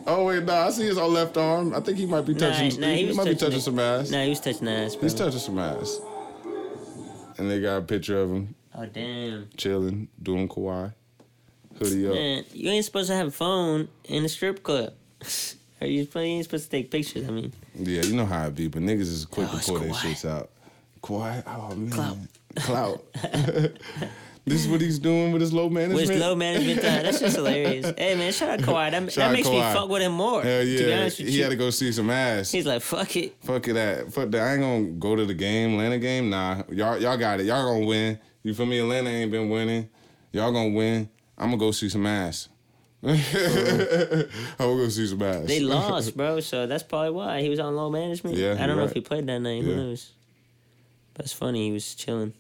oh 0.07 0.25
wait, 0.27 0.45
no, 0.45 0.55
I 0.55 0.71
see 0.71 0.85
his 0.85 0.97
left 0.97 1.37
arm. 1.37 1.75
I 1.75 1.81
think 1.81 1.99
he 1.99 2.07
might 2.07 2.23
be 2.27 2.35
touching. 2.35 2.81
nah, 2.81 2.89
he 2.89 3.03
he, 3.03 3.07
was 3.07 3.17
might 3.17 3.25
be 3.27 3.35
touching 3.35 3.59
it. 3.59 3.63
some 3.63 3.79
ass. 3.79 4.11
Nah, 4.11 4.23
he 4.23 4.31
was 4.31 4.41
touching 4.41 4.67
the 4.67 4.73
ass, 4.73 4.95
bro. 4.95 5.03
He's 5.03 5.15
touching 5.15 5.41
some 5.41 5.59
ass. 5.59 6.01
And 7.39 7.51
they 7.51 7.61
got 7.61 7.79
a 7.79 7.83
picture 7.83 8.21
of 8.21 8.31
him 8.31 8.55
oh 8.75 8.87
damn, 8.87 9.49
chilling, 9.57 10.09
doing 10.23 10.49
Kawhi. 10.49 10.93
Hoodie 11.79 12.07
up. 12.07 12.15
man, 12.15 12.45
you 12.53 12.71
ain't 12.71 12.85
supposed 12.85 13.09
to 13.09 13.15
have 13.17 13.29
a 13.29 13.31
phone 13.33 13.89
in 14.05 14.25
a 14.25 14.29
strip 14.29 14.63
club. 14.63 14.93
Are 15.81 15.87
you, 15.87 16.07
you 16.15 16.21
ain't 16.21 16.45
supposed 16.45 16.65
to 16.65 16.71
take 16.71 16.93
pictures? 16.93 17.27
I 17.27 17.33
mean, 17.33 17.53
Yeah, 17.75 18.03
you 18.03 18.15
know 18.15 18.27
how 18.27 18.47
it 18.47 18.55
be, 18.55 18.69
but 18.69 18.83
niggas 18.83 19.01
is 19.01 19.25
quick 19.25 19.49
Oh, 19.51 19.59
to 19.59 19.65
pull 19.65 19.79
their 19.81 19.91
shits 19.91 20.29
out. 20.29 20.51
Kawhi, 21.03 21.43
oh 21.45 21.75
man. 21.75 21.91
Clout. 21.91 22.17
Clout. 22.57 23.05
this 24.45 24.65
is 24.65 24.69
what 24.69 24.81
he's 24.81 24.99
doing 24.99 25.33
with 25.33 25.41
his 25.41 25.53
low 25.53 25.69
management. 25.69 26.09
with 26.09 26.19
low 26.19 26.35
management 26.35 26.83
time, 26.83 27.03
that's 27.05 27.21
just 27.21 27.37
hilarious. 27.37 27.93
Hey 27.99 28.15
man, 28.17 28.33
shout 28.33 28.49
out 28.51 28.59
Kawhi. 28.61 28.91
That, 28.91 29.13
Shout 29.13 29.31
that 29.31 29.33
makes 29.33 29.49
me 29.49 29.61
fuck 29.61 29.89
with 29.89 30.03
him 30.03 30.13
more. 30.13 30.43
Hell 30.43 30.61
To 30.63 30.67
be 30.67 30.73
yeah. 30.85 30.99
honest 31.01 31.19
with 31.19 31.29
He 31.29 31.37
you. 31.37 31.43
had 31.45 31.51
to 31.51 31.57
go 31.57 31.71
see 31.71 31.93
some 31.93 32.11
ass. 32.11 32.51
He's 32.51 32.67
like, 32.67 32.83
fuck 32.83 33.15
it. 33.17 33.37
Fuck 33.45 33.69
it 33.69 33.73
that. 33.75 34.13
Fuck 34.13 34.31
that. 34.31 34.43
I 34.43 34.53
ain't 34.55 34.61
gonna 34.63 34.85
go 34.99 35.17
to 35.17 35.25
the 35.25 35.35
game, 35.35 35.73
Atlanta 35.73 35.99
game. 35.99 36.31
Nah. 36.31 36.63
Y'all 36.71 36.99
y'all 36.99 37.17
got 37.17 37.41
it. 37.41 37.47
Y'all 37.47 37.65
gonna 37.73 37.87
win. 37.87 38.19
You 38.43 38.55
feel 38.55 38.67
me? 38.67 38.79
Atlanta 38.81 39.09
ain't 39.11 39.31
been 39.31 39.49
winning. 39.49 39.89
Y'all 40.33 40.51
gonna 40.53 40.71
win. 40.75 41.09
I'm 41.39 41.47
gonna 41.49 41.57
go 41.59 41.71
see 41.71 41.89
some 41.89 42.07
ass. 42.07 42.49
I'm 43.05 43.17
gonna 43.17 44.29
go 44.59 44.89
see 44.89 45.07
some 45.07 45.23
ass. 45.23 45.47
They 45.47 45.61
lost, 45.61 46.17
bro. 46.17 46.41
So 46.41 46.67
that's 46.67 46.83
probably 46.85 47.11
why 47.11 47.41
he 47.41 47.49
was 47.49 47.59
on 47.59 47.75
low 47.75 47.91
management. 47.91 48.37
Yeah, 48.37 48.57
I 48.59 48.67
don't 48.67 48.77
know 48.77 48.85
if 48.85 48.93
he 48.93 49.01
played 49.01 49.27
that 49.27 49.39
night. 49.41 49.63
Yeah. 49.63 49.73
Who 49.73 49.77
knows? 49.77 50.13
It's 51.19 51.33
funny. 51.33 51.67
He 51.67 51.73
was 51.73 51.95
chilling. 51.95 52.33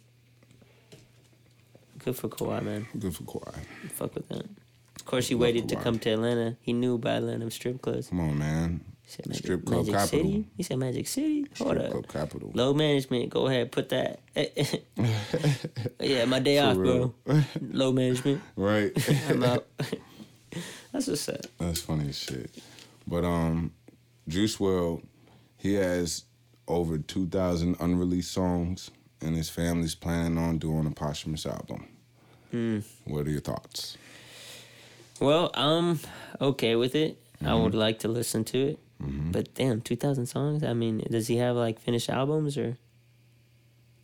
Good 2.04 2.16
for 2.16 2.28
Kawhi, 2.28 2.62
man. 2.62 2.86
Good 2.98 3.14
for 3.14 3.22
Kawhi. 3.24 3.54
Fuck 3.92 4.14
with 4.14 4.28
that. 4.28 4.44
Of 4.96 5.04
course, 5.06 5.28
he 5.28 5.34
Love 5.34 5.42
waited 5.42 5.68
to 5.70 5.76
Kawhi. 5.76 5.82
come 5.82 5.98
to 6.00 6.10
Atlanta. 6.10 6.56
He 6.60 6.72
knew 6.72 6.94
about 6.96 7.18
Atlanta 7.18 7.50
strip 7.50 7.80
clubs. 7.82 8.08
Come 8.08 8.20
on, 8.20 8.38
man. 8.38 8.84
He 9.02 9.10
said 9.10 9.26
Magic, 9.26 9.44
Strip 9.44 9.64
club 9.66 9.78
Magic 9.86 9.94
capital. 9.94 10.18
City. 10.20 10.48
He 10.56 10.62
said 10.62 10.78
Magic 10.78 11.08
City. 11.08 11.46
Hold 11.58 11.70
Strip 11.76 11.84
up. 11.84 11.90
club 11.92 12.08
capital. 12.08 12.50
Low 12.54 12.72
management. 12.72 13.30
Go 13.30 13.46
ahead, 13.46 13.72
put 13.72 13.88
that. 13.90 14.20
yeah, 16.00 16.24
my 16.24 16.38
day 16.38 16.58
off, 16.60 16.76
bro. 16.76 17.12
Low 17.60 17.92
management. 17.92 18.42
Right. 18.56 18.92
I'm 19.28 19.42
out. 19.42 19.66
That's 20.92 21.06
what's 21.08 21.28
up. 21.28 21.40
That's 21.58 21.80
funny 21.80 22.08
as 22.10 22.18
shit. 22.18 22.50
But 23.06 23.24
um, 23.24 23.72
Juice 24.28 24.56
WRLD, 24.58 25.04
he 25.56 25.74
has 25.74 26.24
over 26.68 26.98
two 26.98 27.26
thousand 27.26 27.76
unreleased 27.80 28.30
songs, 28.32 28.90
and 29.20 29.34
his 29.34 29.50
family's 29.50 29.94
planning 29.94 30.38
on 30.38 30.58
doing 30.58 30.86
a 30.86 30.90
posthumous 30.90 31.44
album. 31.46 31.88
Hmm. 32.52 32.80
What 33.04 33.26
are 33.26 33.30
your 33.30 33.40
thoughts? 33.40 33.96
Well, 35.20 35.50
I'm 35.54 35.98
okay 36.40 36.76
with 36.76 36.94
it. 36.94 37.18
I 37.40 37.46
Mm-hmm. 37.46 37.62
would 37.64 37.74
like 37.74 37.98
to 38.00 38.08
listen 38.08 38.44
to 38.44 38.58
it. 38.68 38.78
But 39.04 39.52
damn, 39.54 39.80
2,000 39.80 40.26
songs? 40.26 40.62
I 40.62 40.74
mean, 40.74 41.02
does 41.10 41.26
he 41.26 41.36
have 41.38 41.56
like 41.56 41.80
finished 41.80 42.08
albums 42.08 42.56
or 42.56 42.76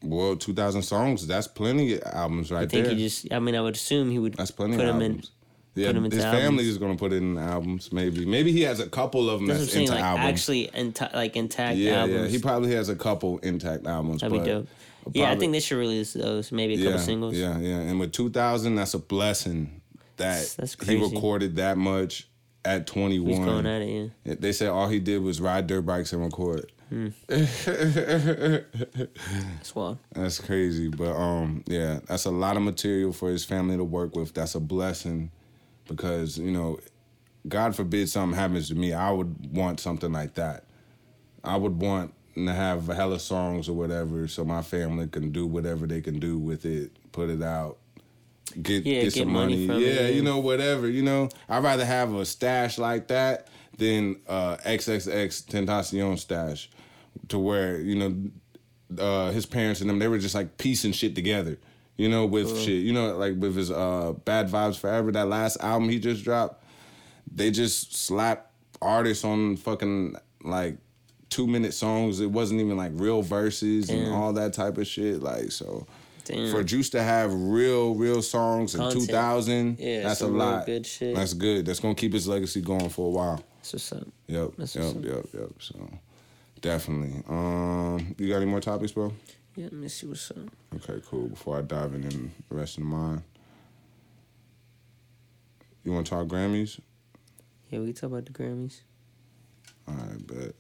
Well, 0.03 0.34
two 0.36 0.53
thousand 0.55 0.82
songs. 0.82 1.26
That's 1.26 1.46
plenty 1.46 1.94
of 1.94 2.03
albums 2.05 2.51
right 2.51 2.68
there. 2.68 2.80
I 2.80 2.84
think 2.84 2.86
there. 2.86 2.94
he 2.96 3.03
just, 3.05 3.32
I 3.32 3.38
mean, 3.38 3.55
I 3.55 3.61
would 3.61 3.74
assume 3.76 4.11
he 4.11 4.18
would 4.18 4.34
that's 4.34 4.51
plenty 4.51 4.76
put 4.76 4.86
of 4.86 4.94
them 4.94 5.03
albums. 5.03 5.30
in. 5.76 5.82
yeah, 5.82 5.88
put 5.90 5.96
'em 5.96 6.05
into 6.07 6.16
his 6.16 6.24
family 6.24 6.68
is 6.68 6.78
gonna 6.78 6.96
put 6.96 7.12
it 7.12 7.16
in 7.16 7.38
albums. 7.38 7.92
Maybe, 7.92 8.24
maybe 8.26 8.51
he 8.51 8.62
has 8.62 8.80
a 8.80 8.88
couple 8.88 9.30
of 9.30 9.38
them 9.38 9.46
That's 9.49 9.61
that's 9.61 9.72
saying, 9.72 9.86
into 9.86 9.94
like 9.96 10.05
albums. 10.05 10.28
actually 10.28 10.70
inta- 10.74 11.11
like 11.14 11.36
intact 11.36 11.76
yeah, 11.78 12.01
albums. 12.01 12.20
yeah. 12.22 12.28
He 12.28 12.38
probably 12.40 12.74
has 12.74 12.88
a 12.88 12.96
couple 12.96 13.38
intact 13.38 13.86
albums. 13.86 14.20
That'd 14.22 14.32
be 14.32 14.38
but 14.51 14.66
dope. 15.09 15.16
Yeah, 15.16 15.30
I 15.30 15.36
think 15.36 15.52
they 15.52 15.61
should 15.61 15.78
release 15.78 16.12
those. 16.12 16.52
Maybe 16.52 16.74
a 16.74 16.76
couple 16.78 16.92
yeah, 16.92 16.98
singles. 16.98 17.36
Yeah, 17.36 17.59
yeah. 17.59 17.76
And 17.76 17.98
with 18.00 18.12
2000, 18.12 18.74
that's 18.74 18.94
a 18.94 18.98
blessing 18.98 19.80
that 20.16 20.54
That's 20.56 20.76
he 20.84 20.96
recorded 20.96 21.56
that 21.56 21.78
much 21.78 22.28
at 22.64 22.86
21. 22.86 23.28
He's 23.28 23.38
going 23.38 23.66
at 23.66 23.82
it, 23.82 24.12
yeah. 24.24 24.34
They 24.38 24.52
said 24.52 24.68
all 24.68 24.88
he 24.88 25.00
did 25.00 25.22
was 25.22 25.40
ride 25.40 25.66
dirt 25.66 25.82
bikes 25.82 26.12
and 26.12 26.22
record. 26.22 26.70
That's 27.28 27.34
wild. 29.74 29.98
That's 30.12 30.40
crazy, 30.40 30.88
but 30.88 31.14
um, 31.14 31.62
yeah, 31.66 32.00
that's 32.06 32.24
a 32.24 32.30
lot 32.30 32.56
of 32.56 32.62
material 32.62 33.12
for 33.12 33.28
his 33.28 33.44
family 33.44 33.76
to 33.76 33.84
work 33.84 34.16
with. 34.16 34.32
That's 34.32 34.54
a 34.54 34.61
blessing, 34.61 35.30
because 35.86 36.38
you 36.38 36.50
know, 36.50 36.78
God 37.46 37.76
forbid 37.76 38.09
something 38.09 38.38
happens 38.38 38.68
to 38.68 38.74
me, 38.74 38.94
I 38.94 39.11
would 39.11 39.54
want 39.54 39.80
something 39.80 40.12
like 40.12 40.34
that. 40.34 40.64
I 41.44 41.56
would 41.56 41.78
want 41.78 42.14
to 42.47 42.53
have 42.53 42.89
a 42.89 42.95
hella 42.95 43.18
songs 43.18 43.68
or 43.68 43.74
whatever, 43.74 44.28
so 44.28 44.45
my 44.45 44.62
family 44.62 45.09
can 45.09 45.30
do 45.30 45.47
whatever 45.47 45.86
they 45.86 46.01
can 46.01 46.18
do 46.18 46.39
with 46.39 46.64
it, 46.64 46.93
put 47.12 47.30
it 47.30 47.43
out, 47.43 47.78
get 48.62 48.84
Yeah, 48.84 48.95
get, 48.95 49.05
get 49.05 49.12
some 49.14 49.32
money 49.32 49.66
yeah, 49.66 50.07
it, 50.07 50.14
you 50.14 50.22
know, 50.22 50.39
whatever. 50.39 50.89
You 50.89 51.03
know, 51.03 51.28
I'd 51.49 51.62
rather 51.62 51.84
have 51.84 52.14
a 52.14 52.24
stash 52.24 52.78
like 52.78 53.09
that 53.09 53.49
than 53.76 54.20
uh, 54.28 54.57
XXXTentacion 54.59 56.18
stash, 56.18 56.70
to 57.28 57.39
where 57.39 57.80
you 57.80 57.97
know 57.97 58.30
uh, 58.99 59.30
his 59.30 59.47
parents 59.47 59.80
and 59.80 59.91
them, 59.91 59.99
they 59.99 60.09
were 60.09 60.18
just 60.18 60.34
like 60.34 60.59
piecing 60.59 60.93
shit 60.93 61.14
together. 61.14 61.59
You 61.97 62.09
know, 62.09 62.26
with 62.26 62.57
shit. 62.57 62.82
You 62.82 62.93
know, 62.93 63.16
like 63.16 63.34
with 63.39 63.57
his 63.57 63.70
uh, 63.70 64.14
Bad 64.24 64.49
Vibes 64.49 64.78
Forever, 64.78 65.11
that 65.12 65.28
last 65.28 65.57
album 65.61 65.89
he 65.89 65.99
just 65.99 66.22
dropped, 66.22 66.62
they 67.32 67.51
just 67.51 67.97
slap 67.97 68.53
artists 68.80 69.24
on 69.24 69.57
fucking 69.57 70.14
like 70.45 70.76
two 71.30 71.46
minute 71.46 71.74
songs. 71.74 72.20
It 72.20 72.30
wasn't 72.30 72.60
even 72.60 72.76
like 72.76 72.92
real 72.94 73.22
verses 73.22 73.90
and 73.90 74.12
all 74.12 74.32
that 74.34 74.52
type 74.52 74.78
of 74.78 74.86
shit. 74.86 75.22
Like 75.22 75.50
so. 75.52 75.86
Damn. 76.24 76.50
For 76.52 76.62
Juice 76.62 76.90
to 76.90 77.02
have 77.02 77.32
real, 77.32 77.94
real 77.94 78.20
songs 78.20 78.74
in 78.74 78.90
2000, 78.92 79.78
Yeah, 79.78 80.02
that's 80.02 80.20
a 80.20 80.26
lot. 80.26 80.66
good 80.66 80.84
shit. 80.86 81.14
That's 81.16 81.32
good. 81.32 81.64
That's 81.64 81.80
gonna 81.80 81.94
keep 81.94 82.12
his 82.12 82.28
legacy 82.28 82.60
going 82.60 82.90
for 82.90 83.06
a 83.06 83.10
while. 83.10 83.42
That's 83.56 83.72
what's 83.72 83.92
up. 83.92 84.06
Yep, 84.26 84.50
That's 84.58 84.76
yep, 84.76 84.84
up. 84.96 85.04
yep, 85.04 85.26
yep. 85.32 85.48
So 85.58 85.88
definitely. 86.60 87.22
Um, 87.28 88.14
you 88.18 88.28
got 88.28 88.36
any 88.36 88.44
more 88.46 88.60
topics, 88.60 88.92
bro? 88.92 89.10
Yeah, 89.56 89.64
let 89.64 89.72
me 89.72 89.88
see 89.88 90.06
what's 90.06 90.30
up. 90.30 90.36
Okay, 90.76 91.00
cool. 91.06 91.28
Before 91.28 91.58
I 91.58 91.62
dive 91.62 91.94
in 91.94 92.04
and 92.04 92.30
the 92.50 92.54
rest 92.56 92.76
of 92.76 92.84
mine, 92.84 93.22
you 95.84 95.92
want 95.92 96.06
to 96.06 96.10
talk 96.10 96.26
Grammys? 96.26 96.78
Yeah, 97.70 97.78
we 97.80 97.86
can 97.86 97.94
talk 97.94 98.10
about 98.10 98.26
the 98.26 98.32
Grammys. 98.32 98.80
All 99.86 99.94
right, 99.94 100.26
bet. 100.26 100.54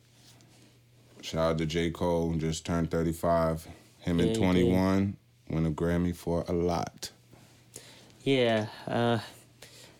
Shout 1.28 1.50
out 1.50 1.58
to 1.58 1.66
J. 1.66 1.90
Cole, 1.90 2.32
just 2.38 2.64
turned 2.64 2.90
35. 2.90 3.68
Him 3.98 4.18
Yeah, 4.18 4.24
he 4.28 4.34
21, 4.34 5.14
win 5.50 5.66
a 5.66 5.70
Grammy 5.70 6.16
for 6.16 6.42
a 6.48 6.52
lot. 6.52 7.10
Yeah, 8.22 8.68
uh, 8.86 9.18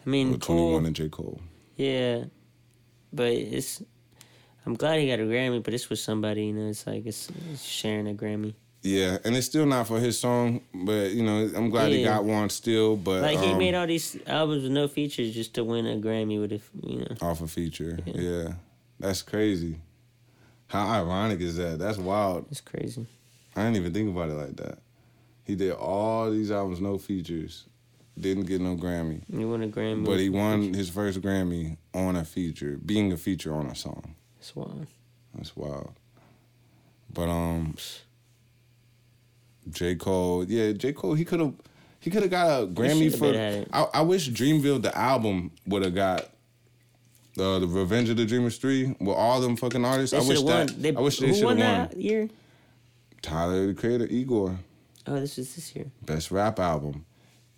I 0.07 0.09
mean, 0.09 0.33
With 0.33 0.41
Cole, 0.41 0.57
21 0.57 0.87
and 0.87 0.97
J. 0.97 1.09
Cole. 1.11 1.41
Yeah. 1.77 2.25
but 3.13 3.31
it's. 3.33 3.83
I'm 4.65 4.75
glad 4.75 5.01
he 5.01 5.09
got 5.09 5.21
a 5.21 5.25
Grammy, 5.25 5.63
but 5.63 5.73
this 5.73 5.91
was 5.91 6.03
somebody. 6.03 6.47
You 6.47 6.55
know, 6.55 6.71
it's 6.71 6.87
like 6.87 7.05
it's, 7.05 7.29
it's 7.53 7.63
sharing 7.63 8.09
a 8.09 8.15
Grammy. 8.15 8.55
Yeah, 8.83 9.19
and 9.23 9.37
it's 9.37 9.47
still 9.47 9.67
not 9.67 9.87
for 9.87 10.01
his 10.01 10.19
song, 10.19 10.63
but 10.73 11.11
you 11.11 11.25
know, 11.25 11.51
I'm 11.55 11.69
glad 11.69 11.91
he 11.91 12.05
got 12.05 12.25
one 12.25 12.49
still. 12.49 12.97
But 12.97 13.21
Like 13.21 13.39
he 13.39 13.53
um, 13.53 13.59
made 13.59 13.75
all 13.75 13.87
these 13.87 14.17
albums 14.27 14.63
with 14.63 14.73
no 14.73 14.89
features 14.89 15.35
just 15.35 15.53
to 15.55 15.65
win 15.65 15.87
a 15.87 15.97
Grammy 15.97 16.41
with 16.41 16.53
a 16.53 16.61
you 16.87 17.01
know. 17.01 17.17
off 17.21 17.43
a 17.43 17.47
feature. 17.47 17.99
Yeah. 18.07 18.15
Yeah. 18.21 18.53
that's 18.99 19.21
crazy. 19.21 19.77
How 20.69 20.87
ironic 21.03 21.41
is 21.41 21.57
that? 21.57 21.79
That's 21.79 21.99
wild. 21.99 22.47
It's 22.51 22.61
crazy. 22.61 23.07
I 23.57 23.65
didn't 23.65 23.77
even 23.77 23.93
think 23.93 24.11
about 24.11 24.31
it 24.31 24.35
like 24.35 24.57
that. 24.57 24.79
He 25.45 25.55
did 25.57 25.73
all 25.73 26.31
these 26.31 26.51
albums, 26.51 26.81
no 26.81 26.99
features, 26.99 27.65
didn't 28.21 28.45
get 28.45 28.61
no 28.61 28.77
Grammy, 28.77 29.23
He 29.35 29.45
won 29.45 29.63
a 29.63 29.69
Grammy. 29.69 30.05
but 30.05 30.19
he 30.19 30.29
won 30.29 30.75
his 30.75 30.91
first 30.91 31.21
Grammy 31.23 31.79
on 31.95 32.17
a 32.17 32.25
feature, 32.25 32.79
being 32.85 33.13
a 33.13 33.17
feature 33.17 33.55
on 33.55 33.67
a 33.67 33.75
song. 33.75 34.15
That's 34.39 34.55
wild. 34.55 34.87
That's 35.35 35.57
wild. 35.57 35.95
But 37.13 37.29
um, 37.31 37.75
J 39.71 39.95
Cole, 39.97 40.45
yeah, 40.45 40.73
J 40.73 40.93
Cole, 40.93 41.15
he 41.15 41.25
could 41.25 41.41
have, 41.41 41.55
he 42.01 42.11
could 42.11 42.23
have 42.23 42.31
got 42.31 42.63
a 42.63 42.67
Grammy 42.67 43.15
for. 43.17 43.33
I, 43.73 44.01
I 44.01 44.03
wish 44.03 44.29
Dreamville 44.29 44.83
the 44.83 44.97
album 44.97 45.53
would 45.67 45.83
have 45.83 45.95
got. 45.95 46.29
Uh, 47.39 47.59
the 47.61 47.67
Revenge 47.69 48.09
of 48.09 48.17
the 48.17 48.27
Dreamers 48.27 48.59
three 48.59 48.97
with 49.01 49.17
all 49.17 49.41
them 49.41 49.57
fucking 49.57 49.85
artists. 49.85 50.13
They 50.13 50.25
I 50.25 50.29
wish 50.29 50.41
won. 50.41 50.67
that. 50.67 50.83
They, 50.83 50.95
I 50.95 51.01
wish 51.01 51.19
they 51.19 51.33
should 51.33 51.45
won 51.45 51.59
have 51.59 51.79
won. 51.79 51.89
that 51.89 51.97
year? 52.01 52.29
Tyler 53.23 53.67
the 53.69 53.75
Creator, 53.75 54.07
Igor, 54.07 54.59
Oh, 55.07 55.21
this 55.21 55.39
is 55.39 55.55
this 55.55 55.75
year. 55.75 55.87
best 56.05 56.31
rap 56.31 56.59
album, 56.61 57.05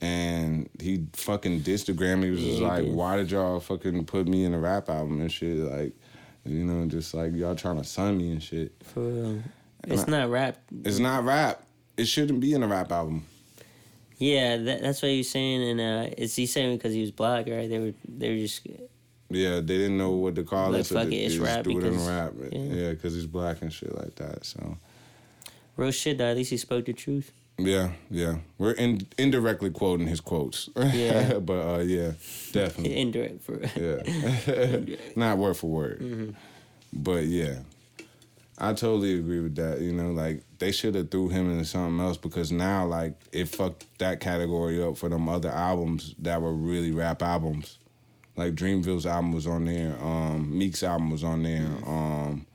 and 0.01 0.69
he 0.81 1.07
fucking 1.15 1.61
dissed 1.63 1.87
the 1.87 1.93
Grammy. 1.93 2.25
He 2.25 2.31
was 2.31 2.41
Yeah, 2.41 2.47
just 2.49 2.59
he 2.61 2.65
like, 2.67 2.87
"Why 2.87 3.17
did 3.17 3.31
y'all 3.31 3.61
fucking 3.61 4.05
put 4.07 4.27
me 4.29 4.45
in 4.45 4.55
a 4.55 4.59
rap 4.59 4.89
album 4.89 5.21
and 5.21 5.31
shit?" 5.33 5.57
Like, 5.59 5.93
you 6.45 6.65
know, 6.65 6.87
just 6.89 7.13
like 7.15 7.35
y'all 7.35 7.55
trying 7.57 7.77
to 7.79 7.85
sun 7.85 8.19
me 8.19 8.33
and 8.33 8.43
shit. 8.43 8.73
For 8.85 9.01
real. 9.01 9.43
It's 9.87 10.07
not 10.07 10.29
rap. 10.31 10.59
It's 10.85 10.99
not 10.99 11.25
rap. 11.25 11.63
It 11.97 12.05
shouldn't 12.07 12.41
be 12.41 12.53
in 12.55 12.63
a 12.63 12.67
rap 12.69 12.93
album. 12.93 13.27
Yeah, 14.19 14.57
that, 14.59 14.83
that's 14.83 15.01
what 15.03 15.11
he 15.11 15.19
was 15.19 15.31
saying, 15.31 15.63
and 15.63 15.81
uh, 15.81 16.15
is 16.19 16.37
he 16.37 16.45
saying 16.47 16.77
because 16.77 16.93
he 16.93 17.01
was 17.01 17.11
black, 17.11 17.47
right? 17.49 17.69
They 17.69 17.79
were 17.79 17.93
they 18.07 18.31
were 18.31 18.39
just 18.39 18.67
Yeah, 19.31 19.57
they 19.57 19.79
didn't 19.79 19.97
know 19.99 20.11
what 20.11 20.35
to 20.35 20.43
call 20.43 20.71
Like, 20.73 20.81
it, 20.81 20.87
so 20.87 20.97
fuck 20.97 21.09
they, 21.09 21.17
it, 21.17 21.19
it's 21.27 21.35
they 21.35 21.39
just 21.41 21.57
rap 21.57 21.65
do 21.65 21.71
it 21.71 21.85
in 21.85 21.91
because- 21.93 22.09
rap. 22.09 22.33
yeah. 22.53 22.59
Yeah, 22.59 22.91
because 22.91 23.15
he's 23.15 23.27
black 23.27 23.63
and 23.63 23.73
shit 23.73 23.97
like 23.97 24.15
that. 24.17 24.45
So 24.45 24.77
real 25.77 25.91
shit. 25.93 26.19
Though 26.19 26.27
at 26.31 26.37
least 26.37 26.51
he 26.51 26.57
spoke 26.57 26.85
the 26.87 26.93
truth. 26.93 27.33
yeah, 27.59 27.93
yeah, 28.11 28.37
we're 28.59 28.73
in, 28.73 29.07
indirectly 29.19 29.71
quoting 29.71 30.07
his 30.07 30.21
quotes. 30.21 30.69
Yeah. 30.77 31.35
but 31.41 31.77
uh, 31.77 31.79
yeah, 31.81 32.13
definitely. 32.53 32.97
Indirect 33.01 33.43
for 33.43 33.61
Yeah, 33.79 34.97
not 35.17 35.39
word 35.39 35.57
for 35.57 35.69
word, 35.71 36.01
Mm-hmm. 36.01 36.31
but 36.93 37.25
yeah, 37.25 37.59
I 38.59 38.73
totally 38.73 39.19
agree 39.19 39.41
with 39.41 39.55
that. 39.57 39.81
You 39.81 39.93
know, 39.93 40.11
like 40.11 40.43
they 40.59 40.73
should 40.73 40.95
have 40.95 41.11
threw 41.11 41.29
him 41.29 41.51
into 41.51 41.65
something 41.65 42.01
else 42.05 42.17
because 42.17 42.51
now, 42.51 42.85
like, 42.87 43.15
it 43.33 43.47
fucked 43.49 43.85
that 43.99 44.21
category 44.21 44.83
up 44.83 44.97
for 44.97 45.09
them 45.09 45.29
other 45.29 45.51
albums 45.51 46.15
that 46.19 46.41
were 46.43 46.53
really 46.53 46.91
rap 46.93 47.23
albums. 47.23 47.79
Like 48.37 48.55
Dreamville's 48.55 49.07
album 49.07 49.33
was 49.33 49.47
on 49.47 49.65
there, 49.67 49.97
um, 50.03 50.57
Meek's 50.57 50.83
album 50.83 51.11
was 51.11 51.23
on 51.25 51.43
there, 51.43 51.61
Mm-hmm. 51.63 51.89
um, 51.91 52.47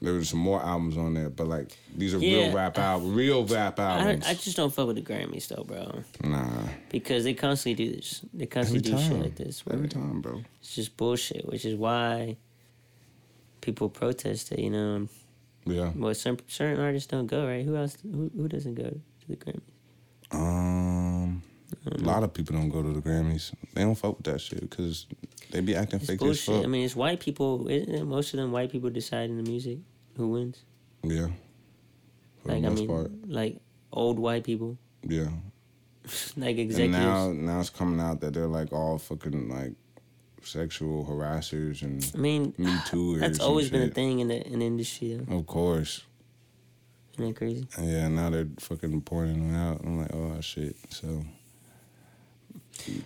there 0.00 0.12
was 0.12 0.28
some 0.28 0.38
more 0.40 0.62
albums 0.62 0.96
on 0.96 1.14
there, 1.14 1.28
but 1.30 1.48
like 1.48 1.76
these 1.96 2.14
are 2.14 2.18
Yeah. 2.18 2.44
real 2.46 2.52
rap 2.54 2.78
albums, 2.78 3.14
real 3.14 3.44
rap 3.46 3.80
I, 3.80 3.82
albums. 3.98 4.24
don't- 4.24 4.30
I 4.30 4.34
just 4.34 4.56
don't 4.56 4.72
fuck 4.72 4.86
with 4.88 4.96
the 4.96 5.02
Grammys 5.02 5.48
though, 5.48 5.64
bro, 5.64 6.02
nah, 6.22 6.68
because 6.90 7.24
they 7.24 7.34
constantly 7.34 7.84
do 7.86 7.96
this. 7.96 8.20
They 8.34 8.44
every 8.44 8.46
constantly 8.46 8.90
do 8.92 8.98
shit 8.98 9.18
like 9.22 9.34
this. 9.36 9.62
every 9.70 9.88
time, 9.88 10.20
bro. 10.20 10.42
It's 10.60 10.74
just 10.76 10.96
bullshit, 10.96 11.46
which 11.48 11.64
is 11.64 11.74
why 11.76 12.36
people 13.60 13.88
protest 13.88 14.52
it. 14.52 14.58
You 14.60 14.70
know, 14.70 15.08
Yeah. 15.66 15.92
well, 15.96 16.14
some 16.14 16.36
certain 16.46 16.78
artists 16.80 17.06
don't 17.08 17.26
go 17.26 17.46
right. 17.46 17.64
Who 17.64 17.74
else? 17.76 17.96
Who, 18.02 18.30
who 18.36 18.48
doesn't 18.48 18.74
go 18.74 18.84
to 18.90 19.26
the 19.28 19.36
Grammys? 19.36 19.62
Um, 20.30 21.17
a 21.86 21.98
lot 21.98 22.22
of 22.22 22.32
people 22.32 22.56
don't 22.56 22.68
go 22.70 22.82
to 22.82 22.92
the 22.92 23.00
Grammys. 23.00 23.52
They 23.74 23.82
don't 23.82 23.94
fuck 23.94 24.16
with 24.16 24.26
that 24.26 24.40
shit 24.40 24.60
because 24.60 25.06
they 25.50 25.60
be 25.60 25.74
acting 25.74 25.98
It's 26.00 26.08
fake 26.08 26.14
as 26.16 26.26
bullshit. 26.26 26.54
fuck. 26.56 26.64
I 26.64 26.66
mean, 26.68 26.84
it's 26.84 26.96
white 26.96 27.20
people. 27.20 27.68
It? 27.68 28.04
Most 28.04 28.32
of 28.34 28.38
them 28.38 28.52
white 28.52 28.70
people 28.70 28.90
decide 28.90 29.30
in 29.30 29.42
the 29.42 29.48
music 29.50 29.78
who 30.16 30.28
wins. 30.28 30.64
yeah, 31.02 31.28
for 32.42 32.48
like 32.52 32.62
the 32.62 32.66
I 32.66 32.70
most 32.70 32.78
mean, 32.80 32.88
part. 32.88 33.10
like 33.28 33.60
old 33.92 34.18
white 34.18 34.44
people, 34.44 34.78
Yeah, 35.02 35.28
like 36.36 36.56
executives. 36.58 36.78
and 36.78 36.92
now 36.92 37.32
now 37.32 37.60
it's 37.60 37.70
coming 37.70 38.00
out 38.00 38.20
that 38.22 38.34
they're 38.34 38.46
like 38.46 38.72
all 38.72 38.98
fucking 38.98 39.48
like 39.48 39.72
sexual 40.42 41.04
harassers 41.04 41.82
and 41.82 42.10
I 42.14 42.18
mean, 42.18 42.54
Me 42.58 42.74
Too. 42.86 43.18
that's 43.18 43.40
always 43.40 43.70
been 43.70 43.82
a 43.82 43.92
thing 43.92 44.20
in 44.20 44.28
the 44.28 44.44
in 44.46 44.60
the 44.60 44.66
industry. 44.66 45.14
Though. 45.20 45.36
Of 45.38 45.46
course, 45.46 46.02
Isn't 47.14 47.26
that 47.28 47.36
crazy? 47.36 47.66
Yeah. 47.80 48.08
Now 48.08 48.30
they're 48.30 48.48
fucking 48.58 49.02
pointing 49.02 49.52
them 49.52 49.56
out. 49.56 49.80
I'm 49.84 49.98
like, 50.00 50.14
oh 50.14 50.40
shit. 50.40 50.76
So 50.90 51.22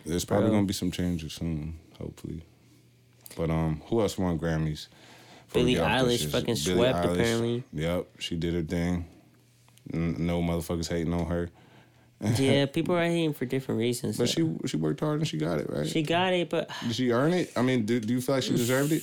there's 0.05 0.25
probably 0.25 0.49
Bro. 0.49 0.57
gonna 0.57 0.67
be 0.67 0.73
some 0.75 0.91
changes 0.91 1.33
soon, 1.35 1.79
hopefully. 1.99 2.43
But 3.37 3.51
um, 3.51 3.83
who 3.87 4.01
else 4.01 4.19
won 4.19 4.39
Grammys? 4.39 4.89
Billie 5.53 5.75
get 5.75 5.83
off 5.83 6.07
this 6.07 6.25
Eilish 6.25 6.31
fucking 6.31 6.57
Billie 6.65 6.77
swept, 6.77 7.07
Eilish. 7.07 7.13
apparently. 7.13 7.65
Yep, 7.73 8.07
she 8.19 8.37
did 8.37 8.55
her 8.55 8.63
thing. 8.63 9.07
No 9.93 10.41
motherfuckers 10.41 10.89
hating 10.89 11.13
on 11.13 11.27
her. 11.27 11.51
yeah, 12.37 12.67
people 12.73 12.95
are 12.97 13.03
hating 13.05 13.33
for 13.35 13.45
different 13.47 13.79
reasons. 13.81 14.17
But 14.19 14.29
she 14.29 14.49
she 14.67 14.77
worked 14.77 15.01
hard 15.01 15.19
and 15.21 15.29
she 15.29 15.39
got 15.39 15.59
it 15.59 15.69
right. 15.69 15.87
she 15.87 16.03
got 16.03 16.33
it, 16.33 16.49
but 16.51 16.71
did 16.83 16.95
she 16.95 17.11
earn 17.11 17.33
it? 17.33 17.53
I 17.57 17.63
mean, 17.63 17.85
do, 17.85 18.01
do 18.01 18.13
you 18.15 18.21
feel 18.21 18.37
like 18.37 18.45
she 18.45 18.53
deserved 18.53 18.93
it? 18.93 19.03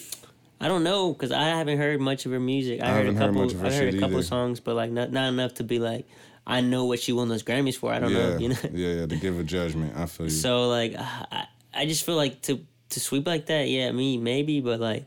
I 0.62 0.68
don't 0.68 0.84
know 0.84 1.14
because 1.14 1.32
I 1.32 1.44
haven't 1.44 1.78
heard 1.78 2.02
much 2.02 2.26
of 2.26 2.32
her 2.32 2.40
music. 2.40 2.82
I, 2.82 2.88
I 2.90 2.92
heard 2.92 3.08
a 3.08 3.14
heard 3.14 3.18
couple. 3.18 3.42
much 3.44 3.54
of 3.54 3.60
her 3.62 3.68
I 3.68 3.72
heard 3.74 3.94
a 3.94 4.00
couple 4.00 4.18
either. 4.18 4.24
songs, 4.24 4.60
but 4.60 4.76
like 4.76 4.92
not 4.92 5.12
not 5.12 5.28
enough 5.30 5.56
to 5.56 5.64
be 5.64 5.80
like, 5.80 6.08
I 6.50 6.62
know 6.62 6.86
what 6.86 7.00
she 7.00 7.12
won 7.14 7.30
those 7.30 7.44
Grammys 7.44 7.76
for. 7.78 7.94
I 7.94 8.00
don't 8.00 8.12
yeah, 8.12 8.30
know, 8.30 8.38
you 8.40 8.50
know. 8.50 8.56
yeah, 8.74 8.94
yeah. 9.02 9.06
To 9.06 9.16
give 9.16 9.38
a 9.40 9.44
judgment, 9.44 9.96
I 9.96 10.08
feel 10.08 10.26
you. 10.26 10.32
So 10.32 10.68
like, 10.68 10.96
uh, 10.98 11.04
I, 11.32 11.46
I 11.74 11.86
just 11.86 12.04
feel 12.06 12.16
like 12.16 12.42
to 12.44 12.66
to 12.90 13.00
sweep 13.00 13.28
like 13.28 13.46
that, 13.46 13.68
yeah, 13.70 13.92
me 13.92 14.18
maybe, 14.18 14.60
but 14.60 14.80
like, 14.80 15.06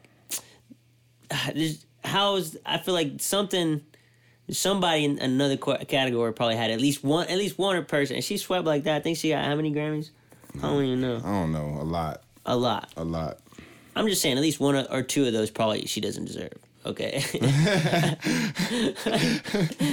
there's- 1.55 1.84
how's 2.05 2.57
I 2.64 2.78
feel 2.78 2.95
like 2.95 3.20
something. 3.20 3.82
Somebody 4.51 5.05
in 5.05 5.18
another 5.20 5.57
category 5.57 6.32
probably 6.32 6.57
had 6.57 6.70
at 6.72 6.80
least 6.80 7.03
one, 7.05 7.28
at 7.28 7.38
least 7.38 7.57
one 7.59 7.82
person. 7.86 8.16
And 8.16 8.24
she 8.24 8.36
swept 8.36 8.66
like 8.66 8.82
that. 8.84 8.97
I 8.97 9.01
think 9.01 9.16
she 9.16 9.30
got 9.30 9.45
how 9.45 9.55
many 9.55 9.72
Grammys? 9.72 10.11
I 10.59 10.62
don't 10.62 10.84
even 10.84 11.01
know. 11.01 11.16
I 11.24 11.30
don't 11.30 11.53
know. 11.53 11.78
A 11.80 11.84
lot, 11.84 12.22
A 12.45 12.57
lot. 12.57 12.93
a 12.97 13.05
lot. 13.05 13.38
I'm 13.95 14.07
just 14.09 14.20
saying, 14.20 14.36
at 14.36 14.43
least 14.43 14.59
one 14.61 14.74
or 14.90 15.03
two 15.03 15.24
of 15.26 15.32
those 15.32 15.51
probably 15.51 15.86
she 15.86 16.01
doesn't 16.01 16.24
deserve. 16.26 16.53
Okay. 16.85 17.22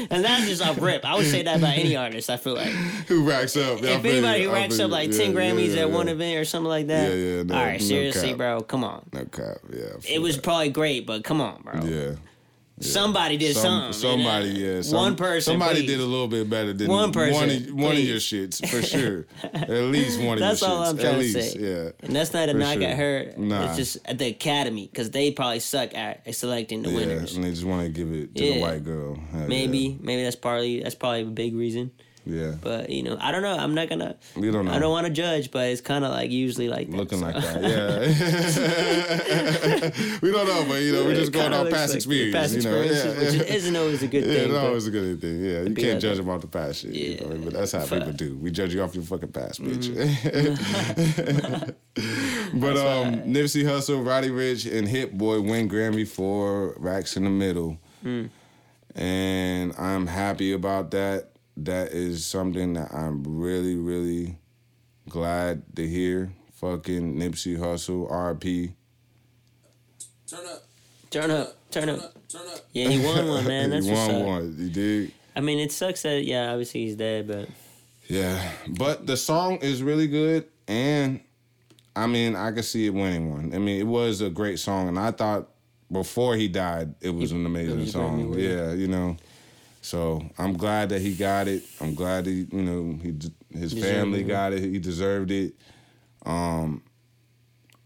and 0.09 0.23
that's 0.23 0.47
just 0.47 0.61
off 0.61 0.81
rip. 0.81 1.05
I 1.05 1.15
would 1.15 1.25
say 1.27 1.43
that 1.43 1.57
about 1.57 1.77
any 1.77 1.95
artist. 1.95 2.29
I 2.29 2.37
feel 2.37 2.55
like 2.55 2.69
Who 3.07 3.27
racks 3.29 3.55
up? 3.55 3.83
if 3.83 4.03
anybody 4.05 4.45
who 4.45 4.51
racks 4.51 4.79
up 4.79 4.89
like 4.89 5.11
ten 5.11 5.33
Grammys 5.33 5.77
at 5.77 5.89
one 5.91 6.07
event. 6.07 6.21
event 6.21 6.37
or 6.37 6.45
something 6.45 6.69
like 6.69 6.87
that. 6.87 7.09
Yeah, 7.11 7.15
yeah, 7.15 7.43
no- 7.43 7.55
all 7.55 7.63
right, 7.63 7.79
no 7.79 7.85
seriously, 7.85 8.29
cap. 8.29 8.37
bro, 8.37 8.61
come 8.61 8.83
on. 8.83 9.07
No 9.13 9.25
cap. 9.25 9.57
Yeah. 9.71 9.85
It 10.07 10.19
was 10.21 10.35
that. 10.35 10.43
probably 10.43 10.69
great, 10.69 11.05
but 11.05 11.23
come 11.23 11.41
on, 11.41 11.61
bro. 11.61 11.83
Yeah. 11.83 12.15
Somebody 12.79 13.37
did 13.37 13.55
Some- 13.55 13.93
something. 13.93 13.93
Somebody, 13.93 14.47
you 14.49 14.67
know? 14.67 14.75
yeah. 14.75 14.81
Some, 14.81 14.97
one 14.97 15.15
person. 15.15 15.53
Somebody 15.53 15.81
please. 15.81 15.87
did 15.87 15.99
a 15.99 16.05
little 16.05 16.27
bit 16.27 16.49
better 16.49 16.73
than 16.73 16.87
One 16.89 17.11
person, 17.11 17.33
One 17.33 17.49
of, 17.49 17.73
one 17.73 17.91
of 17.97 17.99
your 17.99 18.17
shits 18.17 18.65
for 18.67 18.81
sure. 18.81 19.25
At 19.53 19.69
least 19.69 20.19
one 20.21 20.33
of 20.33 20.39
That's 20.39 20.61
your 20.61 20.69
shits. 20.69 20.71
That's 20.71 20.79
all. 20.79 20.83
I'm 20.83 20.97
trying 20.97 21.07
At 21.07 21.11
to 21.13 21.19
least, 21.19 21.53
say. 21.53 21.59
yeah. 21.59 21.91
And 22.03 22.15
that's 22.15 22.33
not 22.33 22.49
a 22.49 22.53
For 22.53 22.57
knock 22.57 22.73
sure. 22.75 22.83
at 22.83 22.97
her. 22.97 23.33
Nah. 23.37 23.65
It's 23.67 23.75
just 23.77 23.97
at 24.05 24.17
the 24.17 24.27
academy 24.27 24.87
because 24.91 25.11
they 25.11 25.31
probably 25.31 25.59
suck 25.59 25.93
at 25.95 26.33
selecting 26.35 26.81
the 26.81 26.89
Yeah, 26.89 26.95
winners. 26.95 27.35
and 27.35 27.43
they 27.43 27.49
just 27.51 27.65
want 27.65 27.83
to 27.83 27.89
give 27.89 28.11
it 28.13 28.33
to 28.35 28.43
the 28.43 28.59
white 28.61 28.83
girl. 28.83 29.15
Hell 29.31 29.47
Maybe, 29.47 29.97
maybe 30.01 30.23
that's 30.23 30.35
partly 30.35 30.81
that's 30.81 30.95
probably 30.95 31.21
a 31.21 31.25
big 31.25 31.55
reason. 31.55 31.91
Yeah. 32.29 32.55
But 32.61 32.89
you 32.89 33.01
know, 33.03 33.17
I 33.19 33.31
don't 33.31 33.41
know. 33.41 33.57
I'm 33.57 33.73
not 33.73 33.89
gonna. 33.89 34.15
We 34.35 34.51
don't 34.51 34.65
know. 34.65 34.71
I 34.71 34.79
don't 34.79 34.91
want 34.91 35.07
to 35.07 35.13
judge, 35.13 35.49
but 35.51 35.67
it's 35.67 35.81
kind 35.81 36.05
of 36.05 36.11
like 36.11 36.29
usually 36.31 36.69
like 36.69 36.89
that. 36.91 36.95
Looking 36.97 37.19
so. 37.19 37.25
like 37.25 37.35
that, 37.35 37.61
yeah. 37.63 37.99
we 40.21 40.31
don't 40.31 40.47
know, 40.47 40.65
but 40.67 40.81
you 40.81 40.93
know, 40.93 41.03
we're 41.05 41.15
just 41.15 41.31
going 41.31 41.51
off 41.53 41.69
past 41.69 41.89
like 41.89 41.97
experience. 41.97 42.35
Past 42.35 42.53
you 42.55 42.61
know, 42.61 42.81
yeah. 42.81 43.07
which 43.19 43.49
isn't 43.49 43.75
always 43.75 44.03
a 44.03 44.07
good 44.07 44.23
Yeah, 44.29 44.33
thing. 44.47 44.75
it's 44.75 44.85
a 44.85 44.91
good 44.91 45.19
thing. 45.21 45.43
Yeah, 45.43 45.61
you 45.63 45.73
can't 45.75 45.99
judge 46.01 46.17
them 46.17 46.29
off 46.29 46.41
the 46.41 46.47
past 46.47 46.81
shit. 46.81 46.93
You 46.93 47.17
Yeah. 47.19 47.27
know, 47.27 47.37
but 47.45 47.53
that's 47.53 47.71
how 47.71 47.79
Fuck. 47.81 47.99
people 47.99 48.13
do. 48.13 48.37
We 48.37 48.51
judge 48.51 48.73
you 48.73 48.81
off 48.83 48.93
your 48.95 49.03
fucking 49.03 49.31
past, 49.31 49.61
bitch. 49.61 49.89
Mm-hmm. 49.89 51.69
but 52.59 52.77
um, 52.77 53.15
Nipsey 53.23 53.63
Hussle, 53.63 54.05
Roddy 54.05 54.29
Ricch, 54.29 54.71
and 54.71 54.87
Hit 54.87 55.17
Boy 55.17 55.41
win 55.41 55.67
Grammy 55.69 56.07
for 56.07 56.73
Racks 56.77 57.17
in 57.17 57.23
the 57.23 57.29
Middle, 57.29 57.77
Mm. 58.05 58.29
and 58.95 59.73
I'm 59.77 60.07
happy 60.07 60.53
about 60.53 60.91
that. 60.91 61.28
That 61.63 61.91
is 61.91 62.25
something 62.25 62.73
that 62.73 62.93
I'm 62.93 63.23
really, 63.23 63.75
really 63.75 64.37
glad 65.09 65.63
to 65.75 65.87
hear. 65.87 66.31
Fucking 66.55 67.15
Nipsey 67.15 67.57
Hussle, 67.57 68.09
RP. 68.09 68.73
Turn 70.27 70.45
up. 70.45 70.63
Turn 71.09 71.31
up, 71.31 71.71
turn 71.71 71.89
up. 71.89 72.29
Turn 72.29 72.41
up. 72.47 72.59
Yeah, 72.71 72.89
he 72.89 73.03
won 73.03 73.27
one, 73.27 73.47
man. 73.47 73.69
That's 73.71 73.85
he 73.85 73.91
what's 73.91 74.07
won 74.11 74.21
up. 74.21 74.27
one. 74.27 74.55
You 74.57 74.69
did. 74.69 75.11
I 75.35 75.41
mean, 75.41 75.59
it 75.59 75.71
sucks 75.71 76.03
that 76.03 76.23
yeah, 76.23 76.51
obviously 76.51 76.81
he's 76.85 76.95
dead, 76.95 77.27
but 77.27 77.49
Yeah, 78.07 78.51
but 78.67 79.07
the 79.07 79.17
song 79.17 79.57
is 79.57 79.81
really 79.81 80.07
good, 80.07 80.45
and 80.67 81.21
I 81.95 82.07
mean, 82.07 82.35
I 82.35 82.51
could 82.51 82.65
see 82.65 82.85
it 82.85 82.93
winning 82.93 83.31
one. 83.31 83.53
I 83.53 83.57
mean, 83.57 83.79
it 83.79 83.87
was 83.87 84.21
a 84.21 84.29
great 84.29 84.59
song, 84.59 84.87
and 84.87 84.99
I 84.99 85.11
thought 85.11 85.49
before 85.91 86.35
he 86.35 86.47
died, 86.47 86.93
it 87.01 87.09
was 87.09 87.31
an 87.31 87.45
amazing 87.45 87.79
was 87.79 87.91
song. 87.91 88.31
Grammy. 88.31 88.43
Yeah, 88.43 88.73
you 88.73 88.87
know. 88.87 89.17
So 89.89 90.21
I'm 90.37 90.53
glad 90.53 90.89
that 90.89 91.01
he 91.01 91.15
got 91.15 91.47
it. 91.47 91.63
I'm 91.81 91.95
glad 91.95 92.27
he, 92.27 92.45
you 92.51 92.61
know, 92.61 92.99
he 93.01 93.09
his 93.57 93.73
Deserved 93.73 93.91
family 93.91 94.19
it. 94.21 94.27
got 94.27 94.53
it. 94.53 94.59
He 94.61 94.77
deserved 94.77 95.31
it. 95.31 95.55
Um, 96.27 96.83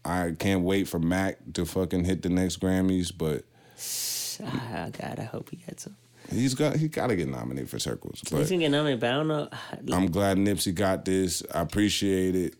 I 0.04 0.32
can't 0.38 0.60
wait 0.64 0.86
for 0.86 0.98
Mac 0.98 1.38
to 1.54 1.64
fucking 1.64 2.04
hit 2.04 2.20
the 2.20 2.28
next 2.28 2.60
Grammys, 2.60 3.10
but 3.16 3.44
Ah, 4.46 4.88
God, 4.92 5.18
I 5.18 5.22
hope 5.24 5.48
he 5.48 5.56
gets 5.56 5.84
some. 5.84 5.96
he's 6.30 6.52
got 6.52 6.76
he 6.76 6.88
got 6.88 7.06
to 7.06 7.16
get 7.16 7.26
nominated 7.28 7.70
for 7.70 7.78
Circles. 7.78 8.20
He's 8.20 8.30
But 8.30 8.50
gonna 8.50 8.58
get 8.58 8.68
nominated, 8.68 9.00
but 9.00 9.08
I 9.10 9.14
don't 9.14 9.28
know. 9.28 9.48
I'm 9.96 10.10
glad 10.10 10.36
Nipsey 10.36 10.74
got 10.74 11.06
this. 11.06 11.42
I 11.54 11.62
appreciate 11.62 12.36
it. 12.36 12.54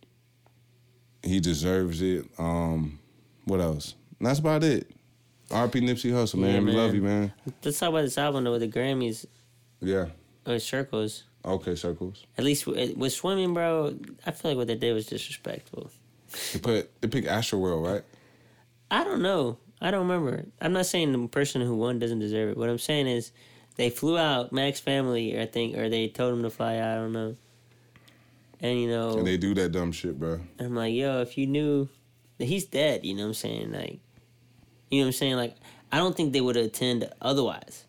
He 1.23 1.39
deserves 1.41 2.01
it. 2.01 2.25
Um, 2.39 2.99
what 3.45 3.61
else? 3.61 3.95
And 4.19 4.27
that's 4.27 4.39
about 4.39 4.65
it. 4.65 4.91
RP 5.51 5.83
Nipsey 5.83 6.11
Hussle, 6.13 6.37
man. 6.37 6.55
Yeah, 6.55 6.61
We 6.61 6.73
love 6.73 6.95
you, 6.95 7.03
man. 7.03 7.33
Let's 7.65 7.79
talk 7.79 7.91
about 7.91 8.03
this 8.03 8.19
album 8.19 8.45
though 8.45 8.53
with 8.53 8.63
the 8.63 8.69
Grammys 8.69 9.27
Yeah. 9.81 10.07
or 10.47 10.59
circles. 10.59 11.25
Okay, 11.45 11.75
circles. 11.75 12.25
At 12.39 12.45
least 12.45 12.67
with, 12.67 13.13
swimming, 13.13 13.53
bro, 13.53 13.95
I 14.25 14.31
feel 14.31 14.53
like 14.53 14.57
what 14.59 14.67
they 14.67 14.77
did 14.77 14.95
was 14.95 15.07
disrespectful. 15.07 15.91
They 16.53 16.59
put 16.59 17.01
they 17.01 17.09
picked 17.09 17.29
Astro 17.29 17.59
World, 17.59 17.87
right? 17.87 18.03
I 18.91 19.05
don't 19.05 19.21
know. 19.23 19.59
I 19.81 19.91
don't 19.91 20.09
remember. 20.09 20.47
I'm 20.61 20.73
not 20.73 20.87
saying 20.87 21.13
the 21.13 21.29
person 21.29 21.61
who 21.61 21.77
won 21.77 21.99
doesn't 21.99 22.19
deserve 22.21 22.51
it. 22.51 22.57
What 22.57 22.71
I'm 22.71 22.79
saying 22.79 23.07
is 23.07 23.31
they 23.77 23.91
flew 23.91 24.17
out 24.17 24.53
Mac's 24.53 24.81
family, 24.81 25.39
I 25.39 25.47
think, 25.47 25.77
or 25.77 25.89
they 25.91 26.09
told 26.09 26.33
him 26.33 26.43
to 26.43 26.51
fly 26.51 26.77
out. 26.79 26.93
I 26.93 26.95
don't 27.01 27.13
know. 27.13 27.37
And 28.61 28.81
you 28.81 28.89
know, 28.89 29.19
And 29.19 29.27
they 29.27 29.37
do 29.37 29.53
that 29.55 29.73
dumb 29.73 29.93
shit, 29.93 30.19
bro. 30.19 30.41
I'm 30.59 30.75
like, 30.75 30.95
yo, 30.95 31.21
if 31.21 31.37
you 31.37 31.47
knew 31.47 31.89
he's 32.39 32.65
dead, 32.65 33.05
you 33.05 33.15
know 33.15 33.23
what 33.25 33.29
I'm 33.29 33.35
saying? 33.35 33.73
Like, 33.73 34.01
you 34.91 35.01
know 35.01 35.05
what 35.05 35.09
I'm 35.09 35.13
saying? 35.13 35.37
Like, 35.37 35.57
I 35.93 35.99
don't 35.99 36.17
think 36.17 36.33
they 36.33 36.41
would 36.41 36.57
attend 36.57 37.09
otherwise 37.21 37.85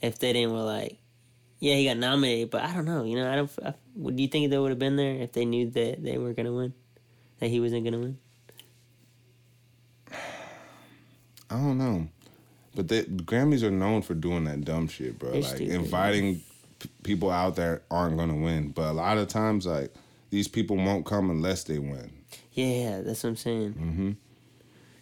if 0.00 0.18
they 0.18 0.32
didn't 0.32 0.52
were 0.52 0.62
like, 0.62 0.98
yeah, 1.58 1.74
he 1.74 1.84
got 1.84 1.98
nominated, 1.98 2.50
but 2.50 2.62
I 2.62 2.74
don't 2.74 2.86
know. 2.86 3.04
You 3.04 3.16
know, 3.16 3.30
I 3.30 3.36
don't. 3.36 3.50
I, 3.64 3.74
would 3.96 4.18
you 4.18 4.28
think 4.28 4.50
they 4.50 4.58
would 4.58 4.70
have 4.70 4.78
been 4.78 4.96
there 4.96 5.16
if 5.16 5.32
they 5.32 5.44
knew 5.44 5.68
that 5.70 6.02
they 6.02 6.16
were 6.16 6.32
gonna 6.32 6.52
win, 6.52 6.72
that 7.38 7.48
he 7.48 7.60
wasn't 7.60 7.84
gonna 7.84 7.98
win? 7.98 8.18
I 11.50 11.56
don't 11.56 11.78
know. 11.78 12.08
But 12.74 12.88
the 12.88 13.02
Grammys 13.02 13.62
are 13.62 13.70
known 13.70 14.02
for 14.02 14.14
doing 14.14 14.44
that 14.44 14.64
dumb 14.64 14.88
shit, 14.88 15.18
bro. 15.18 15.32
They're 15.32 15.42
like 15.42 15.56
stupid, 15.56 15.74
inviting 15.74 16.42
p- 16.78 16.88
people 17.02 17.30
out 17.30 17.56
that 17.56 17.82
aren't 17.90 18.16
gonna 18.16 18.36
win. 18.36 18.70
But 18.70 18.90
a 18.90 18.92
lot 18.92 19.18
of 19.18 19.28
times, 19.28 19.66
like 19.66 19.92
these 20.30 20.48
people 20.48 20.76
won't 20.76 21.04
come 21.04 21.28
unless 21.28 21.64
they 21.64 21.78
win. 21.78 22.10
Yeah, 22.52 23.02
that's 23.02 23.22
what 23.22 23.30
I'm 23.30 23.36
saying. 23.36 23.72
Mm-hmm. 23.74 24.10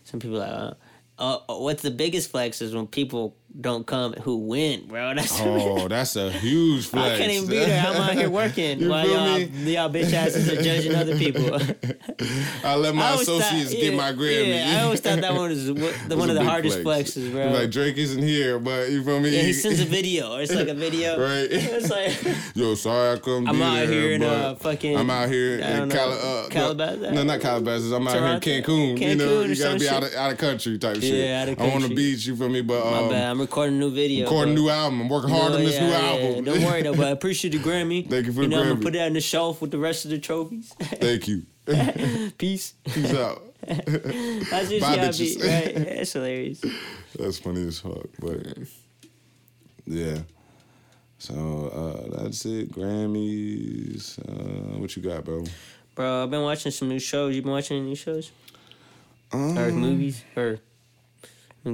Some 0.05 0.21
people 0.21 0.39
are 0.39 0.41
like, 0.41 0.73
uh, 0.73 0.75
uh, 1.19 1.39
what's 1.49 1.83
the 1.83 1.91
biggest 1.91 2.31
flex 2.31 2.63
is 2.63 2.75
when 2.75 2.87
people 2.87 3.37
don't 3.61 3.87
come 3.87 4.13
who 4.15 4.37
win, 4.47 4.87
bro. 4.87 5.15
That's 5.17 5.41
Oh, 5.41 5.89
that's 5.89 6.15
a 6.17 6.31
huge 6.31 6.87
flex. 6.87 7.15
I 7.15 7.19
can't 7.19 7.33
even 7.33 7.49
be 7.49 7.57
there. 7.59 7.85
I'm 7.87 7.97
out 7.97 8.13
here 8.15 8.31
working 8.43 8.79
you 8.81 8.89
while 8.91 9.09
y'all, 9.09 9.39
me? 9.39 9.75
y'all 9.75 9.91
bitch 9.91 10.13
asses 10.13 10.49
are 10.53 10.61
judging 10.63 10.95
other 10.95 11.17
people. 11.19 11.45
I 12.65 12.75
let 12.77 12.95
my 12.95 13.03
I 13.07 13.11
always 13.13 13.27
thought- 13.27 13.41
associates 13.41 13.73
get 13.73 13.93
yeah, 13.93 13.97
my 13.97 14.13
Grammy. 14.13 14.49
Yeah, 14.49 14.79
I 14.81 14.85
always 14.85 15.01
thought 15.01 15.21
that 15.21 15.33
one 15.35 15.49
was 15.51 15.67
the, 15.67 15.75
was 15.75 16.17
one 16.17 16.29
of 16.29 16.37
the 16.37 16.45
hardest 16.45 16.81
flex. 16.83 17.13
flexes, 17.13 17.33
bro. 17.33 17.49
Like 17.51 17.71
Drake 17.71 17.97
isn't 17.97 18.23
here, 18.23 18.59
but 18.59 18.91
you 18.91 19.03
feel 19.03 19.19
me? 19.21 19.31
yeah, 19.31 19.43
he 19.43 19.53
sends 19.53 19.81
a 19.81 19.85
video. 19.87 20.35
Or 20.37 20.43
It's 20.43 20.55
like 20.55 20.69
a 20.69 20.75
video. 20.75 21.19
Right. 21.19 21.49
It's 21.51 21.91
like 21.91 22.37
Yo, 22.55 22.75
sorry 22.75 23.13
I 23.17 23.19
couldn't 23.19 23.49
I'm 23.49 23.61
out 23.63 23.75
there. 23.75 23.87
here 23.87 24.13
in, 24.13 24.23
uh, 24.23 24.55
fucking- 24.57 24.97
I'm 24.97 25.11
out 25.11 25.29
here 25.31 25.59
in 25.59 25.89
Cali- 25.91 26.19
uh, 26.21 26.49
Calabasas? 26.49 27.13
No, 27.13 27.23
not 27.25 27.41
Calabasas. 27.41 27.93
I'm 27.93 28.07
out 28.07 28.15
here 28.15 28.25
in 28.57 28.63
Cancun. 28.65 28.99
Cancun 28.99 29.01
you 29.09 29.17
know, 29.17 29.41
you 29.43 29.57
gotta 29.57 29.75
be 29.75 29.81
shit? 29.81 29.93
out 29.93 30.03
of 30.05 30.15
out 30.15 30.33
of 30.33 30.39
country 30.39 30.79
type 30.79 30.97
shit. 31.01 31.05
Yeah, 31.15 31.43
out 31.43 31.49
of 31.49 31.57
country. 31.59 31.77
I'm 31.77 31.83
on 31.83 31.89
the 31.89 31.95
beach. 31.95 32.27
You 32.27 32.37
feel 32.37 32.49
me? 32.49 32.61
But 32.61 32.85
my 32.85 32.99
um. 32.99 33.09
I'm 33.39 33.43
recording 33.43 33.77
a 33.77 33.79
new 33.79 33.91
video. 33.93 34.25
recording 34.25 34.55
a 34.55 34.57
new 34.57 34.69
album. 34.69 35.03
I'm 35.03 35.09
working 35.09 35.31
hard 35.31 35.53
No, 35.53 35.59
on 35.59 35.65
this 35.65 35.77
yeah, 35.77 35.87
new 35.87 35.93
yeah, 35.93 36.27
album. 36.27 36.45
Don't 36.45 36.63
worry 36.65 36.83
though, 36.83 36.97
but 36.97 37.07
I 37.07 37.11
appreciate 37.19 37.51
the 37.53 37.61
Grammy. 37.61 38.05
Thank 38.11 38.27
you 38.27 38.33
for 38.33 38.43
you 38.43 38.49
the 38.49 38.57
know, 38.57 38.63
I'm 38.63 38.69
gonna 38.71 38.81
put 38.81 38.95
that 38.95 39.07
on 39.07 39.13
the 39.13 39.21
shelf 39.21 39.63
with 39.63 39.71
the 39.71 39.79
rest 39.79 40.05
of 40.05 40.11
the 40.11 40.19
trophies. 40.19 40.75
Thank 40.81 41.29
you. 41.29 41.43
Peace. 42.39 42.75
Peace 42.83 43.15
out. 43.15 43.45
That's 43.65 44.69
just 44.71 44.81
Bye, 44.81 44.99
I 44.99 45.13
be, 45.13 45.37
right? 45.49 45.75
That's 45.87 46.13
hilarious. 46.15 46.65
That's 47.17 47.39
funny 47.39 47.65
as 47.69 47.79
fuck. 47.79 48.09
But 48.19 48.45
yeah. 49.87 50.19
So 51.19 52.11
uh, 52.13 52.23
that's 52.23 52.45
it. 52.45 52.73
Grammys. 52.73 54.19
Uh, 54.19 54.79
what 54.81 54.97
you 54.97 55.03
got, 55.03 55.25
bro? 55.25 55.45
Bro, 55.95 56.25
I've 56.25 56.31
been 56.33 56.43
watching 56.43 56.73
some 56.73 56.89
new 56.89 56.99
shows. 56.99 57.37
You 57.37 57.43
been 57.43 57.53
watching 57.53 57.77
any 57.77 57.87
new 57.87 57.95
shows 57.95 58.33
Um, 59.31 59.57
or 59.57 59.71
movies 59.71 60.25
or? 60.37 60.59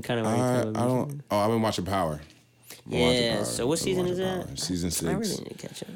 Kind 0.02 0.20
of. 0.20 0.26
I, 0.26 0.60
I 0.60 0.64
don't. 0.86 1.22
Oh, 1.30 1.38
I've 1.38 1.50
been 1.50 1.62
watching 1.62 1.84
Power. 1.84 2.20
Been 2.88 3.00
watching 3.00 3.22
Yeah. 3.22 3.34
Power. 3.36 3.44
So 3.44 3.66
what 3.66 3.78
Been 3.78 3.84
season 3.84 4.06
is 4.06 4.18
watching 4.18 4.38
that? 4.38 4.46
Power. 4.48 4.56
Season 4.56 5.08
I 5.08 5.12
really 5.12 5.24
six. 5.24 5.40
need 5.40 5.58
to 5.58 5.68
catch 5.68 5.82
up. 5.82 5.88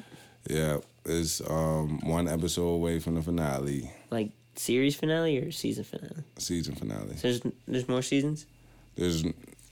Yeah, 0.48 0.76
it's 1.04 1.40
um 1.48 2.00
one 2.08 2.28
episode 2.28 2.66
away 2.68 2.98
from 3.00 3.16
the 3.16 3.22
finale, 3.22 3.90
Like 4.10 4.30
series 4.56 4.94
finale 4.96 5.38
or 5.38 5.50
season 5.52 5.84
finale? 5.84 6.22
season 6.38 6.74
finale. 6.74 7.16
So 7.16 7.28
there's 7.28 7.40
there's 7.66 7.88
more 7.88 8.02
seasons. 8.02 8.46
There's 8.96 9.24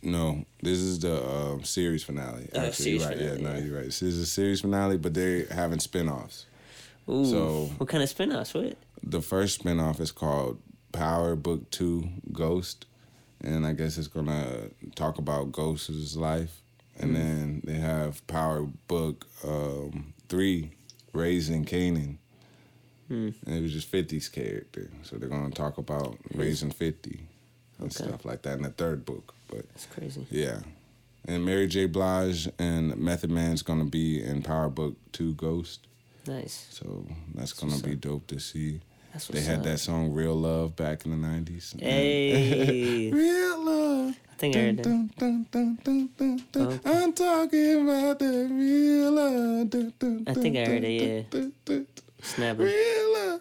no. 0.02 0.44
This 0.62 0.78
is 0.78 1.00
the 1.00 1.26
um, 1.26 1.64
series 1.64 2.04
finale. 2.04 2.48
Oh, 2.54 2.58
Actually, 2.60 2.72
series 2.72 3.00
you're 3.02 3.08
right. 3.10 3.18
finale, 3.18 3.42
yeah, 3.42 3.48
no, 3.60 3.64
you're 3.66 3.76
right. 3.76 3.84
This 3.86 4.02
is 4.02 4.18
a 4.20 4.26
series 4.26 4.60
finale, 4.60 4.98
but 4.98 5.14
they're 5.14 5.46
having 5.46 5.80
spin-offs. 5.80 6.46
Ooh. 7.08 7.24
So- 7.24 7.70
what 7.78 7.88
kind 7.88 8.02
of 8.02 8.08
spin-offs? 8.08 8.52
What? 8.54 8.76
The 9.02 9.20
first 9.22 9.60
spin-off 9.60 9.98
is 10.00 10.12
called 10.12 10.60
Power 10.92 11.34
Book 11.34 11.70
Two 11.70 12.08
Ghost, 12.32 12.86
and 13.42 13.66
I 13.66 13.72
guess 13.72 13.98
it's 13.98 14.08
gonna 14.08 14.70
talk 14.94 15.18
about 15.18 15.52
Ghost's 15.52 16.16
life. 16.16 16.60
And 16.98 17.10
Hmm. 17.10 17.14
then 17.14 17.62
they 17.64 17.74
have 17.74 18.26
Power 18.26 18.62
Book 18.88 19.26
um, 19.46 20.14
Three, 20.28 20.70
Raising 21.12 21.64
Kanan. 21.64 22.16
Hmm. 23.08 23.28
And 23.46 23.54
it 23.54 23.62
was 23.62 23.72
just 23.72 23.90
50's 23.92 24.28
character. 24.28 24.90
So 25.02 25.16
they're 25.16 25.28
gonna 25.28 25.50
talk 25.50 25.78
about 25.78 26.18
raising 26.34 26.70
50 26.70 27.20
and 27.78 27.86
Okay. 27.94 28.04
stuff 28.08 28.24
like 28.24 28.42
that 28.42 28.56
in 28.56 28.62
the 28.64 28.70
third 28.70 29.04
book. 29.04 29.34
But 29.48 29.68
That's 29.68 29.86
crazy. 29.86 30.26
yeah. 30.30 30.60
And 31.26 31.44
Mary 31.44 31.66
J. 31.66 31.86
Blige 31.86 32.48
and 32.58 32.96
Method 32.96 33.30
Man's 33.30 33.62
gonna 33.62 33.84
be 33.84 34.22
in 34.22 34.42
Power 34.42 34.68
Book 34.68 34.96
Two 35.12 35.34
Ghost. 35.34 35.86
Nice. 36.26 36.66
So 36.70 37.06
that's 37.34 37.52
gonna 37.52 37.72
what's 37.72 37.82
be 37.82 37.94
dope 37.94 38.26
to 38.28 38.40
see. 38.40 38.80
That's 39.16 39.28
They 39.28 39.40
had 39.40 39.60
up. 39.60 39.64
that 39.64 39.78
song 39.78 40.12
Real 40.12 40.34
Love 40.34 40.76
back 40.76 41.06
in 41.06 41.10
the 41.10 41.16
nineties. 41.16 41.74
Hey. 41.80 43.10
Real 43.10 43.64
love. 43.64 44.14
I 44.30 44.34
think 44.36 44.56
I 44.56 44.58
heard. 44.58 44.82
Dun, 44.82 45.10
dun, 45.16 45.46
dun. 45.50 46.42
Okay. 46.54 46.80
I'm 46.84 47.14
talking 47.14 47.88
about 47.88 48.18
that 48.18 48.48
real 48.50 49.12
love. 49.12 50.28
I 50.28 50.34
think 50.34 50.58
I 50.58 50.66
heard 50.66 50.84
it, 50.84 51.26
yeah. 51.32 51.78
Snapping. 52.20 52.66
Real 52.66 53.12
love. 53.14 53.40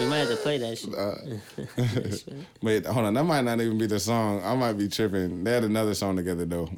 We 0.00 0.06
might 0.06 0.18
have 0.18 0.30
to 0.30 0.36
play 0.36 0.58
that 0.58 0.76
shit. 0.76 0.92
Uh, 0.96 2.34
Wait, 2.62 2.84
hold 2.86 3.06
on. 3.06 3.14
That 3.14 3.22
might 3.22 3.42
not 3.42 3.60
even 3.60 3.78
be 3.78 3.86
the 3.86 4.00
song. 4.00 4.42
I 4.42 4.56
might 4.56 4.72
be 4.72 4.88
tripping. 4.88 5.44
They 5.44 5.52
had 5.52 5.62
another 5.62 5.94
song 5.94 6.16
together 6.16 6.44
though. 6.44 6.68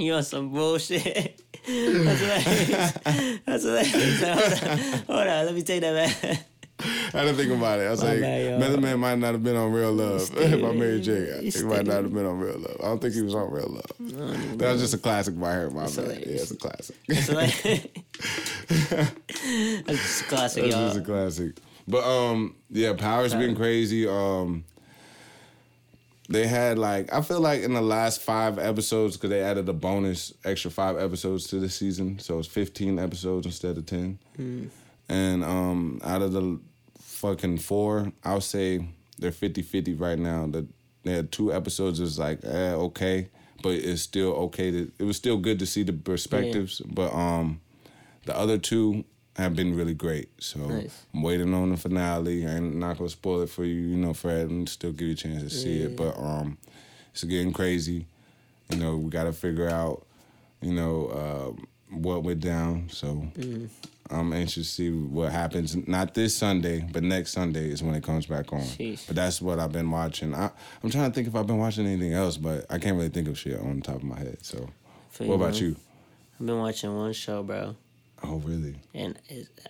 You 0.00 0.14
on 0.14 0.22
some 0.22 0.48
bullshit. 0.50 1.42
That's 1.66 2.20
hilarious. 2.20 2.92
That's 3.44 3.64
hilarious. 3.64 4.22
Hold 4.22 4.72
on. 4.72 4.78
Hold 5.06 5.26
on. 5.28 5.44
Let 5.46 5.54
me 5.54 5.62
take 5.62 5.82
that 5.82 5.94
back. 6.22 6.46
I 7.12 7.24
didn't 7.24 7.36
think 7.36 7.52
about 7.52 7.78
it. 7.80 7.86
I 7.86 7.90
was 7.90 8.02
My 8.02 8.12
like, 8.12 8.20
bad. 8.22 8.58
Method 8.60 8.80
Man 8.80 8.98
might 9.00 9.18
not 9.18 9.32
have 9.32 9.44
been 9.44 9.56
on 9.56 9.70
Real 9.70 9.92
Love 9.92 10.34
by 10.34 10.72
Mary 10.72 11.02
J. 11.02 11.50
He 11.50 11.62
might 11.64 11.84
not 11.86 12.04
have 12.04 12.14
been 12.14 12.24
on 12.24 12.38
Real 12.38 12.58
Love. 12.58 12.76
I 12.80 12.84
don't 12.84 13.02
think 13.02 13.12
he 13.12 13.20
was 13.20 13.34
on 13.34 13.50
Real 13.50 13.68
Love. 13.68 13.84
That 14.58 14.72
was 14.72 14.80
just 14.80 14.94
a 14.94 14.98
classic 14.98 15.38
by 15.38 15.52
her. 15.52 15.68
My 15.70 15.84
bad. 15.84 15.94
Yeah, 15.96 16.02
hilarious. 16.02 16.42
it's 16.42 16.50
a 16.52 16.56
classic. 16.56 16.96
That's. 17.06 17.28
That's 19.84 19.98
just 20.00 20.22
a 20.22 20.24
classic, 20.24 20.62
That's 20.64 20.74
y'all. 20.74 20.86
just 20.88 21.00
a 21.00 21.02
classic. 21.02 21.56
But 21.86 22.04
um, 22.04 22.54
yeah, 22.70 22.94
Power's 22.94 23.34
been 23.34 23.54
crazy. 23.56 24.08
Um, 24.08 24.64
they 26.30 26.46
had 26.46 26.78
like 26.78 27.12
I 27.12 27.20
feel 27.22 27.40
like 27.40 27.62
in 27.62 27.74
the 27.74 27.80
last 27.82 28.20
five 28.20 28.58
episodes 28.58 29.16
because 29.16 29.30
they 29.30 29.42
added 29.42 29.68
a 29.68 29.72
bonus 29.72 30.32
extra 30.44 30.70
five 30.70 30.96
episodes 30.96 31.48
to 31.48 31.58
the 31.60 31.68
season, 31.68 32.18
so 32.20 32.38
it's 32.38 32.48
fifteen 32.48 32.98
episodes 32.98 33.46
instead 33.46 33.76
of 33.76 33.86
ten. 33.86 34.18
And 35.08 35.44
um, 35.44 36.00
out 36.04 36.22
of 36.22 36.32
the 36.32 36.60
fucking 37.00 37.58
four, 37.58 38.12
I'll 38.24 38.40
say 38.40 38.86
they're 39.18 39.32
50-50 39.32 40.00
right 40.00 40.18
now. 40.18 40.46
The 40.46 40.66
they 41.02 41.12
had 41.12 41.32
two 41.32 41.52
episodes 41.52 41.98
is 41.98 42.18
like 42.18 42.44
eh, 42.44 42.74
okay, 42.74 43.28
but 43.62 43.70
it's 43.70 44.02
still 44.02 44.32
okay 44.34 44.70
to. 44.70 44.92
It 44.98 45.04
was 45.04 45.16
still 45.16 45.36
good 45.36 45.58
to 45.58 45.66
see 45.66 45.82
the 45.82 45.92
perspectives, 45.92 46.80
but 46.86 47.12
um, 47.12 47.60
the 48.26 48.36
other 48.36 48.56
two 48.58 49.04
have 49.40 49.56
been 49.56 49.74
really 49.76 49.94
great. 49.94 50.28
So 50.38 50.60
Nice. 50.60 51.04
I'm 51.14 51.22
waiting 51.22 51.52
on 51.54 51.70
the 51.70 51.76
finale. 51.76 52.46
I'm 52.46 52.78
not 52.78 52.98
gonna 52.98 53.10
spoil 53.10 53.42
it 53.42 53.50
for 53.50 53.64
you, 53.64 53.80
you 53.80 53.96
know, 53.96 54.12
Fred, 54.14 54.48
and 54.50 54.68
still 54.68 54.92
give 54.92 55.08
you 55.08 55.12
a 55.14 55.16
chance 55.16 55.42
to 55.42 55.50
see 55.50 55.82
it. 55.82 55.96
But 55.96 56.16
um, 56.18 56.58
it's 57.12 57.24
getting 57.24 57.52
crazy. 57.52 58.06
You 58.70 58.76
know, 58.78 58.96
we 58.96 59.10
got 59.10 59.24
to 59.24 59.32
figure 59.32 59.68
out, 59.68 60.06
you 60.60 60.72
know, 60.72 61.56
um, 61.90 62.02
what 62.02 62.22
went 62.22 62.40
down. 62.40 62.88
So 62.90 63.26
Mm-hmm. 63.36 63.66
I'm 64.12 64.32
anxious 64.32 64.66
to 64.66 64.72
see 64.72 64.90
what 64.90 65.30
happens. 65.30 65.76
Not 65.86 66.14
this 66.14 66.36
Sunday, 66.36 66.84
but 66.92 67.04
next 67.04 67.30
Sunday 67.30 67.70
is 67.70 67.80
when 67.80 67.94
it 67.94 68.02
comes 68.02 68.26
back 68.26 68.52
on. 68.52 68.60
Sheesh. 68.62 69.06
But 69.06 69.14
that's 69.14 69.40
what 69.40 69.60
I've 69.60 69.70
been 69.70 69.88
watching. 69.88 70.34
I, 70.34 70.50
I'm 70.82 70.90
trying 70.90 71.10
to 71.10 71.14
think 71.14 71.28
if 71.28 71.36
I've 71.36 71.46
been 71.46 71.58
watching 71.58 71.86
anything 71.86 72.12
else, 72.12 72.36
but 72.36 72.66
I 72.68 72.78
can't 72.78 72.96
really 72.96 73.08
think 73.08 73.28
of 73.28 73.38
shit 73.38 73.60
on 73.60 73.76
the 73.76 73.82
top 73.82 73.96
of 73.96 74.02
my 74.02 74.18
head. 74.18 74.38
So, 74.42 74.68
what 75.18 75.26
you, 75.26 75.32
about 75.34 75.60
you? 75.60 75.76
I've 76.40 76.46
been 76.46 76.58
watching 76.58 76.92
one 76.96 77.12
show, 77.12 77.44
bro, 77.44 77.76
Oh, 78.22 78.36
really? 78.44 78.74
and 78.94 79.18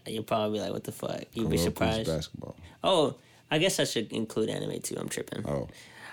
you'll 0.07 0.25
probably 0.25 0.59
be 0.59 0.63
like, 0.63 0.73
"What 0.73 0.85
the 0.85 0.93
fuck?" 0.93 1.23
You'd 1.35 1.51
be 1.51 1.57
surprised. 1.57 2.07
Basketball. 2.09 2.57
Oh, 2.83 3.17
I 3.51 3.59
guess 3.59 3.79
I 3.81 3.85
should 3.85 4.13
include 4.13 4.49
anime 4.49 4.81
too. 4.81 4.97
I'm 4.99 5.09
tripping. 5.09 5.45
Oh, 5.47 5.69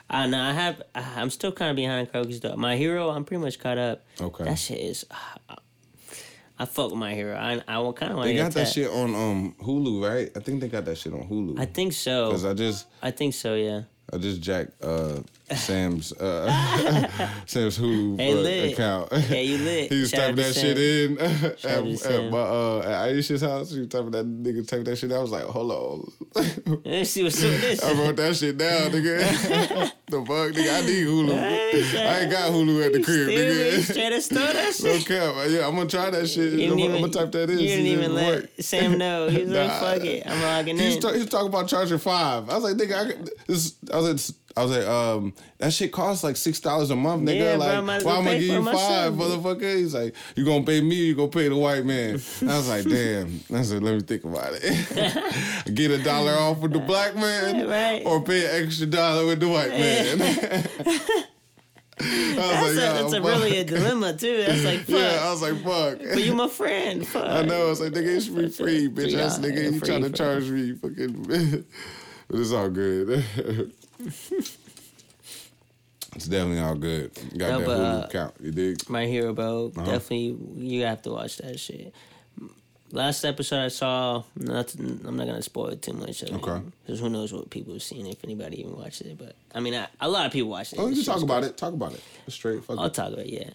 Uh, 0.09 0.25
no, 0.27 0.41
I 0.41 0.53
have. 0.53 0.81
I'm 0.95 1.29
still 1.29 1.51
kind 1.51 1.69
of 1.71 1.75
behind 1.75 2.11
Kuroko's 2.11 2.39
though. 2.39 2.55
My 2.55 2.77
hero, 2.77 3.09
I'm 3.09 3.25
pretty 3.25 3.43
much 3.43 3.59
caught 3.59 3.77
up. 3.77 4.05
Okay. 4.21 4.43
That 4.45 4.55
shit 4.57 4.79
is. 4.79 5.05
Uh, 5.11 5.55
I 6.59 6.65
fuck 6.65 6.89
with 6.91 6.99
my 6.99 7.13
hero. 7.13 7.35
I 7.37 7.61
I 7.67 7.91
kind 7.93 8.11
of 8.11 8.17
want 8.17 8.23
they 8.27 8.35
got 8.35 8.51
that 8.53 8.67
shit 8.67 8.89
on 8.89 9.13
um 9.15 9.55
Hulu, 9.61 10.01
right? 10.07 10.31
I 10.35 10.39
think 10.39 10.61
they 10.61 10.67
got 10.67 10.85
that 10.85 10.97
shit 10.97 11.13
on 11.13 11.27
Hulu. 11.27 11.59
I 11.59 11.65
think 11.65 11.93
so. 11.93 12.27
Because 12.29 12.45
I 12.45 12.53
just 12.53 12.87
I 13.01 13.11
think 13.11 13.33
so. 13.35 13.53
Yeah. 13.55 13.81
I 14.11 14.17
just 14.17 14.41
jacked 14.41 14.81
uh, 14.83 15.19
Sam's 15.55 16.11
uh, 16.13 17.07
Sam's 17.45 17.77
Hulu 17.79 18.19
Hey, 18.19 18.69
uh, 18.69 18.73
account. 18.73 19.13
Hey, 19.13 19.43
you 19.45 19.57
lit. 19.59 19.91
he 19.93 20.01
was 20.01 20.09
Shout 20.09 20.19
typing 20.19 20.35
that 20.37 20.53
Sam. 20.53 20.63
shit 20.63 20.77
in 20.77 21.17
at, 21.19 21.65
out 21.65 22.05
at 22.05 22.31
my 22.31 22.37
uh, 22.39 22.79
at 22.79 23.09
Aisha's 23.15 23.41
house. 23.41 23.71
He 23.71 23.79
was 23.79 23.87
typing 23.87 24.11
that 24.11 24.25
nigga 24.25 24.67
typing 24.67 24.83
that 24.85 24.97
shit. 24.97 25.11
I 25.13 25.19
was 25.19 25.31
like, 25.31 25.43
hold 25.45 25.71
on. 25.71 26.81
Let's 26.83 27.11
see 27.11 27.23
what's 27.23 27.39
this. 27.41 27.81
I 27.83 27.93
wrote 27.93 28.17
that 28.17 28.35
shit 28.35 28.57
down, 28.57 28.91
nigga. 28.91 29.19
the 30.07 30.17
fuck, 30.17 30.51
nigga. 30.51 30.77
I 30.77 30.85
need 30.85 31.07
Hulu. 31.07 31.33
I 31.33 32.19
ain't 32.19 32.31
got 32.31 32.51
Hulu 32.51 32.85
at 32.85 32.91
the 32.93 33.03
crib, 33.03 33.29
nigga. 33.29 33.81
straight 33.89 34.09
to 34.09 34.21
stole 34.21 34.39
that 34.39 34.75
No 34.83 34.97
shit. 34.97 35.05
cap. 35.07 35.35
Yeah, 35.49 35.65
I'm 35.67 35.75
gonna 35.75 35.87
try 35.87 36.09
that 36.09 36.27
shit. 36.27 36.53
I'm, 36.53 36.59
didn't 36.77 36.81
I'm 36.95 36.99
gonna 37.01 37.13
type 37.13 37.31
that 37.31 37.49
in. 37.49 37.59
You 37.59 37.67
didn't 37.67 37.85
even 37.85 38.13
let 38.15 38.41
work. 38.41 38.49
Sam 38.59 38.97
know. 38.97 39.29
He 39.29 39.43
was 39.43 39.51
like, 39.53 39.67
Nah. 39.69 39.79
"Fuck 39.79 40.03
it, 40.03 40.23
I'm 40.27 40.41
logging 40.41 40.77
He's, 40.77 40.95
in." 40.95 41.01
ta- 41.01 41.13
he's 41.13 41.25
talking 41.27 41.47
about 41.47 41.69
charging 41.69 41.99
five. 41.99 42.49
I 42.49 42.55
was 42.57 42.63
like, 42.65 42.75
nigga, 42.75 42.93
I, 42.95 43.29
this, 43.47 43.75
I 43.93 43.97
was 43.97 44.29
like, 44.29 44.37
I 44.57 44.63
was 44.63 44.71
like, 44.71 44.87
um, 44.87 45.33
that 45.59 45.71
shit 45.71 45.91
costs 45.91 46.23
like 46.23 46.35
six 46.35 46.59
dollars 46.59 46.89
a 46.89 46.95
month, 46.95 47.21
nigga. 47.23 47.37
Yeah, 47.39 47.55
like, 47.57 47.85
why 47.85 47.97
well 48.03 48.17
am 48.21 48.27
I 48.27 48.31
pay 48.31 48.39
give 48.39 48.55
you 48.55 48.63
five, 48.65 49.13
motherfucker? 49.13 49.75
He's 49.77 49.93
like, 49.93 50.15
you 50.35 50.45
gonna 50.45 50.65
pay 50.65 50.81
me, 50.81 50.95
you 50.95 51.13
gonna 51.15 51.27
pay 51.27 51.47
the 51.47 51.55
white 51.55 51.85
man? 51.85 52.15
I 52.41 52.45
was 52.57 52.67
like, 52.67 52.83
damn. 52.89 53.39
I 53.53 53.61
said, 53.61 53.83
let 53.83 53.93
me 53.93 54.01
think 54.01 54.23
about 54.23 54.49
it. 54.53 55.65
Get 55.75 55.91
a 55.91 56.03
dollar 56.03 56.31
off 56.31 56.57
with 56.57 56.73
the 56.73 56.79
black 56.79 57.15
man, 57.15 57.67
Right. 57.67 58.03
or 58.03 58.19
pay 58.23 58.45
an 58.45 58.65
extra 58.65 58.87
dollar 58.87 59.27
with 59.27 59.39
the 59.41 59.47
white 59.47 59.69
man. 59.69 60.17
That's, 60.17 60.69
like, 61.99 62.71
a, 62.71 62.75
that's 62.75 63.13
a 63.13 63.21
really 63.21 63.57
a 63.59 63.63
dilemma 63.63 64.17
too. 64.17 64.43
That's 64.45 64.63
like, 64.63 64.79
fuck. 64.81 64.89
Yeah, 64.89 65.19
I 65.21 65.31
was 65.31 65.41
like, 65.43 65.63
fuck. 65.63 65.99
but 65.99 66.23
you 66.23 66.33
my 66.33 66.47
friend. 66.47 67.07
Fuck. 67.07 67.27
I 67.27 67.43
know. 67.43 67.69
It's 67.69 67.79
like 67.79 67.93
nigga, 67.93 68.07
it 68.07 68.21
should 68.21 68.35
be 68.35 68.49
free, 68.49 68.87
bitch. 68.89 69.13
That's 69.15 69.37
nigga. 69.37 69.71
You 69.71 69.79
trying 69.79 70.01
to 70.01 70.09
charge 70.09 70.49
me, 70.49 70.73
fucking. 70.73 71.65
but 72.27 72.39
it's 72.39 72.51
all 72.53 72.69
good. 72.71 73.23
It's 76.15 76.27
definitely 76.27 76.59
all 76.59 76.75
good. 76.75 77.11
Got 77.37 77.49
No, 77.49 77.59
that 77.59 77.65
but, 77.65 77.77
Hulu 77.79 78.01
uh, 78.03 78.05
account. 78.05 78.33
You 78.41 78.51
dig? 78.51 78.89
My 78.89 79.05
hero, 79.05 79.33
bro. 79.33 79.71
Uh-huh. 79.75 79.85
Definitely, 79.91 80.37
you 80.55 80.83
have 80.83 81.01
to 81.03 81.11
watch 81.11 81.37
that 81.37 81.59
shit. 81.59 81.93
Last 82.91 83.25
episode 83.25 83.65
I 83.65 83.67
saw, 83.67 84.23
not 84.37 84.73
I'm 84.75 85.17
not 85.17 85.27
gonna 85.27 85.41
spoil 85.41 85.67
it 85.67 85.81
too 85.81 85.91
much. 85.91 86.23
Okay. 86.23 86.61
Because 86.85 87.01
who 87.01 87.09
knows 87.09 87.33
what 87.33 87.49
people 87.49 87.73
have 87.73 87.83
seen 87.83 88.07
if 88.07 88.23
anybody 88.23 88.61
even 88.61 88.77
watched 88.77 89.01
it. 89.01 89.17
But 89.17 89.35
I 89.53 89.59
mean, 89.59 89.75
I, 89.75 89.87
a 89.99 90.07
lot 90.07 90.25
of 90.25 90.31
people 90.31 90.49
watched 90.49 90.71
it. 90.71 90.79
Oh, 90.79 90.87
you 90.87 91.03
talk 91.03 91.21
about 91.21 91.43
it. 91.43 91.57
Talk 91.57 91.73
about 91.73 91.93
it. 91.93 92.01
Straight. 92.29 92.63
Fuck 92.63 92.79
I'll 92.79 92.85
it. 92.85 92.93
talk 92.93 93.07
about 93.11 93.25
it, 93.25 93.29
yeah. 93.33 93.49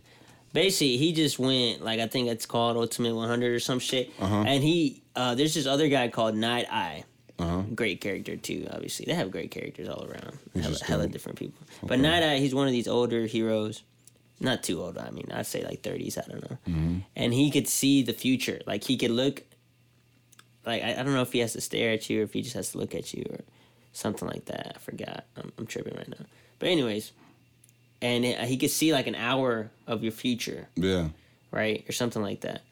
Basically, 0.53 0.99
he 0.99 1.15
just 1.15 1.39
went 1.39 1.83
like 1.83 1.99
I 1.99 2.09
think 2.09 2.29
it's 2.29 2.45
called 2.45 2.77
Ultimate 2.77 3.15
100 3.15 3.55
or 3.55 3.59
some 3.59 3.79
shit, 3.79 4.11
Uh-huh. 4.21 4.45
and 4.47 4.63
he 4.63 5.01
uh, 5.17 5.35
there's 5.35 5.55
this 5.55 5.67
other 5.67 5.89
guy 5.89 6.09
called 6.09 6.35
Night 6.37 6.67
Eye. 6.71 7.05
Uh-huh. 7.39 7.63
Great 7.75 8.01
character 8.01 8.37
too. 8.37 8.67
Obviously, 8.71 9.07
they 9.07 9.15
have 9.15 9.31
great 9.31 9.51
characters 9.51 9.89
all 9.89 10.05
around. 10.05 10.39
Hella, 10.61 10.77
hella 10.85 11.09
different 11.09 11.39
people. 11.39 11.61
But 11.83 11.99
Night 11.99 12.23
Eye, 12.23 12.39
he's 12.39 12.55
one 12.55 12.67
of 12.67 12.73
these 12.73 12.87
older 12.89 13.27
heroes. 13.27 13.83
Not 14.41 14.63
too 14.63 14.81
old. 14.83 14.99
I 14.99 15.11
mean, 15.11 15.29
I'd 15.33 15.47
say 15.47 15.65
like 15.65 15.83
30s. 15.83 16.19
I 16.19 16.31
don't 16.31 16.51
know. 16.51 16.59
Mm-hmm. 16.69 16.99
And 17.17 17.33
he 17.35 17.51
could 17.51 17.69
see 17.69 18.03
the 18.03 18.13
future. 18.13 18.61
Like 18.67 18.85
he 18.85 18.97
could 18.97 19.11
look. 19.13 19.43
Like 20.67 20.83
I, 20.83 20.93
I 20.93 21.03
don't 21.03 21.15
know 21.15 21.23
if 21.23 21.33
he 21.33 21.41
has 21.41 21.53
to 21.55 21.61
stare 21.61 21.93
at 21.93 22.09
you 22.11 22.21
or 22.21 22.25
if 22.25 22.33
he 22.33 22.43
just 22.43 22.55
has 22.55 22.73
to 22.73 22.79
look 22.79 22.95
at 22.95 23.13
you 23.15 23.25
or 23.31 23.41
something 23.93 24.29
like 24.29 24.45
that. 24.47 24.73
I 24.77 24.79
forgot. 24.79 25.25
I'm, 25.37 25.53
I'm 25.59 25.67
tripping 25.67 25.97
right 25.97 26.09
now. 26.09 26.25
But 26.59 26.69
anyways, 26.69 27.13
and 28.01 28.25
it, 28.25 28.39
he 28.41 28.57
could 28.57 28.71
see 28.71 28.93
like 28.93 29.07
an 29.07 29.15
hour 29.17 29.71
of 29.87 30.03
your 30.03 30.13
future, 30.13 30.69
Yeah. 30.77 31.09
right, 31.51 31.85
or 31.89 31.93
something 31.93 32.23
like 32.23 32.41
that. 32.43 32.63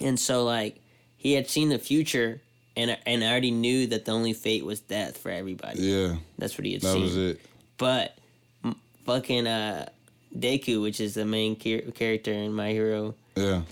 And 0.00 0.18
so 0.18 0.44
like 0.44 0.80
he 1.16 1.32
had 1.34 1.48
seen 1.48 1.68
the 1.68 1.78
future 1.78 2.40
and 2.76 2.96
and 3.06 3.22
I 3.24 3.30
already 3.30 3.50
knew 3.50 3.86
that 3.88 4.04
the 4.04 4.12
only 4.12 4.32
fate 4.32 4.64
was 4.64 4.80
death 4.80 5.18
for 5.18 5.30
everybody. 5.30 5.80
Yeah. 5.82 6.16
That's 6.38 6.56
what 6.58 6.64
he 6.66 6.72
had 6.74 6.82
That 6.82 6.92
seen. 6.94 7.02
was 7.02 7.16
it. 7.16 7.40
But 7.78 8.16
m- 8.64 8.76
fucking 9.06 9.46
uh, 9.46 9.88
Deku, 10.36 10.82
which 10.82 11.00
is 11.00 11.14
the 11.14 11.24
main 11.24 11.56
char- 11.58 11.90
character 11.92 12.32
in 12.32 12.52
My 12.52 12.70
Hero, 12.70 13.14
Yeah. 13.36 13.62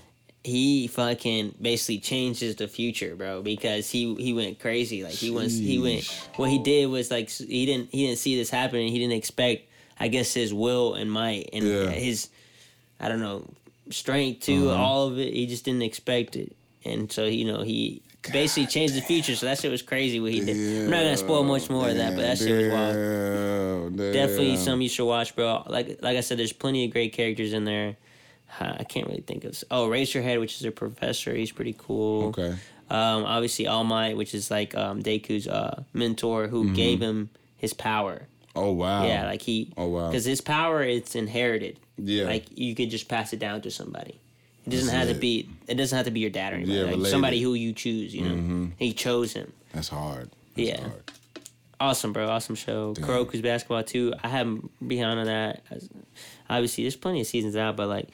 he 0.43 0.87
fucking 0.87 1.55
basically 1.61 1.99
changes 1.99 2.55
the 2.55 2.67
future, 2.67 3.15
bro, 3.15 3.41
because 3.41 3.89
he 3.89 4.13
he 4.15 4.33
went 4.33 4.59
crazy. 4.59 5.03
Like 5.03 5.13
he 5.13 5.29
went 5.31 5.51
he 5.51 5.79
went 5.79 6.05
what 6.37 6.49
he 6.49 6.59
did 6.59 6.89
was 6.89 7.11
like 7.11 7.29
he 7.29 7.65
didn't 7.65 7.89
he 7.91 8.05
didn't 8.07 8.19
see 8.19 8.35
this 8.37 8.49
happening. 8.49 8.91
He 8.91 8.99
didn't 8.99 9.13
expect 9.13 9.67
I 9.99 10.07
guess 10.07 10.33
his 10.33 10.53
will 10.53 10.95
and 10.95 11.11
might 11.11 11.49
and 11.53 11.65
Yeah. 11.65 11.89
his 11.89 12.29
I 12.99 13.09
don't 13.09 13.19
know 13.21 13.45
strength 13.89 14.45
to 14.45 14.69
Uh-huh. 14.69 14.81
all 14.81 15.07
of 15.07 15.19
it. 15.19 15.33
He 15.33 15.45
just 15.45 15.65
didn't 15.65 15.81
expect 15.83 16.35
it. 16.37 16.55
And 16.85 17.11
so 17.11 17.25
you 17.25 17.45
know 17.45 17.63
he 17.63 18.01
basically 18.31 18.67
changed 18.67 18.95
the 18.95 19.01
future. 19.01 19.35
So 19.35 19.45
that 19.47 19.59
shit 19.59 19.71
was 19.71 19.81
crazy 19.81 20.19
what 20.19 20.31
he 20.31 20.39
did. 20.39 20.85
I'm 20.85 20.89
not 20.91 21.03
gonna 21.03 21.17
spoil 21.17 21.43
much 21.43 21.69
more 21.69 21.89
of 21.89 21.95
that, 21.95 22.15
but 22.15 22.21
that 22.21 22.37
shit 22.37 22.51
was 22.51 22.73
wild. 22.73 22.95
Damn, 22.95 23.95
damn. 23.97 24.13
Definitely 24.13 24.57
some 24.57 24.81
you 24.81 24.89
should 24.89 25.05
watch, 25.05 25.35
bro. 25.35 25.63
Like 25.67 25.99
like 26.01 26.17
I 26.17 26.21
said, 26.21 26.37
there's 26.39 26.53
plenty 26.53 26.85
of 26.85 26.91
great 26.91 27.13
characters 27.13 27.53
in 27.53 27.65
there. 27.65 27.97
Uh, 28.59 28.75
I 28.79 28.83
can't 28.83 29.07
really 29.07 29.21
think 29.21 29.43
of. 29.45 29.61
Oh, 29.71 29.89
Eraserhead, 29.89 30.39
which 30.39 30.55
is 30.55 30.63
a 30.65 30.71
professor. 30.71 31.33
He's 31.33 31.51
pretty 31.51 31.75
cool. 31.77 32.27
Okay. 32.27 32.55
Um, 32.89 33.23
obviously 33.25 33.65
All 33.65 33.83
Might, 33.83 34.15
which 34.17 34.35
is 34.35 34.51
like 34.51 34.75
um 34.75 35.01
Deku's 35.01 35.47
uh 35.47 35.83
mentor, 35.93 36.47
who 36.47 36.65
Mm-hmm. 36.65 36.73
gave 36.75 37.01
him 37.01 37.29
his 37.57 37.73
power. 37.73 38.27
Oh 38.55 38.71
wow. 38.71 39.05
Yeah, 39.07 39.25
like 39.25 39.41
he. 39.41 39.73
Oh, 39.75 39.87
wow. 39.87 40.09
Because 40.09 40.25
his 40.25 40.39
power, 40.41 40.83
it's 40.83 41.15
inherited. 41.15 41.79
Yeah. 41.97 42.25
Like 42.25 42.45
you 42.55 42.75
could 42.75 42.91
just 42.91 43.07
pass 43.07 43.33
it 43.33 43.39
down 43.39 43.61
to 43.61 43.71
somebody. 43.71 44.19
It 44.65 44.69
doesn't 44.69 44.87
That's 44.87 45.07
have 45.07 45.15
to 45.15 45.19
be. 45.19 45.49
It 45.67 45.75
doesn't 45.75 45.95
have 45.95 46.05
to 46.05 46.11
be 46.11 46.21
your 46.21 46.29
dad 46.29 46.53
or 46.53 46.55
anybody. 46.57 46.77
Yeah, 46.77 46.95
like 46.95 47.07
somebody 47.11 47.41
who 47.41 47.53
you 47.53 47.73
choose. 47.73 48.15
You 48.15 48.21
know, 48.29 48.35
Mm-hmm. 48.35 48.65
he 48.77 48.93
chose 48.93 49.33
him. 49.33 49.51
That's 49.73 49.89
hard. 49.89 50.29
That's 50.55 50.69
Yeah. 50.69 50.81
hard. 50.81 51.11
Awesome, 51.79 52.13
bro. 52.13 52.29
Awesome 52.29 52.55
show. 52.55 52.93
Damn. 52.93 53.41
Basketball 53.41 53.83
too. 53.83 54.13
I 54.23 54.29
haven't 54.29 54.71
behind 54.87 55.19
on 55.19 55.25
that. 55.25 55.63
Obviously, 56.49 56.85
there's 56.85 56.95
plenty 56.95 57.19
of 57.21 57.27
seasons 57.27 57.55
out, 57.57 57.75
but 57.75 57.87
like 57.89 58.07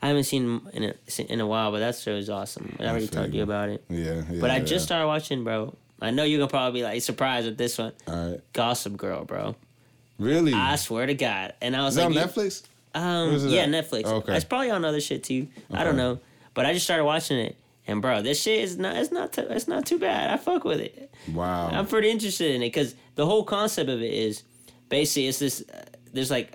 I 0.00 0.08
haven't 0.08 0.24
seen 0.24 0.60
in 0.72 0.84
a 0.84 0.94
in 1.32 1.40
a 1.40 1.46
while. 1.46 1.72
But 1.72 1.80
that 1.80 1.96
show 1.96 2.14
is 2.14 2.30
awesome. 2.30 2.76
I 2.78 2.84
already 2.86 3.08
talked 3.08 3.32
to 3.32 3.36
you. 3.38 3.42
about 3.42 3.70
it. 3.70 3.84
Yeah. 3.88 4.22
yeah 4.30 4.40
But 4.40 4.50
I 4.50 4.58
yeah. 4.58 4.64
just 4.64 4.84
started 4.84 5.06
watching, 5.08 5.42
bro. 5.42 5.74
I 6.00 6.10
know 6.12 6.22
you're 6.22 6.38
gonna 6.38 6.50
probably 6.50 6.80
be 6.80 6.84
like 6.84 7.02
surprised 7.02 7.46
with 7.48 7.58
this 7.58 7.78
one. 7.78 7.92
All 8.06 8.30
right. 8.32 8.40
Gossip 8.52 8.96
Girl, 8.96 9.24
bro. 9.24 9.56
Really? 10.18 10.52
I 10.52 10.76
swear 10.76 11.06
to 11.06 11.14
God. 11.14 11.54
And 11.60 11.74
I 11.74 11.82
was 11.82 11.96
Is 11.96 12.04
like, 12.04 12.06
on 12.06 12.28
Netflix? 12.28 12.62
Um, 12.96 13.36
yeah, 13.48 13.62
at? 13.62 13.68
Netflix. 13.68 14.04
Okay. 14.04 14.34
It's 14.36 14.44
probably 14.44 14.70
on 14.70 14.84
other 14.84 15.00
shit 15.00 15.22
too. 15.24 15.48
I 15.72 15.84
don't 15.84 15.96
know, 15.96 16.18
but 16.54 16.64
I 16.66 16.72
just 16.72 16.84
started 16.86 17.04
watching 17.04 17.38
it, 17.38 17.56
and 17.86 18.00
bro, 18.00 18.22
this 18.22 18.42
shit 18.42 18.60
is 18.64 18.78
not. 18.78 18.96
It's 18.96 19.12
not. 19.12 19.32
T- 19.32 19.42
it's 19.42 19.68
not 19.68 19.84
too 19.86 19.98
bad. 19.98 20.30
I 20.30 20.36
fuck 20.36 20.64
with 20.64 20.80
it. 20.80 21.12
Wow. 21.32 21.68
I'm 21.68 21.86
pretty 21.86 22.10
interested 22.10 22.54
in 22.54 22.62
it 22.62 22.68
because 22.68 22.94
the 23.14 23.26
whole 23.26 23.44
concept 23.44 23.90
of 23.90 24.00
it 24.02 24.12
is 24.12 24.42
basically 24.88 25.28
it's 25.28 25.38
this. 25.38 25.62
Uh, 25.68 25.84
there's 26.12 26.30
like. 26.30 26.52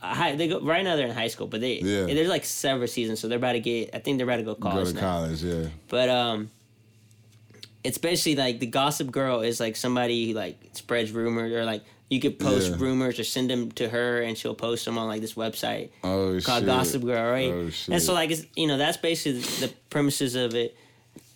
High, 0.00 0.36
they 0.36 0.46
go 0.46 0.60
right 0.60 0.84
now. 0.84 0.94
They're 0.94 1.08
in 1.08 1.12
high 1.14 1.26
school, 1.26 1.48
but 1.48 1.60
they 1.60 1.80
Yeah. 1.80 2.04
there's 2.06 2.28
like 2.28 2.44
several 2.44 2.86
seasons, 2.86 3.18
so 3.18 3.26
they're 3.26 3.36
about 3.38 3.54
to 3.54 3.60
get. 3.60 3.90
I 3.92 3.98
think 3.98 4.18
they're 4.18 4.28
about 4.28 4.36
to 4.36 4.42
go 4.44 4.54
college. 4.54 4.84
Go 4.84 4.90
to 4.90 4.94
now. 4.94 5.00
college. 5.00 5.42
Yeah. 5.42 5.64
But 5.88 6.08
um, 6.08 6.52
it's 7.82 7.98
basically 7.98 8.36
like 8.36 8.60
the 8.60 8.66
gossip 8.66 9.10
girl 9.10 9.40
is 9.40 9.58
like 9.58 9.74
somebody 9.74 10.28
who 10.28 10.34
like 10.34 10.56
spreads 10.72 11.10
rumors 11.10 11.52
or 11.52 11.64
like 11.64 11.82
you 12.10 12.20
could 12.20 12.38
post 12.38 12.70
Yeah. 12.70 12.76
rumors 12.78 13.18
or 13.18 13.24
send 13.24 13.50
them 13.50 13.70
to 13.72 13.88
her 13.88 14.22
and 14.22 14.36
she'll 14.38 14.54
post 14.54 14.84
them 14.86 14.96
on 14.98 15.06
like 15.08 15.20
this 15.20 15.34
website 15.34 15.90
Oh 16.02 16.38
called 16.42 16.60
shit. 16.60 16.66
Gossip 16.66 17.04
Girl, 17.04 17.30
right? 17.30 17.50
Oh, 17.52 17.70
and 17.92 18.02
so 18.02 18.14
like 18.14 18.30
it's 18.30 18.44
you 18.56 18.66
know 18.66 18.78
that's 18.78 18.96
basically 18.96 19.40
the 19.66 19.72
premises 19.90 20.34
of 20.34 20.54
it, 20.54 20.76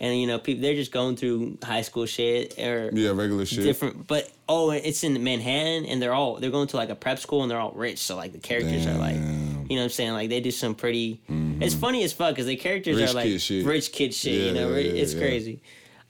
and 0.00 0.18
you 0.20 0.26
know 0.26 0.38
people 0.38 0.62
they're 0.62 0.74
just 0.74 0.92
going 0.92 1.16
through 1.16 1.58
high 1.62 1.82
school 1.82 2.06
shit 2.06 2.58
or 2.58 2.90
Yeah, 2.92 3.10
regular 3.10 3.44
shit. 3.46 3.64
different. 3.64 4.06
But 4.06 4.30
oh, 4.48 4.70
it's 4.70 5.04
in 5.04 5.22
Manhattan, 5.22 5.84
and 5.86 6.00
they're 6.00 6.14
all 6.14 6.36
they're 6.36 6.50
going 6.50 6.68
to 6.68 6.76
like 6.76 6.88
a 6.90 6.94
prep 6.94 7.18
school, 7.18 7.42
and 7.42 7.50
they're 7.50 7.60
all 7.60 7.72
rich. 7.72 7.98
So 7.98 8.16
like 8.16 8.32
the 8.32 8.38
characters 8.38 8.86
are 8.86 8.94
like, 8.98 9.16
you 9.16 9.22
know 9.22 9.76
what 9.76 9.82
I'm 9.84 9.88
saying? 9.90 10.12
Like 10.12 10.28
they 10.30 10.40
do 10.40 10.50
some 10.50 10.74
pretty. 10.74 11.20
Mm-hmm. 11.30 11.62
It's 11.62 11.74
funny 11.74 12.02
as 12.02 12.12
fuck 12.12 12.30
because 12.34 12.46
the 12.46 12.56
characters 12.56 12.96
Rich 12.96 13.10
are 13.10 13.14
like 13.14 13.26
kid 13.40 13.66
rich 13.66 13.92
kid 13.92 14.14
shit. 14.14 14.32
you 14.32 14.52
know, 14.54 14.70
yeah, 14.70 14.76
it's 15.02 15.12
yeah. 15.14 15.20
crazy. 15.20 15.60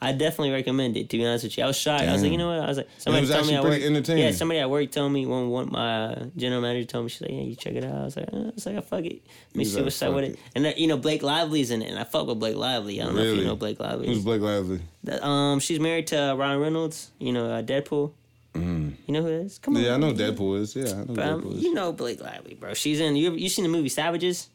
I 0.04 0.10
definitely 0.10 0.50
recommend 0.50 0.96
it. 0.96 1.08
To 1.10 1.16
be 1.16 1.24
honest 1.24 1.44
with 1.44 1.56
you, 1.56 1.62
I 1.62 1.68
was 1.68 1.76
shocked. 1.76 2.02
I 2.02 2.12
was 2.12 2.22
like, 2.22 2.32
you 2.32 2.38
know 2.38 2.48
what? 2.48 2.58
I 2.60 2.66
was 2.66 2.76
like, 2.78 2.88
somebody 2.98 3.20
was 3.22 3.30
told 3.30 3.46
me 3.46 3.60
pretty 3.60 3.88
work. 3.94 4.08
Yeah, 4.18 4.32
somebody 4.32 4.58
at 4.58 4.68
work 4.68 4.90
told 4.90 5.12
me 5.12 5.26
one 5.26 5.48
one 5.48 5.70
my 5.70 6.04
uh, 6.06 6.24
general 6.36 6.60
manager 6.60 6.84
told 6.86 7.04
me 7.04 7.08
she's 7.10 7.22
like, 7.22 7.30
yeah, 7.30 7.42
you 7.42 7.54
check 7.54 7.74
it 7.74 7.84
out. 7.84 7.94
I 7.94 8.04
was 8.04 8.16
like, 8.16 8.28
uh, 8.32 8.36
I 8.36 8.50
was 8.52 8.66
like, 8.66 8.76
oh, 8.76 8.80
fuck 8.80 9.04
it. 9.04 9.22
Let 9.50 9.56
me 9.56 9.64
see 9.64 9.76
like, 9.76 9.84
what's 9.84 10.02
up 10.02 10.12
with 10.14 10.24
it. 10.24 10.30
it. 10.32 10.38
And 10.56 10.64
that, 10.64 10.78
you 10.78 10.88
know, 10.88 10.96
Blake 10.96 11.22
Lively's 11.22 11.70
in 11.70 11.82
it, 11.82 11.88
and 11.90 11.98
I 12.00 12.04
fuck 12.04 12.26
with 12.26 12.40
Blake 12.40 12.56
Lively. 12.56 13.00
I 13.00 13.04
don't 13.04 13.14
know 13.14 13.20
if 13.20 13.26
you 13.28 13.32
Really? 13.34 13.46
know 13.46 13.54
Blake 13.54 13.78
Lively. 13.78 14.08
Who's 14.08 14.24
Blake 14.24 14.40
Lively? 14.42 14.80
That- 15.04 15.24
um, 15.24 15.60
she's 15.60 15.78
married 15.78 16.08
to 16.08 16.20
uh, 16.20 16.34
Ryan 16.34 16.58
Reynolds. 16.60 17.12
You 17.20 17.32
know, 17.32 17.46
uh, 17.46 17.62
Deadpool. 17.62 18.10
You 18.54 18.94
know 19.08 19.22
who 19.22 19.28
it 19.28 19.46
is? 19.46 19.58
Come 19.58 19.76
on. 19.76 19.82
Mm. 19.82 19.86
Yeah, 19.86 19.94
I 19.94 19.96
know 19.98 20.12
Deadpool 20.12 20.58
is. 20.60 20.76
Yeah, 20.76 20.84
I 20.90 20.94
know 21.04 21.04
But, 21.14 21.24
um, 21.26 21.42
Deadpool 21.42 21.54
is. 21.58 21.62
you 21.62 21.72
know 21.74 21.92
Blake 21.92 22.20
Lively, 22.20 22.54
bro. 22.54 22.74
She's 22.74 22.98
in. 23.00 23.14
You 23.16 23.32
you 23.32 23.48
seen 23.48 23.62
the 23.62 23.70
movie 23.70 23.88
Savages? 23.88 24.48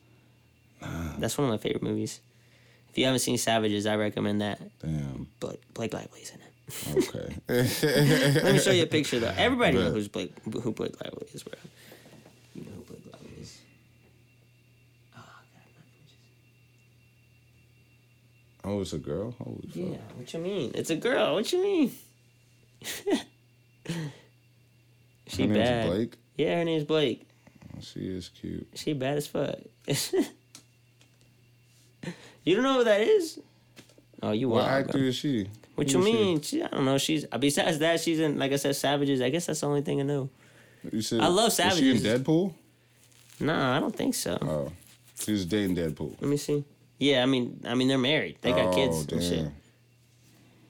That's 1.18 1.38
one 1.38 1.46
of 1.46 1.52
my 1.52 1.58
favorite 1.58 1.82
movies. 1.84 2.20
If 2.98 3.02
you 3.02 3.06
haven't 3.06 3.20
seen 3.20 3.38
Savages, 3.38 3.86
I 3.86 3.96
recommend 3.96 4.42
that. 4.42 4.60
Damn. 4.80 5.28
Blake, 5.40 5.62
Blake 5.76 5.94
Lively's 5.94 6.32
in 6.32 6.40
it. 6.42 7.08
Okay. 7.08 7.36
Let 8.44 8.54
me 8.54 8.60
show 8.60 8.72
you 8.72 8.82
a 8.82 8.88
picture 8.88 9.20
though. 9.20 9.36
Everybody 9.38 9.78
knows 9.78 9.94
who's 9.94 10.08
Blake 10.08 10.34
who 10.44 10.72
Blake 10.72 11.00
Lively 11.00 11.28
is, 11.32 11.44
bro. 11.44 11.54
You 12.56 12.64
know 12.64 12.72
who 12.76 12.82
Blake 12.82 13.04
Lively 13.14 13.34
is. 13.40 13.60
Oh, 15.16 15.22
God, 18.64 18.72
oh, 18.72 18.82
it's 18.82 18.94
a 18.94 18.98
girl. 18.98 19.36
Holy 19.38 19.68
fuck. 19.68 19.76
yeah. 19.76 19.98
What 20.16 20.34
you 20.34 20.40
mean? 20.40 20.72
It's 20.74 20.90
a 20.90 20.96
girl. 20.96 21.36
What 21.36 21.54
you 21.54 21.62
mean? 21.62 21.92
she 25.28 25.44
Her 25.44 25.48
name's 25.50 25.56
bad. 25.56 25.86
Blake. 25.86 26.18
Yeah, 26.36 26.56
her 26.56 26.66
name's 26.66 26.86
Blake. 26.86 27.30
She 27.80 28.00
is 28.00 28.30
cute. 28.30 28.70
She 28.74 28.94
bad 28.94 29.18
as 29.20 29.28
fuck. 29.28 29.60
you 32.48 32.56
don't 32.56 32.64
know 32.64 32.78
who 32.78 32.84
that 32.86 33.02
is? 33.02 33.40
Oh, 34.24 34.32
you 34.32 34.50
What 34.50 34.64
wild, 34.64 34.86
actor 34.86 34.98
bro. 34.98 35.08
is 35.08 35.16
she? 35.16 35.48
What 35.76 35.90
Who 35.92 36.00
you 36.00 36.00
is 36.00 36.08
she? 36.08 36.14
mean? 36.14 36.42
She, 36.42 36.64
I 36.64 36.68
don't 36.70 36.86
know. 36.86 36.98
She's 36.98 37.26
besides 37.26 37.80
that, 37.80 38.00
she's 38.00 38.20
in 38.20 38.40
like 38.40 38.52
I 38.52 38.56
said, 38.56 38.76
Savages. 38.76 39.22
I 39.22 39.30
guess 39.30 39.46
that's 39.46 39.60
the 39.60 39.68
only 39.68 39.82
thing 39.82 40.00
I 40.00 40.04
know. 40.04 40.30
You 40.92 41.02
said, 41.02 41.22
I 41.22 41.28
love 41.28 41.52
Savages. 41.52 41.80
Is 41.82 42.02
she 42.02 42.10
in 42.10 42.22
Deadpool? 42.24 42.54
Nah, 43.40 43.78
I 43.78 43.80
don't 43.80 43.96
think 43.96 44.16
so. 44.16 44.38
Oh, 44.42 44.72
she's 45.20 45.46
dating 45.46 45.76
Deadpool. 45.76 46.20
Let 46.22 46.30
me 46.30 46.38
see. 46.38 46.64
Yeah, 46.98 47.22
I 47.22 47.28
mean, 47.28 47.62
I 47.68 47.76
mean 47.76 47.88
they're 47.88 47.98
married. 48.00 48.38
They 48.42 48.52
got 48.52 48.74
oh, 48.74 48.76
kids 48.76 49.06
damn. 49.06 49.20
and 49.20 49.28
shit. 49.28 49.46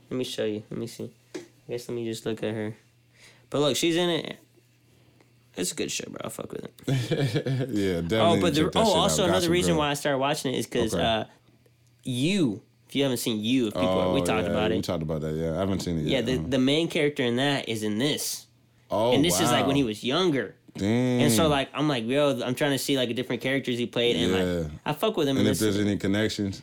Let 0.09 0.17
me 0.17 0.23
show 0.23 0.45
you. 0.45 0.63
Let 0.69 0.79
me 0.79 0.87
see. 0.87 1.11
I 1.35 1.39
guess 1.71 1.87
let 1.87 1.95
me 1.95 2.03
just 2.05 2.25
look 2.25 2.43
at 2.43 2.53
her. 2.53 2.75
But 3.49 3.59
look, 3.59 3.75
she's 3.77 3.95
in 3.95 4.09
it. 4.09 4.37
It's 5.55 5.71
a 5.71 5.75
good 5.75 5.91
show, 5.91 6.05
bro. 6.09 6.19
I 6.23 6.29
fuck 6.29 6.51
with 6.51 6.65
it. 6.65 6.73
yeah, 7.69 8.01
definitely. 8.01 8.17
Oh, 8.19 8.41
but 8.41 8.53
the, 8.53 8.71
oh, 8.75 8.93
also 8.93 9.23
another 9.25 9.49
reason 9.49 9.73
Girl. 9.73 9.79
why 9.79 9.89
I 9.91 9.93
started 9.95 10.19
watching 10.19 10.53
it 10.53 10.57
is 10.59 10.67
because 10.67 10.93
Okay. 10.93 11.03
uh, 11.03 11.23
you. 12.07 12.61
If 12.87 12.95
you 12.95 13.03
haven't 13.03 13.17
seen 13.17 13.43
you, 13.43 13.67
if 13.67 13.73
people 13.73 13.89
Oh, 13.89 14.13
we 14.13 14.21
talked 14.21 14.45
yeah, 14.45 14.51
about 14.51 14.69
We 14.69 14.75
it. 14.75 14.79
We 14.79 14.81
talked 14.83 15.03
about 15.03 15.19
that. 15.21 15.33
Yeah, 15.35 15.55
I 15.55 15.59
haven't 15.59 15.81
seen 15.81 15.97
it 15.99 16.03
Yeah, 16.03 16.17
yet. 16.19 16.25
the, 16.25 16.33
uh-huh. 16.35 16.43
the 16.47 16.57
main 16.59 16.87
character 16.87 17.21
in 17.23 17.35
that 17.35 17.67
is 17.67 17.83
in 17.83 17.97
this, 17.97 18.47
oh, 18.89 19.11
and 19.13 19.25
this 19.25 19.41
is 19.41 19.51
like 19.51 19.67
when 19.67 19.75
he 19.75 19.83
was 19.83 20.03
younger. 20.03 20.55
Damn. 20.75 21.21
And 21.21 21.31
so 21.33 21.47
like 21.49 21.69
I'm 21.73 21.87
like, 21.89 22.05
yo, 22.05 22.39
I'm 22.41 22.55
trying 22.55 22.71
to 22.71 22.77
see 22.77 22.95
like 22.97 23.13
different 23.15 23.41
characters 23.41 23.77
he 23.77 23.87
played, 23.87 24.15
and 24.15 24.31
Yeah. 24.31 24.43
like 24.61 24.71
I 24.85 24.93
fuck 24.93 25.17
with 25.17 25.27
him. 25.27 25.37
And 25.37 25.47
if 25.47 25.59
there's 25.59 25.77
any 25.79 25.97
connections 25.97 26.61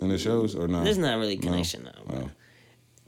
in 0.00 0.08
the 0.08 0.16
shows 0.18 0.54
or 0.54 0.66
not? 0.68 0.84
There's 0.84 0.98
not 0.98 1.18
really 1.18 1.34
a 1.34 1.38
connection 1.38 1.84
now. 1.84 1.92
bro. 2.06 2.22
Oh. 2.26 2.30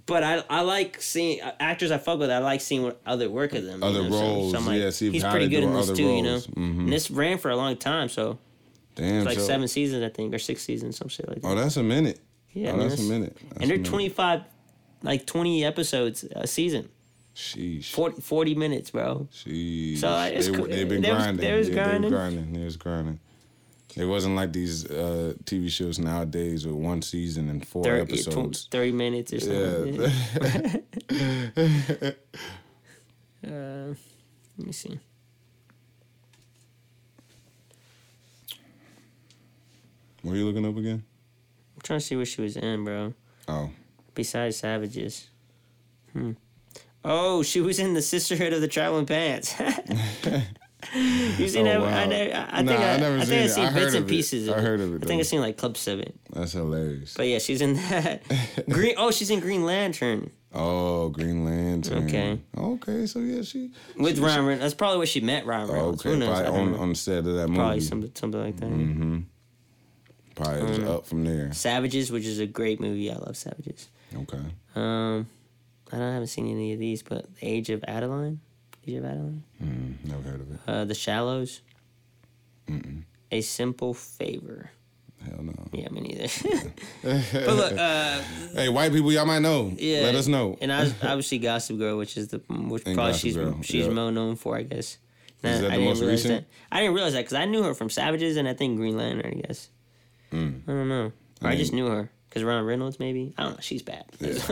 But 0.04 0.22
I 0.24 0.42
I 0.50 0.60
like 0.62 1.00
seeing 1.00 1.40
uh, 1.42 1.52
actors 1.60 1.90
I 1.90 1.98
fuck 1.98 2.18
with. 2.18 2.30
I 2.30 2.38
like 2.38 2.60
seeing 2.60 2.82
what 2.82 3.00
other 3.06 3.30
work 3.30 3.54
of 3.54 3.64
them. 3.64 3.80
you 3.80 3.86
Other 3.88 4.02
know, 4.04 4.10
so- 4.10 4.20
roles, 4.20 4.52
So, 4.52 4.58
I'm 4.58 4.66
like, 4.66 4.80
yeah, 4.80 4.90
see 4.90 5.10
he's 5.10 5.22
pretty 5.24 5.48
good 5.48 5.62
in 5.62 5.72
this 5.72 5.90
too. 5.92 6.02
You 6.02 6.22
know, 6.22 6.30
roles. 6.32 6.46
Mhm. 6.48 6.78
and 6.80 6.92
this 6.92 7.10
ran 7.10 7.38
for 7.38 7.50
a 7.50 7.56
long 7.56 7.76
time, 7.76 8.08
so 8.08 8.38
Damn. 8.98 9.16
it's 9.18 9.26
like 9.26 9.38
so- 9.38 9.46
seven 9.46 9.68
seasons 9.68 10.02
I 10.04 10.08
think, 10.10 10.34
or 10.34 10.38
six 10.38 10.62
seasons, 10.62 10.96
some 10.96 11.08
shit 11.08 11.28
like 11.28 11.40
that. 11.42 11.48
Oh, 11.48 11.54
that's 11.54 11.76
a 11.76 11.82
minute. 11.82 12.20
yeah, 12.52 12.72
oh, 12.72 12.76
mean, 12.76 12.88
that's 12.88 13.00
a 13.00 13.04
minute. 13.04 13.36
That's 13.36 13.60
and 13.62 13.70
they're 13.70 13.78
minute. 13.78 13.90
25, 13.90 14.42
like 15.02 15.24
20 15.26 15.64
episodes 15.64 16.24
a 16.32 16.46
season, 16.46 16.88
Sheesh. 17.34 17.90
40, 17.92 18.20
40 18.20 18.54
minutes, 18.56 18.90
bro. 18.90 19.28
Sheesh. 19.32 19.98
So, 19.98 20.10
like, 20.10 20.34
it's 20.34 20.48
they, 20.48 20.54
cool. 20.56 20.66
they've 20.66 20.88
been 20.88 21.02
They 21.02 21.12
was- 21.12 21.22
grinding. 21.22 21.46
they 21.48 21.56
was 21.56 21.68
yeah, 21.68 21.74
grinding. 21.74 22.00
They 22.02 22.06
was 22.08 22.12
grinding. 22.14 22.52
They 22.52 22.64
was 22.64 22.76
grinding. 22.76 23.20
It 23.96 24.04
wasn't 24.04 24.36
like 24.36 24.52
these 24.52 24.84
uh, 24.88 25.32
TV 25.44 25.68
shows 25.70 25.98
nowadays 25.98 26.66
with 26.66 26.76
one 26.76 27.00
season 27.02 27.48
and 27.48 27.66
four 27.66 27.82
30, 27.84 28.00
episodes. 28.12 28.68
30 28.70 28.92
minutes 28.92 29.32
or 29.32 29.40
something. 29.40 30.10
Yeah. 31.10 32.10
Uh, 33.46 33.94
let 34.56 34.66
me 34.66 34.72
see. 34.72 34.98
What 40.22 40.32
are 40.32 40.36
you 40.36 40.46
looking 40.46 40.66
up 40.66 40.76
again? 40.76 41.02
I'm 41.76 41.80
trying 41.82 42.00
to 42.00 42.04
see 42.04 42.16
what 42.16 42.28
she 42.28 42.40
was 42.42 42.56
in, 42.56 42.84
bro. 42.84 43.14
Oh. 43.46 43.70
Besides 44.14 44.56
Savages. 44.56 45.28
Hmm. 46.12 46.32
Oh, 47.04 47.42
she 47.42 47.60
was 47.60 47.78
in 47.78 47.94
the 47.94 48.02
Sisterhood 48.02 48.52
of 48.52 48.60
the 48.60 48.68
Traveling 48.68 49.06
Pants. 49.06 49.54
you 50.94 51.48
seen 51.48 51.66
Oh, 51.66 51.70
that? 51.70 51.80
wow. 51.80 51.86
I, 51.86 52.06
ne- 52.06 52.32
I, 52.32 52.58
I 52.58 52.62
Nah, 52.62 52.70
think 52.72 52.80
I, 52.80 52.94
I 52.94 52.96
never 52.98 53.16
I 53.16 53.20
seen 53.20 53.26
think 53.28 53.42
I 53.50 53.54
seen 53.54 53.64
I 53.66 53.72
bits 53.72 53.94
and 53.94 54.08
pieces. 54.08 54.48
Of 54.48 54.56
I 54.56 54.60
heard 54.60 54.80
of 54.80 54.94
it, 54.96 55.04
I 55.04 55.06
think 55.06 55.20
I 55.20 55.22
seen 55.22 55.40
like 55.40 55.56
clips 55.56 55.86
of 55.86 56.00
it. 56.00 56.14
That's 56.32 56.52
hilarious. 56.52 57.14
But 57.16 57.28
yeah, 57.28 57.38
she's 57.38 57.60
in 57.60 57.74
that. 57.74 58.22
Green. 58.68 58.94
Oh, 58.96 59.10
she's 59.10 59.30
in 59.30 59.40
Green 59.40 59.64
Lantern 59.64 60.30
Oh, 60.52 61.10
Green 61.10 61.44
Lantern. 61.44 62.04
Okay. 62.06 62.40
Okay, 62.56 63.06
so 63.06 63.20
yeah, 63.20 63.42
she 63.42 63.70
with 63.96 64.16
she, 64.16 64.22
Ryan 64.22 64.40
Reynolds. 64.46 64.62
That's 64.62 64.74
probably 64.74 64.98
where 64.98 65.06
she 65.06 65.20
met 65.20 65.46
Ryan 65.46 65.68
Reynolds. 65.68 66.00
okay, 66.04 66.10
Who 66.14 66.18
knows? 66.18 66.40
On, 66.40 66.74
on 66.74 66.88
the 66.90 66.94
set 66.94 67.18
of 67.18 67.24
that 67.26 67.48
movie. 67.48 67.58
Probably 67.58 67.80
something, 67.80 68.10
something 68.14 68.40
like 68.42 68.56
that. 68.56 68.70
Mm-hmm. 68.70 69.18
Probably 70.38 70.62
was 70.62 70.78
Mm. 70.78 70.88
up 70.88 71.06
from 71.06 71.24
there. 71.24 71.52
Savages, 71.52 72.10
which 72.12 72.24
is 72.24 72.38
a 72.38 72.46
great 72.46 72.80
movie. 72.80 73.10
I 73.10 73.16
love 73.16 73.36
Savages. 73.36 73.88
Okay. 74.14 74.38
Um, 74.74 75.26
I 75.92 75.96
don't 75.96 76.02
I 76.02 76.12
haven't 76.12 76.28
seen 76.28 76.48
any 76.50 76.72
of 76.72 76.78
these, 76.78 77.02
but 77.02 77.26
The 77.36 77.46
Age 77.48 77.70
of 77.70 77.84
Adaline, 77.88 78.40
Age 78.86 78.94
of 78.96 79.04
Adaline, 79.04 79.42
Mm, 79.62 80.04
never 80.04 80.22
heard 80.22 80.40
of 80.40 80.52
it. 80.52 80.60
uh, 80.66 80.84
The 80.84 80.94
Shallows, 80.94 81.60
Mm. 82.68 83.02
A 83.32 83.40
Simple 83.40 83.94
Favor. 83.94 84.70
Hell 85.24 85.42
no. 85.42 85.52
Yeah, 85.72 85.88
me 85.90 86.00
neither. 86.02 86.28
but 87.02 87.54
look, 87.56 87.72
uh, 87.72 88.22
Hey, 88.54 88.68
white 88.68 88.92
people, 88.92 89.10
y'all 89.12 89.26
might 89.26 89.40
know. 89.42 89.72
yeah, 89.76 90.02
Let 90.02 90.14
us 90.14 90.28
know. 90.28 90.56
And 90.60 90.72
I 90.72 90.84
obviously, 91.02 91.38
Gossip 91.38 91.78
Girl, 91.78 91.98
which 91.98 92.16
is 92.16 92.28
the 92.28 92.38
which 92.48 92.84
And 92.86 92.94
probably 92.94 93.12
Gossip 93.12 93.20
she's 93.22 93.36
Girl, 93.36 93.60
she's 93.62 93.86
yeah. 93.86 93.92
more 93.92 94.12
known 94.12 94.36
for, 94.36 94.56
I 94.56 94.62
guess. 94.62 94.96
Is 94.96 94.98
I, 95.44 95.48
that 95.48 95.56
I 95.56 95.60
the 95.60 95.68
didn't 95.70 95.84
most 95.84 96.00
realize 96.00 96.24
recent? 96.24 96.46
that. 96.46 96.76
I 96.76 96.80
didn't 96.80 96.94
realize 96.94 97.12
that 97.14 97.20
because 97.20 97.34
I 97.34 97.44
knew 97.46 97.62
her 97.64 97.74
from 97.74 97.90
Savages 97.90 98.36
and 98.36 98.46
I 98.48 98.54
think 98.54 98.76
Green 98.76 98.96
Lantern. 98.96 99.26
I 99.26 99.46
guess. 99.46 99.70
I 100.32 100.36
don't 100.36 100.88
know. 100.88 101.12
I, 101.42 101.50
I 101.50 101.56
just 101.56 101.72
knew 101.72 101.86
her 101.86 102.10
because 102.28 102.44
Ryan 102.44 102.64
Reynolds, 102.64 102.98
maybe. 102.98 103.34
I 103.38 103.44
don't 103.44 103.52
know. 103.52 103.58
She's 103.60 103.82
bad. 103.82 104.04
That's 104.18 104.42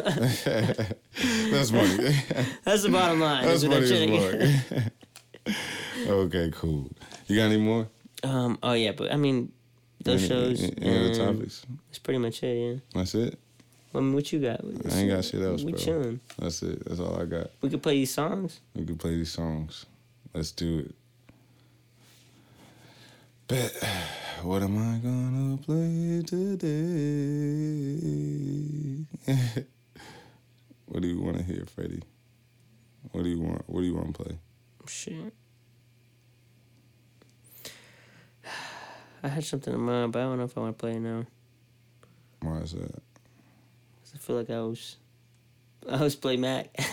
funny. 0.40 0.96
That's 2.64 2.82
the 2.82 2.90
bottom 2.90 3.20
line. 3.20 3.44
That's 3.44 3.62
is 3.62 3.68
what 3.68 3.76
I'm 3.78 3.84
funny 3.84 4.06
trying 4.06 4.30
to 4.30 4.38
get. 4.38 4.92
as 5.46 5.54
fuck. 5.54 6.08
okay, 6.08 6.50
cool. 6.54 6.90
You 7.26 7.36
got 7.36 7.44
any 7.46 7.58
more? 7.58 7.88
Um. 8.22 8.58
Oh 8.62 8.72
yeah, 8.72 8.92
but 8.92 9.12
I 9.12 9.16
mean, 9.16 9.52
those 10.02 10.20
any, 10.20 10.28
shows. 10.28 10.62
Any, 10.62 10.74
any 10.80 11.10
other 11.10 11.22
um, 11.22 11.36
topics? 11.36 11.66
That's 11.88 11.98
pretty 11.98 12.18
much 12.18 12.42
it. 12.42 12.56
Yeah. 12.56 12.80
That's 12.94 13.14
it. 13.14 13.38
I 13.94 14.00
mean, 14.00 14.14
what 14.14 14.30
you 14.30 14.40
got? 14.40 14.60
I 14.62 14.96
ain't 14.98 15.10
got 15.10 15.24
shit 15.24 15.40
else, 15.40 15.62
We 15.62 15.72
bro. 15.72 15.80
chilling. 15.80 16.20
That's 16.38 16.62
it. 16.62 16.84
That's 16.86 17.00
all 17.00 17.18
I 17.20 17.24
got. 17.24 17.50
We 17.62 17.70
could 17.70 17.82
play 17.82 17.94
these 17.94 18.12
songs. 18.12 18.60
We 18.74 18.84
can 18.84 18.96
play 18.96 19.14
these 19.14 19.32
songs. 19.32 19.86
Let's 20.34 20.52
do 20.52 20.80
it. 20.80 20.94
Bet. 23.46 23.72
What 24.42 24.62
am 24.62 24.76
I 24.76 24.98
gonna 24.98 25.56
play 25.56 26.22
today? 26.22 26.66
what 30.86 31.00
do 31.02 31.08
you 31.08 31.20
want 31.20 31.38
to 31.38 31.42
hear, 31.42 31.64
Freddie? 31.74 32.02
What 33.12 33.24
do 33.24 33.30
you 33.30 33.40
want? 33.40 33.62
What 33.66 33.80
do 33.80 33.86
you 33.86 33.94
want 33.94 34.14
to 34.14 34.22
play? 34.22 34.38
Shit. 34.86 35.32
I 39.24 39.28
had 39.28 39.42
something 39.42 39.72
in 39.72 39.80
mind, 39.80 40.12
but 40.12 40.20
I 40.20 40.22
don't 40.24 40.36
know 40.38 40.44
if 40.44 40.56
I 40.56 40.60
want 40.60 40.78
to 40.78 40.80
play 40.80 40.92
it 40.92 41.00
now. 41.00 41.24
Why 42.42 42.58
is 42.58 42.72
that? 42.72 42.92
'Cause 42.92 44.12
I 44.14 44.18
feel 44.18 44.36
like 44.36 44.50
I 44.50 44.60
was, 44.60 44.96
I 45.90 46.02
was 46.02 46.14
play 46.14 46.36
Mac. 46.36 46.68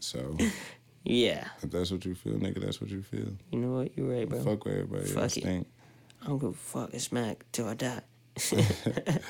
So, 0.00 0.36
yeah. 1.06 1.48
if 1.62 1.70
that's 1.70 1.90
what 1.90 2.04
you 2.04 2.14
feel, 2.14 2.34
nigga, 2.34 2.60
that's 2.60 2.80
what 2.80 2.90
you 2.90 3.02
feel. 3.02 3.28
You 3.50 3.58
know 3.58 3.78
what? 3.78 3.96
You're 3.96 4.08
right, 4.08 4.28
bro. 4.28 4.42
Fuck 4.42 4.64
with 4.64 4.74
everybody 4.74 5.06
Fuck 5.06 5.22
else 5.22 5.36
it. 5.36 5.44
think. 5.44 5.66
I 6.22 6.26
don't 6.26 6.38
give 6.38 6.50
a 6.50 6.52
fuck. 6.52 6.92
It's 6.92 7.10
Mac 7.12 7.44
till 7.52 7.68
I 7.68 7.74
die. 7.74 8.02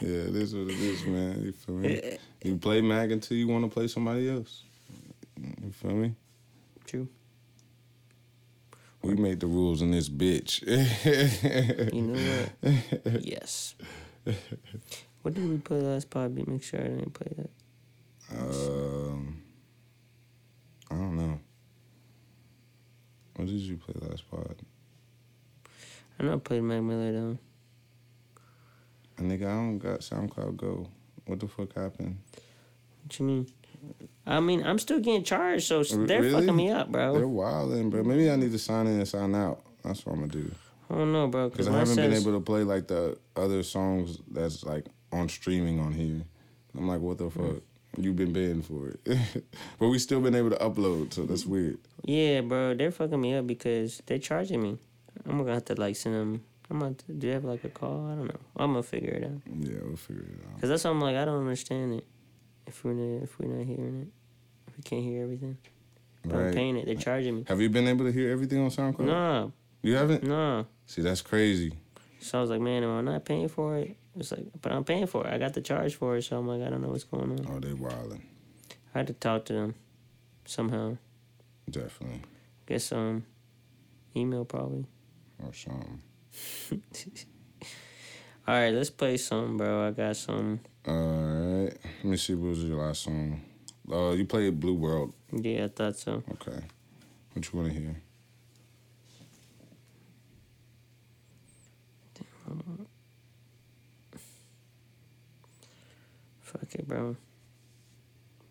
Yeah, 0.00 0.08
it 0.08 0.34
is 0.34 0.52
what 0.54 0.64
it 0.68 0.80
is, 0.80 1.06
man. 1.06 1.40
You 1.44 1.52
feel 1.52 1.76
me? 1.76 2.18
You 2.42 2.56
play 2.56 2.80
Mac 2.80 3.12
until 3.12 3.36
you 3.36 3.46
want 3.46 3.64
to 3.64 3.70
play 3.70 3.86
somebody 3.86 4.28
else. 4.28 4.64
You 5.40 5.70
feel 5.70 5.92
me? 5.92 6.14
True. 6.84 7.08
We 9.02 9.14
made 9.14 9.38
the 9.38 9.46
rules 9.46 9.82
in 9.82 9.92
this 9.92 10.08
bitch. 10.08 10.62
You 11.92 12.02
know 12.02 12.48
what? 12.62 13.22
yes. 13.24 13.76
What 15.22 15.34
did 15.34 15.48
we 15.48 15.58
play 15.58 15.80
last 15.80 16.10
pod? 16.10 16.34
Make 16.34 16.62
sure 16.64 16.80
I 16.80 16.88
didn't 16.88 17.14
play 17.14 17.32
that. 17.36 17.50
um, 18.36 19.42
I 20.90 20.94
don't 20.96 21.16
know. 21.16 21.38
What 23.44 23.50
did 23.50 23.60
you 23.60 23.76
play 23.76 23.94
last 24.08 24.30
pod? 24.30 24.56
I 26.18 26.22
know 26.22 26.32
I 26.32 26.36
played 26.38 26.62
Mac 26.62 26.80
Miller 26.80 27.12
though. 27.12 27.38
And 29.18 29.30
nigga, 29.30 29.42
I 29.42 29.54
don't 29.56 29.78
got 29.78 30.00
SoundCloud 30.00 30.56
Go. 30.56 30.88
What 31.26 31.40
the 31.40 31.48
fuck 31.48 31.74
happened? 31.74 32.16
What 33.02 33.18
you 33.18 33.26
mean? 33.26 33.46
I 34.26 34.40
mean, 34.40 34.64
I'm 34.64 34.78
still 34.78 34.98
getting 34.98 35.24
charged, 35.24 35.66
so 35.66 35.82
they're 35.82 36.22
really? 36.22 36.40
fucking 36.40 36.56
me 36.56 36.70
up, 36.70 36.90
bro. 36.90 37.12
They're 37.12 37.28
wilding, 37.28 37.90
bro. 37.90 38.02
Maybe 38.02 38.30
I 38.30 38.36
need 38.36 38.52
to 38.52 38.58
sign 38.58 38.86
in 38.86 38.94
and 38.94 39.06
sign 39.06 39.34
out. 39.34 39.60
That's 39.82 40.06
what 40.06 40.14
I'm 40.14 40.20
gonna 40.20 40.32
do. 40.32 40.50
I 40.88 40.94
don't 40.94 41.12
know, 41.12 41.26
bro. 41.26 41.50
Because 41.50 41.66
Because 41.66 41.76
I 41.76 41.78
haven't 41.80 41.96
been 41.96 42.14
able 42.14 42.32
to 42.32 42.42
play 42.42 42.62
like 42.62 42.86
the 42.86 43.18
other 43.36 43.62
songs 43.62 44.20
that's 44.30 44.64
like 44.64 44.86
on 45.12 45.28
streaming 45.28 45.80
on 45.80 45.92
here. 45.92 46.22
I'm 46.74 46.88
like, 46.88 47.02
what 47.02 47.18
the 47.18 47.28
fuck? 47.28 47.62
You've 47.96 48.16
been 48.16 48.32
banned 48.32 48.66
for 48.66 48.88
it, 48.88 49.18
but 49.78 49.88
we 49.88 49.98
still 49.98 50.20
been 50.20 50.34
able 50.34 50.50
to 50.50 50.56
upload, 50.56 51.12
so 51.12 51.22
that's 51.24 51.46
weird. 51.46 51.78
Yeah, 52.04 52.40
bro, 52.40 52.74
they're 52.74 52.90
fucking 52.90 53.20
me 53.20 53.34
up 53.34 53.46
because 53.46 54.02
they're 54.06 54.18
charging 54.18 54.62
me. 54.62 54.78
I'm 55.26 55.38
gonna 55.38 55.54
have 55.54 55.64
to 55.66 55.74
like 55.74 55.96
send 55.96 56.14
them. 56.14 56.42
I'm 56.70 56.80
gonna 56.80 56.94
to, 56.94 57.12
do 57.12 57.26
they 57.28 57.32
have 57.34 57.44
like 57.44 57.62
a 57.64 57.68
call? 57.68 58.06
I 58.10 58.14
don't 58.16 58.26
know. 58.26 58.40
I'm 58.56 58.72
gonna 58.72 58.82
figure 58.82 59.10
it 59.10 59.24
out. 59.24 59.40
Yeah, 59.60 59.78
we'll 59.84 59.96
figure 59.96 60.22
it 60.24 60.44
out. 60.46 60.60
Cause 60.60 60.70
that's 60.70 60.82
why 60.84 60.90
I'm 60.90 61.00
like. 61.00 61.16
I 61.16 61.24
don't 61.24 61.40
understand 61.40 61.94
it. 61.94 62.06
If 62.66 62.84
we're 62.84 62.94
not, 62.94 63.22
if 63.22 63.38
we're 63.38 63.48
not 63.54 63.64
hearing 63.66 64.02
it, 64.02 64.08
if 64.68 64.76
we 64.76 64.82
can't 64.82 65.02
hear 65.02 65.22
everything. 65.22 65.58
But 66.24 66.36
I'm 66.38 66.52
paying 66.54 66.76
it. 66.76 66.86
They're 66.86 66.94
charging 66.94 67.36
me. 67.36 67.44
Have 67.48 67.60
you 67.60 67.68
been 67.68 67.86
able 67.86 68.06
to 68.06 68.12
hear 68.12 68.30
everything 68.32 68.58
on 68.60 68.70
SoundCloud? 68.70 69.00
Nah, 69.00 69.50
You 69.82 69.94
haven't. 69.94 70.24
nah. 70.24 70.64
See, 70.86 71.02
that's 71.02 71.20
crazy. 71.20 71.74
So 72.20 72.38
I 72.38 72.40
was 72.40 72.48
like, 72.50 72.62
man, 72.62 72.82
am 72.82 72.90
I 72.90 73.00
not 73.02 73.24
paying 73.26 73.48
for 73.48 73.76
it? 73.76 73.96
It's 74.16 74.30
like, 74.30 74.44
but 74.62 74.70
I'm 74.72 74.84
paying 74.84 75.06
for 75.06 75.26
it. 75.26 75.32
I 75.32 75.38
got 75.38 75.54
the 75.54 75.60
charge 75.60 75.94
for 75.96 76.16
it, 76.16 76.22
so 76.22 76.36
I'm 76.38 76.46
like, 76.46 76.62
I 76.62 76.70
don't 76.70 76.80
know 76.82 76.88
what's 76.88 77.04
going 77.04 77.32
on. 77.32 77.46
Oh, 77.50 77.58
they 77.58 77.72
wilding. 77.72 78.22
I 78.94 78.98
had 78.98 79.06
to 79.08 79.12
talk 79.12 79.44
to 79.46 79.52
them 79.52 79.74
somehow. 80.44 80.96
Definitely, 81.68 82.22
Get 82.66 82.82
some 82.82 83.24
email 84.14 84.44
probably. 84.44 84.86
or 85.42 85.52
something. 85.52 86.00
All 88.46 88.54
right, 88.54 88.72
let's 88.74 88.90
play 88.90 89.16
some, 89.16 89.56
bro. 89.56 89.88
I 89.88 89.90
got 89.92 90.16
some. 90.16 90.60
All 90.86 90.94
right. 90.94 91.72
Let 92.02 92.04
me 92.04 92.16
see. 92.18 92.34
What 92.34 92.50
was 92.50 92.62
your 92.64 92.76
last 92.84 93.02
song? 93.04 93.40
Uh, 93.90 94.10
you 94.10 94.26
played 94.26 94.60
Blue 94.60 94.74
World. 94.74 95.14
Yeah, 95.32 95.64
I 95.64 95.68
thought 95.68 95.96
so. 95.96 96.22
Okay. 96.32 96.60
What 97.32 97.52
you 97.52 97.58
want 97.58 97.72
to 97.72 97.78
hear? 97.80 98.02
Fuck 106.54 106.74
it, 106.76 106.86
bro. 106.86 107.16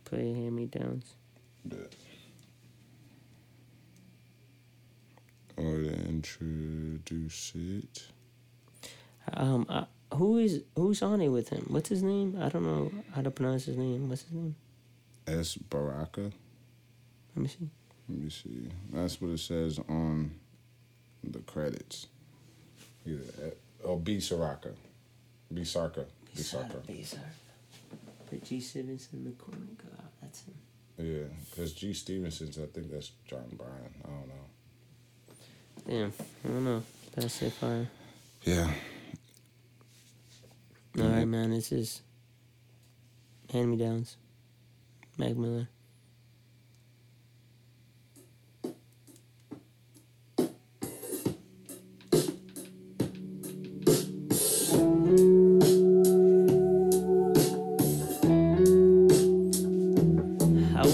Play 0.04 0.34
hand 0.34 0.56
me 0.56 0.66
downs. 0.66 1.16
Or 5.56 5.78
to 5.78 5.94
introduce 6.10 7.54
it. 7.56 8.04
Um, 9.34 9.66
I, 9.70 9.86
who 10.16 10.38
is 10.38 10.64
who's 10.76 11.02
on 11.02 11.22
it 11.22 11.30
with 11.30 11.50
him? 11.50 11.66
What's 11.70 11.88
his 11.90 12.04
name? 12.04 12.38
I 12.42 12.50
don't 12.50 12.64
know 12.64 12.92
how 13.14 13.22
to 13.22 13.32
pronounce 13.32 13.66
his 13.66 13.78
name. 13.78 14.10
What's 14.10 14.24
his 14.24 14.34
name? 14.34 14.56
S 15.28 15.56
Baraka. 15.56 16.32
Let 17.36 17.44
me 17.44 17.48
see. 17.48 17.70
Let 18.10 18.20
me 18.20 18.30
see. 18.30 18.70
That's 18.92 19.22
what 19.22 19.32
it 19.32 19.40
says 19.40 19.80
on 19.88 20.32
the 21.24 21.40
credits. 21.40 22.08
Either 23.06 23.24
at, 23.46 23.58
oh, 23.86 23.96
B 23.96 24.18
Saraka. 24.18 24.74
B 25.54 25.64
Sarka. 25.64 26.06
B 26.36 26.42
Sarka. 26.42 26.78
Bizarre. 26.86 27.22
For 28.40 28.46
G 28.46 28.60
Stevenson, 28.60 29.24
the 29.24 29.32
corner 29.32 29.60
god. 29.78 30.08
That's 30.22 30.44
him. 30.44 30.54
Yeah, 30.98 31.28
because 31.50 31.74
G 31.74 31.94
Stevenson's, 31.94 32.58
I 32.58 32.66
think 32.66 32.92
that's 32.92 33.12
Jon 33.28 33.46
Brion. 33.58 33.94
I 34.04 34.08
don't 34.08 34.28
know. 34.28 34.50
Damn, 35.88 36.14
I 36.46 36.48
don't 36.48 36.66
know. 36.66 36.84
That's 37.16 37.42
it. 37.42 37.54
Fire. 37.54 37.88
Yeah. 38.44 38.72
All 41.00 41.08
right, 41.08 41.26
man. 41.26 41.52
This 41.52 41.72
is 41.72 42.02
hand 43.52 43.72
me 43.72 43.78
downs. 43.78 44.18
Mac 45.18 45.36
Miller. 45.36 45.68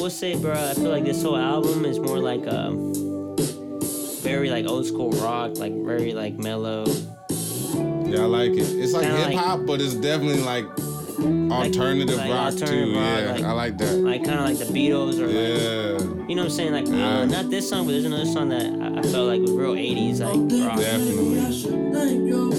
I 0.09 0.11
will 0.11 0.17
say, 0.17 0.35
bro, 0.35 0.53
I 0.53 0.73
feel 0.73 0.89
like 0.89 1.05
this 1.05 1.21
whole 1.21 1.37
album 1.37 1.85
is 1.85 1.99
more 1.99 2.17
like 2.17 2.47
um, 2.47 2.95
very 4.23 4.49
like 4.49 4.65
old 4.65 4.87
school 4.87 5.11
rock, 5.11 5.59
like 5.59 5.71
very 5.85 6.15
like 6.15 6.33
mellow. 6.33 6.85
Yeah, 8.09 8.21
I 8.21 8.25
like 8.25 8.53
it. 8.53 8.63
It's 8.63 8.93
like 8.93 9.05
hip 9.05 9.33
hop, 9.37 9.67
but 9.67 9.79
it's 9.79 9.93
definitely 9.93 10.41
like 10.41 10.65
alternative 11.51 12.15
like 12.15 12.31
rock 12.31 12.53
alternative 12.53 12.87
too. 12.87 12.99
rock, 12.99 13.19
yeah, 13.19 13.31
like- 13.33 13.43
I 13.43 13.51
like 13.51 13.77
that. 13.77 13.93
like 13.97 14.23
kind 14.23 14.39
of 14.39 14.45
like 14.45 14.57
the 14.57 14.65
Beatles 14.73 15.19
or 15.19 15.27
like 15.27 15.35
Yeah, 15.35 16.27
you 16.27 16.33
know 16.33 16.41
what 16.41 16.49
I'm 16.53 16.57
saying 16.57 16.71
like 16.73 16.87
uh, 16.87 17.25
not 17.25 17.51
this 17.51 17.69
song 17.69 17.85
but 17.85 17.91
there's 17.91 18.05
another 18.05 18.25
song 18.25 18.49
that 18.49 18.65
I, 18.65 18.99
I 18.99 19.03
felt 19.03 19.27
like 19.27 19.41
was 19.41 19.51
real 19.51 19.75
80s 19.75 20.21
like 20.21 20.69
rock. 20.69 20.79
definitely. 20.79 21.39
I 21.39 21.51
should 21.51 21.93
thank 21.93 22.27
you. 22.27 22.49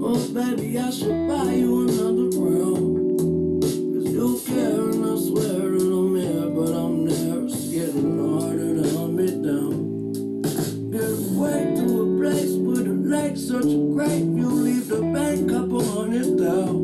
Oh, 0.00 0.28
baby, 0.32 0.78
I 0.78 0.90
should 0.90 1.26
buy 1.28 1.52
you 1.54 1.88
another 1.88 2.38
round. 2.38 2.87
Up 16.20 16.77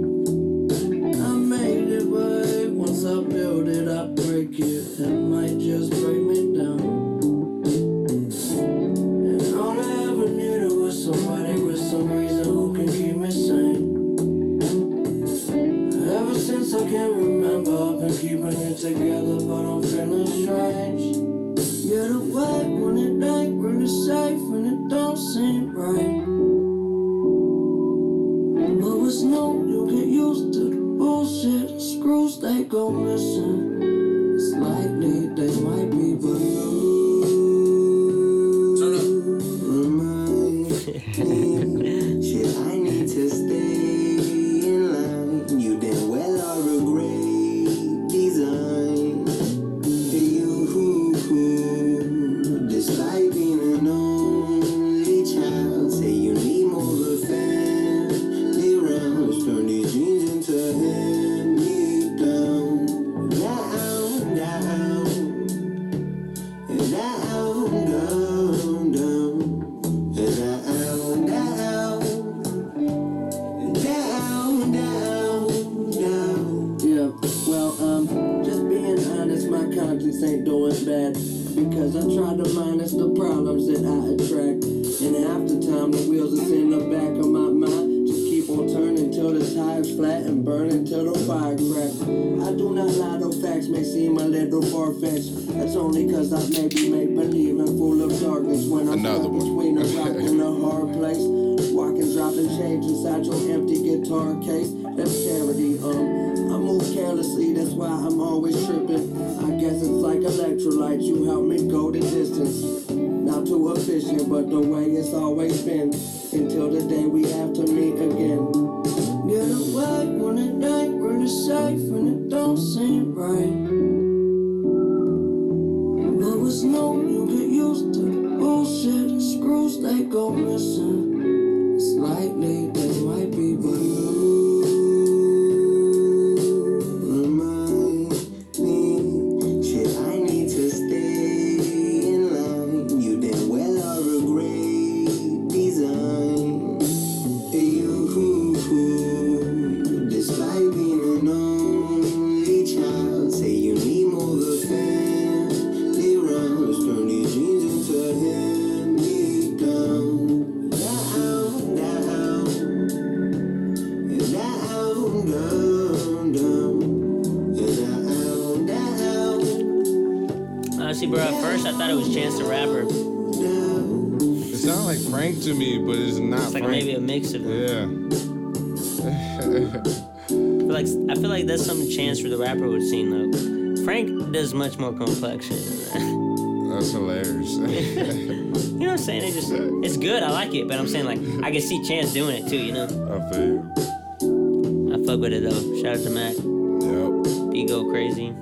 Chance 181.95 182.21
for 182.21 182.29
the 182.29 182.37
Rapper 182.37 182.69
would 182.69 182.83
sing 182.83 183.11
though. 183.11 183.85
Frank 183.85 184.33
does 184.33 184.53
much 184.55 184.79
more 184.79 184.93
complex 184.93 185.47
shit 185.47 185.59
than 185.59 185.79
that. 185.79 186.75
That's 186.75 186.91
hilarious. 186.93 187.57
You 188.75 188.81
know 188.81 188.87
what 188.87 189.01
I'm 189.01 189.07
saying? 189.07 189.23
It 189.23 189.33
just 189.33 189.53
it's 189.53 189.97
good. 189.97 190.23
I 190.23 190.31
like 190.31 190.53
it, 190.55 190.67
but 190.69 190.79
I'm 190.79 190.89
saying 190.89 191.05
like 191.05 191.19
I 191.45 191.51
can 191.53 191.61
see 191.61 191.83
Chance 191.85 192.13
doing 192.13 192.43
it 192.45 192.49
too. 192.49 192.57
You 192.59 192.73
know, 192.73 192.85
I 192.85 193.31
feel 193.33 193.45
you. 193.47 194.93
I 194.93 195.07
fuck 195.07 195.21
with 195.21 195.33
it 195.33 195.43
though. 195.43 195.83
Shout 195.83 195.97
out 195.97 196.03
to 196.05 196.11
Mac. 196.11 196.35
Yep. 196.35 197.53
Be 197.53 197.65
go 197.67 197.89
crazy. 197.91 198.35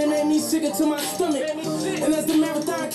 On 0.00 0.08
it 0.08 0.08
made 0.08 0.26
me 0.26 0.38
sick 0.38 0.62
to 0.74 0.86
my 0.86 1.00
stomach. 1.00 1.42
And 1.42 2.14
as 2.14 2.26
the 2.26 2.36
marathon 2.36 2.89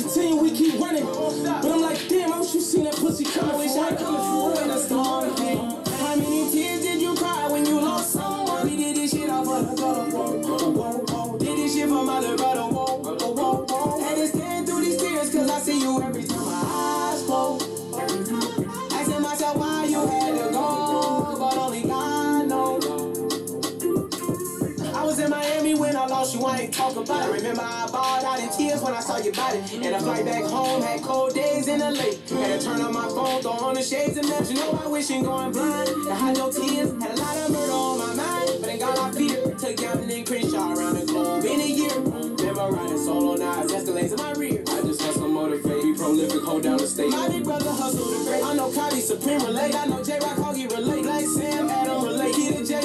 ain't 27.16 27.30
it. 27.30 27.34
Remember 27.38 27.62
I 27.62 27.88
bawled 27.92 28.26
out 28.26 28.40
in 28.40 28.50
tears 28.50 28.82
when 28.82 28.94
I 28.94 29.00
saw 29.00 29.18
your 29.18 29.34
body. 29.34 29.60
And 29.74 29.96
I 29.96 30.00
flight 30.00 30.26
back 30.26 30.44
home, 30.44 30.82
had 30.82 31.02
cold 31.02 31.34
days 31.34 31.68
in 31.68 31.80
the 31.80 31.92
lake. 31.92 32.20
Had 32.30 32.60
to 32.60 32.66
turn 32.66 32.82
on 32.82 32.94
my 32.94 33.08
phone, 33.10 33.42
throw 33.42 33.52
on 33.52 33.76
the 33.76 33.84
shades 33.84 34.18
and 34.18 34.28
let 34.30 34.50
you 34.50 34.56
know 34.56 34.80
I 34.84 34.88
wishing 34.88 35.24
going 35.24 35.52
blind. 35.52 35.90
I 36.10 36.16
had 36.16 36.38
no 36.38 36.52
tears, 36.52 36.92
had 37.02 37.18
a 37.18 37.22
lot 37.22 37.38
of 37.38 37.52
murder 37.52 37.72
on 37.72 37.98
my 37.98 38.14
mind. 38.16 38.50
But 38.62 38.70
in 38.70 38.80
God 38.80 38.98
I 38.98 39.12
fear, 39.12 39.56
took 39.56 39.78
Gavin 39.78 40.10
and 40.10 40.28
Crenshaw 40.28 40.74
around 40.74 40.96
the 40.96 41.06
globe 41.06 41.46
in 41.46 41.62
a 41.62 41.68
year. 41.68 42.00
Never 42.46 42.68
riding 42.70 42.98
solo 42.98 43.36
knives, 43.36 43.72
Escalades 43.74 44.12
in 44.12 44.18
my 44.18 44.32
rear. 44.34 44.64
I 44.68 44.82
just 44.82 45.02
hustle, 45.02 45.28
motivate, 45.28 45.82
be 45.82 45.94
prolific, 45.96 46.42
hold 46.44 46.64
down 46.64 46.78
the 46.78 46.88
state. 46.88 47.10
My 47.10 47.28
big 47.28 47.44
brother 47.44 47.72
hustle 47.72 48.06
the 48.06 48.24
great. 48.26 48.44
I 48.44 48.54
know 48.54 48.72
Cody 48.72 49.02
Supreme 49.02 49.40
relate, 49.42 49.76
I 49.76 49.86
know 49.86 50.04
J 50.04 50.20
Rock 50.20 50.38
Hoggy 50.38 50.70
relate. 50.72 51.04
Black 51.04 51.26
Sam 51.26 51.70
Adam 51.70 52.04
relate, 52.04 52.35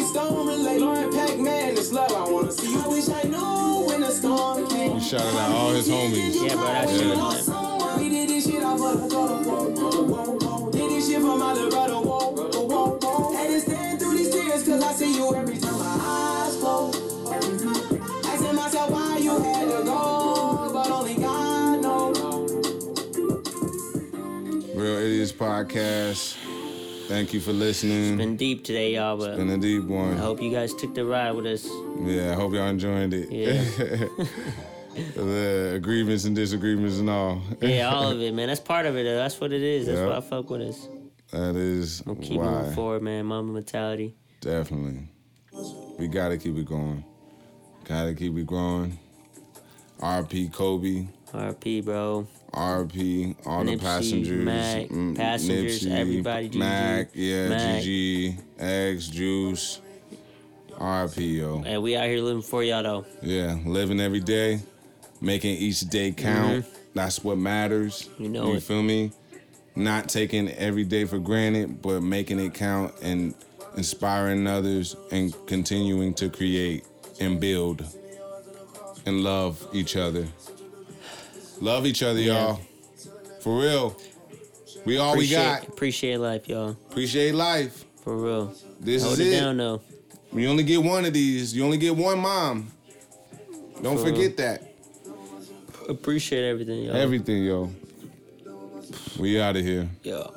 Kid 0.00 0.06
and 0.06 0.14
J 0.14 0.20
Stone 0.20 0.46
relate. 0.46 0.80
Lauren 0.80 1.10
Pac 1.10 1.38
Man, 1.38 1.74
this 1.74 1.92
love 1.92 2.12
I 2.12 2.30
wanna 2.30 2.52
see. 2.52 2.76
I 2.76 2.88
wish 2.88 3.08
I 3.08 3.22
knew 3.24 3.86
when 3.86 4.00
the 4.00 4.10
storm 4.10 4.66
came. 4.68 4.98
He 4.98 5.00
shouted 5.00 5.26
out 5.26 5.52
all 5.52 5.72
his 5.72 5.88
homies. 5.88 6.34
Yeah, 6.34 6.54
bro, 6.54 6.64
that 6.64 6.88
shit 6.88 7.06
Yeah. 7.06 7.96
We 7.98 8.08
did 8.08 8.28
this 8.28 8.44
shit 8.46 8.62
off 8.62 8.80
of 8.80 9.10
the. 9.10 10.70
Did 10.72 10.90
this 10.90 11.08
shit 11.08 11.20
for 11.20 11.36
my 11.36 11.52
little 11.52 11.70
brother, 11.70 11.94
whoa, 11.94 12.30
whoa, 12.30 12.66
whoa, 12.66 12.98
whoa. 13.02 13.32
Had 13.36 13.48
to 13.48 13.60
stand 13.60 14.00
through 14.00 14.16
these 14.16 14.30
tears, 14.30 14.62
cause 14.64 14.82
I 14.82 14.92
see 14.92 15.16
you 15.16 15.34
every 15.34 15.58
time 15.58 15.78
my 15.78 15.98
eyes 16.00 16.56
close. 16.56 16.96
Asking 18.26 18.54
myself 18.54 18.90
why 18.90 19.18
you 19.18 19.38
had 19.40 19.68
to 19.68 19.84
go, 19.84 20.70
but 20.72 20.90
only 20.90 21.14
God 21.16 21.82
knows. 21.82 22.18
Real 24.74 24.96
Idiots 24.96 25.32
Podcast. 25.32 26.39
Thank 27.10 27.34
you 27.34 27.40
for 27.40 27.52
listening. 27.52 28.10
It's 28.12 28.18
been 28.18 28.36
deep 28.36 28.62
today, 28.62 28.94
y'all, 28.94 29.16
but 29.16 29.30
it's 29.30 29.38
Been 29.38 29.50
a 29.50 29.58
deep 29.58 29.82
one. 29.82 30.14
I 30.14 30.18
hope 30.20 30.40
you 30.40 30.48
guys 30.52 30.72
took 30.72 30.94
the 30.94 31.04
ride 31.04 31.32
with 31.32 31.44
us. 31.44 31.66
Yeah, 32.04 32.30
I 32.30 32.34
hope 32.34 32.52
y'all 32.52 32.68
enjoyed 32.68 33.12
it. 33.12 33.32
Yeah. 33.32 33.64
the 35.16 35.72
agreements 35.74 36.24
and 36.24 36.36
disagreements 36.36 36.98
and 37.00 37.10
all. 37.10 37.42
Yeah, 37.60 37.88
all 37.92 38.12
of 38.12 38.20
it, 38.20 38.32
man. 38.32 38.46
That's 38.46 38.60
part 38.60 38.86
of 38.86 38.96
it. 38.96 39.02
Though. 39.02 39.16
That's 39.16 39.40
what 39.40 39.52
it 39.52 39.60
is. 39.60 39.86
That's 39.86 39.98
Yeah. 39.98 40.06
what 40.06 40.14
I 40.18 40.20
fuck 40.20 40.50
with 40.50 40.60
us. 40.62 40.86
that 41.32 41.56
is 41.56 42.00
We'll 42.06 42.14
keep 42.14 42.38
why. 42.38 42.48
moving 42.48 42.74
forward, 42.74 43.02
man. 43.02 43.26
Mamba 43.26 43.54
mentality. 43.54 44.14
Definitely. 44.40 45.08
We 45.98 46.06
gotta 46.06 46.38
keep 46.38 46.56
it 46.58 46.64
going. 46.64 47.02
Gotta 47.88 48.14
keep 48.14 48.36
it 48.36 48.46
growing. 48.46 48.96
RP 49.98 50.52
Kobe. 50.52 51.08
RP, 51.32 51.84
bro. 51.84 52.28
RP, 52.52 53.36
all 53.46 53.64
the 53.64 53.76
passengers, 53.76 54.44
Mac, 54.44 54.88
mm, 54.88 55.16
passengers, 55.16 55.86
everybody, 55.86 56.48
Gigi, 56.48 56.58
Mac, 56.58 57.10
yeah, 57.14 57.48
Mac. 57.48 57.82
Gigi, 57.82 58.36
X, 58.58 59.08
Juice, 59.08 59.80
RP, 60.72 61.38
Yo. 61.38 61.62
And 61.64 61.82
we 61.82 61.96
out 61.96 62.06
here 62.06 62.20
living 62.20 62.42
for 62.42 62.62
y'all 62.64 62.82
though. 62.82 63.06
Yeah, 63.22 63.56
living 63.64 64.00
every 64.00 64.20
day, 64.20 64.60
making 65.20 65.56
each 65.56 65.80
day 65.80 66.12
count. 66.12 66.66
That's 66.94 67.22
what 67.22 67.38
matters. 67.38 68.08
Mm-hmm. 68.08 68.22
You 68.22 68.28
know 68.30 68.46
you 68.48 68.54
it. 68.54 68.62
feel 68.62 68.82
me? 68.82 69.12
Not 69.76 70.08
taking 70.08 70.50
every 70.50 70.84
day 70.84 71.04
for 71.04 71.18
granted, 71.18 71.80
but 71.80 72.02
making 72.02 72.40
it 72.40 72.54
count 72.54 72.94
and 73.02 73.34
inspiring 73.76 74.46
others 74.48 74.96
and 75.12 75.34
continuing 75.46 76.14
to 76.14 76.28
create 76.28 76.84
and 77.20 77.38
build 77.38 77.84
and 79.06 79.22
love 79.22 79.64
each 79.72 79.96
other. 79.96 80.26
Love 81.60 81.86
each 81.86 82.02
other, 82.02 82.20
Yeah. 82.20 82.32
y'all. 82.32 82.60
For 83.40 83.58
real. 83.60 83.96
We 84.84 84.96
all 84.98 85.12
appreciate, 85.12 85.38
we 85.38 85.44
got. 85.44 85.68
Appreciate 85.68 86.16
life, 86.18 86.48
y'all. 86.48 86.70
Appreciate 86.70 87.34
life. 87.34 87.84
For 88.02 88.16
real. 88.16 88.54
This 88.80 89.02
Hold 89.02 89.18
is 89.18 89.28
it 89.28 89.38
down 89.38 89.56
though. 89.58 89.82
You 90.32 90.48
only 90.48 90.62
get 90.62 90.82
one 90.82 91.04
of 91.04 91.12
these. 91.12 91.54
You 91.54 91.64
only 91.64 91.76
get 91.78 91.94
one 91.96 92.18
mom. 92.18 92.70
Don't 93.82 93.98
For 93.98 94.06
forget 94.06 94.36
that. 94.38 94.62
Appreciate 95.88 96.44
everything, 96.48 96.84
y'all. 96.84 96.96
Everything, 96.96 97.44
yo. 97.44 97.70
We 99.18 99.40
out 99.40 99.56
of 99.56 99.64
here. 99.64 99.88
Yo. 100.02 100.34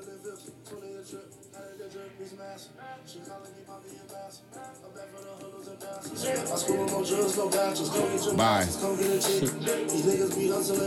I 6.26 6.56
school 6.56 6.84
with 6.84 6.92
no 6.92 7.04
drugs, 7.06 7.38
no 7.38 7.50
bachelors. 7.50 7.90
Go 7.90 8.10
get 8.10 8.26
your 8.26 8.36
Bye. 8.36 8.66